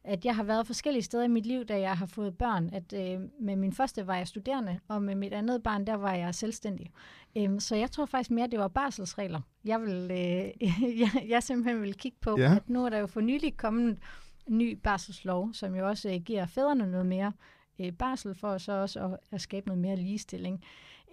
at 0.05 0.25
jeg 0.25 0.37
har 0.37 0.43
været 0.43 0.67
forskellige 0.67 1.03
steder 1.03 1.25
i 1.25 1.29
mit 1.29 1.47
liv, 1.47 1.65
da 1.65 1.81
jeg 1.81 1.97
har 1.97 2.07
fået 2.07 2.39
børn. 2.39 2.71
At 2.73 2.93
øh, 2.93 3.21
med 3.41 3.57
min 3.57 3.73
første 3.73 4.07
var 4.07 4.17
jeg 4.17 4.29
studerende, 4.29 4.81
og 4.89 5.03
med 5.03 5.15
mit 5.15 5.33
andet 5.33 5.63
barn, 5.63 5.87
der 5.87 5.95
var 5.95 6.15
jeg 6.15 6.35
selvstændig. 6.35 6.91
Øhm, 7.37 7.61
så 7.61 7.77
jeg 7.77 7.91
tror 7.91 8.07
faktisk 8.07 8.31
mere, 8.31 8.45
at 8.45 8.51
det 8.53 8.59
var 8.59 8.69
barselsregler. 8.69 9.41
Jeg, 9.65 9.81
vil, 9.81 10.11
øh, 10.11 10.69
jeg, 11.01 11.25
jeg 11.29 11.43
simpelthen 11.43 11.83
vil 11.83 11.95
kigge 11.95 12.19
på, 12.21 12.37
Ja. 12.39 12.55
at 12.57 12.69
nu 12.69 12.85
er 12.85 12.89
der 12.89 12.99
jo 12.99 13.07
for 13.07 13.21
nylig 13.21 13.57
kommet 13.57 13.99
en 14.47 14.59
ny 14.59 14.79
barselslov, 14.83 15.53
som 15.53 15.75
jo 15.75 15.89
også 15.89 16.09
øh, 16.11 16.21
giver 16.21 16.47
fædrene 16.47 16.91
noget 16.91 17.07
mere 17.07 17.33
øh, 17.79 17.93
barsel 17.93 18.35
for 18.35 18.59
så 18.59 18.73
også 18.73 19.05
at, 19.05 19.17
at 19.31 19.41
skabe 19.41 19.67
noget 19.67 19.81
mere 19.83 19.97
ligestilling. 19.97 20.65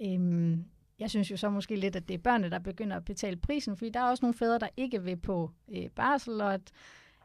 Øhm, 0.06 0.66
jeg 1.00 1.10
synes 1.10 1.32
jo 1.32 1.38
så 1.38 1.50
måske 1.50 1.76
lidt, 1.76 1.96
at 1.96 2.08
det 2.08 2.14
er 2.14 2.18
børnene, 2.18 2.50
der 2.50 2.60
begynder 2.60 2.98
at 2.98 3.06
betale 3.06 3.38
prisen, 3.38 3.78
fordi 3.78 3.90
der 3.90 4.00
er 4.00 4.10
også 4.10 4.26
nogle 4.26 4.34
fædre, 4.34 4.60
der 4.60 4.68
ikke 4.78 5.04
vil 5.04 5.18
på 5.18 5.52
øh, 5.72 5.90
barsel, 5.90 6.42
og 6.42 6.54
at 6.54 6.72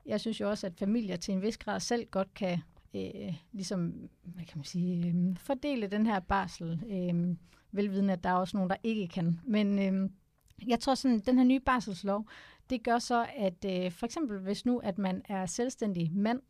jeg 0.06 0.20
synes 0.20 0.40
jo 0.40 0.50
også, 0.50 0.66
at 0.66 0.78
familier 0.78 1.16
til 1.16 1.34
en 1.34 1.42
vis 1.42 1.58
grad 1.58 1.80
selv 1.80 2.06
godt 2.10 2.34
kan 2.34 2.58
øh, 2.94 3.34
ligesom, 3.52 4.08
hvad 4.22 4.44
kan 4.44 4.58
man 4.58 4.64
sige, 4.64 5.08
øh, 5.08 5.36
fordele 5.36 5.86
den 5.86 6.06
her 6.06 6.20
barsel, 6.20 6.80
øh, 6.90 7.36
velvidende, 7.72 8.12
at 8.12 8.24
der 8.24 8.30
er 8.30 8.34
også 8.34 8.56
nogen, 8.56 8.70
der 8.70 8.76
ikke 8.82 9.08
kan. 9.08 9.40
Men 9.44 9.78
øh, 9.78 10.10
jeg 10.66 10.80
tror 10.80 10.94
sådan, 10.94 11.18
den 11.18 11.38
her 11.38 11.44
nye 11.44 11.60
barselslov, 11.60 12.28
det 12.70 12.82
gør 12.82 12.98
så, 12.98 13.26
at 13.36 13.64
øh, 13.64 13.92
for 13.92 14.06
eksempel 14.06 14.38
hvis 14.38 14.66
nu, 14.66 14.78
at 14.78 14.98
man 14.98 15.22
er 15.28 15.46
selvstændig 15.46 16.12
mand, 16.12 16.40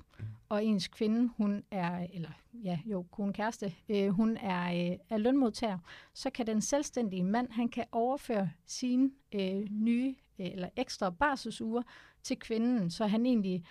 og 0.48 0.64
ens 0.64 0.88
kvinde, 0.88 1.30
hun 1.36 1.62
er, 1.70 2.06
eller 2.12 2.30
ja, 2.54 2.78
jo, 2.86 3.02
kone 3.10 3.32
kæreste, 3.32 3.74
øh, 3.88 4.08
hun 4.08 4.36
er, 4.36 4.90
øh, 4.92 4.98
er 5.10 5.16
lønmodtager, 5.16 5.78
så 6.14 6.30
kan 6.30 6.46
den 6.46 6.60
selvstændige 6.60 7.24
mand, 7.24 7.50
han 7.50 7.68
kan 7.68 7.84
overføre 7.92 8.50
sine 8.66 9.10
øh, 9.34 9.66
nye 9.70 10.14
øh, 10.38 10.46
eller 10.46 10.68
ekstra 10.76 11.10
barselsuger 11.10 11.82
til 12.26 12.38
kvinden, 12.38 12.90
så 12.90 13.06
han 13.06 13.26
egentlig 13.26 13.64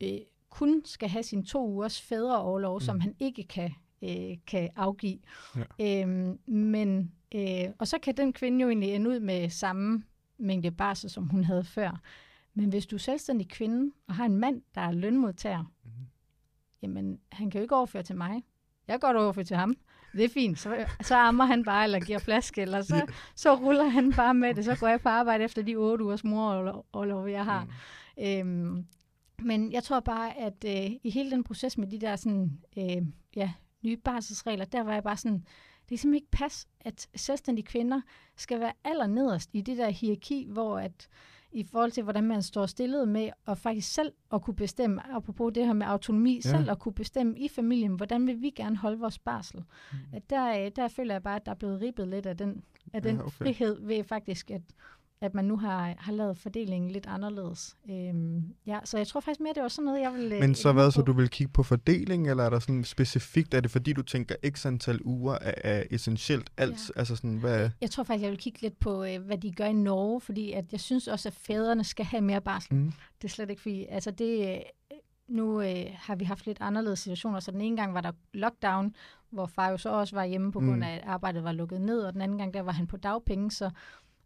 øh, 0.00 0.18
kun 0.50 0.82
skal 0.84 1.08
have 1.08 1.22
sine 1.22 1.44
to 1.44 1.66
ugers 1.68 2.00
fædreoverlov, 2.00 2.76
mm. 2.76 2.80
som 2.80 2.96
Mm. 2.96 3.00
han 3.00 3.14
ikke 3.20 3.42
kan, 3.42 3.70
øh, 4.02 4.36
kan 4.46 4.70
afgive. 4.76 5.18
Ja. 5.78 6.02
Øhm, 6.02 6.38
men, 6.46 7.12
øh, 7.34 7.64
og 7.78 7.88
så 7.88 7.98
kan 7.98 8.16
den 8.16 8.32
kvinde 8.32 8.62
jo 8.62 8.68
egentlig 8.68 8.94
ende 8.94 9.10
ud 9.10 9.20
med 9.20 9.50
samme 9.50 10.02
mængde 10.38 10.70
barsel, 10.70 11.10
som 11.10 11.28
hun 11.28 11.44
havde 11.44 11.64
før. 11.64 12.00
Men 12.54 12.68
hvis 12.68 12.86
du 12.86 12.96
er 12.96 13.00
selvstændig 13.00 13.48
kvinde 13.48 13.92
og 14.06 14.14
har 14.14 14.24
en 14.24 14.36
mand, 14.36 14.62
der 14.74 14.80
er 14.80 14.92
lønmodtager, 14.92 15.72
Mhm. 15.84 15.92
jamen 16.82 17.20
han 17.32 17.50
kan 17.50 17.58
jo 17.58 17.62
ikke 17.62 17.76
overføre 17.76 18.02
til 18.02 18.16
mig. 18.16 18.42
Jeg 18.88 19.00
går 19.00 19.12
overføre 19.22 19.44
til 19.44 19.56
ham. 19.56 19.76
Det 20.18 20.24
er 20.24 20.34
fint. 20.34 20.58
Så, 20.58 20.86
så 21.00 21.16
ammer 21.16 21.44
han 21.44 21.64
bare, 21.64 21.84
eller 21.84 22.00
giver 22.00 22.18
flaske, 22.18 22.62
eller 22.62 22.82
så, 22.82 23.06
så 23.34 23.54
ruller 23.54 23.84
han 23.84 24.12
bare 24.12 24.34
med 24.34 24.54
det. 24.54 24.64
Så 24.64 24.76
går 24.80 24.88
jeg 24.88 25.00
på 25.00 25.08
arbejde 25.08 25.44
efter 25.44 25.62
de 25.62 25.76
otte 25.76 26.04
ugers 26.04 26.24
mororlov, 26.24 27.28
jeg 27.28 27.44
har. 27.44 27.64
Mm. 27.64 28.24
Øhm, 28.24 28.86
men 29.42 29.72
jeg 29.72 29.82
tror 29.82 30.00
bare, 30.00 30.38
at 30.38 30.64
øh, 30.66 30.90
i 31.02 31.10
hele 31.10 31.30
den 31.30 31.44
proces 31.44 31.78
med 31.78 31.86
de 31.86 31.98
der 31.98 32.16
sådan, 32.16 32.60
øh, 32.78 33.02
ja, 33.36 33.52
nye 33.82 33.96
barselsregler, 33.96 34.64
der 34.64 34.82
var 34.82 34.92
jeg 34.92 35.02
bare 35.02 35.16
sådan, 35.16 35.44
det 35.88 35.94
er 35.94 35.98
simpelthen 35.98 36.14
ikke 36.14 36.30
pas, 36.30 36.68
at 36.80 37.08
selvstændige 37.14 37.66
kvinder 37.66 38.00
skal 38.36 38.60
være 38.60 38.72
allernederst 38.84 39.50
i 39.52 39.60
det 39.60 39.78
der 39.78 39.90
hierarki, 39.90 40.46
hvor 40.50 40.78
at 40.78 41.08
i 41.52 41.64
forhold 41.64 41.90
til, 41.90 42.02
hvordan 42.02 42.24
man 42.24 42.42
står 42.42 42.66
stillet 42.66 43.08
med 43.08 43.30
at 43.46 43.58
faktisk 43.58 43.92
selv 43.94 44.12
at 44.32 44.42
kunne 44.42 44.56
bestemme, 44.56 45.12
apropos 45.14 45.52
det 45.54 45.66
her 45.66 45.72
med 45.72 45.86
autonomi, 45.86 46.34
Ja. 46.34 46.40
selv 46.40 46.70
at 46.70 46.78
kunne 46.78 46.92
bestemme 46.94 47.38
i 47.38 47.48
familien, 47.48 47.92
hvordan 47.92 48.26
vil 48.26 48.42
vi 48.42 48.50
gerne 48.50 48.76
holde 48.76 48.98
vores 48.98 49.18
barsel. 49.18 49.58
Mm. 49.92 49.96
At 50.12 50.30
der, 50.30 50.64
øh, 50.64 50.70
der 50.76 50.88
føler 50.88 51.14
jeg 51.14 51.22
bare, 51.22 51.36
at 51.36 51.46
der 51.46 51.52
er 51.52 51.56
blevet 51.56 51.80
ribbet 51.80 52.08
lidt 52.08 52.26
af 52.26 52.36
den, 52.36 52.62
af 52.92 53.00
Ja, 53.04 53.08
den 53.08 53.20
okay. 53.20 53.30
frihed 53.30 53.80
ved 53.86 54.04
faktisk, 54.04 54.50
at, 54.50 54.62
at 55.20 55.34
man 55.34 55.44
nu 55.44 55.56
har, 55.56 55.94
har 55.98 56.12
lavet 56.12 56.38
fordelingen 56.38 56.90
lidt 56.90 57.06
anderledes. 57.06 57.76
Øhm, 57.90 58.42
ja, 58.66 58.78
så 58.84 58.96
jeg 58.98 59.06
tror 59.06 59.20
faktisk 59.20 59.40
mere, 59.40 59.52
det 59.54 59.62
var 59.62 59.68
sådan 59.68 59.84
noget, 59.84 60.00
jeg 60.00 60.12
ville... 60.14 60.40
Men 60.40 60.54
så 60.54 60.68
øh, 60.68 60.74
hvad, 60.74 60.90
så 60.90 61.02
du 61.02 61.12
vil 61.12 61.28
kigge 61.30 61.52
på 61.52 61.62
fordeling, 61.62 62.30
eller 62.30 62.44
er 62.44 62.50
der 62.50 62.58
sådan 62.58 62.84
specifikt, 62.84 63.54
er 63.54 63.60
det 63.60 63.70
fordi 63.70 63.92
du 63.92 64.02
tænker 64.02 64.34
x 64.50 64.66
antal 64.66 65.00
uger 65.04 65.34
er, 65.40 65.54
er 65.64 65.82
essentielt 65.90 66.50
alt, 66.56 66.90
Ja. 66.96 66.98
altså 67.00 67.16
sådan, 67.16 67.36
hvad 67.36 67.70
Jeg 67.80 67.90
tror 67.90 68.04
faktisk, 68.04 68.22
jeg 68.22 68.30
vil 68.30 68.38
kigge 68.38 68.60
lidt 68.62 68.78
på, 68.80 69.04
øh, 69.04 69.22
hvad 69.22 69.38
de 69.38 69.52
gør 69.52 69.64
i 69.66 69.72
Norge, 69.72 70.20
fordi 70.20 70.52
at 70.52 70.64
jeg 70.72 70.80
synes 70.80 71.08
også, 71.08 71.28
at 71.28 71.34
fædrene 71.34 71.84
skal 71.84 72.04
have 72.04 72.20
mere 72.20 72.40
barsel. 72.40 72.74
mm. 72.74 72.92
Det 73.22 73.24
er 73.24 73.32
slet 73.32 73.50
ikke 73.50 73.62
fordi, 73.62 73.86
altså 73.88 74.10
det, 74.10 74.48
øh, 74.48 74.56
nu 75.28 75.60
øh, 75.62 75.84
har 75.94 76.16
vi 76.16 76.24
haft 76.24 76.46
lidt 76.46 76.58
anderledes 76.60 76.98
situationer, 76.98 77.40
så 77.40 77.50
den 77.50 77.60
ene 77.60 77.76
gang 77.76 77.94
var 77.94 78.00
der 78.00 78.12
lockdown, 78.34 78.94
hvor 79.30 79.46
far 79.46 79.70
jo 79.70 79.76
så 79.76 79.88
også 79.90 80.16
var 80.16 80.24
hjemme 80.24 80.52
på 80.52 80.58
grund 80.58 80.76
Mm. 80.76 80.82
af, 80.82 80.92
at 80.94 81.02
arbejdet 81.06 81.44
var 81.44 81.52
lukket 81.52 81.80
ned, 81.80 82.00
og 82.00 82.12
den 82.12 82.20
anden 82.20 82.38
gang, 82.38 82.54
der 82.54 82.60
var 82.62 82.72
han 82.72 82.86
på 82.86 82.96
dagpenge, 82.96 83.50
så 83.50 83.70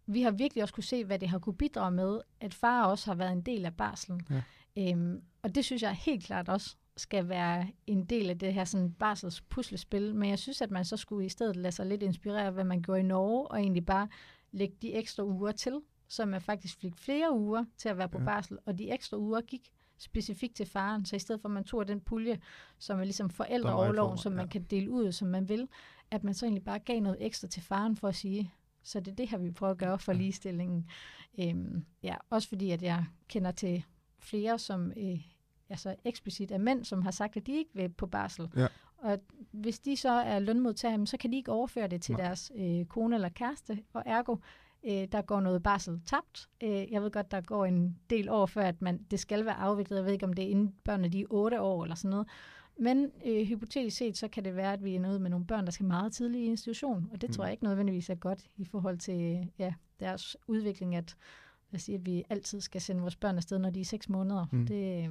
vi 0.06 0.22
har 0.22 0.30
virkelig 0.30 0.62
også 0.62 0.74
kunne 0.74 0.84
se, 0.84 1.04
hvad 1.04 1.18
det 1.18 1.28
har 1.28 1.38
kunne 1.38 1.56
bidrage 1.56 1.90
med, 1.90 2.20
at 2.40 2.54
far 2.54 2.84
også 2.84 3.10
har 3.10 3.14
været 3.14 3.32
en 3.32 3.42
del 3.42 3.64
af 3.64 3.74
barslen. 3.74 4.20
Ja. 4.30 4.42
Øhm, 4.78 5.22
og 5.42 5.54
det 5.54 5.64
synes 5.64 5.82
jeg 5.82 5.94
helt 5.94 6.24
klart 6.24 6.48
også 6.48 6.76
skal 6.96 7.28
være 7.28 7.68
en 7.86 8.04
del 8.04 8.30
af 8.30 8.38
det 8.38 8.54
her 8.54 8.64
sådan 8.64 8.92
barsels 8.92 9.40
puslespil, 9.40 10.14
men 10.14 10.30
jeg 10.30 10.38
synes, 10.38 10.60
at 10.62 10.70
man 10.70 10.84
så 10.84 10.96
skulle 10.96 11.26
i 11.26 11.28
stedet 11.28 11.56
lade 11.56 11.72
sig 11.72 11.86
lidt 11.86 12.02
inspirere 12.02 12.50
hvad 12.50 12.64
man 12.64 12.82
gjorde 12.82 13.00
i 13.00 13.04
Norge, 13.04 13.46
og 13.50 13.58
egentlig 13.60 13.86
bare 13.86 14.08
lægge 14.52 14.76
de 14.82 14.94
ekstra 14.94 15.24
uger 15.24 15.52
til, 15.52 15.80
så 16.08 16.26
man 16.26 16.40
faktisk 16.40 16.78
fik 16.80 16.96
flere 16.96 17.32
uger 17.32 17.64
til 17.76 17.88
at 17.88 17.98
være 17.98 18.08
på 18.08 18.18
Ja. 18.18 18.24
barsel, 18.24 18.58
og 18.66 18.78
de 18.78 18.90
ekstra 18.90 19.16
uger 19.16 19.40
gik 19.40 19.72
specifikt 19.98 20.56
til 20.56 20.66
faren, 20.66 21.04
så 21.04 21.16
i 21.16 21.18
stedet 21.18 21.40
for 21.40 21.48
at 21.48 21.52
man 21.52 21.64
tog 21.64 21.88
den 21.88 22.00
pulje, 22.00 22.38
som 22.78 23.00
er 23.00 23.04
ligesom 23.04 23.30
forældreoverloven, 23.30 24.18
som 24.18 24.32
man 24.32 24.44
ja. 24.44 24.50
kan 24.50 24.62
dele 24.62 24.90
ud, 24.90 25.12
som 25.12 25.28
man 25.28 25.48
vil, 25.48 25.68
at 26.10 26.24
man 26.24 26.34
så 26.34 26.46
egentlig 26.46 26.64
bare 26.64 26.78
gav 26.78 27.00
noget 27.00 27.16
ekstra 27.20 27.48
til 27.48 27.62
faren 27.62 27.96
for 27.96 28.08
at 28.08 28.14
sige, 28.14 28.52
så 28.82 29.00
det 29.00 29.10
er 29.10 29.14
det 29.14 29.28
her, 29.28 29.38
vi 29.38 29.50
prøver 29.50 29.70
at 29.70 29.78
gøre 29.78 29.98
for 29.98 30.12
ligestillingen. 30.12 30.86
Øhm, 31.40 31.84
ja, 32.02 32.14
også 32.30 32.48
fordi, 32.48 32.70
at 32.70 32.82
jeg 32.82 33.04
kender 33.28 33.50
til 33.50 33.84
flere, 34.18 34.58
som 34.58 34.92
øh, 34.96 35.20
altså 35.70 35.94
eksplicit 36.04 36.50
er 36.50 36.58
mænd, 36.58 36.84
som 36.84 37.02
har 37.02 37.10
sagt, 37.10 37.36
at 37.36 37.46
de 37.46 37.52
ikke 37.52 37.70
vil 37.74 37.88
på 37.88 38.06
barsel. 38.06 38.50
Ja. 38.56 38.66
Og 38.98 39.18
hvis 39.50 39.78
de 39.78 39.96
så 39.96 40.10
er 40.10 40.38
lønmodtagere, 40.38 41.06
så 41.06 41.16
kan 41.16 41.32
de 41.32 41.36
ikke 41.36 41.52
overføre 41.52 41.88
det 41.88 42.02
til 42.02 42.14
Nej. 42.14 42.24
deres 42.24 42.52
øh, 42.56 42.84
kone 42.84 43.14
eller 43.14 43.28
kæreste, 43.28 43.82
og 43.92 44.02
ergo, 44.06 44.36
øh, 44.84 45.08
der 45.12 45.22
går 45.22 45.40
noget 45.40 45.62
barsel 45.62 46.00
tabt. 46.06 46.48
Øh, 46.62 46.92
jeg 46.92 47.02
ved 47.02 47.10
godt, 47.10 47.30
der 47.30 47.40
går 47.40 47.64
en 47.64 47.98
del 48.10 48.28
år 48.28 48.46
før, 48.46 48.62
at 48.62 48.82
man, 48.82 49.02
det 49.10 49.20
skal 49.20 49.44
være 49.44 49.54
afviklet. 49.54 49.96
Jeg 49.96 50.04
ved 50.04 50.12
ikke, 50.12 50.26
om 50.26 50.32
det 50.32 50.44
er 50.44 50.48
inden 50.48 50.74
børnene 50.84 51.08
de 51.08 51.20
er 51.20 51.26
8 51.30 51.60
år 51.60 51.82
eller 51.82 51.94
sådan 51.96 52.10
noget. 52.10 52.28
Men 52.78 53.10
øh, 53.26 53.46
hypotetisk 53.46 53.96
set, 53.96 54.18
så 54.18 54.28
kan 54.28 54.44
det 54.44 54.56
være, 54.56 54.72
at 54.72 54.84
vi 54.84 54.94
ender 54.94 55.12
ud 55.14 55.18
med 55.18 55.30
nogle 55.30 55.46
børn, 55.46 55.64
der 55.64 55.70
skal 55.72 55.86
meget 55.86 56.12
tidligt 56.12 56.42
i 56.42 56.46
institution. 56.46 57.08
Og 57.12 57.20
det 57.20 57.30
Mm. 57.30 57.34
tror 57.34 57.44
jeg 57.44 57.52
ikke 57.52 57.64
nødvendigvis 57.64 58.10
er 58.10 58.14
godt 58.14 58.40
i 58.56 58.64
forhold 58.64 58.98
til 58.98 59.48
ja, 59.58 59.72
deres 60.00 60.36
udvikling, 60.46 60.94
at, 60.96 61.16
os 61.74 61.82
sige, 61.82 61.94
at 61.98 62.06
vi 62.06 62.22
altid 62.30 62.60
skal 62.60 62.80
sende 62.80 63.00
vores 63.00 63.16
børn 63.16 63.36
afsted, 63.36 63.58
når 63.58 63.70
de 63.70 63.80
er 63.80 63.84
6 63.84 64.08
måneder. 64.08 64.46
Mm. 64.52 64.66
Det, 64.66 65.04
øh, 65.04 65.08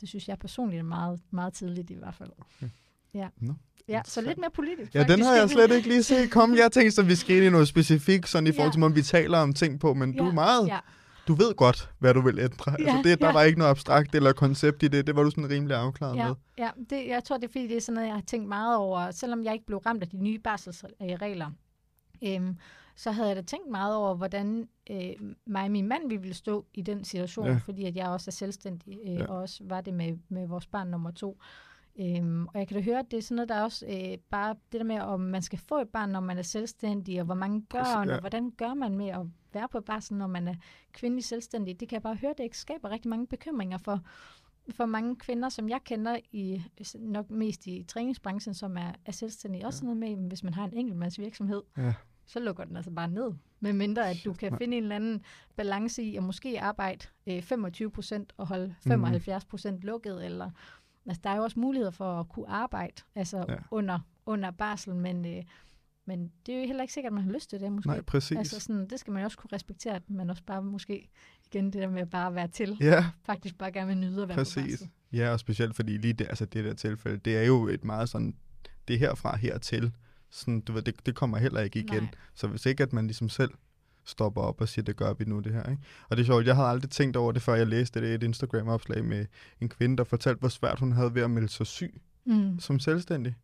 det 0.00 0.08
synes 0.08 0.28
jeg 0.28 0.38
personligt 0.38 0.78
er 0.80 0.84
meget, 0.84 1.20
meget 1.30 1.52
tidligt 1.52 1.90
i 1.90 1.94
hvert 1.94 2.14
fald. 2.14 2.30
Okay. 2.38 2.68
Ja. 3.14 3.28
Nå, 3.40 3.52
ja, 3.88 4.02
så 4.04 4.20
lidt 4.20 4.38
mere 4.38 4.50
politisk. 4.50 4.94
Ja, 4.94 5.04
den 5.04 5.22
har 5.22 5.34
jeg 5.34 5.50
slet 5.50 5.70
ikke 5.72 5.88
lige 5.88 6.02
set 6.02 6.30
komme. 6.30 6.56
Jeg 6.56 6.72
tænkte, 6.72 7.02
at 7.02 7.08
vi 7.08 7.14
skal 7.14 7.36
ind 7.36 7.44
i 7.44 7.50
noget 7.50 7.68
specifikt, 7.68 8.28
sådan 8.28 8.46
i 8.46 8.52
forhold 8.56 8.68
Ja. 8.68 8.72
til, 8.72 8.80
måden 8.80 8.96
vi 8.96 9.02
taler 9.02 9.38
om 9.38 9.52
ting 9.52 9.80
på, 9.80 9.94
men 9.94 10.16
du 10.16 10.24
er 10.24 10.32
meget, 10.32 10.66
Ja, 10.68 10.78
du 11.28 11.34
ved 11.34 11.54
godt, 11.54 11.90
hvad 11.98 12.14
du 12.14 12.20
vil 12.20 12.38
ændre. 12.38 12.72
Altså, 12.72 12.96
Ja, 12.96 13.02
det, 13.04 13.20
der 13.20 13.26
ja. 13.26 13.32
var 13.32 13.42
ikke 13.42 13.58
noget 13.58 13.70
abstrakt 13.70 14.14
eller 14.14 14.32
koncept 14.32 14.82
i 14.82 14.88
det, 14.88 15.06
det 15.06 15.16
var 15.16 15.22
du 15.22 15.30
sådan 15.30 15.50
rimelig 15.50 15.76
afklaret 15.76 16.16
ja, 16.16 16.26
med. 16.28 16.34
ja 16.58 16.70
det, 16.90 17.06
jeg 17.08 17.24
tror, 17.24 17.36
det 17.36 17.44
er 17.44 17.52
fordi, 17.52 17.68
det 17.68 17.76
er 17.76 17.80
sådan 17.80 17.94
noget, 17.94 18.06
jeg 18.08 18.14
har 18.16 18.22
tænkt 18.22 18.48
meget 18.48 18.76
over, 18.76 19.10
selvom 19.10 19.44
jeg 19.44 19.52
ikke 19.52 19.66
blev 19.66 19.78
ramt 19.78 20.02
af 20.02 20.08
de 20.08 20.16
nye 20.16 20.38
barselsregler. 20.38 21.50
Øhm, 22.24 22.56
så 22.96 23.10
havde 23.10 23.28
jeg 23.28 23.36
da 23.36 23.42
tænkt 23.42 23.70
meget 23.70 23.96
over, 23.96 24.14
hvordan 24.14 24.68
øh, 24.90 25.10
mig 25.46 25.64
og 25.64 25.70
min 25.70 25.88
mand 25.88 26.08
vi 26.08 26.16
ville 26.16 26.34
stå 26.34 26.66
i 26.74 26.82
den 26.82 27.04
situation, 27.04 27.46
Ja. 27.46 27.54
fordi 27.64 27.84
at 27.84 27.96
jeg 27.96 28.06
også 28.08 28.30
er 28.30 28.32
selvstændig, 28.32 28.98
øh, 29.06 29.12
Ja. 29.14 29.18
ja. 29.18 29.26
og 29.26 29.36
også 29.36 29.60
var 29.64 29.80
det 29.80 29.94
med, 29.94 30.18
med 30.28 30.46
vores 30.48 30.66
barn 30.66 30.88
nummer 30.88 31.10
to. 31.10 31.38
Øhm, 32.00 32.46
og 32.46 32.58
jeg 32.58 32.68
kan 32.68 32.76
da 32.76 32.82
høre, 32.82 32.98
at 32.98 33.10
det 33.10 33.16
er 33.16 33.22
sådan 33.22 33.34
noget, 33.36 33.48
der 33.48 33.54
er 33.54 33.62
også 33.62 33.86
øh, 33.86 34.18
bare 34.30 34.54
det 34.72 34.80
der 34.80 34.84
med, 34.84 35.00
om 35.00 35.20
man 35.20 35.42
skal 35.42 35.58
få 35.58 35.80
et 35.80 35.88
barn, 35.88 36.10
når 36.10 36.20
man 36.20 36.38
er 36.38 36.42
selvstændig, 36.42 37.18
og 37.20 37.24
hvor 37.26 37.34
mange 37.34 37.62
Præcis, 37.70 37.94
børn, 37.94 38.08
ja. 38.08 38.14
og 38.14 38.20
hvordan 38.20 38.50
gør 38.50 38.74
man 38.74 38.96
med 38.96 39.08
at 39.08 39.20
være 39.52 39.68
på 39.68 39.80
barsel, 39.80 40.16
når 40.16 40.26
man 40.26 40.48
er 40.48 40.54
kvindelig 40.92 41.24
selvstændig. 41.24 41.80
Det 41.80 41.88
kan 41.88 41.96
jeg 41.96 42.02
bare 42.02 42.14
høre, 42.14 42.34
det 42.38 42.56
skaber 42.56 42.90
rigtig 42.90 43.08
mange 43.08 43.26
bekymringer 43.26 43.78
for, 43.78 44.00
for 44.70 44.86
mange 44.86 45.16
kvinder, 45.16 45.48
som 45.48 45.68
jeg 45.68 45.80
kender 45.84 46.16
i 46.32 46.62
nok 46.98 47.30
mest 47.30 47.66
i 47.66 47.84
træningsbranchen, 47.88 48.54
som 48.54 48.76
er, 48.76 48.92
er 49.06 49.12
selvstændige. 49.12 49.66
Også 49.66 49.78
sådan 49.78 49.96
noget 49.96 50.18
med, 50.18 50.28
hvis 50.28 50.44
man 50.44 50.54
har 50.54 50.64
en 50.64 50.72
enkeltmandsvirksomhed, 50.76 51.62
Ja. 51.76 51.94
så 52.26 52.40
lukker 52.40 52.64
den 52.64 52.76
altså 52.76 52.90
bare 52.90 53.08
ned. 53.08 53.30
Med 53.60 53.72
mindre, 53.72 54.10
at 54.10 54.16
du 54.24 54.32
kan 54.32 54.58
finde 54.58 54.76
en 54.76 54.82
eller 54.82 54.96
anden 54.96 55.22
balance 55.56 56.02
i 56.02 56.16
at 56.16 56.22
måske 56.22 56.60
arbejde 56.60 57.06
øh, 57.26 57.42
25 57.42 57.90
procent 57.90 58.32
og 58.36 58.46
holde 58.46 58.66
Mhm. 58.66 58.74
75 58.90 59.44
procent 59.44 59.80
lukket. 59.80 60.24
Eller, 60.24 60.50
altså, 61.06 61.20
der 61.24 61.30
er 61.30 61.36
jo 61.36 61.42
også 61.42 61.60
muligheder 61.60 61.90
for 61.90 62.20
at 62.20 62.28
kunne 62.28 62.48
arbejde 62.48 62.92
altså, 63.14 63.44
Ja. 63.48 63.54
under, 63.70 63.98
under 64.26 64.50
barsel, 64.50 64.94
men, 64.94 65.26
øh, 65.36 65.42
men 66.06 66.32
det 66.46 66.54
er 66.54 66.60
jo 66.60 66.66
heller 66.66 66.82
ikke 66.82 66.94
sikkert, 66.94 67.10
at 67.10 67.14
man 67.14 67.24
har 67.24 67.32
lyst 67.32 67.50
til 67.50 67.60
det 67.60 67.72
måske. 67.72 67.88
Nej, 67.88 68.00
præcis. 68.00 68.38
Altså 68.38 68.60
sådan, 68.60 68.86
det 68.88 69.00
skal 69.00 69.12
man 69.12 69.20
jo 69.22 69.24
også 69.24 69.38
kunne 69.38 69.50
respektere, 69.52 69.94
at 69.94 70.10
man 70.10 70.30
også 70.30 70.42
bare 70.46 70.62
måske, 70.62 71.08
igen 71.46 71.64
det 71.64 71.74
der 71.74 71.90
med 71.90 72.02
at 72.02 72.10
bare 72.10 72.34
være 72.34 72.48
til, 72.48 72.76
Ja, 72.80 73.06
faktisk 73.24 73.58
bare 73.58 73.72
gerne 73.72 73.86
vil 73.86 73.96
nyde 73.96 74.22
at 74.22 74.28
være 74.28 74.36
på 74.36 74.40
præcis. 74.40 74.56
barsel. 74.80 74.88
Ja, 75.12 75.30
og 75.32 75.40
specielt 75.40 75.76
fordi 75.76 75.96
lige 75.96 76.12
det, 76.12 76.26
altså 76.28 76.44
det 76.44 76.64
der 76.64 76.74
tilfælde, 76.74 77.16
det 77.16 77.36
er 77.36 77.42
jo 77.42 77.68
et 77.68 77.84
meget 77.84 78.08
sådan, 78.08 78.36
det 78.88 78.94
er 78.94 78.98
herfra 78.98 79.36
hertil. 79.36 79.92
Sådan, 80.30 80.60
du 80.60 80.72
ved, 80.72 80.82
det, 80.82 81.06
det 81.06 81.14
kommer 81.14 81.38
heller 81.38 81.60
ikke 81.60 81.78
igen. 81.78 82.02
Nej. 82.02 82.12
Så 82.34 82.46
hvis 82.46 82.66
ikke, 82.66 82.82
at 82.82 82.92
man 82.92 83.06
ligesom 83.06 83.28
selv 83.28 83.50
stopper 84.04 84.40
op 84.42 84.60
og 84.60 84.68
siger, 84.68 84.84
det 84.84 84.96
gør 84.96 85.12
vi 85.12 85.24
nu 85.24 85.40
det 85.40 85.52
her. 85.52 85.70
Ikke? 85.70 85.82
Og 86.08 86.16
det 86.16 86.22
er 86.22 86.26
sjovt, 86.26 86.46
jeg 86.46 86.54
havde 86.56 86.68
aldrig 86.68 86.90
tænkt 86.90 87.16
over 87.16 87.32
det, 87.32 87.42
før 87.42 87.54
jeg 87.54 87.66
læste 87.66 88.00
det 88.00 88.14
et 88.14 88.22
Instagram-opslag 88.22 89.04
med 89.04 89.26
en 89.60 89.68
kvinde, 89.68 89.96
der 89.96 90.04
fortalte, 90.04 90.40
hvor 90.40 90.48
svært 90.48 90.78
hun 90.80 90.92
havde 90.92 91.14
ved 91.14 91.22
at 91.22 91.30
melde 91.30 91.48
sig 91.48 91.66
syg 91.66 92.00
Mm. 92.24 92.60
som 92.60 92.78
selvstændig. 92.80 93.34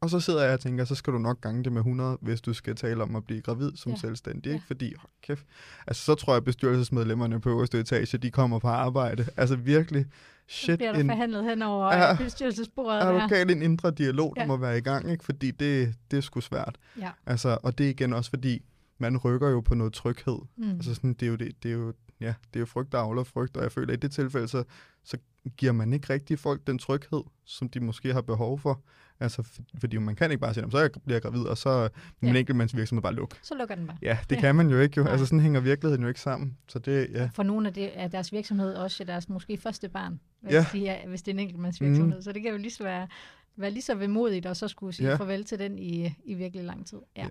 Og 0.00 0.10
så 0.10 0.20
sidder 0.20 0.44
jeg 0.44 0.52
og 0.54 0.60
tænker, 0.60 0.84
så 0.84 0.94
skal 0.94 1.12
du 1.12 1.18
nok 1.18 1.40
gange 1.40 1.64
det 1.64 1.72
med 1.72 1.80
100, 1.80 2.18
hvis 2.20 2.40
du 2.40 2.52
skal 2.52 2.76
tale 2.76 3.02
om 3.02 3.16
at 3.16 3.24
blive 3.24 3.40
gravid 3.42 3.72
som 3.76 3.92
ja. 3.92 3.98
Selvstændig. 3.98 4.52
Ikke? 4.52 4.62
Ja. 4.64 4.74
Fordi, 4.74 4.94
hold 4.98 5.10
kæft, 5.22 5.44
altså 5.86 6.04
så 6.04 6.14
tror 6.14 6.32
jeg, 6.32 6.36
at 6.36 6.44
bestyrelsesmedlemmerne 6.44 7.40
på 7.40 7.48
øverste 7.50 7.80
etage, 7.80 8.18
de 8.18 8.30
kommer 8.30 8.58
på 8.58 8.68
arbejde. 8.68 9.26
Altså 9.36 9.56
virkelig, 9.56 10.04
Så 10.04 10.10
shit, 10.54 10.78
bliver 10.78 10.92
der 10.92 11.00
en, 11.00 11.08
forhandlet 11.08 11.44
hen 11.44 11.62
over 11.62 11.86
Ja. 11.94 12.08
ja. 12.08 12.16
bestyrelsesbordet. 12.16 13.02
er 13.02 13.12
du 13.20 13.28
galt 13.28 13.50
en 13.50 13.62
indre 13.62 13.90
dialog, 13.90 14.32
der 14.36 14.42
Ja. 14.42 14.46
må 14.48 14.56
være 14.56 14.78
i 14.78 14.80
gang, 14.80 15.10
ikke? 15.10 15.24
fordi 15.24 15.50
det, 15.50 15.94
det 16.10 16.16
er 16.16 16.20
sgu 16.20 16.40
svært. 16.40 16.78
Ja. 17.00 17.10
Altså, 17.26 17.58
og 17.62 17.78
det 17.78 17.86
er 17.86 17.90
igen 17.90 18.12
også 18.12 18.30
fordi, 18.30 18.62
man 18.98 19.16
rykker 19.16 19.48
jo 19.48 19.60
på 19.60 19.74
noget 19.74 19.92
tryghed. 19.92 20.38
Mm. 20.56 20.70
Altså 20.70 20.94
sådan, 20.94 21.14
det 21.14 21.22
er 21.26 21.30
jo, 21.30 21.36
det, 21.36 21.62
det 21.62 21.68
er 21.68 21.74
jo, 21.74 21.92
ja, 22.20 22.26
det 22.26 22.56
er 22.56 22.60
jo 22.60 22.66
frygt, 22.66 22.92
der 22.92 22.98
avler 22.98 23.24
frygt, 23.24 23.56
og 23.56 23.62
jeg 23.62 23.72
føler, 23.72 23.92
at 23.92 23.96
i 23.96 24.00
det 24.00 24.10
tilfælde, 24.12 24.48
så, 24.48 24.64
så 25.04 25.18
giver 25.56 25.72
man 25.72 25.92
ikke 25.92 26.12
rigtig 26.12 26.38
folk 26.38 26.66
den 26.66 26.78
tryghed, 26.78 27.22
som 27.44 27.68
de 27.68 27.80
måske 27.80 28.12
har 28.12 28.20
behov 28.20 28.58
for. 28.58 28.82
Altså, 29.20 29.42
for, 29.42 29.62
fordi 29.80 29.96
man 29.96 30.16
kan 30.16 30.30
ikke 30.30 30.40
bare 30.40 30.54
sige, 30.54 30.64
"Nå, 30.64 30.70
så 30.70 30.78
jeg- 30.78 30.90
bliver 31.04 31.14
jeg 31.14 31.22
gravid, 31.22 31.40
og 31.42 31.58
så 31.58 31.68
er 31.68 31.88
min 32.20 32.32
Ja. 32.34 32.38
enkeltmands 32.40 32.76
virksomhed 32.76 33.02
bare 33.02 33.14
luk. 33.14 33.38
Så 33.42 33.54
lukker 33.58 33.74
den 33.74 33.86
bare. 33.86 33.96
Ja, 34.02 34.18
det 34.30 34.36
Ja. 34.36 34.40
kan 34.40 34.54
man 34.54 34.70
jo 34.70 34.80
ikke 34.80 34.94
jo. 34.96 35.02
Nej. 35.02 35.10
Altså, 35.12 35.26
sådan 35.26 35.40
hænger 35.40 35.60
virkeligheden 35.60 36.02
jo 36.02 36.08
ikke 36.08 36.20
sammen. 36.20 36.56
Så 36.68 36.78
det, 36.78 37.08
ja. 37.12 37.30
For 37.34 37.42
nogle 37.42 37.68
af 37.68 37.74
det 37.74 37.90
er 38.00 38.08
deres 38.08 38.32
virksomhed 38.32 38.74
også 38.74 39.04
deres 39.04 39.28
måske 39.28 39.56
første 39.56 39.88
barn, 39.88 40.20
hvis, 40.40 40.52
Ja. 40.52 40.66
de 40.72 40.88
er, 40.88 41.08
hvis 41.08 41.22
det 41.22 41.30
er 41.32 41.34
en 41.36 41.40
enkeltmandsvirksomhed. 41.40 42.16
Mm. 42.16 42.22
Så 42.22 42.32
det 42.32 42.42
kan 42.42 42.50
jo 42.50 42.56
lige 42.58 42.70
så 42.70 42.82
være, 42.84 43.08
være 43.56 43.70
lige 43.70 43.82
så 43.82 43.94
vemodigt, 43.94 44.46
og 44.46 44.56
så 44.56 44.68
skulle 44.68 44.92
sige 44.92 45.06
Ja. 45.06 45.12
ja. 45.12 45.18
farvel 45.18 45.44
til 45.44 45.58
den 45.58 45.78
i, 45.78 46.14
i 46.24 46.34
virkelig 46.34 46.64
lang 46.64 46.86
tid. 46.86 46.98
Ja. 47.16 47.22
Ja. 47.22 47.28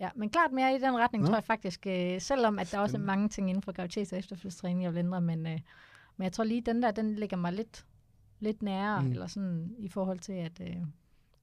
Ja. 0.00 0.04
Ja, 0.04 0.10
men 0.16 0.30
klart 0.30 0.52
mere 0.52 0.74
i 0.76 0.78
den 0.78 0.98
retning, 0.98 1.22
Nå. 1.22 1.26
tror 1.28 1.36
jeg 1.36 1.44
faktisk, 1.44 1.86
øh, 1.86 2.20
selvom 2.20 2.58
at 2.58 2.72
der 2.72 2.78
også 2.78 2.96
er 2.96 3.00
mange 3.00 3.28
ting 3.28 3.48
inden 3.50 3.62
for 3.62 3.72
graviditets- 3.72 4.12
og 4.12 4.18
efterfødselstræning, 4.18 4.82
jeg 4.82 4.92
vil 4.94 4.98
ændre, 4.98 5.20
men, 5.20 5.46
øh, 5.46 5.60
men 6.16 6.24
jeg 6.24 6.32
tror 6.32 6.44
lige, 6.44 6.60
den 6.60 6.82
der, 6.82 6.90
den 6.90 7.14
ligger 7.14 7.36
mig 7.36 7.52
lidt, 7.52 7.86
lidt 8.40 8.62
nærere, 8.62 9.02
Mm. 9.02 9.10
eller 9.10 9.26
sådan 9.26 9.74
i 9.78 9.88
forhold 9.88 10.18
til 10.18 10.32
at, 10.32 10.60
øh, 10.60 10.76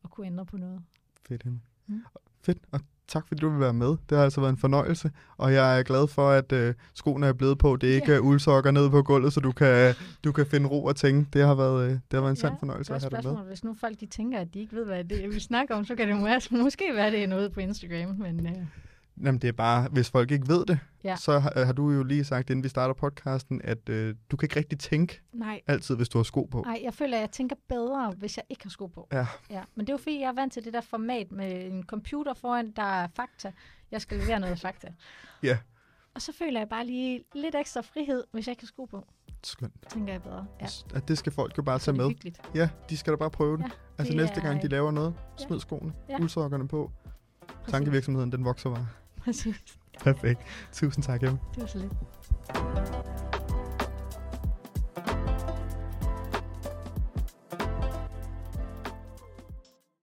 at 0.04 0.10
kunne 0.10 0.28
ændre 0.28 0.46
på 0.46 0.58
noget. 0.58 0.82
Fedt, 1.28 1.46
Emma. 1.46 1.60
Mm. 1.88 2.02
Fedt, 2.42 2.58
og 2.72 2.80
tak 3.12 3.28
fordi 3.28 3.40
du 3.40 3.50
vil 3.50 3.60
være 3.60 3.74
med. 3.74 3.88
Det 3.88 4.18
har 4.18 4.24
altså 4.24 4.42
været 4.42 4.52
en 4.52 4.58
fornøjelse, 4.58 5.12
og 5.38 5.54
jeg 5.54 5.80
er 5.80 5.84
glad 5.84 6.08
for, 6.08 6.30
at 6.30 6.52
øh, 6.52 6.74
skoene 6.94 7.28
er 7.28 7.34
blevet 7.34 7.58
på. 7.58 7.76
Det 7.76 7.92
er 7.92 7.96
ikke 7.96 8.12
yeah. 8.12 8.26
uldsokker 8.26 8.72
nede 8.72 8.90
på 8.90 9.02
gulvet, 9.02 9.34
så 9.34 9.40
du 9.40 9.52
kan, 9.52 9.96
du 10.24 10.32
kan 10.32 10.46
finde 10.46 10.68
ro 10.68 10.84
og 10.84 10.96
tænke. 10.96 11.30
Det 11.34 11.46
har 11.46 11.56
været, 11.56 11.86
øh, 11.86 11.90
det 11.92 12.02
har 12.14 12.22
været 12.22 12.30
en 12.30 12.36
sand 12.36 12.54
Ja, 12.54 12.60
fornøjelse 12.60 12.94
at 12.94 13.02
have 13.02 13.22
dig 13.22 13.34
med. 13.34 13.44
Hvis 13.48 13.64
nu 13.64 13.76
folk 13.80 14.00
de 14.00 14.06
tænker, 14.06 14.40
at 14.40 14.54
de 14.54 14.60
ikke 14.60 14.76
ved, 14.76 14.86
hvad 14.86 15.04
det 15.04 15.24
er, 15.26 15.28
vi 15.28 15.40
snakker 15.40 15.76
om, 15.76 15.86
så 15.86 15.96
kan 15.96 16.08
det 16.08 16.18
måske, 16.18 16.58
måske 16.58 16.84
være, 16.96 17.12
det 17.12 17.24
er 17.24 17.28
noget 17.28 17.52
på 17.52 17.60
Instagram. 17.60 18.16
Men 18.20 18.48
øh, 18.48 18.54
Jamen, 19.24 19.42
det 19.42 19.48
er 19.48 19.52
bare, 19.52 19.88
hvis 19.92 20.10
folk 20.10 20.32
ikke 20.32 20.48
ved 20.48 20.66
det, 20.66 20.80
Ja. 21.04 21.16
så 21.16 21.40
har, 21.40 21.66
har 21.66 21.74
du 21.74 21.92
jo 21.92 22.04
lige 22.04 22.24
sagt, 22.24 22.50
inden 22.50 22.64
vi 22.64 22.70
starter 22.70 22.94
podcasten, 22.94 23.62
at 23.64 23.90
øh, 23.90 24.16
du 24.32 24.38
kan 24.38 24.46
ikke 24.46 24.56
rigtig 24.60 24.80
tænke 24.80 25.22
nej, 25.34 25.62
altid, 25.68 25.96
hvis 25.96 26.10
du 26.10 26.18
har 26.18 26.24
sko 26.24 26.44
på. 26.52 26.64
nej, 26.66 26.80
jeg 26.84 26.94
føler, 26.94 27.18
at 27.18 27.22
jeg 27.22 27.32
tænker 27.32 27.56
bedre, 27.70 28.14
hvis 28.18 28.38
jeg 28.38 28.44
ikke 28.50 28.64
har 28.64 28.70
sko 28.70 28.88
på. 28.88 29.08
Ja. 29.12 29.26
ja. 29.50 29.64
Men 29.76 29.86
det 29.88 29.90
er 29.90 29.94
jo 29.94 29.98
fordi, 29.98 30.20
jeg 30.22 30.28
er 30.28 30.34
vant 30.34 30.54
til 30.54 30.64
det 30.66 30.74
der 30.74 30.82
format 30.82 31.32
med 31.32 31.66
en 31.72 31.84
computer 31.84 32.34
foran, 32.34 32.72
der 32.72 32.84
er 32.84 33.08
fakta. 33.16 33.52
Jeg 33.92 34.02
skal 34.02 34.18
levere 34.18 34.40
noget 34.40 34.60
fakta. 34.60 34.88
Ja. 35.44 35.58
Og 36.16 36.22
så 36.22 36.34
føler 36.40 36.60
jeg 36.60 36.70
bare 36.70 36.86
lige 36.86 37.24
lidt 37.36 37.56
ekstra 37.56 37.82
frihed, 37.82 38.24
hvis 38.32 38.48
jeg 38.48 38.52
ikke 38.52 38.64
har 38.64 38.68
sko 38.68 38.86
på. 38.86 39.06
Skønt. 39.44 39.74
Tænker 39.90 40.14
jeg 40.14 40.22
bedre. 40.24 40.46
Ja. 40.62 40.66
At 40.96 41.08
det 41.08 41.18
skal 41.18 41.32
folk 41.32 41.58
jo 41.58 41.64
bare 41.64 41.80
tage 41.80 41.98
med. 41.98 42.08
hyggeligt. 42.10 42.42
Ja, 42.56 42.70
de 42.90 42.98
skal 42.98 43.12
da 43.14 43.18
bare 43.18 43.32
prøve 43.32 43.58
det. 43.58 43.64
Ja, 43.64 43.70
altså 43.98 44.14
det 44.14 44.22
næste 44.22 44.42
gang, 44.42 44.58
er- 44.58 44.62
de 44.62 44.68
laver 44.68 44.92
noget, 44.92 45.14
smid 45.38 45.60
skoene, 45.60 45.94
Ja. 46.10 46.20
uldsokkerne 46.22 46.68
på. 46.68 46.92
Præcis. 47.48 47.72
Tankevirksomheden, 47.72 48.32
den 48.32 48.46
vokser 48.46 48.70
bare. 48.70 48.88
Præcis. 49.24 49.56
Perfekt. 50.04 50.42
Tusind 50.74 51.04
tak, 51.04 51.24
Emma. 51.24 51.38
Det 51.56 51.62
var 51.62 51.68
så 51.68 51.78
lidt. 51.78 53.11